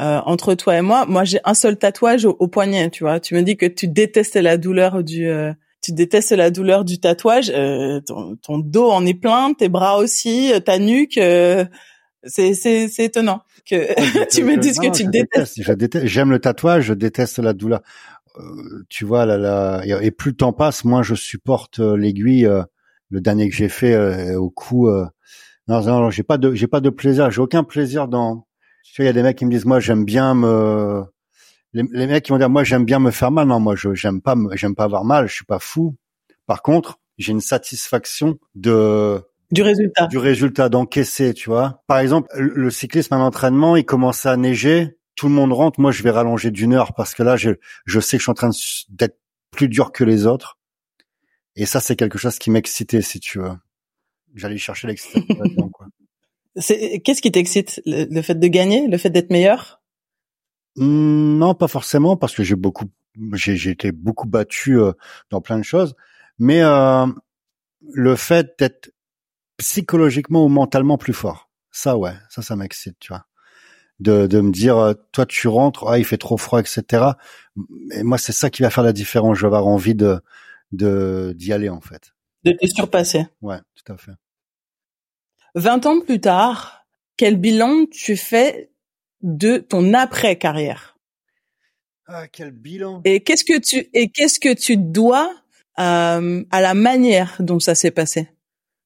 euh, 0.00 0.18
entre 0.24 0.54
toi 0.54 0.76
et 0.76 0.82
moi, 0.82 1.06
moi 1.06 1.22
j'ai 1.24 1.38
un 1.44 1.54
seul 1.54 1.78
tatouage 1.78 2.24
au, 2.24 2.48
poignet, 2.48 2.90
tu 2.90 3.04
vois. 3.04 3.20
Tu 3.20 3.34
me 3.34 3.42
dis 3.42 3.56
que 3.56 3.66
tu 3.66 3.86
détestes 3.86 4.34
la 4.34 4.56
douleur 4.56 5.04
du, 5.04 5.28
euh, 5.28 5.52
tu 5.82 5.92
détestes 5.92 6.32
la 6.32 6.50
douleur 6.50 6.84
du 6.84 6.98
tatouage. 6.98 7.52
Euh, 7.54 8.00
ton, 8.00 8.58
dos 8.58 8.90
en 8.90 9.06
est 9.06 9.14
plein, 9.14 9.54
tes 9.54 9.68
bras 9.68 9.98
aussi, 9.98 10.52
ta 10.64 10.80
nuque. 10.80 11.14
c'est 11.14 12.54
c'est 12.54 12.88
c'est 12.88 13.04
étonnant 13.04 13.42
que 13.68 14.26
tu 14.30 14.42
me 14.42 14.56
dises 14.56 14.80
que 14.80 14.90
tu 14.90 15.04
détestes. 15.04 15.60
déteste. 15.76 16.06
J'aime 16.06 16.32
le 16.32 16.40
tatouage, 16.40 16.86
je 16.86 16.94
déteste 16.94 17.38
la 17.38 17.52
douleur. 17.52 17.80
Tu 18.88 19.04
vois 19.04 19.26
là, 19.26 19.38
là, 19.38 19.82
et 20.02 20.10
plus 20.10 20.30
le 20.30 20.36
temps 20.36 20.52
passe, 20.52 20.84
moins 20.84 21.02
je 21.02 21.14
supporte 21.14 21.78
l'aiguille. 21.78 22.48
le 23.10 23.20
dernier 23.20 23.48
que 23.48 23.54
j'ai 23.54 23.68
fait 23.68 24.34
au 24.34 24.50
cou. 24.50 24.88
non, 25.68 25.82
non, 25.82 26.10
j'ai 26.10 26.22
pas 26.22 26.38
de, 26.38 26.54
j'ai 26.54 26.66
pas 26.66 26.80
de 26.80 26.90
plaisir. 26.90 27.30
J'ai 27.30 27.40
aucun 27.40 27.64
plaisir 27.64 28.08
dans 28.08 28.46
il 28.98 29.04
y 29.06 29.08
a 29.08 29.12
des 29.12 29.22
mecs 29.22 29.36
qui 29.36 29.46
me 29.46 29.50
disent 29.50 29.64
moi 29.64 29.80
j'aime 29.80 30.04
bien 30.04 30.34
me 30.34 31.04
les, 31.72 32.06
mecs 32.06 32.24
qui 32.24 32.30
vont 32.30 32.38
dire 32.38 32.50
moi 32.50 32.62
j'aime 32.62 32.84
bien 32.84 33.00
me 33.00 33.10
faire 33.10 33.30
mal. 33.30 33.48
Non, 33.48 33.58
moi 33.58 33.74
je 33.74 33.94
j'aime 33.94 34.20
pas 34.20 34.36
j'aime 34.52 34.74
pas 34.74 34.84
avoir 34.84 35.04
mal. 35.04 35.26
Je 35.26 35.34
suis 35.34 35.44
pas 35.44 35.58
fou. 35.58 35.96
Par 36.46 36.62
contre, 36.62 37.00
j'ai 37.18 37.32
une 37.32 37.40
satisfaction 37.40 38.38
de 38.54 39.20
du 39.50 39.62
résultat. 39.62 40.06
Du 40.06 40.18
résultat 40.18 40.68
d'encaisser, 40.68 41.34
tu 41.34 41.50
vois. 41.50 41.82
Par 41.86 41.98
exemple, 41.98 42.28
le 42.36 42.70
cyclisme, 42.70 43.14
un 43.14 43.20
entraînement, 43.20 43.76
il 43.76 43.84
commence 43.84 44.26
à 44.26 44.36
neiger, 44.36 44.96
tout 45.14 45.28
le 45.28 45.34
monde 45.34 45.52
rentre, 45.52 45.80
moi 45.80 45.92
je 45.92 46.02
vais 46.02 46.10
rallonger 46.10 46.50
d'une 46.50 46.74
heure 46.74 46.94
parce 46.94 47.14
que 47.14 47.22
là 47.22 47.36
je 47.36 47.50
je 47.84 48.00
sais 48.00 48.16
que 48.16 48.20
je 48.20 48.24
suis 48.24 48.30
en 48.30 48.34
train 48.34 48.50
d'être 48.88 49.18
plus 49.50 49.68
dur 49.68 49.92
que 49.92 50.04
les 50.04 50.26
autres. 50.26 50.58
Et 51.56 51.66
ça 51.66 51.80
c'est 51.80 51.96
quelque 51.96 52.18
chose 52.18 52.38
qui 52.38 52.50
m'excitait 52.50 53.02
si 53.02 53.20
tu 53.20 53.38
veux. 53.38 53.56
J'allais 54.34 54.58
chercher 54.58 54.88
l'excitation 54.88 55.68
quoi. 55.70 55.86
Qu'est-ce 56.54 57.20
qui 57.20 57.32
t'excite? 57.32 57.82
Le, 57.84 58.22
fait 58.22 58.36
de 58.36 58.46
gagner, 58.46 58.86
le 58.86 58.96
fait 58.96 59.10
d'être 59.10 59.30
meilleur? 59.30 59.82
Mmh, 60.76 61.38
Non, 61.38 61.54
pas 61.54 61.68
forcément, 61.68 62.16
parce 62.16 62.34
que 62.34 62.44
j'ai 62.44 62.54
beaucoup, 62.54 62.86
j'ai 63.32 63.70
été 63.70 63.90
beaucoup 63.90 64.28
battu 64.28 64.78
euh, 64.78 64.92
dans 65.30 65.40
plein 65.40 65.58
de 65.58 65.64
choses, 65.64 65.94
mais 66.38 66.62
euh, 66.62 67.06
le 67.92 68.16
fait 68.16 68.54
d'être 68.58 68.92
psychologiquement 69.56 70.44
ou 70.44 70.48
mentalement 70.48 70.96
plus 70.96 71.12
fort, 71.12 71.50
ça 71.70 71.96
ouais, 71.96 72.14
ça 72.28 72.42
ça 72.42 72.54
m'excite, 72.54 72.98
tu 73.00 73.08
vois. 73.08 73.26
De, 74.00 74.26
de 74.26 74.40
me 74.40 74.50
dire, 74.50 74.76
euh, 74.76 74.94
toi 75.12 75.24
tu 75.24 75.46
rentres, 75.46 75.86
ah 75.88 75.98
il 75.98 76.04
fait 76.04 76.18
trop 76.18 76.36
froid, 76.36 76.58
etc. 76.60 77.04
Et 77.92 78.02
moi 78.02 78.18
c'est 78.18 78.32
ça 78.32 78.50
qui 78.50 78.62
va 78.62 78.70
faire 78.70 78.82
la 78.82 78.92
différence. 78.92 79.38
Je 79.38 79.42
vais 79.42 79.46
avoir 79.46 79.66
envie 79.66 79.94
de 79.94 80.20
de 80.72 81.32
d'y 81.36 81.52
aller 81.52 81.68
en 81.68 81.80
fait. 81.80 82.12
De 82.44 82.52
te 82.52 82.66
surpasser. 82.66 83.26
Ouais, 83.40 83.58
tout 83.74 83.92
à 83.92 83.96
fait. 83.96 84.12
20 85.54 85.86
ans 85.86 86.00
plus 86.00 86.20
tard, 86.20 86.84
quel 87.16 87.36
bilan 87.36 87.86
tu 87.90 88.16
fais 88.16 88.70
de 89.22 89.58
ton 89.58 89.94
après-carrière? 89.94 90.98
Ah, 92.06 92.26
quel 92.28 92.50
bilan 92.50 93.00
Et 93.04 93.20
qu'est-ce 93.20 93.44
que 93.44 93.58
tu 93.58 93.88
et 93.94 94.10
qu'est-ce 94.10 94.38
que 94.38 94.52
tu 94.52 94.76
dois 94.76 95.32
euh, 95.78 96.44
à 96.50 96.60
la 96.60 96.74
manière 96.74 97.36
dont 97.40 97.60
ça 97.60 97.74
s'est 97.74 97.92
passé? 97.92 98.28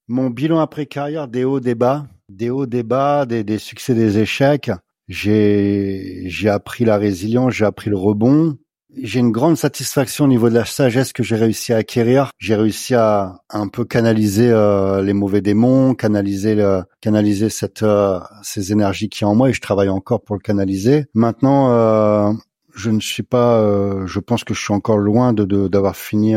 Mon 0.06 0.30
bilan 0.30 0.60
après-carrière, 0.60 1.26
des 1.26 1.44
hauts, 1.44 1.60
des 1.60 1.74
bas, 1.74 2.06
des 2.28 2.50
hauts, 2.50 2.66
des 2.66 2.82
bas, 2.82 3.26
des, 3.26 3.42
des 3.44 3.58
succès, 3.58 3.94
des 3.94 4.18
échecs. 4.18 4.70
J'ai 5.08 6.24
j'ai 6.26 6.48
appris 6.48 6.84
la 6.84 6.98
résilience, 6.98 7.54
j'ai 7.54 7.64
appris 7.64 7.90
le 7.90 7.96
rebond, 7.96 8.58
j'ai 8.96 9.20
une 9.20 9.32
grande 9.32 9.56
satisfaction 9.56 10.24
au 10.24 10.28
niveau 10.28 10.48
de 10.48 10.54
la 10.54 10.64
sagesse 10.64 11.12
que 11.12 11.22
j'ai 11.22 11.36
réussi 11.36 11.72
à 11.72 11.76
acquérir. 11.76 12.30
J'ai 12.38 12.54
réussi 12.54 12.94
à, 12.94 13.42
un 13.50 13.68
peu 13.68 13.84
canaliser 13.84 14.50
euh, 14.50 15.02
les 15.02 15.12
mauvais 15.12 15.40
démons, 15.40 15.94
canaliser 15.94 16.54
le, 16.54 16.82
canaliser 17.00 17.50
cette 17.50 17.82
euh, 17.82 18.18
ces 18.42 18.72
énergies 18.72 19.08
qui 19.08 19.24
en 19.24 19.34
moi 19.34 19.50
et 19.50 19.52
je 19.52 19.60
travaille 19.60 19.90
encore 19.90 20.22
pour 20.22 20.36
le 20.36 20.40
canaliser. 20.40 21.04
Maintenant, 21.14 21.70
euh, 21.70 22.32
je 22.74 22.90
ne 22.90 23.00
suis 23.00 23.22
pas, 23.22 23.60
je 24.06 24.20
pense 24.20 24.44
que 24.44 24.54
je 24.54 24.60
suis 24.62 24.72
encore 24.72 24.98
loin 24.98 25.32
de 25.32 25.68
d'avoir 25.68 25.96
fini 25.96 26.34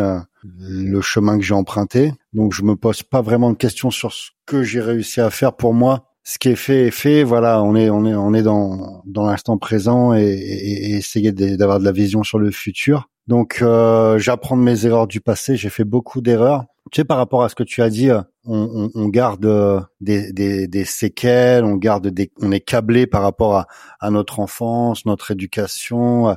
le 0.59 1.01
chemin 1.01 1.37
que 1.37 1.43
j'ai 1.43 1.53
emprunté. 1.53 2.13
Donc 2.33 2.53
je 2.53 2.63
me 2.63 2.75
pose 2.75 3.03
pas 3.03 3.21
vraiment 3.21 3.51
de 3.51 3.57
questions 3.57 3.91
sur 3.91 4.11
ce 4.11 4.31
que 4.47 4.63
j'ai 4.63 4.81
réussi 4.81 5.21
à 5.21 5.29
faire 5.29 5.53
pour 5.55 5.73
moi 5.73 6.10
ce 6.23 6.37
qui 6.39 6.49
est 6.49 6.55
fait 6.55 6.87
est 6.87 6.91
fait. 6.91 7.23
Voilà, 7.23 7.61
on 7.63 7.75
est 7.75 7.89
on 7.89 8.05
est 8.05 8.13
on 8.13 8.33
est 8.33 8.43
dans 8.43 9.01
dans 9.05 9.25
l'instant 9.25 9.57
présent 9.57 10.13
et, 10.13 10.23
et, 10.23 10.95
essayer 10.95 11.31
d'avoir 11.31 11.79
de 11.79 11.85
la 11.85 11.91
vision 11.91 12.23
sur 12.23 12.39
le 12.39 12.51
futur. 12.51 13.09
Donc 13.27 13.59
euh, 13.61 14.17
j'apprends 14.17 14.57
de 14.57 14.63
mes 14.63 14.85
erreurs 14.85 15.07
du 15.07 15.21
passé. 15.21 15.55
J'ai 15.55 15.69
fait 15.69 15.83
beaucoup 15.83 16.21
d'erreurs. 16.21 16.65
Tu 16.91 17.01
sais, 17.01 17.05
par 17.05 17.17
rapport 17.17 17.43
à 17.43 17.49
ce 17.49 17.55
que 17.55 17.63
tu 17.63 17.81
as 17.81 17.89
dit, 17.89 18.09
on, 18.11 18.23
on, 18.45 18.89
on 18.95 19.07
garde 19.07 19.45
euh, 19.45 19.79
des, 20.01 20.33
des, 20.33 20.67
des, 20.67 20.83
séquelles, 20.83 21.63
on 21.63 21.75
garde 21.75 22.07
des, 22.07 22.31
on 22.41 22.51
est 22.51 22.59
câblé 22.59 23.07
par 23.07 23.21
rapport 23.21 23.55
à, 23.55 23.67
à 23.99 24.09
notre 24.09 24.39
enfance, 24.39 25.05
notre 25.05 25.31
éducation, 25.31 26.35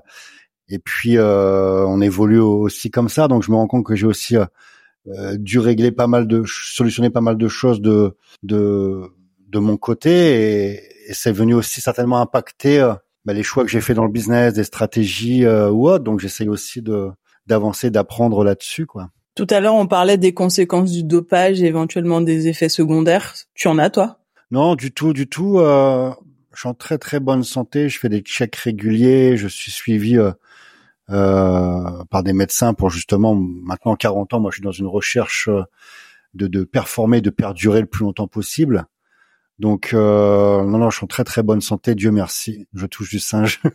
et 0.69 0.79
puis 0.79 1.17
euh, 1.17 1.85
on 1.87 2.01
évolue 2.01 2.39
aussi 2.39 2.91
comme 2.91 3.09
ça. 3.09 3.27
Donc 3.27 3.43
je 3.43 3.51
me 3.51 3.57
rends 3.57 3.67
compte 3.67 3.85
que 3.85 3.97
j'ai 3.97 4.07
aussi 4.07 4.37
euh, 4.37 5.37
dû 5.39 5.59
régler 5.59 5.93
pas 5.93 6.07
mal 6.07 6.27
de, 6.27 6.45
solutionner 6.47 7.11
pas 7.11 7.21
mal 7.21 7.37
de 7.37 7.49
choses 7.49 7.81
de 7.81 8.17
de 8.43 9.03
de 9.55 9.61
mon 9.61 9.77
côté 9.77 10.73
et, 10.73 10.91
c'est 11.13 11.33
venu 11.33 11.55
aussi 11.55 11.81
certainement 11.81 12.21
impacter 12.21 12.81
euh, 12.81 12.95
bah, 13.25 13.35
les 13.35 13.43
choix 13.43 13.63
que 13.63 13.71
j'ai 13.71 13.83
fait 13.83 13.95
dans 13.95 14.05
le 14.05 14.11
business, 14.11 14.55
des 14.55 14.65
stratégies 14.65 15.45
euh, 15.45 15.71
ou 15.71 15.87
autres. 15.89 16.03
Donc 16.03 16.19
j'essaye 16.19 16.49
aussi 16.49 16.83
de 16.83 17.11
d'avancer, 17.47 17.91
d'apprendre 17.91 18.43
là-dessus, 18.43 18.87
quoi. 18.87 19.11
Tout 19.35 19.47
à 19.51 19.61
l'heure, 19.61 19.75
on 19.75 19.87
parlait 19.87 20.17
des 20.17 20.33
conséquences 20.33 20.93
du 20.93 21.05
dopage 21.05 21.63
et 21.63 21.67
éventuellement 21.67 22.23
des 22.23 22.49
effets 22.49 22.71
secondaires. 22.71 23.35
Tu 23.53 23.69
en 23.69 23.79
as, 23.79 23.91
toi? 23.91 24.21
Non, 24.51 24.77
du 24.77 24.93
tout, 24.93 25.13
du 25.13 25.29
tout. 25.29 25.59
Euh, 25.59 26.11
je 26.55 26.61
suis 26.61 26.69
en 26.69 26.75
très 26.75 26.97
très 26.97 27.21
bonne 27.21 27.45
santé. 27.45 27.91
Je 27.91 27.99
fais 27.99 28.09
des 28.09 28.21
checks 28.21 28.57
réguliers. 28.57 29.37
Je 29.37 29.49
suis 29.49 29.71
suivi 29.71 30.17
euh, 30.17 30.33
par 32.11 32.23
des 32.23 32.33
médecins 32.33 32.73
pour 32.73 32.89
justement 32.89 33.35
maintenant 33.35 33.95
40 33.95 34.33
ans. 34.33 34.41
Moi, 34.41 34.51
je 34.51 34.57
suis 34.57 34.65
dans 34.65 34.73
une 34.73 34.87
recherche 34.87 35.51
de, 36.33 36.47
de 36.47 36.65
performer, 36.65 37.21
de 37.21 37.31
perdurer 37.31 37.83
le 37.83 37.87
plus 37.87 38.05
longtemps 38.05 38.29
possible. 38.29 38.87
Donc 39.59 39.91
euh, 39.93 40.65
non, 40.65 40.79
non, 40.79 40.89
je 40.91 40.97
suis 40.97 41.05
en 41.05 41.09
très 41.09 41.25
très 41.25 41.43
bonne 41.43 41.61
santé, 41.61 41.95
Dieu 41.95 42.11
merci. 42.11 42.67
Je 42.75 42.87
touche 42.87 43.11
du 43.11 43.21
singe. 43.21 43.61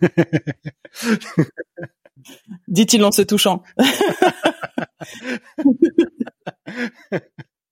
Dit-il 2.67 3.03
en 3.03 3.11
se 3.11 3.21
touchant. 3.21 3.63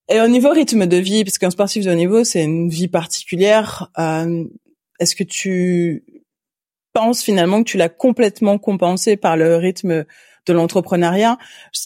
Et 0.10 0.22
au 0.22 0.28
niveau 0.28 0.50
rythme 0.50 0.86
de 0.86 0.98
vie, 0.98 1.26
parce 1.26 1.38
qu'un 1.38 1.50
sportif 1.50 1.86
de 1.86 1.92
haut 1.92 1.96
niveau, 1.96 2.24
c'est 2.24 2.44
une 2.44 2.70
vie 2.70 2.88
particulière. 2.88 3.92
Euh, 4.00 4.46
Est-ce 5.00 5.18
que 5.18 5.26
tu 5.26 6.06
penses 6.94 7.22
finalement 7.22 7.62
que 7.62 7.70
tu 7.70 7.78
l'as 7.78 7.90
complètement 7.90 8.58
compensé 8.58 9.18
par 9.18 9.36
le 9.36 9.58
rythme 9.58 10.06
de 10.48 10.54
l'entrepreneuriat. 10.54 11.38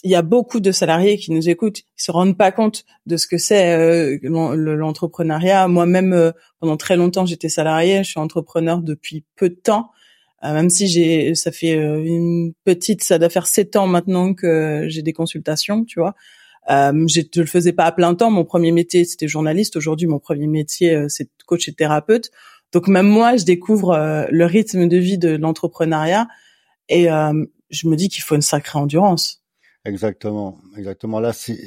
Il 0.04 0.10
y 0.10 0.14
a 0.14 0.22
beaucoup 0.22 0.60
de 0.60 0.72
salariés 0.72 1.18
qui 1.18 1.32
nous 1.32 1.48
écoutent, 1.48 1.80
qui 1.80 2.04
se 2.04 2.10
rendent 2.10 2.36
pas 2.36 2.52
compte 2.52 2.84
de 3.06 3.16
ce 3.16 3.26
que 3.26 3.36
c'est 3.36 3.74
euh, 3.74 4.18
l'entrepreneuriat. 4.22 5.68
Moi-même, 5.68 6.12
euh, 6.12 6.30
pendant 6.60 6.76
très 6.76 6.96
longtemps, 6.96 7.26
j'étais 7.26 7.48
salarié. 7.48 8.04
Je 8.04 8.10
suis 8.10 8.20
entrepreneur 8.20 8.80
depuis 8.80 9.24
peu 9.36 9.48
de 9.48 9.54
temps. 9.54 9.90
Euh, 10.44 10.54
même 10.54 10.70
si 10.70 10.86
j'ai, 10.86 11.34
ça 11.34 11.52
fait 11.52 11.72
une 11.74 12.52
petite, 12.64 13.02
ça 13.02 13.18
doit 13.18 13.28
faire 13.28 13.46
sept 13.46 13.76
ans 13.76 13.86
maintenant 13.86 14.34
que 14.34 14.86
j'ai 14.88 15.02
des 15.02 15.12
consultations, 15.12 15.84
tu 15.84 16.00
vois. 16.00 16.14
Euh, 16.70 17.06
je 17.08 17.40
le 17.40 17.46
faisais 17.46 17.72
pas 17.72 17.84
à 17.84 17.92
plein 17.92 18.14
temps. 18.14 18.30
Mon 18.30 18.44
premier 18.44 18.70
métier, 18.70 19.04
c'était 19.04 19.28
journaliste. 19.28 19.76
Aujourd'hui, 19.76 20.06
mon 20.06 20.20
premier 20.20 20.46
métier, 20.46 21.06
c'est 21.08 21.28
coach 21.46 21.68
et 21.68 21.72
thérapeute. 21.72 22.30
Donc 22.72 22.88
même 22.88 23.06
moi, 23.06 23.36
je 23.36 23.44
découvre 23.44 24.26
le 24.30 24.46
rythme 24.46 24.88
de 24.88 24.96
vie 24.96 25.18
de 25.18 25.30
l'entrepreneuriat 25.30 26.28
et 26.88 27.08
je 27.72 27.88
me 27.88 27.96
dis 27.96 28.08
qu'il 28.08 28.22
faut 28.22 28.34
une 28.34 28.42
sacrée 28.42 28.78
endurance. 28.78 29.42
Exactement, 29.84 30.58
exactement. 30.76 31.18
Là, 31.18 31.32
c'est 31.32 31.58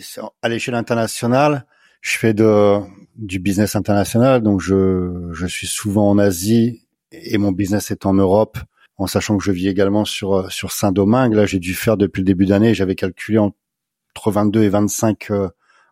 à 0.42 0.48
l'échelle 0.48 0.76
internationale. 0.76 1.66
Je 2.02 2.18
fais 2.18 2.34
de 2.34 2.80
du 3.16 3.40
business 3.40 3.76
international, 3.76 4.42
donc 4.42 4.62
je 4.62 5.30
je 5.34 5.46
suis 5.48 5.68
souvent 5.68 6.10
en 6.10 6.18
Asie 6.18 6.88
et 7.12 7.38
mon 7.38 7.52
business 7.52 7.92
est 7.92 8.06
en 8.06 8.14
Europe, 8.14 8.58
en 8.98 9.08
sachant 9.08 9.38
que 9.38 9.44
je 9.44 9.52
vis 9.52 9.68
également 9.68 10.06
sur 10.06 10.52
sur 10.52 10.72
Saint-Domingue. 10.72 11.34
Là, 11.34 11.46
j'ai 11.46 11.60
dû 11.60 11.74
faire 11.74 11.98
depuis 11.98 12.22
le 12.22 12.26
début 12.26 12.46
d'année, 12.46 12.74
j'avais 12.74 12.96
calculé 12.96 13.38
entre 13.38 14.32
22 14.32 14.64
et 14.64 14.70
25 14.70 15.32
euh, 15.32 15.50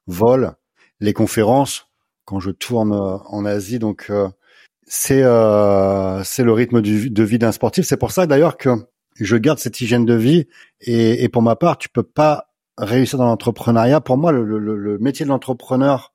vols. 0.07 0.53
Les 0.99 1.13
conférences 1.13 1.89
quand 2.25 2.39
je 2.39 2.51
tourne 2.51 2.93
euh, 2.93 3.17
en 3.27 3.45
Asie, 3.45 3.79
donc 3.79 4.07
euh, 4.09 4.29
c'est 4.85 5.23
c'est 6.25 6.43
le 6.43 6.51
rythme 6.53 6.81
de 6.81 7.23
vie 7.23 7.39
d'un 7.39 7.51
sportif. 7.51 7.85
C'est 7.85 7.97
pour 7.97 8.11
ça 8.11 8.27
d'ailleurs 8.27 8.57
que 8.57 8.69
je 9.15 9.35
garde 9.37 9.59
cette 9.59 9.79
hygiène 9.81 10.05
de 10.05 10.13
vie 10.13 10.47
et, 10.81 11.23
et 11.23 11.29
pour 11.29 11.41
ma 11.41 11.55
part, 11.55 11.77
tu 11.77 11.89
peux 11.89 12.03
pas 12.03 12.49
réussir 12.77 13.19
dans 13.19 13.25
l'entrepreneuriat. 13.25 14.01
Pour 14.01 14.17
moi, 14.17 14.31
le, 14.31 14.43
le, 14.43 14.59
le 14.59 14.97
métier 14.97 15.25
de 15.25 15.29
l'entrepreneur 15.29 16.13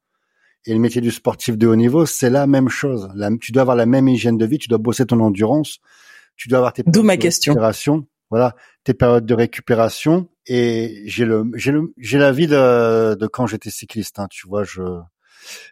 et 0.67 0.73
le 0.73 0.81
métier 0.81 1.01
du 1.01 1.11
sportif 1.11 1.57
de 1.57 1.67
haut 1.67 1.77
niveau, 1.77 2.05
c'est 2.07 2.31
la 2.31 2.47
même 2.47 2.69
chose. 2.69 3.09
tu 3.41 3.53
dois 3.53 3.63
avoir 3.63 3.77
la 3.77 3.87
même 3.87 4.09
hygiène 4.09 4.37
de 4.37 4.45
vie, 4.47 4.59
tu 4.59 4.69
dois 4.69 4.79
bosser 4.79 5.07
ton 5.07 5.21
endurance, 5.21 5.79
tu 6.37 6.49
dois 6.49 6.59
avoir 6.59 6.73
tes 6.73 6.83
ma 7.03 7.17
question. 7.17 7.53
récupération. 7.53 8.07
Voilà, 8.31 8.55
tes 8.85 8.93
périodes 8.93 9.25
de 9.25 9.35
récupération. 9.35 10.29
Et 10.47 11.03
j'ai 11.07 11.25
le, 11.25 11.45
j'ai 11.55 11.73
le, 11.73 11.95
j'ai 11.97 12.19
la 12.19 12.33
vie 12.33 12.47
de, 12.47 13.15
de 13.15 13.27
quand 13.27 13.47
j'étais 13.47 13.71
cycliste. 13.71 14.19
Hein, 14.19 14.27
tu 14.31 14.47
vois, 14.47 14.65
je, 14.65 14.83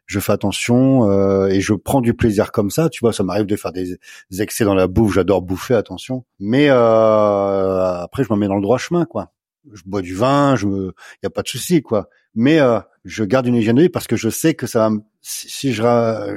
je 0.06 0.20
fais 0.20 0.32
attention 0.32 1.10
euh, 1.10 1.48
et 1.48 1.60
je 1.60 1.74
prends 1.74 2.00
du 2.00 2.14
plaisir 2.14 2.52
comme 2.52 2.70
ça. 2.70 2.88
Tu 2.88 3.00
vois, 3.00 3.12
ça 3.12 3.22
m'arrive 3.22 3.46
de 3.46 3.56
faire 3.56 3.72
des, 3.72 3.98
excès 4.38 4.64
dans 4.64 4.74
la 4.74 4.86
bouffe. 4.86 5.14
J'adore 5.14 5.42
bouffer, 5.42 5.74
attention. 5.74 6.24
Mais 6.38 6.68
euh, 6.70 8.02
après, 8.02 8.24
je 8.24 8.32
me 8.32 8.38
mets 8.38 8.48
dans 8.48 8.56
le 8.56 8.62
droit 8.62 8.78
chemin, 8.78 9.04
quoi. 9.04 9.32
Je 9.72 9.82
bois 9.84 10.02
du 10.02 10.14
vin, 10.14 10.54
je 10.54 10.66
me, 10.66 10.94
y 11.22 11.26
a 11.26 11.30
pas 11.30 11.42
de 11.42 11.48
souci, 11.48 11.82
quoi. 11.82 12.08
Mais 12.34 12.60
euh, 12.60 12.78
je 13.04 13.24
garde 13.24 13.46
une 13.46 13.54
hygiène 13.54 13.76
de 13.76 13.82
vie 13.82 13.88
parce 13.88 14.06
que 14.06 14.14
je 14.14 14.28
sais 14.28 14.54
que 14.54 14.66
ça 14.66 14.88
va, 14.88 14.94
si, 15.22 15.72
je, 15.72 15.82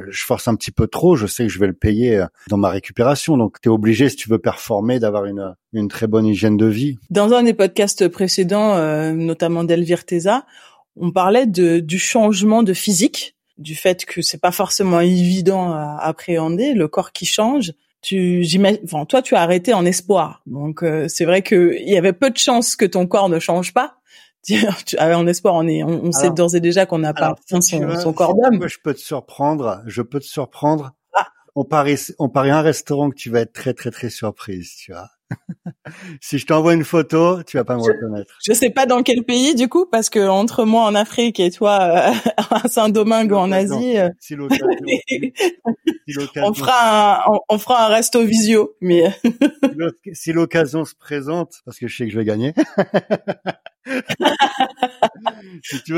je 0.09 0.25
force 0.25 0.47
un 0.47 0.55
petit 0.55 0.71
peu 0.71 0.87
trop, 0.87 1.15
je 1.15 1.27
sais 1.27 1.43
que 1.45 1.49
je 1.51 1.59
vais 1.59 1.67
le 1.67 1.73
payer 1.73 2.17
euh, 2.17 2.25
dans 2.47 2.57
ma 2.57 2.69
récupération. 2.69 3.37
Donc, 3.37 3.61
tu 3.61 3.69
es 3.69 3.71
obligé, 3.71 4.09
si 4.09 4.15
tu 4.15 4.29
veux 4.29 4.39
performer, 4.39 4.99
d'avoir 4.99 5.25
une, 5.25 5.53
une 5.73 5.89
très 5.89 6.07
bonne 6.07 6.25
hygiène 6.25 6.57
de 6.57 6.65
vie. 6.65 6.97
Dans 7.09 7.33
un 7.33 7.43
des 7.43 7.53
podcasts 7.53 8.07
précédents, 8.07 8.75
euh, 8.77 9.11
notamment 9.11 9.63
d'Elvire 9.63 10.05
Teza, 10.05 10.45
on 10.95 11.11
parlait 11.11 11.45
de, 11.45 11.79
du 11.79 11.99
changement 11.99 12.63
de 12.63 12.73
physique, 12.73 13.35
du 13.57 13.75
fait 13.75 14.05
que 14.05 14.21
c'est 14.21 14.39
pas 14.39 14.51
forcément 14.51 14.99
évident 14.99 15.73
à 15.73 15.97
appréhender, 16.01 16.73
le 16.73 16.87
corps 16.87 17.11
qui 17.11 17.25
change. 17.25 17.73
Tu, 18.01 18.45
enfin, 18.85 19.05
toi, 19.05 19.21
tu 19.21 19.35
as 19.35 19.41
arrêté 19.41 19.73
en 19.73 19.85
espoir. 19.85 20.41
Donc, 20.45 20.83
euh, 20.83 21.07
c'est 21.09 21.25
vrai 21.25 21.41
qu'il 21.41 21.83
y 21.85 21.97
avait 21.97 22.13
peu 22.13 22.29
de 22.29 22.37
chances 22.37 22.77
que 22.77 22.85
ton 22.85 23.07
corps 23.07 23.29
ne 23.29 23.39
change 23.39 23.73
pas. 23.73 23.95
Tu 24.85 24.97
avais 24.97 25.15
en 25.15 25.27
espoir, 25.27 25.53
on 25.53 25.67
est, 25.67 25.83
on, 25.83 26.13
sait 26.13 26.31
d'ores 26.31 26.55
et 26.55 26.61
déjà 26.61 26.85
qu'on 26.85 26.99
n'a 26.99 27.13
pas 27.13 27.35
son, 27.49 27.59
son, 27.59 28.13
corps 28.13 28.35
d'homme. 28.35 28.67
Je 28.67 28.77
peux 28.81 28.93
te 28.93 28.99
surprendre, 28.99 29.83
je 29.85 30.01
peux 30.01 30.19
te 30.19 30.25
surprendre. 30.25 30.93
Ah. 31.13 31.27
On 31.55 31.65
parie, 31.65 31.97
on 32.19 32.29
parie 32.29 32.49
un 32.49 32.61
restaurant 32.61 33.09
que 33.09 33.15
tu 33.15 33.29
vas 33.29 33.41
être 33.41 33.51
très, 33.51 33.73
très, 33.73 33.91
très 33.91 34.09
surprise, 34.09 34.75
tu 34.77 34.93
vois. 34.93 35.09
Si 36.21 36.37
je 36.37 36.45
t'envoie 36.45 36.73
une 36.73 36.83
photo, 36.83 37.43
tu 37.43 37.57
vas 37.57 37.63
pas 37.63 37.75
me 37.75 37.81
reconnaître. 37.81 38.33
Je 38.45 38.53
sais 38.53 38.69
pas 38.69 38.85
dans 38.85 39.03
quel 39.03 39.23
pays 39.23 39.55
du 39.55 39.67
coup, 39.67 39.85
parce 39.85 40.09
que 40.09 40.27
entre 40.27 40.65
moi 40.65 40.83
en 40.83 40.95
Afrique 40.95 41.39
et 41.39 41.51
toi 41.51 41.79
euh, 41.81 42.11
à 42.51 42.67
Saint-Domingue 42.67 43.33
en 43.33 43.51
Asie, 43.51 43.97
euh, 43.97 44.09
si 44.19 44.35
on 46.37 46.53
fera 46.53 47.25
un, 47.25 47.39
on, 47.49 47.57
fera 47.57 47.85
un 47.85 47.89
resto 47.89 48.23
visio. 48.23 48.75
Mais 48.81 49.13
si 50.13 50.33
l'occasion 50.33 50.85
se 50.85 50.95
présente, 50.95 51.55
parce 51.65 51.77
que 51.77 51.87
je 51.87 51.95
sais 51.95 52.05
que 52.05 52.11
je 52.11 52.17
vais 52.17 52.25
gagner. 52.25 52.53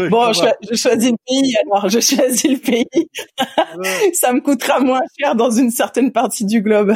bon, 0.09 0.33
je, 0.33 0.45
je, 0.69 0.75
choisis 0.75 1.11
le 1.11 1.17
pays 1.27 1.55
alors. 1.65 1.89
Je 1.89 1.99
choisis 1.99 2.49
le 2.49 2.57
pays. 2.57 2.85
Ça 4.13 4.33
me 4.33 4.41
coûtera 4.41 4.79
moins 4.79 5.01
cher 5.19 5.35
dans 5.35 5.51
une 5.51 5.71
certaine 5.71 6.11
partie 6.11 6.45
du 6.45 6.61
globe. 6.61 6.95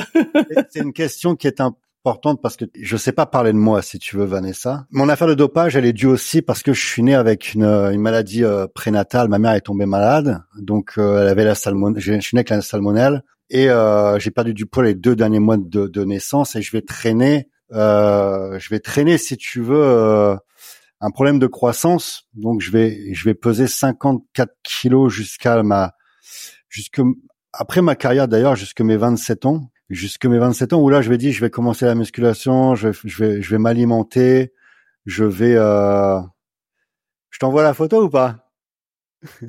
C'est 0.69 0.81
une 0.81 0.93
question 0.93 1.35
qui 1.35 1.47
est 1.47 1.61
un 1.61 1.75
importante 2.05 2.39
parce 2.39 2.55
que 2.55 2.65
je 2.79 2.97
sais 2.97 3.13
pas 3.13 3.25
parler 3.25 3.51
de 3.51 3.57
moi 3.57 3.81
si 3.81 3.97
tu 3.97 4.15
veux 4.15 4.25
Vanessa. 4.25 4.85
Mon 4.91 5.09
affaire 5.09 5.27
de 5.27 5.33
dopage, 5.33 5.75
elle 5.75 5.85
est 5.85 5.93
due 5.93 6.05
aussi 6.05 6.43
parce 6.43 6.61
que 6.61 6.71
je 6.71 6.85
suis 6.85 7.01
né 7.01 7.15
avec 7.15 7.55
une, 7.55 7.63
une 7.63 7.99
maladie 7.99 8.43
euh, 8.43 8.67
prénatale. 8.67 9.27
Ma 9.27 9.39
mère 9.39 9.53
est 9.53 9.61
tombée 9.61 9.87
malade, 9.87 10.43
donc 10.59 10.93
euh, 10.99 11.23
elle 11.23 11.27
avait 11.27 11.43
la 11.43 11.55
salmonelle. 11.55 11.99
Je 11.99 12.19
suis 12.19 12.35
né 12.35 12.39
avec 12.41 12.49
la 12.51 12.61
salmonelle 12.61 13.23
et 13.49 13.71
euh, 13.71 14.19
j'ai 14.19 14.29
perdu 14.29 14.53
du 14.53 14.67
poids 14.67 14.83
les 14.83 14.93
deux 14.93 15.15
derniers 15.15 15.39
mois 15.39 15.57
de, 15.57 15.87
de 15.87 16.03
naissance 16.03 16.55
et 16.55 16.61
je 16.61 16.71
vais 16.71 16.83
traîner. 16.83 17.49
je 17.71 18.69
vais 18.69 18.79
traîner 18.79 19.17
si 19.17 19.35
tu 19.35 19.61
veux 19.61 20.37
un 21.01 21.09
problème 21.09 21.39
de 21.39 21.47
croissance. 21.47 22.27
Donc 22.35 22.61
je 22.61 22.69
vais 22.69 23.15
je 23.15 23.25
vais 23.25 23.33
peser 23.33 23.65
54 23.65 24.51
kilos 24.63 25.11
jusqu'à 25.11 25.63
ma 25.63 25.93
jusque 26.69 27.01
après 27.51 27.81
ma 27.81 27.95
carrière 27.95 28.27
d'ailleurs 28.27 28.55
jusque 28.55 28.81
mes 28.81 28.97
27 28.97 29.47
ans 29.47 29.71
jusque 29.89 30.25
mes 30.25 30.37
27 30.37 30.73
ans 30.73 30.81
où 30.81 30.89
là 30.89 31.01
je 31.01 31.09
vais 31.09 31.17
dire 31.17 31.31
je 31.33 31.41
vais 31.41 31.49
commencer 31.49 31.85
la 31.85 31.95
musculation, 31.95 32.75
je, 32.75 32.89
je 33.03 33.23
vais 33.23 33.41
je 33.41 33.49
vais 33.51 33.57
m'alimenter, 33.57 34.53
je 35.05 35.23
vais 35.23 35.55
euh... 35.55 36.19
je 37.29 37.39
t'envoie 37.39 37.63
la 37.63 37.73
photo 37.73 38.03
ou 38.03 38.09
pas? 38.09 38.37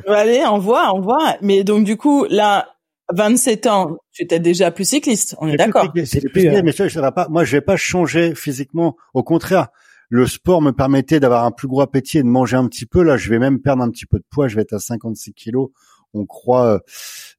Allez, 0.07 0.45
envoie, 0.45 0.91
envoie. 0.93 1.37
Mais 1.43 1.65
donc 1.65 1.85
du 1.85 1.97
coup 1.97 2.27
là 2.29 2.77
27 3.13 3.67
ans, 3.67 3.97
tu 4.13 4.25
étais 4.25 4.41
déjà 4.41 4.71
plus 4.71 4.89
cycliste, 4.89 5.37
on 5.39 5.49
est 5.49 5.57
d'accord. 5.57 5.93
mais 5.95 6.05
ça, 6.07 6.89
je 6.89 7.11
pas. 7.11 7.29
Moi, 7.29 7.45
je 7.45 7.53
vais 7.53 7.61
pas 7.61 7.77
changer 7.77 8.35
physiquement. 8.35 8.97
Au 9.15 9.23
contraire, 9.23 9.69
le 10.09 10.27
sport 10.27 10.61
me 10.61 10.73
permettait 10.73 11.21
d'avoir 11.21 11.45
un 11.45 11.51
plus 11.51 11.69
gros 11.69 11.81
appétit 11.83 12.19
et 12.19 12.23
de 12.23 12.29
manger 12.29 12.57
un 12.57 12.67
petit 12.67 12.87
peu. 12.87 13.03
Là, 13.03 13.17
je 13.17 13.31
vais 13.31 13.39
même 13.39 13.61
perdre 13.61 13.83
un 13.83 13.91
petit 13.91 14.07
peu 14.07 14.19
de 14.19 14.25
poids. 14.29 14.49
Je 14.49 14.57
vais 14.57 14.63
être 14.63 14.73
à 14.73 14.79
56 14.81 15.35
kilos 15.35 15.71
on 16.17 16.27
croit. 16.27 16.81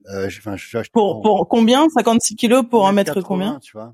Euh, 0.09 0.29
je, 0.29 0.39
pour, 0.91 1.21
pour 1.21 1.47
combien? 1.49 1.89
56 1.89 2.35
kilos 2.35 2.63
pour 2.69 2.87
un 2.87 2.91
mètre 2.91 3.21
combien? 3.21 3.59
Tu 3.59 3.73
vois 3.73 3.93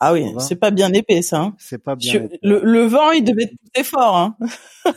ah 0.00 0.12
oui, 0.12 0.34
c'est 0.38 0.56
pas 0.56 0.70
bien 0.70 0.92
épais 0.92 1.22
ça. 1.22 1.40
Hein. 1.40 1.54
C'est 1.58 1.82
pas 1.82 1.96
bien. 1.96 2.28
Le, 2.42 2.60
le, 2.62 2.86
vent, 2.86 3.10
il 3.10 3.24
devait 3.24 3.50
être 3.74 3.86
fort. 3.86 4.16
Hein. 4.16 4.36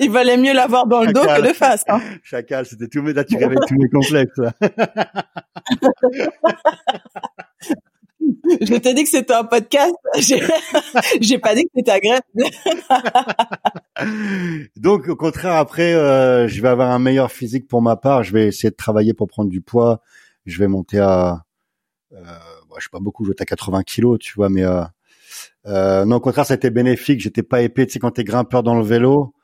il 0.00 0.10
valait 0.10 0.36
mieux 0.36 0.52
l'avoir 0.52 0.86
dans 0.86 1.02
le 1.02 1.12
dos 1.12 1.22
que 1.22 1.46
de 1.46 1.52
face. 1.52 1.84
Hein. 1.88 2.00
Chacal, 2.22 2.66
c'était 2.66 2.88
tout 2.88 3.02
mes 3.02 3.12
tu 3.12 3.42
avec 3.42 3.58
tous 3.66 3.76
mes 3.76 3.88
complexes. 3.88 4.40
je 8.60 8.74
t'ai 8.76 8.94
dit 8.94 9.04
que 9.04 9.10
c'était 9.10 9.34
un 9.34 9.44
podcast. 9.44 9.94
J'ai 11.20 11.38
pas 11.38 11.54
dit 11.54 11.64
que 11.64 11.70
c'était 11.76 11.90
agréable. 11.90 12.24
Donc, 14.76 15.08
au 15.08 15.16
contraire, 15.16 15.54
après, 15.54 15.94
euh, 15.94 16.48
je 16.48 16.60
vais 16.60 16.68
avoir 16.68 16.90
un 16.90 16.98
meilleur 16.98 17.30
physique 17.30 17.68
pour 17.68 17.82
ma 17.82 17.96
part. 17.96 18.22
Je 18.22 18.32
vais 18.32 18.48
essayer 18.48 18.70
de 18.70 18.76
travailler 18.76 19.14
pour 19.14 19.28
prendre 19.28 19.50
du 19.50 19.60
poids. 19.60 20.00
Je 20.46 20.58
vais 20.58 20.68
monter 20.68 20.98
à, 20.98 21.44
euh, 22.12 22.16
bon, 22.68 22.76
je 22.78 22.84
sais 22.84 22.90
pas 22.90 23.00
beaucoup, 23.00 23.24
je 23.24 23.30
vais 23.30 23.36
à 23.38 23.44
80 23.44 23.82
kilos, 23.82 24.18
tu 24.18 24.34
vois, 24.34 24.48
mais 24.48 24.64
euh, 24.64 24.82
euh, 25.66 26.04
non, 26.04 26.16
au 26.16 26.20
contraire, 26.20 26.50
été 26.50 26.70
bénéfique. 26.70 27.20
J'étais 27.20 27.42
pas 27.42 27.62
épais. 27.62 27.86
Tu 27.86 27.94
sais, 27.94 27.98
quand 27.98 28.12
t'es 28.12 28.24
grimpeur 28.24 28.62
dans 28.62 28.76
le 28.76 28.84
vélo, 28.84 29.34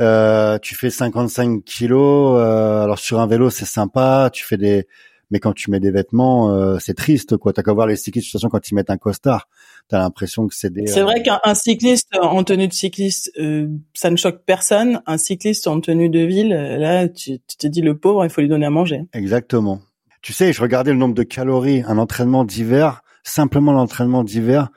euh, 0.00 0.58
tu 0.58 0.74
fais 0.74 0.90
55 0.90 1.64
kilos. 1.64 2.38
Euh, 2.38 2.84
alors 2.84 2.98
sur 2.98 3.20
un 3.20 3.26
vélo, 3.26 3.50
c'est 3.50 3.64
sympa. 3.64 4.30
Tu 4.32 4.44
fais 4.44 4.56
des 4.56 4.86
mais 5.30 5.38
quand 5.38 5.52
tu 5.52 5.70
mets 5.70 5.80
des 5.80 5.90
vêtements, 5.90 6.52
euh, 6.52 6.78
c'est 6.80 6.94
triste, 6.94 7.36
quoi. 7.36 7.52
T'as 7.52 7.62
qu'à 7.62 7.72
voir 7.72 7.86
les 7.86 7.96
cyclistes, 7.96 8.26
de 8.26 8.30
toute 8.30 8.40
façon, 8.40 8.48
quand 8.48 8.70
ils 8.70 8.74
mettent 8.74 8.90
un 8.90 8.96
costard, 8.96 9.48
t'as 9.88 9.98
l'impression 9.98 10.48
que 10.48 10.54
c'est 10.54 10.72
des... 10.72 10.86
C'est 10.86 11.02
vrai 11.02 11.20
euh, 11.20 11.38
qu'un 11.38 11.54
cycliste 11.54 12.08
en 12.20 12.42
tenue 12.44 12.68
de 12.68 12.72
cycliste, 12.72 13.30
euh, 13.38 13.68
ça 13.94 14.10
ne 14.10 14.16
choque 14.16 14.42
personne. 14.44 15.02
Un 15.06 15.18
cycliste 15.18 15.66
en 15.66 15.80
tenue 15.80 16.08
de 16.08 16.20
ville, 16.20 16.50
là, 16.50 17.08
tu, 17.08 17.38
tu 17.46 17.56
te 17.56 17.66
dis, 17.66 17.80
le 17.80 17.96
pauvre, 17.96 18.24
il 18.24 18.30
faut 18.30 18.40
lui 18.40 18.48
donner 18.48 18.66
à 18.66 18.70
manger. 18.70 19.02
Exactement. 19.12 19.80
Tu 20.22 20.32
sais, 20.32 20.52
je 20.52 20.60
regardais 20.60 20.90
le 20.90 20.98
nombre 20.98 21.14
de 21.14 21.22
calories, 21.22 21.82
un 21.86 21.96
entraînement 21.96 22.44
d'hiver, 22.44 23.02
simplement 23.22 23.72
l'entraînement 23.72 24.24
d'hiver, 24.24 24.68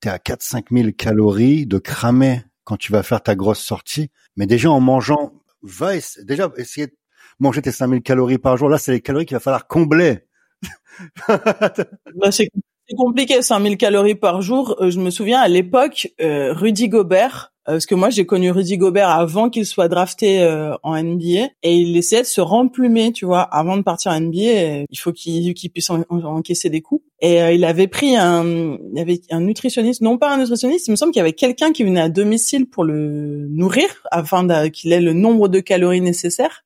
t'es 0.00 0.08
à 0.08 0.16
4-5 0.16 0.64
000 0.70 0.90
calories 0.96 1.66
de 1.66 1.78
cramer 1.78 2.42
quand 2.64 2.76
tu 2.76 2.92
vas 2.92 3.02
faire 3.02 3.22
ta 3.22 3.34
grosse 3.34 3.60
sortie. 3.60 4.10
Mais 4.36 4.46
déjà, 4.46 4.70
en 4.70 4.80
mangeant, 4.80 5.32
va 5.62 5.92
déjà 6.24 6.50
essayer 6.56 6.88
de 6.88 6.96
manger 7.42 7.60
tes 7.60 7.72
5000 7.72 8.02
calories 8.02 8.38
par 8.38 8.56
jour. 8.56 8.68
Là, 8.68 8.78
c'est 8.78 8.92
les 8.92 9.00
calories 9.00 9.26
qu'il 9.26 9.36
va 9.36 9.40
falloir 9.40 9.66
combler. 9.66 10.20
bah, 11.28 12.30
c'est 12.30 12.48
compliqué, 12.96 13.42
5000 13.42 13.76
calories 13.76 14.14
par 14.14 14.42
jour. 14.42 14.76
Euh, 14.80 14.90
je 14.90 15.00
me 15.00 15.10
souviens 15.10 15.40
à 15.40 15.48
l'époque, 15.48 16.08
euh, 16.20 16.52
Rudy 16.52 16.88
Gobert, 16.88 17.52
euh, 17.68 17.72
parce 17.72 17.86
que 17.86 17.94
moi 17.94 18.10
j'ai 18.10 18.26
connu 18.26 18.50
Rudy 18.50 18.76
Gobert 18.76 19.08
avant 19.08 19.48
qu'il 19.48 19.64
soit 19.66 19.88
drafté 19.88 20.46
en 20.82 21.02
NBA, 21.02 21.48
et 21.62 21.74
il 21.74 21.96
essayait 21.96 22.22
de 22.22 22.26
se 22.26 22.40
remplumer, 22.40 23.12
tu 23.12 23.24
vois, 23.24 23.40
avant 23.40 23.76
de 23.76 23.82
partir 23.82 24.12
en 24.12 24.20
NBA. 24.20 24.84
il 24.90 24.98
faut 24.98 25.12
qu'il 25.12 25.54
puisse 25.72 25.90
encaisser 25.90 26.70
des 26.70 26.80
coups. 26.80 27.04
Et 27.20 27.38
il 27.54 27.64
avait 27.64 27.88
pris 27.88 28.16
un, 28.16 28.76
il 28.92 28.98
avait 29.00 29.20
un 29.30 29.40
nutritionniste, 29.40 30.00
non 30.00 30.18
pas 30.18 30.34
un 30.34 30.38
nutritionniste, 30.38 30.88
il 30.88 30.90
me 30.92 30.96
semble 30.96 31.12
qu'il 31.12 31.20
y 31.20 31.22
avait 31.22 31.32
quelqu'un 31.32 31.72
qui 31.72 31.82
venait 31.82 32.00
à 32.00 32.08
domicile 32.08 32.68
pour 32.68 32.84
le 32.84 33.48
nourrir 33.48 33.86
afin 34.10 34.68
qu'il 34.70 34.92
ait 34.92 35.00
le 35.00 35.12
nombre 35.12 35.48
de 35.48 35.60
calories 35.60 36.00
nécessaires 36.00 36.62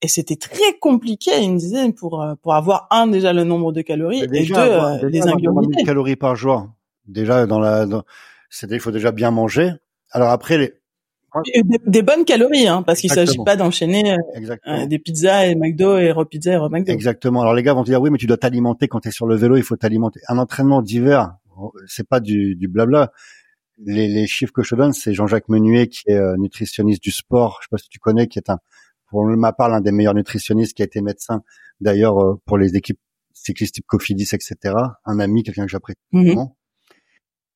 et 0.00 0.08
c'était 0.08 0.36
très 0.36 0.78
compliqué. 0.80 1.30
Il 1.40 1.52
me 1.52 1.58
disait 1.58 1.92
pour 1.92 2.22
euh, 2.22 2.34
pour 2.42 2.54
avoir 2.54 2.86
un 2.90 3.06
déjà 3.06 3.32
le 3.32 3.44
nombre 3.44 3.72
de 3.72 3.82
calories 3.82 4.22
et 4.22 4.26
deux 4.26 4.54
euh, 4.54 5.08
les 5.08 5.22
ingrédients. 5.22 5.84
calories 5.84 6.16
par 6.16 6.36
jour? 6.36 6.68
Déjà 7.06 7.46
dans 7.46 7.58
la, 7.58 7.86
c'est 8.50 8.70
il 8.70 8.80
faut 8.80 8.90
déjà 8.90 9.12
bien 9.12 9.30
manger. 9.30 9.72
Alors 10.10 10.30
après 10.30 10.58
les 10.58 10.74
des, 11.86 12.02
bonnes 12.02 12.24
calories, 12.24 12.66
hein, 12.66 12.82
parce 12.82 13.00
qu'il 13.00 13.12
s'agit 13.12 13.36
pas 13.44 13.54
d'enchaîner 13.54 14.16
euh, 14.66 14.86
des 14.86 14.98
pizzas 14.98 15.46
et 15.46 15.54
McDo 15.54 15.98
et 15.98 16.12
Pizza 16.28 16.54
et 16.54 16.68
McDo. 16.70 16.90
Exactement. 16.90 17.42
Alors 17.42 17.54
les 17.54 17.62
gars 17.62 17.74
vont 17.74 17.84
te 17.84 17.90
dire 17.90 18.00
oui, 18.00 18.10
mais 18.10 18.16
tu 18.16 18.26
dois 18.26 18.38
t'alimenter 18.38 18.88
quand 18.88 19.00
tu 19.00 19.08
es 19.08 19.10
sur 19.10 19.26
le 19.26 19.36
vélo, 19.36 19.56
il 19.56 19.62
faut 19.62 19.76
t'alimenter. 19.76 20.20
Un 20.28 20.38
entraînement 20.38 20.80
d'hiver, 20.80 21.36
c'est 21.86 22.08
pas 22.08 22.20
du, 22.20 22.56
du 22.56 22.66
blabla. 22.66 23.12
Les, 23.84 24.08
les 24.08 24.26
chiffres 24.26 24.52
que 24.52 24.62
je 24.62 24.70
te 24.70 24.74
donne, 24.74 24.92
c'est 24.92 25.12
Jean-Jacques 25.12 25.48
Menuet 25.48 25.88
qui 25.88 26.04
est 26.06 26.36
nutritionniste 26.38 27.02
du 27.02 27.10
sport. 27.10 27.58
Je 27.60 27.66
sais 27.66 27.70
pas 27.70 27.78
si 27.78 27.90
tu 27.90 27.98
connais, 27.98 28.26
qui 28.26 28.38
est 28.38 28.48
un 28.48 28.58
pour 29.08 29.24
ma 29.24 29.52
part 29.52 29.68
l'un 29.68 29.80
des 29.80 29.92
meilleurs 29.92 30.14
nutritionnistes 30.14 30.74
qui 30.74 30.82
a 30.82 30.84
été 30.84 31.00
médecin 31.00 31.42
d'ailleurs 31.80 32.22
euh, 32.22 32.40
pour 32.44 32.58
les 32.58 32.76
équipes 32.76 32.98
cyclistes 33.32 33.74
type 33.74 33.86
Cofidis, 33.86 34.30
etc. 34.32 34.74
Un 35.04 35.20
ami, 35.20 35.42
quelqu'un 35.42 35.64
que 35.64 35.70
j'apprécie 35.70 35.98
mmh. 36.12 36.34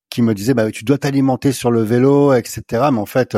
qui 0.09 0.21
me 0.21 0.33
disait 0.33 0.53
bah 0.53 0.71
tu 0.71 0.83
dois 0.83 0.97
t'alimenter 0.97 1.51
sur 1.51 1.71
le 1.71 1.81
vélo, 1.81 2.33
etc. 2.33 2.89
Mais 2.91 2.99
en 2.99 3.05
fait 3.05 3.37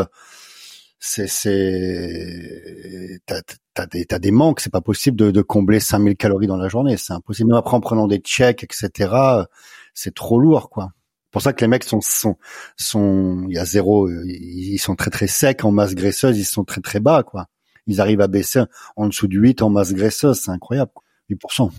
c'est 0.99 1.27
c'est 1.27 3.19
t'as 3.25 3.41
t'as 3.73 3.85
des 3.85 4.05
t'as 4.05 4.19
des 4.19 4.31
manques. 4.31 4.59
C'est 4.59 4.71
pas 4.71 4.81
possible 4.81 5.17
de, 5.17 5.31
de 5.31 5.41
combler 5.41 5.79
5000 5.79 6.15
calories 6.17 6.47
dans 6.47 6.57
la 6.57 6.67
journée. 6.67 6.97
C'est 6.97 7.13
impossible. 7.13 7.49
Même 7.49 7.57
après 7.57 7.75
en 7.75 7.81
prenant 7.81 8.07
des 8.07 8.17
checks, 8.17 8.63
etc. 8.63 9.13
C'est 9.93 10.15
trop 10.15 10.39
lourd, 10.39 10.69
quoi. 10.69 10.91
C'est 11.25 11.31
pour 11.31 11.41
ça 11.41 11.53
que 11.53 11.61
les 11.61 11.67
mecs 11.67 11.83
sont 11.83 12.01
sont 12.01 12.37
sont 12.77 13.45
il 13.49 13.55
y 13.55 13.59
a 13.59 13.65
zéro. 13.65 14.09
Ils 14.09 14.79
sont 14.79 14.95
très 14.95 15.11
très 15.11 15.27
secs 15.27 15.63
en 15.63 15.71
masse 15.71 15.95
graisseuse. 15.95 16.37
Ils 16.37 16.45
sont 16.45 16.63
très 16.63 16.81
très 16.81 16.99
bas, 16.99 17.23
quoi. 17.23 17.47
Ils 17.87 18.01
arrivent 18.01 18.21
à 18.21 18.27
baisser 18.27 18.63
en 18.95 19.07
dessous 19.07 19.27
du 19.27 19.39
8 19.39 19.61
en 19.61 19.69
masse 19.69 19.93
graisseuse. 19.93 20.41
C'est 20.43 20.51
incroyable. 20.51 20.91
8%. 21.29 21.71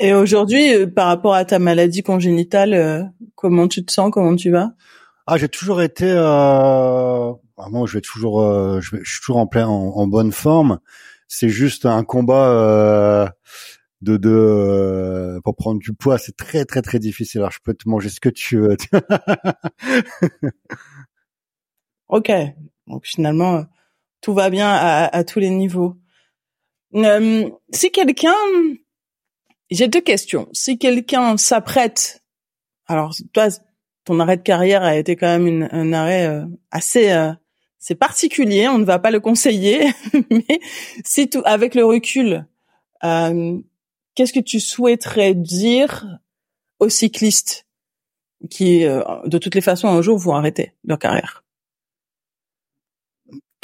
Et 0.00 0.12
aujourd'hui, 0.12 0.74
euh, 0.74 0.86
par 0.86 1.06
rapport 1.06 1.34
à 1.34 1.44
ta 1.44 1.58
maladie 1.58 2.02
congénitale, 2.02 2.74
euh, 2.74 3.02
comment 3.34 3.68
tu 3.68 3.84
te 3.84 3.92
sens 3.92 4.10
Comment 4.12 4.34
tu 4.34 4.50
vas? 4.50 4.72
Ah, 5.26 5.38
j'ai 5.38 5.48
toujours 5.48 5.80
été. 5.80 6.10
Euh... 6.10 7.32
moi, 7.70 7.86
je 7.86 7.94
vais 7.94 8.00
toujours. 8.00 8.42
Euh, 8.42 8.80
je, 8.80 8.96
vais, 8.96 9.02
je, 9.04 9.10
suis 9.10 9.20
toujours 9.20 9.38
en 9.38 9.46
plein, 9.46 9.66
en, 9.66 10.06
bonne 10.06 10.32
forme. 10.32 10.80
C'est 11.28 11.48
juste 11.48 11.86
un 11.86 12.04
combat 12.04 12.50
euh, 12.50 13.28
de 14.02 14.16
de 14.16 15.40
pour 15.44 15.56
prendre 15.56 15.80
du 15.80 15.94
poids. 15.94 16.18
C'est 16.18 16.36
très 16.36 16.64
très 16.64 16.82
très 16.82 16.98
difficile. 16.98 17.40
Alors, 17.40 17.52
je 17.52 17.60
peux 17.64 17.74
te 17.74 17.88
manger 17.88 18.10
ce 18.10 18.20
que 18.20 18.28
tu 18.28 18.58
veux. 18.58 18.76
ok. 22.08 22.30
Donc 22.86 23.06
finalement, 23.06 23.64
tout 24.24 24.32
va 24.32 24.48
bien 24.48 24.70
à, 24.72 25.22
tous 25.22 25.38
les 25.38 25.50
niveaux. 25.50 25.96
Euh, 26.94 27.50
si 27.70 27.90
quelqu'un 27.90 28.32
j'ai 29.70 29.86
deux 29.86 30.00
questions. 30.00 30.48
Si 30.52 30.78
quelqu'un 30.78 31.36
s'apprête, 31.36 32.22
alors 32.86 33.14
toi, 33.34 33.48
ton 34.04 34.20
arrêt 34.20 34.38
de 34.38 34.42
carrière 34.42 34.82
a 34.82 34.96
été 34.96 35.14
quand 35.14 35.38
même 35.38 35.68
un 35.72 35.92
arrêt 35.92 36.26
euh, 36.26 36.46
assez, 36.70 37.12
euh, 37.12 37.32
c'est 37.78 37.96
particulier. 37.96 38.66
On 38.66 38.78
ne 38.78 38.86
va 38.86 38.98
pas 38.98 39.10
le 39.10 39.20
conseiller, 39.20 39.90
mais 40.30 40.58
si 41.04 41.28
tout, 41.28 41.42
avec 41.44 41.74
le 41.74 41.84
recul, 41.84 42.46
qu'est-ce 43.02 44.32
que 44.32 44.40
tu 44.40 44.58
souhaiterais 44.58 45.34
dire 45.34 46.06
aux 46.78 46.88
cyclistes 46.88 47.66
qui, 48.48 48.84
de 48.84 49.38
toutes 49.38 49.54
les 49.54 49.60
façons, 49.60 49.88
un 49.88 50.00
jour 50.00 50.16
vont 50.16 50.34
arrêter 50.34 50.72
leur 50.82 50.98
carrière? 50.98 51.43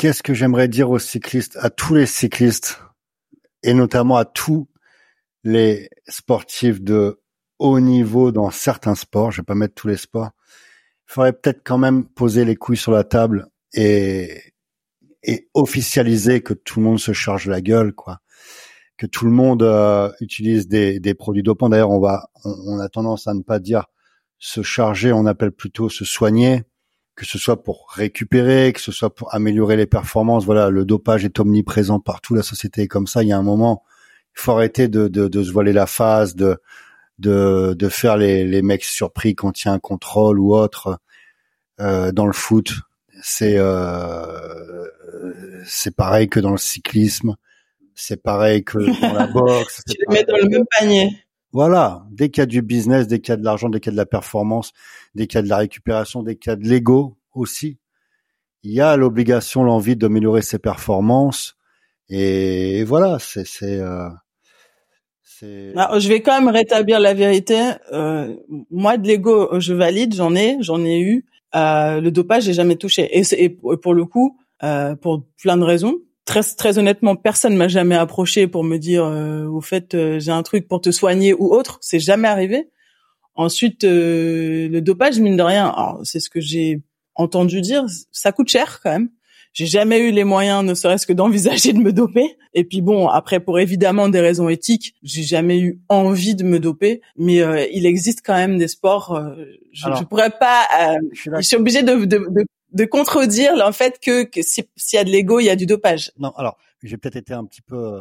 Qu'est-ce 0.01 0.23
que 0.23 0.33
j'aimerais 0.33 0.67
dire 0.67 0.89
aux 0.89 0.99
cyclistes, 0.99 1.59
à 1.61 1.69
tous 1.69 1.95
les 1.95 2.07
cyclistes, 2.07 2.81
et 3.63 3.75
notamment 3.75 4.17
à 4.17 4.25
tous 4.25 4.67
les 5.45 5.91
sportifs 6.09 6.81
de 6.81 7.21
haut 7.59 7.81
niveau 7.81 8.33
dans 8.33 8.51
certains 8.51 8.95
sports, 8.95 9.31
je 9.31 9.43
vais 9.43 9.45
pas 9.45 9.55
mettre 9.55 9.75
tous 9.75 9.89
les 9.89 9.99
sports, 9.99 10.31
il 11.07 11.13
faudrait 11.13 11.35
peut-être 11.35 11.61
quand 11.63 11.77
même 11.77 12.07
poser 12.07 12.47
les 12.47 12.57
couilles 12.57 12.79
sur 12.79 12.93
la 12.93 13.05
table 13.05 13.49
et, 13.75 14.55
et 15.23 15.51
officialiser 15.53 16.41
que 16.41 16.55
tout 16.55 16.81
le 16.81 16.87
monde 16.87 16.99
se 16.99 17.13
charge 17.13 17.47
la 17.47 17.61
gueule, 17.61 17.93
quoi. 17.93 18.21
Que 18.97 19.05
tout 19.05 19.27
le 19.27 19.33
monde 19.33 19.63
euh, 19.63 20.11
utilise 20.23 20.67
des, 20.67 20.99
des 20.99 21.13
produits 21.13 21.43
dopants. 21.43 21.69
D'ailleurs, 21.69 21.91
on 21.91 22.01
va, 22.01 22.31
on, 22.47 22.79
a 22.79 22.89
tendance 22.89 23.27
à 23.27 23.35
ne 23.35 23.43
pas 23.43 23.59
dire 23.59 23.85
se 24.39 24.63
charger, 24.63 25.13
on 25.13 25.27
appelle 25.27 25.53
plutôt 25.53 25.91
se 25.91 26.07
soigner, 26.07 26.63
que 27.21 27.27
ce 27.27 27.37
soit 27.37 27.63
pour 27.63 27.91
récupérer, 27.91 28.73
que 28.73 28.81
ce 28.81 28.93
soit 28.93 29.15
pour 29.15 29.35
améliorer 29.35 29.77
les 29.77 29.85
performances. 29.85 30.47
Voilà, 30.47 30.71
le 30.71 30.87
dopage 30.87 31.23
est 31.23 31.39
omniprésent 31.39 32.01
partout, 32.01 32.35
la 32.35 32.43
société 32.43 32.81
est 32.81 32.89
comme 32.89 33.07
ça. 33.07 33.23
Il 33.23 33.29
y 33.29 33.33
a 33.33 33.37
un 33.37 33.43
moment, 33.43 33.85
il 34.35 34.41
faut 34.41 34.53
arrêter 34.53 34.89
de, 34.89 35.07
de, 35.07 35.29
de, 35.29 35.43
se 35.43 35.53
voiler 35.53 35.75
la 35.75 35.85
face, 35.85 36.35
de, 36.35 36.57
de, 37.19 37.75
de 37.79 37.89
faire 37.91 38.17
les, 38.17 38.47
les 38.47 38.63
mecs 38.63 38.85
surpris 38.85 39.35
quand 39.35 39.61
il 39.61 39.69
y 39.69 39.71
a 39.71 39.75
un 39.75 39.79
contrôle 39.79 40.41
ou 40.41 40.55
autre. 40.55 40.99
Euh, 41.79 42.11
dans 42.11 42.25
le 42.25 42.33
foot, 42.33 42.73
c'est 43.21 43.59
euh, 43.59 44.87
c'est 45.67 45.95
pareil 45.95 46.31
Voilà, 51.53 52.07
dès 52.11 52.31
qu'il 52.31 52.43
y 52.43 52.45
a 52.45 52.47
du 52.47 52.63
business, 52.63 53.09
dès 53.09 53.21
qu'il 53.21 53.33
y 53.33 53.35
a 53.35 53.37
de 53.37 53.45
l'argent, 53.45 53.69
dès 53.69 53.81
qu'il 53.81 53.91
y 53.91 53.95
a 53.95 53.97
de 53.97 53.97
la 53.97 54.07
performance, 54.07 54.73
dès 55.15 55.27
qu'il 55.27 55.39
y 55.39 55.41
a 55.41 55.43
de 55.43 55.49
la 55.49 55.57
récupération, 55.57 56.23
dès 56.23 56.37
qu'il 56.37 56.51
y 56.51 56.53
a 56.53 56.57
de 56.57 56.67
l'ego 56.67 57.17
aussi, 57.35 57.79
il 58.63 58.73
y 58.73 58.81
a 58.81 58.97
l'obligation, 58.97 59.65
l'envie 59.65 59.97
d'améliorer 59.97 60.43
ses 60.43 60.59
performances. 60.59 61.57
Et, 62.09 62.85
voilà, 62.85 63.19
c'est 63.19 63.47
c'est 63.47 63.81
euh, 63.81 64.09
je 65.43 66.09
vais 66.09 66.21
quand 66.21 66.39
même 66.41 66.53
rétablir 66.53 67.01
la 67.01 67.15
vérité. 67.15 67.73
Euh, 67.93 68.37
moi, 68.71 68.97
de 68.97 69.07
l'ego, 69.07 69.59
je 69.59 69.73
valide, 69.73 70.15
j'en 70.15 70.35
ai, 70.35 70.57
j'en 70.61 70.85
ai 70.85 71.01
eu. 71.01 71.25
Euh, 71.55 72.01
le 72.01 72.11
dopage, 72.11 72.45
j'ai 72.45 72.53
jamais 72.53 72.77
touché. 72.77 73.09
Et, 73.19 73.23
et, 73.45 73.49
pour 73.49 73.95
le 73.95 74.05
coup, 74.05 74.39
euh, 74.63 74.95
pour 74.97 75.25
plein 75.41 75.57
de 75.57 75.65
raisons. 75.65 75.97
Très, 76.25 76.43
très 76.43 76.79
honnêtement, 76.79 77.17
personne 77.17 77.57
m'a 77.57 77.69
jamais 77.69 77.97
approché 77.97 78.47
pour 78.47 78.63
me 78.63 78.77
dire, 78.79 79.05
euh, 79.05 79.47
au 79.47 79.61
fait, 79.61 79.95
euh, 79.95 80.19
j'ai 80.21 80.31
un 80.33 80.43
truc 80.43 80.69
pour 80.69 80.81
te 80.81 80.91
soigner 80.91 81.35
ou 81.35 81.53
autre. 81.53 81.79
C'est 81.81 81.99
jamais 81.99 82.29
arrivé. 82.29 82.69
Ensuite, 83.35 83.85
euh, 83.85 84.69
le 84.69 84.81
dopage, 84.81 85.19
mine 85.19 85.37
de 85.37 85.43
rien, 85.43 85.75
c'est 86.05 86.21
ce 86.21 86.31
que 86.31 86.41
j'ai 86.41 86.83
entendu 87.15 87.61
dire, 87.61 87.85
ça 88.13 88.33
coûte 88.33 88.49
cher 88.49 88.81
quand 88.83 88.91
même. 88.91 89.11
J'ai 89.53 89.67
jamais 89.67 89.99
eu 89.99 90.13
les 90.13 90.23
moyens, 90.23 90.65
ne 90.65 90.75
serait-ce 90.75 91.07
que 91.07 91.13
d'envisager 91.13 91.73
de 91.73 91.79
me 91.79 91.93
doper. 91.93 92.37
Et 92.55 92.65
puis 92.65 92.81
bon, 92.81 93.09
après, 93.09 93.41
pour 93.41 93.59
évidemment 93.59 94.09
des 94.09 94.21
raisons 94.21 94.49
éthiques, 94.49 94.95
j'ai 95.03 95.23
jamais 95.23 95.59
eu 95.59 95.81
envie 95.89 96.35
de 96.35 96.45
me 96.45 96.61
doper. 96.61 97.01
Mais 97.17 97.41
euh, 97.41 97.67
il 97.73 97.87
existe 97.87 98.21
quand 98.25 98.35
même 98.35 98.59
des 98.59 98.69
sports. 98.69 99.15
Euh, 99.15 99.45
je, 99.73 99.89
ne 99.89 100.05
pourrais 100.05 100.31
pas. 100.31 100.67
Euh, 100.81 100.99
je, 101.13 101.43
suis 101.43 101.57
obligée 101.57 101.83
de, 101.83 102.05
de, 102.05 102.27
de, 102.31 102.45
de, 102.73 102.85
contredire 102.85 103.55
le 103.55 103.73
fait 103.73 103.99
que, 104.01 104.25
que 104.25 104.41
s'il 104.43 104.65
y 104.93 104.97
a 104.97 105.05
de 105.05 105.11
l'ego, 105.11 105.41
il 105.41 105.45
y 105.45 105.51
a 105.51 105.57
du 105.57 105.67
dopage. 105.67 106.13
Non, 106.19 106.31
alors 106.37 106.57
j'ai 106.83 106.97
peut-être 106.97 107.17
été 107.17 107.35
un 107.35 107.45
petit 107.45 107.63
peu 107.63 108.01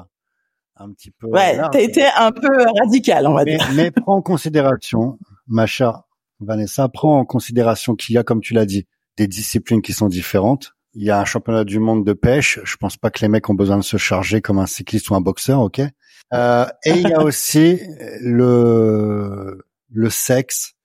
un 0.75 0.91
petit 0.91 1.11
peu. 1.11 1.27
Ouais, 1.27 1.57
t'as 1.71 1.81
été 1.81 2.05
un 2.05 2.31
peu 2.31 2.47
radical, 2.81 3.27
on 3.27 3.33
va 3.33 3.43
mais, 3.43 3.57
dire. 3.57 3.67
Mais 3.75 3.91
prends 3.91 4.15
en 4.15 4.21
considération, 4.21 5.19
ma 5.47 5.65
chère 5.65 6.03
Vanessa, 6.39 6.87
prends 6.87 7.19
en 7.19 7.25
considération 7.25 7.95
qu'il 7.95 8.15
y 8.15 8.17
a, 8.17 8.23
comme 8.23 8.41
tu 8.41 8.53
l'as 8.53 8.65
dit, 8.65 8.87
des 9.17 9.27
disciplines 9.27 9.81
qui 9.81 9.93
sont 9.93 10.07
différentes. 10.07 10.73
Il 10.93 11.03
y 11.03 11.11
a 11.11 11.19
un 11.19 11.25
championnat 11.25 11.65
du 11.65 11.79
monde 11.79 12.05
de 12.05 12.13
pêche. 12.13 12.59
Je 12.63 12.77
pense 12.77 12.97
pas 12.97 13.11
que 13.11 13.19
les 13.21 13.27
mecs 13.27 13.49
ont 13.49 13.53
besoin 13.53 13.77
de 13.77 13.83
se 13.83 13.97
charger 13.97 14.41
comme 14.41 14.57
un 14.57 14.65
cycliste 14.65 15.09
ou 15.09 15.15
un 15.15 15.21
boxeur, 15.21 15.59
ok? 15.59 15.81
Euh, 16.33 16.65
et 16.85 16.91
il 16.91 17.09
y 17.09 17.13
a 17.13 17.21
aussi 17.21 17.79
le 18.21 19.61
le 19.91 20.09
sexe. 20.09 20.75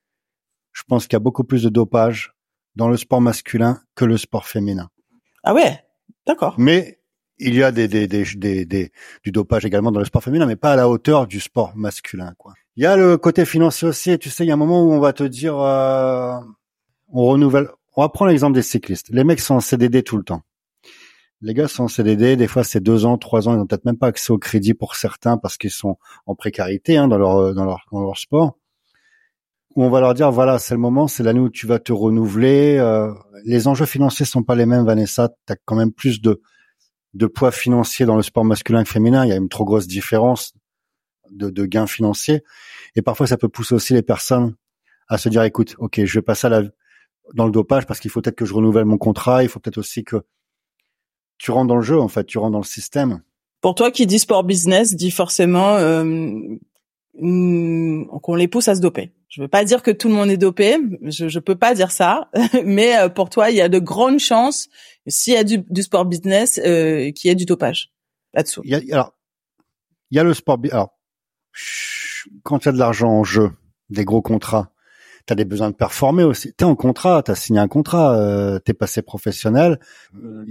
Je 0.72 0.82
pense 0.88 1.06
qu'il 1.06 1.14
y 1.14 1.16
a 1.16 1.20
beaucoup 1.20 1.44
plus 1.44 1.62
de 1.62 1.68
dopage 1.68 2.33
dans 2.76 2.88
le 2.88 2.96
sport 2.96 3.20
masculin 3.20 3.80
que 3.94 4.04
le 4.04 4.16
sport 4.16 4.46
féminin. 4.46 4.90
Ah 5.42 5.54
ouais, 5.54 5.80
d'accord. 6.26 6.54
Mais 6.58 7.00
il 7.38 7.54
y 7.54 7.62
a 7.62 7.72
des, 7.72 7.88
des, 7.88 8.06
des, 8.06 8.64
des, 8.64 8.92
du 9.22 9.32
dopage 9.32 9.64
également 9.64 9.92
dans 9.92 9.98
le 9.98 10.04
sport 10.04 10.22
féminin, 10.22 10.46
mais 10.46 10.56
pas 10.56 10.72
à 10.72 10.76
la 10.76 10.88
hauteur 10.88 11.26
du 11.26 11.40
sport 11.40 11.72
masculin. 11.76 12.32
Quoi. 12.38 12.54
Il 12.76 12.82
y 12.82 12.86
a 12.86 12.96
le 12.96 13.16
côté 13.16 13.44
financier 13.44 13.88
aussi. 13.88 14.18
Tu 14.18 14.30
sais, 14.30 14.44
il 14.44 14.48
y 14.48 14.50
a 14.50 14.54
un 14.54 14.58
moment 14.58 14.82
où 14.82 14.92
on 14.92 15.00
va 15.00 15.12
te 15.12 15.24
dire, 15.24 15.58
euh, 15.58 16.36
on 17.12 17.24
renouvelle, 17.26 17.68
on 17.96 18.02
va 18.02 18.08
prendre 18.08 18.30
l'exemple 18.30 18.54
des 18.54 18.62
cyclistes. 18.62 19.08
Les 19.10 19.24
mecs 19.24 19.40
sont 19.40 19.54
en 19.54 19.60
CDD 19.60 20.02
tout 20.02 20.16
le 20.16 20.24
temps. 20.24 20.42
Les 21.40 21.52
gars 21.52 21.68
sont 21.68 21.84
en 21.84 21.88
CDD, 21.88 22.36
des 22.36 22.46
fois 22.46 22.64
c'est 22.64 22.80
deux 22.80 23.04
ans, 23.04 23.18
trois 23.18 23.48
ans, 23.48 23.52
ils 23.52 23.58
n'ont 23.58 23.66
peut-être 23.66 23.84
même 23.84 23.98
pas 23.98 24.06
accès 24.06 24.32
au 24.32 24.38
crédit 24.38 24.72
pour 24.72 24.94
certains 24.94 25.36
parce 25.36 25.58
qu'ils 25.58 25.70
sont 25.70 25.98
en 26.24 26.34
précarité 26.34 26.96
hein, 26.96 27.06
dans 27.06 27.18
leur 27.18 27.54
dans 27.54 27.64
leur 27.66 27.84
dans 27.92 28.00
leur 28.00 28.16
sport. 28.16 28.56
Où 29.74 29.84
on 29.84 29.90
va 29.90 30.00
leur 30.00 30.14
dire 30.14 30.30
voilà 30.30 30.58
c'est 30.58 30.74
le 30.74 30.80
moment, 30.80 31.08
c'est 31.08 31.22
l'année 31.22 31.40
où 31.40 31.50
tu 31.50 31.66
vas 31.66 31.78
te 31.78 31.92
renouveler. 31.92 32.76
Euh, 32.78 33.12
les 33.44 33.66
enjeux 33.66 33.86
financiers 33.86 34.26
sont 34.26 34.42
pas 34.42 34.54
les 34.54 34.66
mêmes, 34.66 34.84
Vanessa. 34.84 35.30
T'as 35.46 35.56
quand 35.64 35.76
même 35.76 35.92
plus 35.92 36.20
de 36.20 36.40
de 37.14 37.26
poids 37.26 37.52
financier 37.52 38.06
dans 38.06 38.16
le 38.16 38.22
sport 38.22 38.44
masculin 38.44 38.82
que 38.84 38.90
féminin. 38.90 39.24
Il 39.24 39.28
y 39.28 39.32
a 39.32 39.36
une 39.36 39.48
trop 39.48 39.64
grosse 39.64 39.86
différence 39.86 40.52
de, 41.30 41.50
de 41.50 41.66
gains 41.66 41.86
financiers 41.86 42.42
et 42.96 43.02
parfois 43.02 43.26
ça 43.26 43.36
peut 43.36 43.48
pousser 43.48 43.74
aussi 43.74 43.94
les 43.94 44.02
personnes 44.02 44.54
à 45.08 45.18
se 45.18 45.28
dire 45.28 45.42
écoute 45.42 45.74
ok 45.78 46.04
je 46.04 46.18
vais 46.18 46.22
passer 46.22 46.46
à 46.46 46.50
la 46.50 46.62
dans 47.32 47.46
le 47.46 47.52
dopage 47.52 47.86
parce 47.86 48.00
qu'il 48.00 48.10
faut 48.10 48.20
peut-être 48.20 48.36
que 48.36 48.44
je 48.44 48.52
renouvelle 48.52 48.84
mon 48.84 48.98
contrat, 48.98 49.42
il 49.42 49.48
faut 49.48 49.60
peut-être 49.60 49.78
aussi 49.78 50.04
que 50.04 50.16
tu 51.38 51.50
rentres 51.50 51.68
dans 51.68 51.76
le 51.76 51.82
jeu 51.82 51.98
en 51.98 52.08
fait, 52.08 52.24
tu 52.24 52.38
rentres 52.38 52.52
dans 52.52 52.58
le 52.58 52.64
système. 52.64 53.22
Pour 53.60 53.74
toi 53.74 53.90
qui 53.90 54.06
dit 54.06 54.18
sport 54.18 54.44
business, 54.44 54.94
dit 54.94 55.10
forcément 55.10 55.76
euh, 55.76 56.04
qu'on 57.16 58.34
les 58.34 58.48
pousse 58.48 58.68
à 58.68 58.74
se 58.74 58.80
doper. 58.80 59.12
Je 59.28 59.42
veux 59.42 59.48
pas 59.48 59.64
dire 59.64 59.82
que 59.82 59.90
tout 59.90 60.08
le 60.08 60.14
monde 60.14 60.30
est 60.30 60.36
dopé, 60.36 60.78
je, 61.02 61.28
je 61.28 61.38
peux 61.40 61.56
pas 61.56 61.74
dire 61.74 61.90
ça, 61.90 62.30
mais 62.64 62.96
euh, 62.98 63.08
pour 63.08 63.30
toi, 63.30 63.50
il 63.50 63.56
y 63.56 63.60
a 63.60 63.68
de 63.68 63.78
grandes 63.78 64.20
chances 64.20 64.68
s'il 65.06 65.34
y 65.34 65.36
a 65.36 65.44
du, 65.44 65.58
du 65.58 65.82
sport 65.82 66.04
business 66.04 66.60
euh, 66.64 67.10
qu'il 67.10 67.28
y 67.28 67.32
ait 67.32 67.34
du 67.34 67.44
dopage 67.44 67.90
là-dessous. 68.32 68.62
Il 68.64 68.70
y 68.70 68.74
a, 68.74 68.94
alors, 68.94 69.12
il 70.10 70.16
y 70.16 70.20
a 70.20 70.24
le 70.24 70.34
sport. 70.34 70.58
Alors, 70.70 70.96
quand 72.42 72.64
il 72.64 72.66
y 72.66 72.68
a 72.68 72.72
de 72.72 72.78
l'argent 72.78 73.10
en 73.10 73.24
jeu, 73.24 73.50
des 73.90 74.04
gros 74.04 74.22
contrats, 74.22 74.70
tu 75.26 75.32
as 75.32 75.36
des 75.36 75.44
besoins 75.44 75.70
de 75.70 75.74
performer 75.74 76.24
aussi. 76.24 76.52
Tu 76.56 76.64
es 76.64 76.66
en 76.66 76.76
contrat, 76.76 77.22
tu 77.22 77.30
as 77.30 77.34
signé 77.34 77.60
un 77.60 77.68
contrat, 77.68 78.16
euh, 78.16 78.58
tu 78.64 78.70
es 78.70 78.74
passé 78.74 79.02
professionnel, 79.02 79.80
euh, 80.22 80.44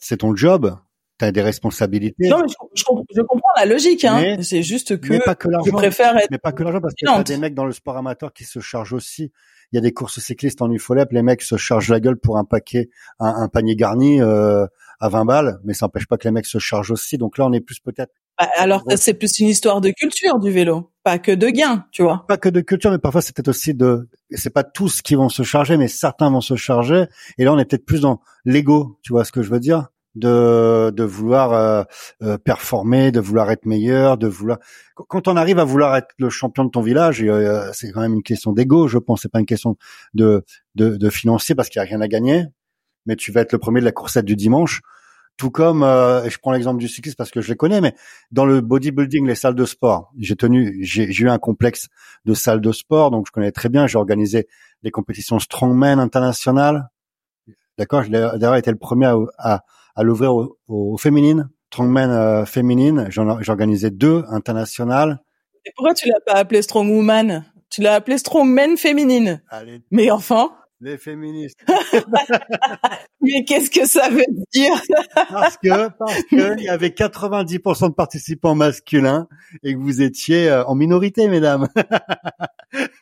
c'est 0.00 0.18
ton 0.18 0.34
job, 0.34 0.76
tu 1.18 1.24
as 1.24 1.32
des 1.32 1.42
responsabilités. 1.42 2.28
Non, 2.28 2.42
mais 2.42 2.48
je, 2.48 2.82
je, 3.14 3.22
comprends 3.22 3.50
la 3.56 3.64
logique. 3.64 4.04
Hein. 4.04 4.36
C'est 4.42 4.62
juste 4.62 5.00
que, 5.00 5.24
pas 5.24 5.34
que 5.34 5.48
je 5.64 5.70
préfère 5.70 6.16
être... 6.16 6.30
Mais 6.30 6.38
pas 6.38 6.52
que 6.52 6.62
l'argent, 6.62 6.80
parce 6.80 6.94
qu'il 6.94 7.08
y 7.08 7.10
a 7.10 7.22
des 7.22 7.38
mecs 7.38 7.54
dans 7.54 7.64
le 7.64 7.72
sport 7.72 7.96
amateur 7.96 8.32
qui 8.32 8.44
se 8.44 8.60
chargent 8.60 8.92
aussi. 8.92 9.32
Il 9.72 9.76
y 9.76 9.78
a 9.78 9.80
des 9.80 9.92
courses 9.92 10.20
cyclistes 10.20 10.62
en 10.62 10.70
UFOLEP, 10.70 11.10
les 11.12 11.22
mecs 11.22 11.42
se 11.42 11.56
chargent 11.56 11.90
la 11.90 12.00
gueule 12.00 12.18
pour 12.18 12.38
un 12.38 12.44
paquet, 12.44 12.88
un, 13.18 13.48
panier 13.48 13.74
garni 13.74 14.20
euh, 14.20 14.66
à 15.00 15.08
20 15.08 15.24
balles, 15.24 15.58
mais 15.64 15.74
ça 15.74 15.86
n'empêche 15.86 16.06
pas 16.06 16.16
que 16.16 16.28
les 16.28 16.32
mecs 16.32 16.46
se 16.46 16.58
chargent 16.58 16.92
aussi. 16.92 17.18
Donc 17.18 17.36
là, 17.36 17.46
on 17.46 17.52
est 17.52 17.60
plus 17.60 17.80
peut-être. 17.80 18.12
Bah, 18.38 18.48
alors 18.56 18.84
c'est 18.96 19.14
plus 19.14 19.38
une 19.38 19.48
histoire 19.48 19.80
de 19.80 19.90
culture 19.90 20.38
du 20.38 20.50
vélo, 20.50 20.92
pas 21.02 21.18
que 21.18 21.32
de 21.32 21.48
gains, 21.48 21.86
tu 21.90 22.02
vois. 22.02 22.24
Pas 22.28 22.36
que 22.36 22.50
de 22.50 22.60
culture, 22.60 22.90
mais 22.90 22.98
parfois 22.98 23.22
c'est 23.22 23.34
peut-être 23.34 23.48
aussi 23.48 23.74
de. 23.74 24.08
C'est 24.30 24.52
pas 24.52 24.62
tous 24.62 25.02
qui 25.02 25.14
vont 25.14 25.30
se 25.30 25.42
charger, 25.42 25.78
mais 25.78 25.88
certains 25.88 26.30
vont 26.30 26.42
se 26.42 26.54
charger. 26.54 27.06
Et 27.38 27.44
là, 27.44 27.52
on 27.52 27.58
est 27.58 27.64
peut-être 27.64 27.86
plus 27.86 28.02
dans 28.02 28.20
l'ego, 28.44 28.98
tu 29.02 29.12
vois 29.12 29.24
ce 29.24 29.32
que 29.32 29.42
je 29.42 29.50
veux 29.50 29.60
dire? 29.60 29.88
De 30.16 30.90
de 30.90 31.04
vouloir 31.04 31.52
euh, 31.52 31.84
euh, 32.22 32.38
performer, 32.38 33.12
de 33.12 33.20
vouloir 33.20 33.50
être 33.50 33.66
meilleur, 33.66 34.18
de 34.18 34.26
vouloir. 34.26 34.58
Quand 34.94 35.28
on 35.28 35.36
arrive 35.36 35.58
à 35.60 35.64
vouloir 35.64 35.94
être 35.96 36.08
le 36.18 36.30
champion 36.30 36.64
de 36.64 36.70
ton 36.70 36.80
village, 36.80 37.22
euh, 37.22 37.70
c'est 37.72 37.92
quand 37.92 38.00
même 38.00 38.14
une 38.14 38.22
question 38.22 38.52
d'ego, 38.52 38.88
je 38.88 38.98
pense. 38.98 39.22
C'est 39.22 39.30
pas 39.30 39.40
une 39.40 39.46
question 39.46 39.76
de 40.14 40.44
de, 40.74 40.96
de 40.96 41.10
financier 41.10 41.54
parce 41.54 41.68
qu'il 41.68 41.80
y 41.80 41.84
a 41.84 41.88
rien 41.88 42.00
à 42.00 42.08
gagner, 42.08 42.46
mais 43.06 43.14
tu 43.14 43.30
vas 43.30 43.42
être 43.42 43.52
le 43.52 43.58
premier 43.58 43.80
de 43.80 43.84
la 43.84 43.92
coursette 43.92 44.24
du 44.24 44.36
dimanche. 44.36 44.80
Tout 45.36 45.50
comme, 45.50 45.82
et 45.82 46.30
je 46.30 46.38
prends 46.38 46.52
l'exemple 46.52 46.80
du 46.80 46.88
cyclisme 46.88 47.16
parce 47.18 47.30
que 47.30 47.42
je 47.42 47.50
les 47.50 47.56
connais, 47.56 47.82
mais 47.82 47.94
dans 48.30 48.46
le 48.46 48.62
bodybuilding, 48.62 49.26
les 49.26 49.34
salles 49.34 49.54
de 49.54 49.66
sport, 49.66 50.10
j'ai 50.18 50.34
tenu, 50.34 50.78
j'ai 50.80 51.12
eu 51.12 51.28
un 51.28 51.36
complexe 51.36 51.88
de 52.24 52.32
salles 52.32 52.62
de 52.62 52.72
sport, 52.72 53.10
donc 53.10 53.26
je 53.26 53.32
connais 53.32 53.52
très 53.52 53.68
bien. 53.68 53.86
J'ai 53.86 53.98
organisé 53.98 54.48
des 54.82 54.90
compétitions 54.90 55.38
strongman 55.38 56.00
internationales. 56.00 56.88
D'accord, 57.76 58.02
j'ai 58.02 58.08
d'ailleurs 58.08 58.56
été 58.56 58.70
le 58.70 58.78
premier 58.78 59.04
à, 59.04 59.16
à 59.36 59.64
à 59.96 60.02
l'ouvrir 60.02 60.34
aux, 60.34 60.58
aux, 60.68 60.96
féminines, 60.98 61.48
strongman 61.72 62.10
euh, 62.10 62.44
féminine. 62.44 63.08
J'ai 63.10 63.50
organisé 63.50 63.90
deux 63.90 64.24
internationales. 64.30 65.20
Et 65.64 65.72
pourquoi 65.74 65.94
tu 65.94 66.08
l'as 66.08 66.20
pas 66.24 66.34
appelé 66.34 66.62
strongwoman? 66.62 67.44
Tu 67.70 67.80
l'as 67.80 67.94
appelé 67.94 68.18
strongman 68.18 68.76
féminine. 68.76 69.42
Allez. 69.50 69.82
Mais 69.90 70.10
enfin. 70.10 70.52
Les 70.80 70.98
féministes. 70.98 71.58
Mais 73.22 73.44
qu'est-ce 73.44 73.70
que 73.70 73.86
ça 73.86 74.10
veut 74.10 74.26
dire? 74.52 74.74
Parce 75.30 75.56
que 75.56 75.88
parce 75.98 76.22
que 76.24 76.58
il 76.58 76.64
y 76.64 76.68
avait 76.68 76.90
90% 76.90 77.88
de 77.88 77.94
participants 77.94 78.54
masculins 78.54 79.26
et 79.62 79.74
que 79.74 79.78
vous 79.78 80.02
étiez 80.02 80.48
euh, 80.48 80.64
en 80.66 80.74
minorité, 80.74 81.28
mesdames. 81.28 81.66
bah 81.74 82.02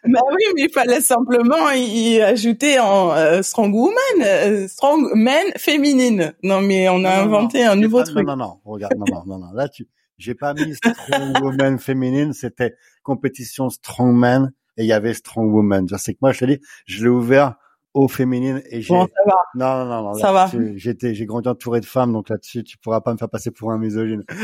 oui, 0.04 0.44
mais 0.54 0.62
il 0.62 0.70
fallait 0.72 1.00
simplement 1.00 1.70
y 1.72 2.20
ajouter 2.20 2.78
en 2.78 3.12
euh, 3.12 3.42
strong 3.42 3.74
woman, 3.74 3.94
euh, 4.22 4.68
strong 4.68 5.10
man 5.14 5.46
féminine. 5.56 6.32
Non, 6.42 6.62
mais 6.62 6.88
on 6.88 7.04
a 7.04 7.10
inventé 7.10 7.64
un 7.64 7.76
nouveau 7.76 8.02
truc. 8.04 8.26
Non, 8.26 8.36
non, 8.36 8.46
non, 8.46 8.60
regarde, 8.64 8.94
non, 8.96 9.24
non, 9.26 9.38
non. 9.38 9.52
Là, 9.52 9.68
tu, 9.68 9.88
j'ai 10.16 10.34
pas 10.34 10.54
mis 10.54 10.74
strong 10.76 11.42
woman 11.42 11.78
féminine, 11.78 12.32
c'était 12.32 12.76
compétition 13.02 13.68
strong 13.68 14.14
man 14.14 14.52
et 14.76 14.84
il 14.84 14.88
y 14.88 14.92
avait 14.92 15.14
strong 15.14 15.52
woman. 15.52 15.86
Je 15.88 15.96
sais 15.96 16.14
que 16.14 16.18
moi, 16.22 16.32
je 16.32 16.44
dis, 16.44 16.60
je 16.86 17.02
l'ai 17.02 17.10
ouvert 17.10 17.56
au 17.94 18.08
féminine 18.08 18.60
et 18.70 18.82
j'ai 18.82 18.92
bon, 18.92 19.06
ça 19.06 19.22
va? 19.24 19.36
non 19.54 19.84
non 19.84 20.02
non 20.02 20.14
ça 20.14 20.32
va. 20.32 20.50
j'étais 20.74 21.14
j'ai 21.14 21.26
grandi 21.26 21.48
entouré 21.48 21.78
de 21.80 21.86
femmes 21.86 22.12
donc 22.12 22.28
là-dessus 22.28 22.64
tu 22.64 22.76
pourras 22.76 23.00
pas 23.00 23.12
me 23.12 23.18
faire 23.18 23.30
passer 23.30 23.52
pour 23.52 23.70
un 23.70 23.78
misogyne. 23.78 24.24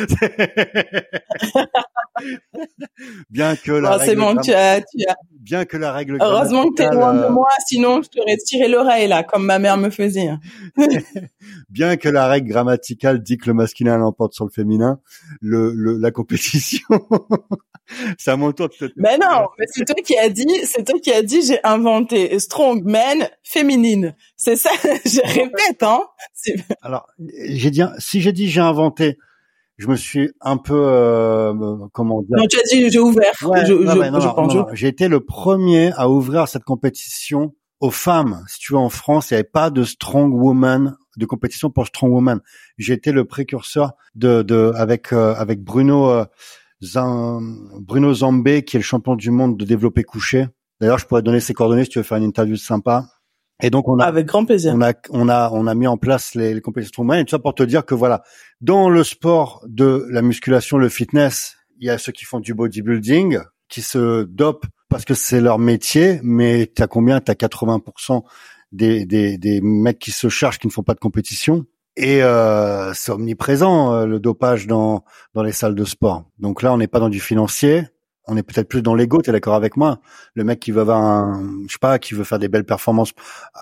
Bien 3.31 3.57
que 3.57 3.73
la 3.73 3.97
règle 3.97 4.21
bon, 4.21 4.37
tu 4.37 4.53
as, 4.53 4.83
tu 4.83 5.05
as... 5.09 5.17
bien 5.31 5.65
que 5.65 5.77
la 5.79 5.91
règle 5.93 6.19
heureusement 6.21 6.69
que 6.69 6.75
t'es 6.75 6.91
loin 6.91 7.15
de 7.15 7.29
moi 7.29 7.49
sinon 7.67 8.03
je 8.03 8.11
t'aurais 8.11 8.37
tiré 8.37 8.69
l'oreille 8.69 9.09
là 9.09 9.25
comme 9.25 9.47
ma 9.47 9.59
mère 9.59 9.79
me 9.79 9.91
faisait 9.91 10.29
bien 11.71 11.97
que 11.97 12.09
la 12.09 12.27
règle 12.29 12.49
grammaticale 12.49 13.21
dit 13.23 13.39
que 13.39 13.47
le 13.47 13.55
masculin 13.55 13.97
l'emporte 13.97 14.35
sur 14.35 14.45
le 14.45 14.51
féminin 14.51 15.01
le, 15.41 15.73
le 15.75 15.97
la 15.97 16.11
compétition 16.11 16.87
de 17.91 18.67
te... 18.67 18.93
Mais 18.97 19.19
non, 19.19 19.49
mais 19.59 19.67
c'est 19.69 19.85
toi 19.85 19.97
qui 20.05 20.17
as 20.17 20.29
dit, 20.29 20.47
c'est 20.65 20.85
toi 20.85 20.99
qui 21.01 21.13
as 21.13 21.23
dit, 21.23 21.43
j'ai 21.43 21.59
inventé. 21.65 22.39
Strong 22.39 22.83
man 22.85 23.29
féminine. 23.43 24.15
C'est 24.37 24.57
ça, 24.57 24.71
je 24.83 25.21
répète, 25.35 25.83
hein. 25.83 26.03
Alors, 26.83 27.07
j'ai 27.49 27.71
dit, 27.71 27.83
si 27.99 28.21
j'ai 28.21 28.33
dit 28.33 28.49
j'ai 28.49 28.61
inventé, 28.61 29.19
je 29.77 29.89
me 29.89 29.97
suis 29.97 30.31
un 30.41 30.59
peu, 30.59 30.75
euh, 30.77 31.77
comment 31.93 32.23
dire. 32.23 32.37
Non, 32.37 32.47
tu 32.47 32.59
as 32.59 32.63
dit 32.63 32.91
j'ai 32.91 32.99
ouvert. 32.99 33.33
Ouais, 33.43 33.65
je, 33.65 33.73
je, 33.75 34.75
j'ai 34.75 34.89
été 34.89 35.09
le 35.09 35.21
premier 35.21 35.93
à 35.97 36.09
ouvrir 36.09 36.49
cette 36.49 36.65
compétition 36.65 37.55
aux 37.81 37.91
femmes. 37.91 38.45
Si 38.47 38.59
tu 38.59 38.75
veux, 38.75 38.79
en 38.79 38.91
France, 38.91 39.31
il 39.31 39.35
n'y 39.35 39.37
avait 39.37 39.49
pas 39.49 39.71
de 39.71 39.85
strong 39.85 40.35
woman 40.35 40.97
de 41.17 41.27
compétition 41.27 41.71
pour 41.71 41.87
strong 41.87 42.13
woman. 42.13 42.41
J'ai 42.79 42.93
été 42.93 43.11
le 43.11 43.25
précurseur 43.25 43.93
de, 44.15 44.43
de 44.43 44.73
avec 44.77 45.13
euh, 45.13 45.35
avec 45.35 45.63
Bruno. 45.63 46.11
Euh, 46.11 46.25
Bruno 47.79 48.15
Zambé, 48.15 48.65
qui 48.65 48.77
est 48.77 48.81
le 48.81 48.85
champion 48.85 49.15
du 49.15 49.31
monde 49.31 49.59
de 49.59 49.65
développer 49.65 50.03
couché. 50.03 50.47
D'ailleurs, 50.81 50.99
je 50.99 51.07
pourrais 51.07 51.23
donner 51.23 51.41
ses 51.41 51.53
coordonnées 51.53 51.85
si 51.85 51.91
tu 51.91 51.99
veux 51.99 52.03
faire 52.03 52.17
une 52.17 52.25
interview 52.25 52.57
sympa. 52.57 53.07
Et 53.63 53.71
donc 53.71 53.89
on 53.89 53.99
a 53.99 54.05
avec 54.05 54.27
grand 54.27 54.45
plaisir. 54.45 54.75
On 54.75 54.83
a 54.83 54.95
on 55.11 55.29
a 55.29 55.51
on 55.53 55.67
a 55.67 55.75
mis 55.75 55.87
en 55.87 55.97
place 55.97 56.35
les, 56.35 56.55
les 56.55 56.61
compétitions 56.61 57.05
moyennes 57.05 57.23
et 57.23 57.27
tout 57.27 57.33
ça 57.33 57.39
pour 57.39 57.55
te 57.55 57.63
dire 57.63 57.85
que 57.85 57.95
voilà, 57.95 58.23
dans 58.61 58.89
le 58.89 59.05
sport 59.05 59.63
de 59.67 60.07
la 60.11 60.23
musculation, 60.23 60.79
le 60.79 60.89
fitness, 60.89 61.57
il 61.79 61.87
y 61.87 61.91
a 61.91 61.99
ceux 61.99 62.13
qui 62.13 62.25
font 62.25 62.41
du 62.41 62.55
bodybuilding 62.55 63.41
qui 63.69 63.83
se 63.83 64.25
dopent 64.25 64.67
parce 64.89 65.05
que 65.05 65.15
c'est 65.15 65.41
leur 65.41 65.59
métier, 65.59 66.21
mais 66.23 66.67
t'as 66.67 66.87
combien? 66.87 67.21
T'as 67.21 67.35
80% 67.35 68.23
des, 68.73 69.05
des 69.07 69.39
des 69.39 69.61
mecs 69.61 69.99
qui 69.99 70.11
se 70.11 70.29
chargent 70.29 70.59
qui 70.59 70.67
ne 70.67 70.73
font 70.73 70.83
pas 70.83 70.95
de 70.95 71.01
compétition. 71.01 71.65
Et 71.97 72.23
euh, 72.23 72.93
c'est 72.95 73.13
omniprésent 73.13 73.93
euh, 73.93 74.07
le 74.07 74.21
dopage 74.21 74.67
dans 74.67 75.05
dans 75.35 75.43
les 75.43 75.53
salles 75.53 75.75
de 75.75 75.85
sport. 75.85 76.25
Donc 76.39 76.63
là, 76.63 76.73
on 76.73 76.79
n'est 76.79 76.87
pas 76.87 77.01
dans 77.01 77.09
du 77.09 77.21
financier, 77.21 77.85
on 78.31 78.37
est 78.37 78.45
peut-être 78.45 78.69
plus 78.69 78.81
dans 78.81 78.95
l'ego, 78.95 79.21
tu 79.21 79.31
es 79.31 79.33
d'accord 79.33 79.55
avec 79.55 79.77
moi? 79.77 80.01
Le 80.35 80.45
mec 80.45 80.61
qui 80.61 80.71
veut 80.71 80.81
avoir 80.81 80.99
un, 80.99 81.61
je 81.67 81.73
sais 81.73 81.79
pas, 81.81 81.99
qui 81.99 82.15
veut 82.15 82.23
faire 82.23 82.39
des 82.39 82.49
belles 82.49 82.65
performances 82.65 83.11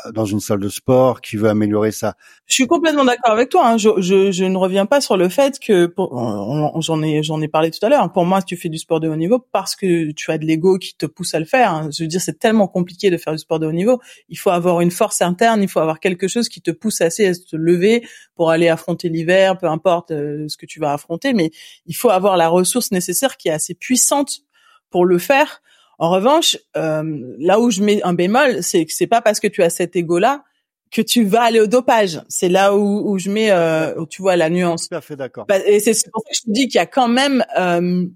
euh, 0.06 0.12
dans 0.12 0.26
une 0.26 0.40
salle 0.40 0.60
de 0.60 0.68
sport, 0.68 1.22
qui 1.22 1.36
veut 1.36 1.48
améliorer 1.48 1.90
ça. 1.90 2.14
Je 2.44 2.54
suis 2.54 2.66
complètement 2.66 3.04
d'accord 3.04 3.32
avec 3.32 3.48
toi. 3.48 3.66
Hein. 3.66 3.78
Je, 3.78 3.88
je, 3.98 4.30
je, 4.30 4.44
ne 4.44 4.56
reviens 4.56 4.84
pas 4.84 5.00
sur 5.00 5.16
le 5.16 5.30
fait 5.30 5.58
que 5.58 5.92
j'en 5.96 7.02
ai 7.02 7.22
j'en 7.22 7.40
ai 7.40 7.48
parlé 7.48 7.70
tout 7.70 7.84
à 7.84 7.88
l'heure. 7.88 8.12
Pour 8.12 8.26
moi, 8.26 8.42
tu 8.42 8.56
fais 8.56 8.68
du 8.68 8.78
sport 8.78 9.00
de 9.00 9.08
haut 9.08 9.16
niveau 9.16 9.38
parce 9.38 9.74
que 9.74 10.12
tu 10.12 10.30
as 10.30 10.36
de 10.36 10.44
l'ego 10.44 10.78
qui 10.78 10.94
te 10.94 11.06
pousse 11.06 11.34
à 11.34 11.38
le 11.38 11.46
faire. 11.46 11.72
Hein. 11.72 11.88
Je 11.90 12.04
veux 12.04 12.08
dire, 12.08 12.20
c'est 12.20 12.38
tellement 12.38 12.68
compliqué 12.68 13.10
de 13.10 13.16
faire 13.16 13.32
du 13.32 13.38
sport 13.38 13.58
de 13.58 13.66
haut 13.66 13.72
niveau. 13.72 14.00
Il 14.28 14.38
faut 14.38 14.50
avoir 14.50 14.82
une 14.82 14.90
force 14.90 15.22
interne, 15.22 15.62
il 15.62 15.68
faut 15.68 15.80
avoir 15.80 15.98
quelque 15.98 16.28
chose 16.28 16.50
qui 16.50 16.60
te 16.60 16.70
pousse 16.70 17.00
assez 17.00 17.26
à 17.26 17.32
se 17.34 17.56
lever 17.56 18.06
pour 18.34 18.50
aller 18.50 18.68
affronter 18.68 19.08
l'hiver, 19.08 19.56
peu 19.56 19.66
importe 19.66 20.10
euh, 20.10 20.46
ce 20.48 20.58
que 20.58 20.66
tu 20.66 20.78
vas 20.78 20.92
affronter. 20.92 21.32
Mais 21.32 21.50
il 21.86 21.96
faut 21.96 22.10
avoir 22.10 22.36
la 22.36 22.48
ressource 22.48 22.92
nécessaire 22.92 23.38
qui 23.38 23.48
est 23.48 23.52
assez 23.52 23.74
puissante 23.74 24.42
pour 24.90 25.04
le 25.04 25.18
faire. 25.18 25.62
En 25.98 26.10
revanche, 26.10 26.56
euh, 26.76 27.34
là 27.38 27.60
où 27.60 27.70
je 27.70 27.82
mets 27.82 28.02
un 28.02 28.14
bémol, 28.14 28.62
c'est 28.62 28.84
que 28.86 28.92
c'est 28.92 29.06
pas 29.06 29.20
parce 29.20 29.40
que 29.40 29.48
tu 29.48 29.62
as 29.62 29.70
cet 29.70 29.96
ego-là 29.96 30.44
que 30.90 31.02
tu 31.02 31.24
vas 31.24 31.42
aller 31.42 31.60
au 31.60 31.66
dopage. 31.66 32.22
C'est 32.28 32.48
là 32.48 32.74
où, 32.74 33.10
où 33.10 33.18
je 33.18 33.30
mets, 33.30 33.50
euh, 33.50 33.94
où 34.00 34.06
tu 34.06 34.22
vois 34.22 34.36
la 34.36 34.48
nuance. 34.48 34.88
Tout 34.88 34.94
à 34.94 35.00
fait 35.00 35.16
d'accord. 35.16 35.46
Bah, 35.46 35.58
et 35.66 35.80
c'est 35.80 35.92
pour 36.10 36.22
ça 36.22 36.30
que 36.30 36.36
je 36.36 36.42
te 36.42 36.50
dis 36.50 36.68
qu'il 36.68 36.78
y 36.78 36.82
a 36.82 36.86
quand 36.86 37.08
même 37.08 37.44
euh, 37.58 38.06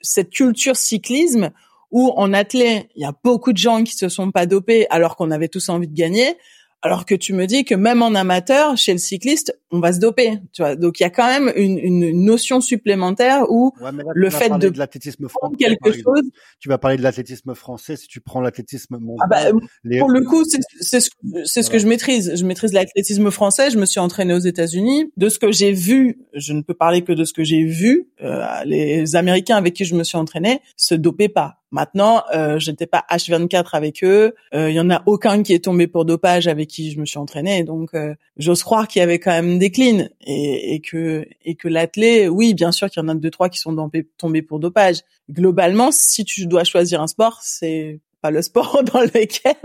cette 0.00 0.30
culture 0.30 0.76
cyclisme 0.76 1.50
où 1.90 2.12
en 2.16 2.32
athlète, 2.32 2.88
il 2.94 3.02
y 3.02 3.04
a 3.04 3.14
beaucoup 3.24 3.52
de 3.52 3.58
gens 3.58 3.84
qui 3.84 3.94
se 3.94 4.08
sont 4.08 4.30
pas 4.30 4.46
dopés 4.46 4.86
alors 4.90 5.16
qu'on 5.16 5.30
avait 5.30 5.48
tous 5.48 5.68
envie 5.68 5.88
de 5.88 5.94
gagner. 5.94 6.36
Alors 6.82 7.06
que 7.06 7.14
tu 7.14 7.32
me 7.32 7.46
dis 7.46 7.64
que 7.64 7.74
même 7.74 8.02
en 8.02 8.14
amateur, 8.14 8.76
chez 8.76 8.92
le 8.92 8.98
cycliste, 8.98 9.58
on 9.70 9.80
va 9.80 9.92
se 9.92 10.00
doper, 10.00 10.38
tu 10.52 10.62
vois. 10.62 10.76
Donc 10.76 11.00
il 11.00 11.02
y 11.02 11.06
a 11.06 11.10
quand 11.10 11.26
même 11.26 11.52
une, 11.56 11.78
une 11.78 12.24
notion 12.24 12.60
supplémentaire 12.60 13.50
où 13.50 13.72
le 14.14 14.30
fait 14.30 14.50
de, 14.50 14.68
de 14.68 14.78
l'athlétisme 14.78 15.28
français, 15.28 15.56
quelque 15.58 15.92
chose. 15.92 16.22
Tu 16.60 16.68
vas 16.68 16.78
parler 16.78 16.96
de 16.96 17.02
l'athlétisme 17.02 17.54
français 17.54 17.96
si 17.96 18.06
tu 18.06 18.20
prends 18.20 18.40
l'athlétisme 18.40 18.98
mondial. 18.98 19.28
Ah 19.30 19.52
bah, 19.52 19.98
pour 19.98 20.10
le 20.10 20.22
coup, 20.22 20.44
c'est 20.44 21.00
ce, 21.00 21.70
que 21.70 21.78
je 21.78 21.86
maîtrise. 21.86 22.34
Je 22.36 22.44
maîtrise 22.44 22.72
l'athlétisme 22.72 23.30
français. 23.30 23.70
Je 23.70 23.78
me 23.78 23.86
suis 23.86 24.00
entraîné 24.00 24.34
aux 24.34 24.38
États-Unis. 24.38 25.10
De 25.16 25.28
ce 25.28 25.38
que 25.38 25.52
j'ai 25.52 25.72
vu, 25.72 26.20
je 26.34 26.52
ne 26.52 26.62
peux 26.62 26.74
parler 26.74 27.02
que 27.02 27.12
de 27.12 27.24
ce 27.24 27.32
que 27.32 27.44
j'ai 27.44 27.64
vu. 27.64 28.08
Euh, 28.22 28.44
les 28.64 29.16
Américains 29.16 29.56
avec 29.56 29.74
qui 29.74 29.84
je 29.84 29.94
me 29.94 30.04
suis 30.04 30.18
entraîné 30.18 30.60
se 30.76 30.94
dopaient 30.94 31.28
pas. 31.28 31.63
Maintenant, 31.74 32.22
euh, 32.32 32.60
je 32.60 32.70
n'étais 32.70 32.86
pas 32.86 33.04
H24 33.10 33.70
avec 33.72 34.04
eux. 34.04 34.36
Il 34.52 34.58
euh, 34.60 34.70
y 34.70 34.78
en 34.78 34.90
a 34.90 35.02
aucun 35.06 35.42
qui 35.42 35.54
est 35.54 35.64
tombé 35.64 35.88
pour 35.88 36.04
dopage 36.04 36.46
avec 36.46 36.68
qui 36.68 36.92
je 36.92 37.00
me 37.00 37.04
suis 37.04 37.18
entraîné. 37.18 37.64
Donc, 37.64 37.94
euh, 37.94 38.14
j'ose 38.36 38.62
croire 38.62 38.86
qu'il 38.86 39.00
y 39.00 39.02
avait 39.02 39.18
quand 39.18 39.32
même 39.32 39.58
des 39.58 39.72
cleans 39.72 40.08
et, 40.24 40.74
et 40.76 40.80
que 40.80 41.26
et 41.44 41.56
que 41.56 41.66
l'athlète, 41.66 42.28
oui, 42.28 42.54
bien 42.54 42.70
sûr 42.70 42.88
qu'il 42.88 43.02
y 43.02 43.04
en 43.04 43.08
a 43.08 43.14
deux 43.16 43.28
trois 43.28 43.48
qui 43.48 43.58
sont 43.58 43.90
tombés 44.16 44.42
pour 44.42 44.60
dopage. 44.60 44.98
Globalement, 45.28 45.90
si 45.90 46.24
tu 46.24 46.46
dois 46.46 46.62
choisir 46.62 47.02
un 47.02 47.08
sport, 47.08 47.40
c'est 47.42 47.98
pas 48.22 48.30
le 48.30 48.40
sport 48.40 48.84
dans 48.92 49.00
lequel 49.00 49.56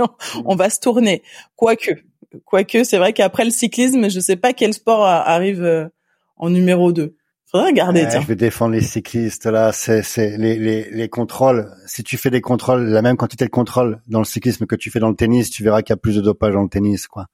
on, 0.46 0.56
va 0.56 0.72
se 0.72 0.80
tourner. 0.80 1.22
Quoique, 1.56 1.92
quoique, 2.44 2.84
c'est 2.86 2.98
vrai 2.98 3.14
qu'après 3.14 3.46
le 3.46 3.52
cyclisme, 3.52 4.10
je 4.10 4.20
sais 4.20 4.36
pas 4.36 4.54
quel 4.54 4.74
sport 4.74 5.06
arrive 5.06 5.64
euh, 5.64 5.86
en 6.38 6.50
numéro 6.50 6.92
2. 6.92 7.16
Faudrait 7.52 7.68
regarder, 7.68 8.06
tiens. 8.08 8.22
Je 8.22 8.28
vais 8.28 8.36
défendre 8.36 8.74
les 8.74 8.82
cyclistes 8.82 9.48
là. 9.48 9.72
C'est, 9.72 10.04
c'est 10.04 10.38
les, 10.38 10.58
les, 10.60 10.90
les 10.92 11.10
contrôles. 11.10 11.72
Si 11.88 12.04
tu 12.04 12.18
fais 12.18 12.30
des 12.30 12.42
contrôles, 12.42 12.86
la 12.86 13.02
même 13.02 13.18
quantité 13.18 13.46
de 13.46 13.50
contrôles 13.50 14.02
dans 14.08 14.20
le 14.20 14.26
cyclisme 14.26 14.68
que 14.68 14.76
tu 14.76 14.92
fais 14.92 15.00
dans 15.00 15.10
le 15.10 15.16
tennis, 15.16 15.50
tu 15.50 15.64
verras 15.64 15.82
qu'il 15.82 15.94
y 15.94 15.96
a 15.96 15.98
plus 15.98 16.16
de 16.16 16.22
dopage 16.22 16.54
dans 16.54 16.64
le 16.64 16.70
tennis, 16.70 17.08
quoi. 17.08 17.26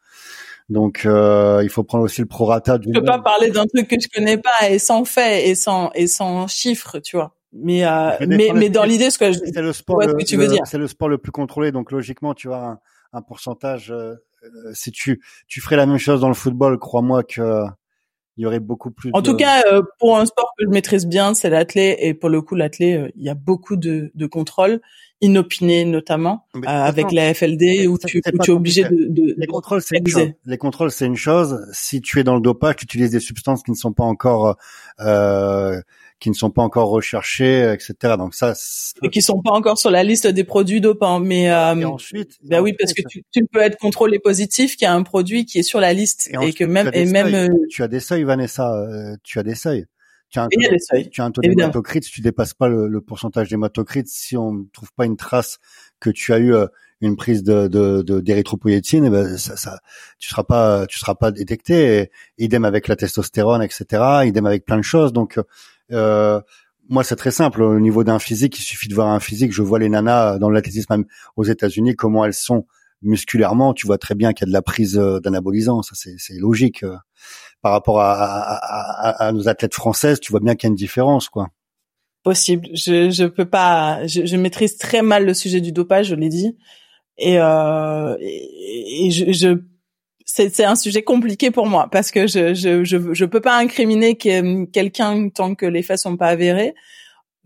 Donc, 0.70 1.06
euh, 1.06 1.60
il 1.64 1.70
faut 1.70 1.84
prendre 1.84 2.06
aussi 2.06 2.22
le 2.22 2.28
prorata. 2.28 2.78
Du 2.78 2.88
je 2.94 3.00
peux 3.00 3.06
pas 3.06 3.20
parler 3.20 3.52
d'un 3.52 3.66
truc 3.66 3.88
que 3.88 3.98
je 4.02 4.08
connais 4.08 4.38
pas 4.38 4.70
et 4.70 4.80
sans 4.80 5.06
fait 5.06 5.50
et 5.50 5.54
sans 5.56 5.92
et 5.94 6.08
sans 6.08 6.48
chiffres, 6.48 7.00
tu 7.00 7.18
vois. 7.18 7.36
Mais 7.52 7.86
euh, 7.86 8.12
mais 8.28 8.52
mais 8.56 8.70
dans 8.70 8.84
l'idée, 8.84 9.10
ce 9.10 9.18
que 9.18 9.32
je, 9.32 9.40
c'est 9.54 9.62
le 9.62 9.74
sport, 9.74 10.00
le, 10.00 10.16
tu 10.24 10.38
veux 10.38 10.48
dire. 10.48 10.62
C'est 10.66 10.78
le 10.78 10.88
sport 10.88 11.10
le 11.10 11.18
plus 11.18 11.32
contrôlé, 11.32 11.72
donc 11.72 11.92
logiquement, 11.92 12.34
tu 12.34 12.52
as 12.52 12.58
un, 12.58 12.80
un 13.14 13.22
pourcentage. 13.22 13.92
Euh, 13.92 14.16
si 14.74 14.92
tu 14.92 15.22
tu 15.48 15.62
ferais 15.62 15.76
la 15.76 15.86
même 15.86 15.98
chose 15.98 16.22
dans 16.22 16.30
le 16.30 16.34
football, 16.36 16.80
crois-moi 16.80 17.24
que 17.24 17.64
il 18.38 18.44
y 18.44 18.46
aurait 18.46 18.60
beaucoup 18.60 18.92
plus. 18.92 19.12
En 19.14 19.22
tout 19.22 19.36
cas, 19.36 19.64
euh, 19.72 19.82
pour 20.00 20.18
un 20.18 20.26
sport 20.26 20.52
que 20.58 20.66
je 20.66 20.70
maîtrise 20.70 21.06
bien, 21.08 21.34
c'est 21.34 21.50
l'athlé, 21.50 21.96
et 22.00 22.14
pour 22.14 22.30
le 22.30 22.42
coup, 22.42 22.56
l'athlé, 22.56 22.96
euh, 22.96 23.10
il 23.16 23.24
y 23.24 23.30
a 23.30 23.36
beaucoup 23.36 23.78
de, 23.78 24.12
de 24.14 24.26
contrôles 24.26 24.82
inopinés 25.22 25.86
notamment 25.86 26.46
euh, 26.56 26.62
avec 26.66 27.12
la 27.12 27.34
FLD 27.34 27.88
où 27.88 27.98
tu, 27.98 28.18
où 28.18 28.38
tu 28.44 28.52
es 28.52 28.54
obligé 28.54 28.84
de, 28.84 29.08
de, 29.10 29.34
les 29.38 29.48
contrôles 29.48 29.82
c'est 29.82 29.98
une 29.98 30.08
chose. 30.08 30.32
les 30.46 30.58
contrôles 30.58 30.92
c'est 30.92 31.06
une 31.06 31.16
chose 31.16 31.66
si 31.72 32.02
tu 32.02 32.20
es 32.20 32.24
dans 32.24 32.36
le 32.36 32.42
dopage 32.42 32.76
tu 32.76 32.84
utilises 32.84 33.12
des 33.12 33.20
substances 33.20 33.64
qui 33.64 33.72
ne 33.72 33.76
sont 33.76 33.94
pas 33.94 34.04
encore 34.04 34.58
euh, 35.00 35.82
qui 36.20 36.30
ne 36.30 36.36
sont 36.36 36.50
pas 36.50 36.62
encore 36.62 36.90
recherchés, 36.90 37.74
etc. 37.74 38.16
Donc 38.18 38.34
ça, 38.34 38.54
et 39.04 39.10
qui 39.10 39.22
sont 39.22 39.42
pas 39.42 39.52
encore 39.52 39.78
sur 39.78 39.92
la 39.92 40.04
liste 40.04 40.28
des 40.28 40.44
produits 40.46 40.80
dopants. 40.80 41.20
Mais 41.20 41.52
euh, 41.52 41.76
et 41.76 41.86
ensuite, 41.86 42.38
ben 42.44 42.62
oui, 42.62 42.74
parce 42.80 42.94
que 42.94 43.02
tu, 43.08 43.24
tu 43.32 43.46
peux 43.46 43.60
être 43.60 43.78
contrôlé 43.78 44.20
positif 44.20 44.78
qu'il 44.78 44.86
y 44.86 44.88
a 44.88 44.94
un 44.94 45.04
produit 45.04 45.46
qui 45.46 45.60
est 45.60 45.64
sur 45.64 45.82
la 45.82 45.94
liste 45.94 46.32
et, 46.42 46.54
que 46.54 46.64
même 46.64 46.90
et 46.94 47.06
même 47.06 47.34
euh, 47.34 47.50
tu 47.70 47.84
as 47.84 47.88
des 47.88 48.00
seuils, 48.00 48.24
Vanessa, 48.24 48.74
tu 49.24 49.40
as 49.40 49.44
des 49.44 49.56
seuils. 49.56 49.86
Tu 50.30 50.40
as 50.40 50.44
un, 50.44 50.48
taux, 50.50 50.60
tu 51.12 51.22
as 51.22 51.26
un 51.26 51.32
taux 51.32 51.42
d'hématocrite, 51.42 52.04
si 52.04 52.12
tu 52.12 52.22
dépasses 52.22 52.54
pas 52.54 52.68
le, 52.68 52.88
le 52.88 53.02
pourcentage 53.02 53.50
d'hématocrite, 53.50 54.08
si 54.08 54.36
on 54.36 54.52
ne 54.52 54.64
trouve 54.74 54.92
pas 54.94 55.06
une 55.06 55.16
trace 55.16 55.60
que 56.00 56.10
tu 56.10 56.34
as 56.34 56.40
eu 56.40 56.54
euh, 56.54 56.68
une 57.02 57.16
prise 57.16 57.44
de 57.44 58.02
d'érythropoïétine, 58.20 59.04
de, 59.04 59.08
eh 59.08 59.10
ben 59.10 59.38
ça, 59.38 59.56
ça, 59.58 59.80
tu 60.18 60.30
seras 60.30 60.44
pas 60.44 60.86
tu 60.88 60.98
seras 61.00 61.16
pas 61.16 61.32
détecté. 61.32 62.00
Et, 62.00 62.12
idem 62.38 62.66
avec 62.66 62.88
la 62.88 62.96
testostérone, 62.96 63.62
etc. 63.62 64.26
Idem 64.26 64.46
avec 64.46 64.66
plein 64.66 64.78
de 64.78 64.84
choses. 64.84 65.14
Donc 65.14 65.40
euh, 65.92 66.42
moi, 66.90 67.04
c'est 67.04 67.16
très 67.16 67.32
simple. 67.32 67.62
Au 67.62 67.80
niveau 67.80 68.04
d'un 68.04 68.20
physique, 68.20 68.58
il 68.60 68.64
suffit 68.64 68.88
de 68.88 68.96
voir 68.96 69.08
un 69.08 69.20
physique. 69.20 69.52
Je 69.52 69.62
vois 69.62 69.80
les 69.80 69.90
nanas 69.90 70.38
dans 70.38 70.50
l'athlétisme 70.50 70.94
même 70.94 71.06
aux 71.36 71.44
États-Unis, 71.44 71.96
comment 71.96 72.26
elles 72.26 72.34
sont 72.34 72.66
musculairement. 73.02 73.74
Tu 73.74 73.88
vois 73.88 73.98
très 73.98 74.16
bien 74.16 74.34
qu'il 74.34 74.48
y 74.48 74.50
a 74.50 74.52
de 74.52 74.54
la 74.54 74.62
prise 74.62 74.98
euh, 74.98 75.20
d'anabolisant. 75.20 75.82
Ça, 75.82 75.96
c'est 75.96 76.40
logique. 76.40 76.84
Par 77.66 77.72
rapport 77.72 78.00
à, 78.00 78.14
à, 78.14 79.26
à, 79.26 79.32
nos 79.32 79.50
athlètes 79.50 79.74
françaises, 79.74 80.20
tu 80.20 80.30
vois 80.30 80.40
bien 80.40 80.54
qu'il 80.54 80.68
y 80.68 80.70
a 80.70 80.74
une 80.74 80.76
différence, 80.76 81.30
quoi. 81.30 81.48
Possible. 82.22 82.68
Je 82.74 83.10
je 83.10 83.26
peux 83.26 83.50
pas. 83.50 84.06
Je, 84.06 84.24
je 84.24 84.38
maîtrise 84.38 84.78
très 84.78 85.02
mal 85.02 85.26
le 85.26 85.34
sujet 85.34 85.62
du 85.62 85.72
dopage. 85.72 86.10
Je 86.10 86.14
l'ai 86.14 86.30
dit. 86.30 86.56
Et, 87.18 87.40
euh, 87.40 88.16
et, 88.20 89.10
je 89.10 89.58
c'est 90.28 90.64
un 90.64 90.76
sujet 90.76 91.02
compliqué 91.02 91.50
pour 91.50 91.66
moi 91.66 91.90
parce 91.92 92.12
que 92.12 92.28
je 92.28 92.54
je 92.54 92.84
je, 92.84 93.16
je 93.16 93.26
peux 93.26 93.42
pas 93.42 93.58
incriminer 93.58 94.16
quelqu'un 94.16 95.30
tant 95.30 95.56
que 95.56 95.66
les 95.66 95.82
faits 95.82 95.98
sont 95.98 96.18
pas 96.18 96.28
avérés 96.28 96.76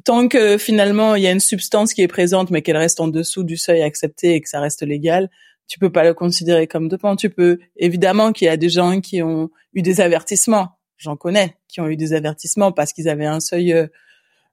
tant 0.03 0.27
que 0.27 0.57
finalement 0.57 1.15
il 1.15 1.23
y 1.23 1.27
a 1.27 1.31
une 1.31 1.39
substance 1.39 1.93
qui 1.93 2.01
est 2.01 2.09
présente 2.09 2.51
mais 2.51 2.61
qu'elle 2.61 2.75
reste 2.75 2.99
en 2.99 3.07
dessous 3.07 3.43
du 3.43 3.55
seuil 3.55 3.83
accepté 3.83 4.35
et 4.35 4.41
que 4.41 4.49
ça 4.49 4.59
reste 4.59 4.81
légal 4.81 5.29
tu 5.69 5.79
peux 5.79 5.89
pas 5.89 6.03
le 6.03 6.13
considérer 6.13 6.67
comme 6.67 6.89
dopant 6.89 7.15
tu 7.15 7.29
peux 7.29 7.59
évidemment 7.77 8.33
qu'il 8.33 8.47
y 8.47 8.49
a 8.49 8.57
des 8.57 8.69
gens 8.69 8.99
qui 8.99 9.21
ont 9.21 9.49
eu 9.73 9.81
des 9.81 10.01
avertissements 10.01 10.77
j'en 10.97 11.15
connais 11.15 11.55
qui 11.69 11.79
ont 11.79 11.87
eu 11.87 11.95
des 11.95 12.11
avertissements 12.11 12.73
parce 12.73 12.91
qu'ils 12.91 13.07
avaient 13.07 13.25
un 13.25 13.39
seuil 13.39 13.71
euh, 13.71 13.87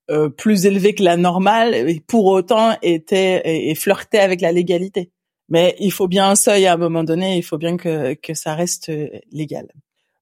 euh, 0.08 0.28
plus 0.28 0.66
élevé 0.66 0.94
que 0.94 1.02
la 1.02 1.16
normale 1.16 1.74
et 1.74 2.00
pour 2.06 2.26
autant 2.26 2.76
étaient 2.82 3.42
et, 3.44 3.74
flirtaient 3.74 4.20
avec 4.20 4.40
la 4.40 4.52
légalité 4.52 5.10
mais 5.48 5.76
il 5.78 5.92
faut 5.92 6.08
bien 6.08 6.30
un 6.30 6.34
seuil 6.34 6.66
à 6.66 6.74
un 6.74 6.76
moment 6.76 7.04
donné, 7.04 7.36
il 7.36 7.42
faut 7.42 7.58
bien 7.58 7.76
que, 7.76 8.14
que 8.14 8.34
ça 8.34 8.54
reste 8.54 8.88
euh, 8.88 9.08
légal. 9.30 9.68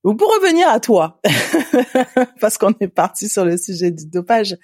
pour 0.03 0.15
revenir 0.15 0.69
à 0.69 0.81
toi, 0.81 1.21
parce 2.41 2.59
qu'on 2.59 2.75
est 2.81 2.89
parti 2.89 3.29
sur 3.29 3.45
le 3.45 3.57
sujet 3.57 3.91
du 3.91 4.07
dopage, 4.07 4.57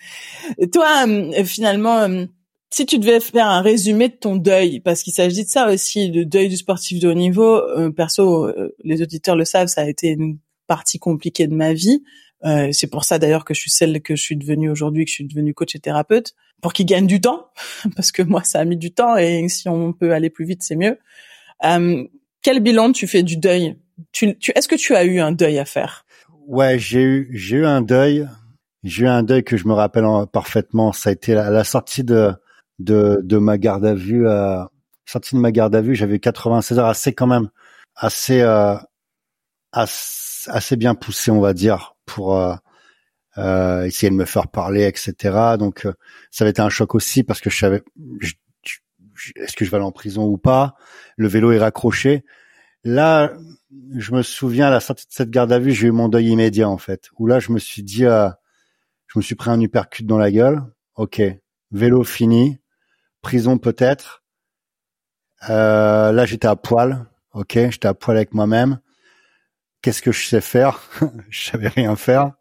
toi, 0.73 1.07
euh, 1.07 1.45
finalement, 1.45 2.07
si 2.73 2.87
tu 2.87 2.99
devais 2.99 3.21
faire 3.21 3.49
un 3.49 3.63
résumé 3.63 4.09
de 4.09 4.15
ton 4.15 4.37
deuil, 4.37 4.81
parce 4.81 5.03
qu'il 5.03 5.13
s'agit 5.13 5.45
de 5.45 5.49
ça 5.49 5.73
aussi, 5.73 6.11
le 6.11 6.25
deuil 6.25 6.49
du 6.49 6.57
sportif 6.57 7.01
de 7.01 7.09
haut 7.09 7.15
niveau, 7.15 7.61
perso, 7.97 8.49
les 8.85 9.03
auditeurs 9.03 9.37
le 9.37 9.45
savent, 9.45 9.69
ça 9.69 9.83
a 9.83 9.89
été 9.89 10.09
une 10.11 10.39
partie 10.71 11.01
compliquée 11.01 11.49
de 11.49 11.55
ma 11.55 11.73
vie. 11.73 12.05
Euh, 12.45 12.71
c'est 12.73 12.87
pour 12.87 13.05
ça 13.05 13.19
d'ailleurs 13.19 13.45
que 13.45 13.55
je 13.55 13.61
suis 13.61 13.71
celle 13.71 14.01
que 14.01 14.17
je 14.17 14.23
suis 14.23 14.37
devenue 14.37 14.71
aujourd'hui, 14.71 15.05
que 15.05 15.11
je 15.11 15.17
suis 15.17 15.27
devenue 15.27 15.53
coach 15.53 15.75
et 15.75 15.79
thérapeute, 15.79 16.35
pour 16.63 16.73
qu'ils 16.73 16.87
gagnent 16.87 17.07
du 17.07 17.21
temps, 17.21 17.49
parce 17.97 18.13
que 18.13 18.23
moi 18.23 18.45
ça 18.45 18.61
a 18.61 18.65
mis 18.65 18.77
du 18.77 18.93
temps 18.93 19.17
et 19.17 19.49
si 19.49 19.69
on 19.69 19.93
peut 19.93 20.13
aller 20.13 20.31
plus 20.31 20.45
vite 20.45 20.63
c'est 20.63 20.77
mieux. 20.77 20.99
Euh, 21.65 22.05
quel 22.43 22.61
bilan 22.61 22.93
tu 22.93 23.07
fais 23.07 23.23
du 23.23 23.37
deuil? 23.37 23.77
Tu, 24.13 24.39
tu, 24.39 24.53
Est-ce 24.55 24.69
que 24.69 24.77
tu 24.77 24.95
as 24.95 25.05
eu 25.05 25.19
un 25.19 25.33
deuil 25.33 25.59
à 25.59 25.65
faire? 25.65 26.07
Ouais, 26.47 26.79
j'ai 26.79 27.03
eu 27.03 27.31
j'ai 27.33 27.57
eu 27.57 27.67
un 27.67 27.83
deuil. 27.83 28.27
J'ai 28.83 29.05
eu 29.05 29.09
un 29.09 29.23
deuil 29.23 29.45
que 29.45 29.59
je 29.59 29.69
me 29.69 29.75
rappelle 29.75 30.07
parfaitement. 30.33 30.93
Ça 30.93 31.11
a 31.11 31.13
été 31.13 31.35
la 31.35 31.65
sortie 31.65 32.03
de, 32.03 32.33
de 32.81 33.21
de 33.23 33.39
ma 33.39 33.59
garde 33.59 33.85
à 33.87 33.95
vue. 33.95 34.27
Euh, 34.29 34.65
sortie 35.07 35.35
de 35.37 35.41
ma 35.41 35.53
garde 35.53 35.75
à 35.75 35.81
vue, 35.81 35.95
j'avais 35.95 36.21
96 36.21 36.79
heures, 36.79 36.87
assez 36.87 37.13
quand 37.15 37.27
même, 37.27 37.51
assez, 37.97 38.41
euh, 38.43 38.77
assez 39.73 40.21
assez 40.49 40.77
bien 40.77 40.95
poussé, 40.95 41.31
on 41.31 41.41
va 41.41 41.53
dire, 41.53 41.97
pour 42.07 42.37
euh, 42.37 42.55
euh, 43.39 43.85
essayer 43.85 44.11
de 44.11 44.17
me 44.17 44.25
faire 44.25 44.49
parler, 44.49 44.85
etc. 44.85 45.57
Donc 45.59 45.87
euh, 45.87 45.93
ça 46.31 46.45
avait 46.45 46.51
été 46.51 46.63
un 46.63 46.71
choc 46.71 46.95
aussi 46.95 47.23
parce 47.23 47.41
que 47.41 47.51
je 47.51 47.59
savais 47.59 47.83
est-ce 49.37 49.55
que 49.55 49.67
je 49.67 49.71
vais 49.71 49.77
aller 49.77 49.85
en 49.85 49.93
prison 49.93 50.25
ou 50.25 50.39
pas? 50.39 50.77
Le 51.17 51.29
vélo 51.29 51.53
est 51.53 51.59
raccroché. 51.59 52.25
Là, 52.85 53.35
je 53.95 54.13
me 54.13 54.23
souviens 54.23 54.69
à 54.69 54.71
la 54.71 54.81
sortie 54.81 55.07
de 55.07 55.13
cette 55.13 55.29
garde 55.29 55.53
à 55.53 55.59
vue, 55.59 55.73
j'ai 55.73 55.89
eu 55.89 55.91
mon 55.91 56.09
deuil 56.09 56.29
immédiat 56.29 56.69
en 56.69 56.79
fait. 56.79 57.11
Où 57.19 57.27
là, 57.27 57.39
je 57.39 57.53
me 57.53 57.59
suis 57.59 57.83
dit, 57.83 58.07
euh, 58.07 58.31
je 59.09 59.19
me 59.19 59.23
suis 59.23 59.35
pris 59.35 59.51
un 59.51 59.61
uppercut 59.61 60.07
dans 60.07 60.17
la 60.17 60.31
gueule. 60.31 60.63
Ok, 60.95 61.21
vélo 61.71 62.03
fini, 62.03 62.60
prison 63.23 63.59
peut-être. 63.59 64.25
Euh, 65.49 66.13
là, 66.13 66.27
j'étais 66.27 66.49
à 66.49 66.57
poil. 66.57 67.07
Ok, 67.33 67.53
j'étais 67.55 67.89
à 67.89 67.95
poil 67.95 68.17
avec 68.17 68.35
moi-même 68.35 68.81
qu'est-ce 69.83 70.03
que 70.03 70.13
je 70.13 70.27
sais 70.27 70.41
faire? 70.41 70.83
Je 71.31 71.45
savais 71.51 71.69
rien 71.69 71.97
faire 71.97 72.33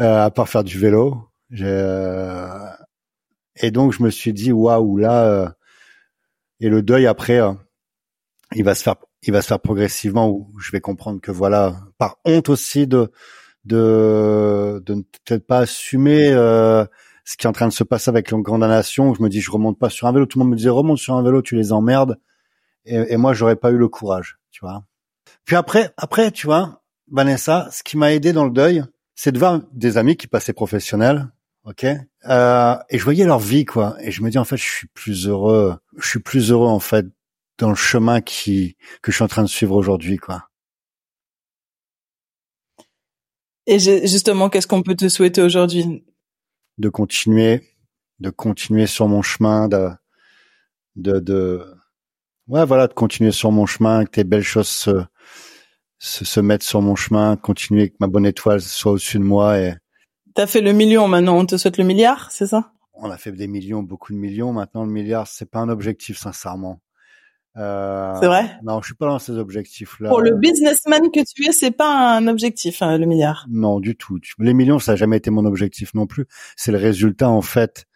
euh, 0.00 0.24
à 0.24 0.30
part 0.30 0.48
faire 0.48 0.64
du 0.64 0.78
vélo. 0.78 1.28
Euh... 1.60 2.70
Et 3.56 3.70
donc 3.70 3.92
je 3.92 4.02
me 4.02 4.10
suis 4.10 4.32
dit 4.32 4.52
waouh 4.52 4.98
là 4.98 5.56
et 6.60 6.68
le 6.68 6.80
deuil 6.80 7.08
après 7.08 7.40
il 8.54 8.62
va 8.62 8.76
se 8.76 8.84
faire 8.84 8.94
il 9.22 9.32
va 9.32 9.42
se 9.42 9.48
faire 9.48 9.58
progressivement 9.58 10.28
où 10.28 10.54
je 10.60 10.70
vais 10.70 10.80
comprendre 10.80 11.20
que 11.20 11.32
voilà 11.32 11.74
par 11.98 12.18
honte 12.24 12.50
aussi 12.50 12.86
de 12.86 13.10
de 13.64 14.80
de 14.86 14.94
ne 14.94 15.02
peut-être 15.02 15.44
pas 15.44 15.60
assumer 15.60 16.30
ce 17.28 17.36
qui 17.36 17.46
est 17.46 17.50
en 17.50 17.52
train 17.52 17.68
de 17.68 17.72
se 17.74 17.84
passer 17.84 18.08
avec 18.08 18.30
la 18.30 18.42
condamnation. 18.42 19.12
Je 19.12 19.22
me 19.22 19.28
dis 19.28 19.42
je 19.42 19.50
remonte 19.50 19.78
pas 19.78 19.90
sur 19.90 20.06
un 20.06 20.12
vélo. 20.12 20.24
Tout 20.24 20.38
le 20.38 20.44
monde 20.44 20.52
me 20.52 20.56
disait 20.56 20.70
remonte 20.70 20.96
sur 20.96 21.14
un 21.14 21.22
vélo, 21.22 21.42
tu 21.42 21.56
les 21.56 21.72
emmerdes. 21.72 22.18
Et, 22.86 22.96
et 23.12 23.16
moi 23.18 23.34
j'aurais 23.34 23.56
pas 23.56 23.70
eu 23.70 23.76
le 23.76 23.86
courage, 23.86 24.38
tu 24.50 24.60
vois. 24.62 24.82
Puis 25.44 25.54
après, 25.54 25.92
après, 25.98 26.30
tu 26.30 26.46
vois, 26.46 26.82
Vanessa, 27.12 27.68
ce 27.70 27.82
qui 27.82 27.98
m'a 27.98 28.14
aidé 28.14 28.32
dans 28.32 28.46
le 28.46 28.50
deuil, 28.50 28.82
c'est 29.14 29.30
de 29.30 29.38
voir 29.38 29.60
des 29.72 29.98
amis 29.98 30.16
qui 30.16 30.26
passaient 30.26 30.54
professionnels, 30.54 31.28
ok, 31.64 31.84
euh, 31.84 32.76
et 32.88 32.98
je 32.98 33.04
voyais 33.04 33.26
leur 33.26 33.40
vie, 33.40 33.66
quoi. 33.66 33.96
Et 34.00 34.10
je 34.10 34.22
me 34.22 34.30
dis 34.30 34.38
en 34.38 34.44
fait, 34.44 34.56
je 34.56 34.62
suis 34.64 34.86
plus 34.86 35.28
heureux, 35.28 35.76
je 35.98 36.08
suis 36.08 36.20
plus 36.20 36.50
heureux 36.50 36.68
en 36.68 36.80
fait 36.80 37.04
dans 37.58 37.68
le 37.68 37.74
chemin 37.74 38.22
qui 38.22 38.78
que 39.02 39.12
je 39.12 39.16
suis 39.16 39.24
en 39.24 39.28
train 39.28 39.42
de 39.42 39.48
suivre 39.48 39.74
aujourd'hui, 39.74 40.16
quoi. 40.16 40.48
Et 43.66 43.78
justement, 43.78 44.48
qu'est-ce 44.48 44.66
qu'on 44.66 44.82
peut 44.82 44.96
te 44.96 45.10
souhaiter 45.10 45.42
aujourd'hui? 45.42 46.02
De 46.78 46.88
continuer, 46.88 47.62
de 48.20 48.30
continuer 48.30 48.86
sur 48.86 49.08
mon 49.08 49.22
chemin, 49.22 49.68
de, 49.68 49.90
de, 50.96 51.18
de, 51.18 51.64
ouais, 52.46 52.64
voilà, 52.64 52.86
de 52.86 52.94
continuer 52.94 53.32
sur 53.32 53.50
mon 53.50 53.66
chemin, 53.66 54.04
que 54.04 54.10
tes 54.10 54.24
belles 54.24 54.42
choses 54.42 54.68
se, 54.68 55.02
se, 55.98 56.24
se, 56.24 56.40
mettre 56.40 56.64
sur 56.64 56.80
mon 56.80 56.96
chemin, 56.96 57.36
continuer 57.36 57.90
que 57.90 57.96
ma 58.00 58.06
bonne 58.06 58.26
étoile 58.26 58.60
soit 58.60 58.92
au-dessus 58.92 59.18
de 59.18 59.24
moi. 59.24 59.58
Et 59.58 59.74
t'as 60.34 60.46
fait 60.46 60.60
le 60.60 60.72
million 60.72 61.08
maintenant, 61.08 61.38
on 61.38 61.46
te 61.46 61.56
souhaite 61.56 61.78
le 61.78 61.84
milliard, 61.84 62.30
c'est 62.30 62.46
ça? 62.46 62.72
On 63.00 63.10
a 63.10 63.16
fait 63.16 63.30
des 63.32 63.46
millions, 63.46 63.82
beaucoup 63.82 64.12
de 64.12 64.18
millions. 64.18 64.52
Maintenant, 64.52 64.84
le 64.84 64.90
milliard, 64.90 65.28
c'est 65.28 65.48
pas 65.48 65.60
un 65.60 65.68
objectif, 65.68 66.18
sincèrement. 66.18 66.80
Euh, 67.58 68.14
c'est 68.20 68.26
vrai 68.26 68.58
Non, 68.62 68.80
je 68.80 68.86
suis 68.86 68.94
pas 68.94 69.06
dans 69.06 69.18
ces 69.18 69.32
objectifs-là. 69.32 70.08
Pour 70.08 70.20
le 70.20 70.36
businessman 70.36 71.10
que 71.10 71.20
tu 71.20 71.48
es, 71.48 71.52
c'est 71.52 71.70
pas 71.70 72.16
un 72.16 72.26
objectif, 72.28 72.82
hein, 72.82 72.98
le 72.98 73.06
milliard. 73.06 73.46
Non, 73.50 73.80
du 73.80 73.96
tout. 73.96 74.18
Les 74.38 74.54
millions, 74.54 74.78
ça 74.78 74.92
a 74.92 74.96
jamais 74.96 75.16
été 75.16 75.30
mon 75.30 75.44
objectif 75.44 75.92
non 75.94 76.06
plus. 76.06 76.26
C'est 76.56 76.72
le 76.72 76.78
résultat, 76.78 77.28
en 77.28 77.42
fait, 77.42 77.86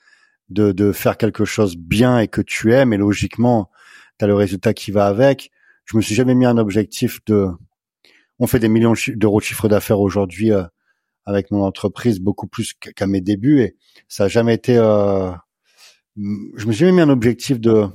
de, 0.49 0.73
de 0.73 0.93
faire 0.93 1.17
quelque 1.17 1.45
chose 1.45 1.77
bien 1.77 2.19
et 2.19 2.29
que 2.29 2.41
tu 2.41 2.73
aimes. 2.73 2.93
Et 2.93 2.97
logiquement, 2.97 3.71
tu 4.19 4.25
as 4.25 4.29
le 4.29 4.35
résultat 4.35 4.75
qui 4.75 4.91
va 4.91 5.07
avec. 5.07 5.51
Je 5.85 5.97
me 5.97 6.03
suis 6.03 6.15
jamais 6.15 6.35
mis 6.35 6.47
un 6.47 6.59
objectif 6.59 7.25
de 7.27 7.49
on 8.39 8.47
fait 8.49 8.59
des 8.59 8.69
millions 8.69 8.95
d'euros 9.09 9.39
de 9.39 9.45
chiffre 9.45 9.69
d'affaires 9.69 10.01
aujourd'hui 10.01 10.51
euh, 10.51 10.65
avec 11.27 11.53
mon 11.53 11.63
entreprise, 11.63 12.19
beaucoup 12.19 12.49
plus 12.49 12.75
qu'à 12.75 13.07
mes 13.07 13.21
débuts, 13.21 13.61
et 13.61 13.77
ça 14.09 14.25
a 14.25 14.29
jamais 14.29 14.55
été. 14.55 14.77
Euh, 14.77 15.31
je 16.17 16.67
me 16.67 16.73
suis 16.73 16.81
jamais 16.81 16.93
mis 16.93 17.01
un 17.03 17.09
objectif 17.09 17.61
de 17.61 17.87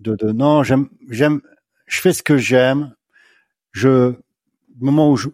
de, 0.00 0.16
de 0.16 0.32
non, 0.32 0.62
j'aime, 0.62 0.88
j'aime, 1.08 1.40
je 1.86 2.00
fais 2.00 2.12
ce 2.12 2.22
que 2.22 2.36
j'aime. 2.36 2.94
Je, 3.72 4.14
moment 4.80 5.10
où 5.10 5.16
je, 5.16 5.28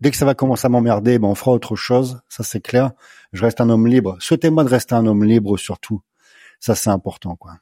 dès 0.00 0.10
que 0.10 0.16
ça 0.16 0.24
va 0.24 0.34
commencer 0.34 0.66
à 0.66 0.68
m'emmerder, 0.68 1.18
ben 1.18 1.28
on 1.28 1.34
fera 1.34 1.52
autre 1.52 1.76
chose. 1.76 2.20
Ça 2.28 2.42
c'est 2.42 2.60
clair. 2.60 2.92
Je 3.32 3.42
reste 3.42 3.60
un 3.60 3.70
homme 3.70 3.86
libre. 3.86 4.16
Souhaitez-moi 4.20 4.64
de 4.64 4.68
rester 4.68 4.94
un 4.94 5.06
homme 5.06 5.24
libre 5.24 5.56
surtout. 5.56 6.02
Ça 6.60 6.74
c'est 6.74 6.90
important, 6.90 7.36
quoi. 7.36 7.54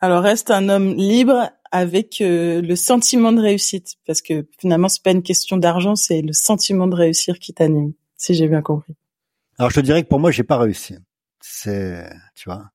Alors 0.00 0.22
reste 0.22 0.50
un 0.50 0.68
homme 0.68 0.94
libre 0.94 1.50
avec 1.72 2.20
euh, 2.20 2.60
le 2.60 2.76
sentiment 2.76 3.32
de 3.32 3.40
réussite, 3.40 3.96
parce 4.06 4.22
que 4.22 4.46
finalement 4.58 4.88
c'est 4.88 5.02
pas 5.02 5.10
une 5.10 5.22
question 5.22 5.56
d'argent, 5.56 5.96
c'est 5.96 6.20
le 6.20 6.32
sentiment 6.32 6.86
de 6.86 6.94
réussir 6.94 7.38
qui 7.38 7.52
t'anime, 7.54 7.94
si 8.16 8.34
j'ai 8.34 8.46
bien 8.46 8.62
compris. 8.62 8.94
Alors 9.58 9.70
je 9.70 9.76
te 9.76 9.80
dirais 9.80 10.02
que 10.02 10.08
pour 10.08 10.20
moi 10.20 10.30
j'ai 10.30 10.44
pas 10.44 10.58
réussi. 10.58 10.96
C'est, 11.40 12.08
tu 12.34 12.48
vois. 12.48 12.70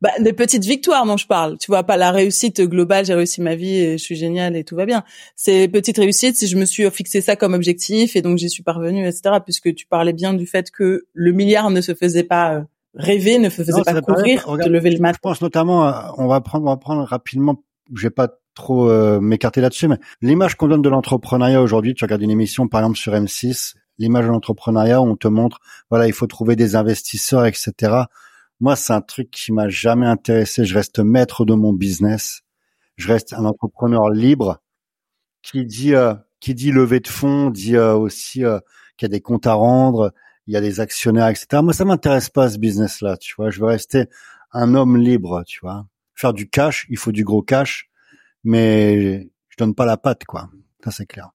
Bah, 0.00 0.10
des 0.20 0.32
petites 0.32 0.64
victoires 0.64 1.06
dont 1.06 1.16
je 1.16 1.26
parle. 1.26 1.58
Tu 1.58 1.70
vois, 1.70 1.82
pas 1.82 1.96
la 1.96 2.10
réussite 2.10 2.60
globale, 2.60 3.04
j'ai 3.04 3.14
réussi 3.14 3.40
ma 3.40 3.54
vie 3.54 3.76
et 3.76 3.98
je 3.98 4.02
suis 4.02 4.16
géniale 4.16 4.56
et 4.56 4.64
tout 4.64 4.76
va 4.76 4.86
bien. 4.86 5.04
C'est 5.36 5.68
petites 5.68 5.98
réussites 5.98 6.36
si 6.36 6.46
je 6.46 6.56
me 6.56 6.64
suis 6.64 6.88
fixé 6.90 7.20
ça 7.20 7.36
comme 7.36 7.54
objectif 7.54 8.16
et 8.16 8.22
donc 8.22 8.38
j'y 8.38 8.50
suis 8.50 8.62
parvenue, 8.62 9.06
etc. 9.06 9.36
Puisque 9.44 9.74
tu 9.74 9.86
parlais 9.86 10.12
bien 10.12 10.34
du 10.34 10.46
fait 10.46 10.70
que 10.70 11.06
le 11.12 11.32
milliard 11.32 11.70
ne 11.70 11.80
se 11.80 11.94
faisait 11.94 12.24
pas 12.24 12.54
euh, 12.54 12.62
rêver, 12.94 13.38
ne 13.38 13.48
faisait 13.48 13.72
pas 13.82 14.00
courir, 14.00 14.46
de 14.56 14.68
lever 14.68 14.90
le 14.90 15.00
matin. 15.00 15.16
Je 15.16 15.28
pense 15.28 15.40
notamment, 15.40 15.86
euh, 15.86 15.92
on 16.16 16.26
va 16.26 16.40
prendre, 16.40 16.66
on 16.66 16.70
va 16.70 16.76
prendre 16.76 17.02
rapidement, 17.02 17.62
je 17.94 18.02
vais 18.02 18.10
pas 18.10 18.28
trop 18.54 18.88
euh, 18.88 19.20
m'écarter 19.20 19.60
là-dessus, 19.60 19.88
mais 19.88 19.98
l'image 20.22 20.54
qu'on 20.54 20.68
donne 20.68 20.82
de 20.82 20.88
l'entrepreneuriat 20.88 21.60
aujourd'hui, 21.60 21.94
tu 21.94 22.04
regardes 22.04 22.22
une 22.22 22.30
émission 22.30 22.68
par 22.68 22.80
exemple 22.80 22.98
sur 22.98 23.12
M6, 23.12 23.74
l'image 23.98 24.24
de 24.24 24.30
l'entrepreneuriat, 24.30 25.02
on 25.02 25.16
te 25.16 25.28
montre, 25.28 25.58
voilà, 25.90 26.06
il 26.06 26.12
faut 26.12 26.26
trouver 26.26 26.54
des 26.54 26.76
investisseurs, 26.76 27.46
etc. 27.46 28.04
Moi, 28.60 28.76
c'est 28.76 28.92
un 28.92 29.00
truc 29.00 29.30
qui 29.30 29.52
m'a 29.52 29.68
jamais 29.68 30.06
intéressé. 30.06 30.64
Je 30.64 30.74
reste 30.74 30.98
maître 31.00 31.44
de 31.44 31.54
mon 31.54 31.72
business. 31.72 32.42
Je 32.96 33.08
reste 33.08 33.32
un 33.32 33.44
entrepreneur 33.44 34.08
libre 34.10 34.62
qui 35.42 35.64
dit 35.66 35.94
euh, 35.94 36.14
qui 36.40 36.54
dit 36.54 36.72
lever 36.72 37.00
de 37.00 37.08
fonds, 37.08 37.50
dit 37.50 37.76
euh, 37.76 37.94
aussi 37.94 38.44
euh, 38.44 38.58
qu'il 38.96 39.06
y 39.06 39.10
a 39.10 39.12
des 39.12 39.20
comptes 39.20 39.46
à 39.46 39.54
rendre, 39.54 40.12
il 40.46 40.54
y 40.54 40.56
a 40.56 40.60
des 40.60 40.80
actionnaires, 40.80 41.28
etc. 41.28 41.62
Moi, 41.62 41.72
ça 41.72 41.84
m'intéresse 41.84 42.30
pas 42.30 42.48
ce 42.48 42.58
business-là. 42.58 43.16
Tu 43.16 43.34
vois, 43.36 43.50
je 43.50 43.60
veux 43.60 43.66
rester 43.66 44.06
un 44.52 44.74
homme 44.74 44.96
libre. 44.96 45.42
Tu 45.46 45.60
vois, 45.60 45.86
faire 46.14 46.32
du 46.32 46.48
cash, 46.48 46.86
il 46.90 46.98
faut 46.98 47.12
du 47.12 47.24
gros 47.24 47.42
cash, 47.42 47.90
mais 48.44 49.22
je 49.48 49.56
donne 49.58 49.74
pas 49.74 49.86
la 49.86 49.96
patte, 49.96 50.24
quoi. 50.24 50.50
Ça, 50.84 50.90
c'est 50.90 51.06
clair. 51.06 51.30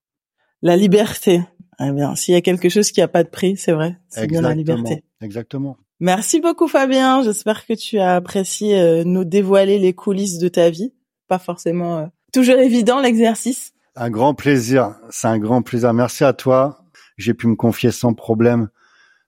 La 0.61 0.75
liberté. 0.75 1.41
Eh 1.79 1.91
bien, 1.91 2.15
s'il 2.15 2.33
y 2.33 2.37
a 2.37 2.41
quelque 2.41 2.69
chose 2.69 2.91
qui 2.91 3.01
a 3.01 3.07
pas 3.07 3.23
de 3.23 3.29
prix, 3.29 3.55
c'est 3.55 3.71
vrai, 3.71 3.97
c'est 4.09 4.27
bien 4.27 4.41
la 4.41 4.53
liberté. 4.53 5.03
Exactement. 5.21 5.77
Merci 5.99 6.39
beaucoup 6.39 6.67
Fabien. 6.67 7.23
J'espère 7.23 7.65
que 7.65 7.73
tu 7.73 7.99
as 7.99 8.15
apprécié 8.15 8.79
euh, 8.79 9.03
nous 9.03 9.25
dévoiler 9.25 9.79
les 9.79 9.93
coulisses 9.93 10.37
de 10.37 10.47
ta 10.47 10.69
vie. 10.69 10.93
Pas 11.27 11.39
forcément 11.39 11.97
euh, 11.97 12.05
toujours 12.31 12.55
évident 12.55 13.01
l'exercice. 13.01 13.73
Un 13.97 14.09
grand 14.09 14.33
plaisir. 14.33 14.95
C'est 15.09 15.27
un 15.27 15.39
grand 15.39 15.61
plaisir. 15.61 15.93
Merci 15.93 16.23
à 16.23 16.31
toi. 16.31 16.85
J'ai 17.17 17.33
pu 17.33 17.47
me 17.47 17.55
confier 17.55 17.91
sans 17.91 18.13
problème 18.13 18.69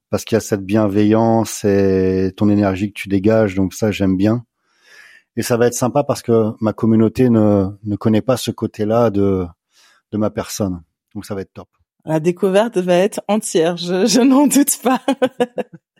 parce 0.09 0.23
qu'il 0.23 0.35
y 0.35 0.37
a 0.37 0.41
cette 0.41 0.65
bienveillance 0.65 1.65
et 1.65 2.31
ton 2.37 2.49
énergie 2.49 2.93
que 2.93 2.99
tu 2.99 3.09
dégages. 3.09 3.55
Donc 3.55 3.73
ça, 3.73 3.91
j'aime 3.91 4.15
bien. 4.15 4.45
Et 5.35 5.41
ça 5.41 5.57
va 5.57 5.67
être 5.67 5.73
sympa 5.73 6.03
parce 6.03 6.21
que 6.21 6.51
ma 6.61 6.71
communauté 6.71 7.29
ne, 7.29 7.67
ne 7.83 7.95
connaît 7.97 8.21
pas 8.21 8.37
ce 8.37 8.51
côté-là 8.51 9.09
de, 9.09 9.45
de 10.13 10.17
ma 10.17 10.29
personne. 10.29 10.81
Donc 11.15 11.25
ça 11.25 11.35
va 11.35 11.41
être 11.41 11.53
top. 11.53 11.67
La 12.05 12.21
découverte 12.21 12.77
va 12.77 12.95
être 12.95 13.21
entière, 13.27 13.77
je, 13.77 14.05
je 14.05 14.21
n'en 14.21 14.47
doute 14.47 14.79
pas. 14.81 15.01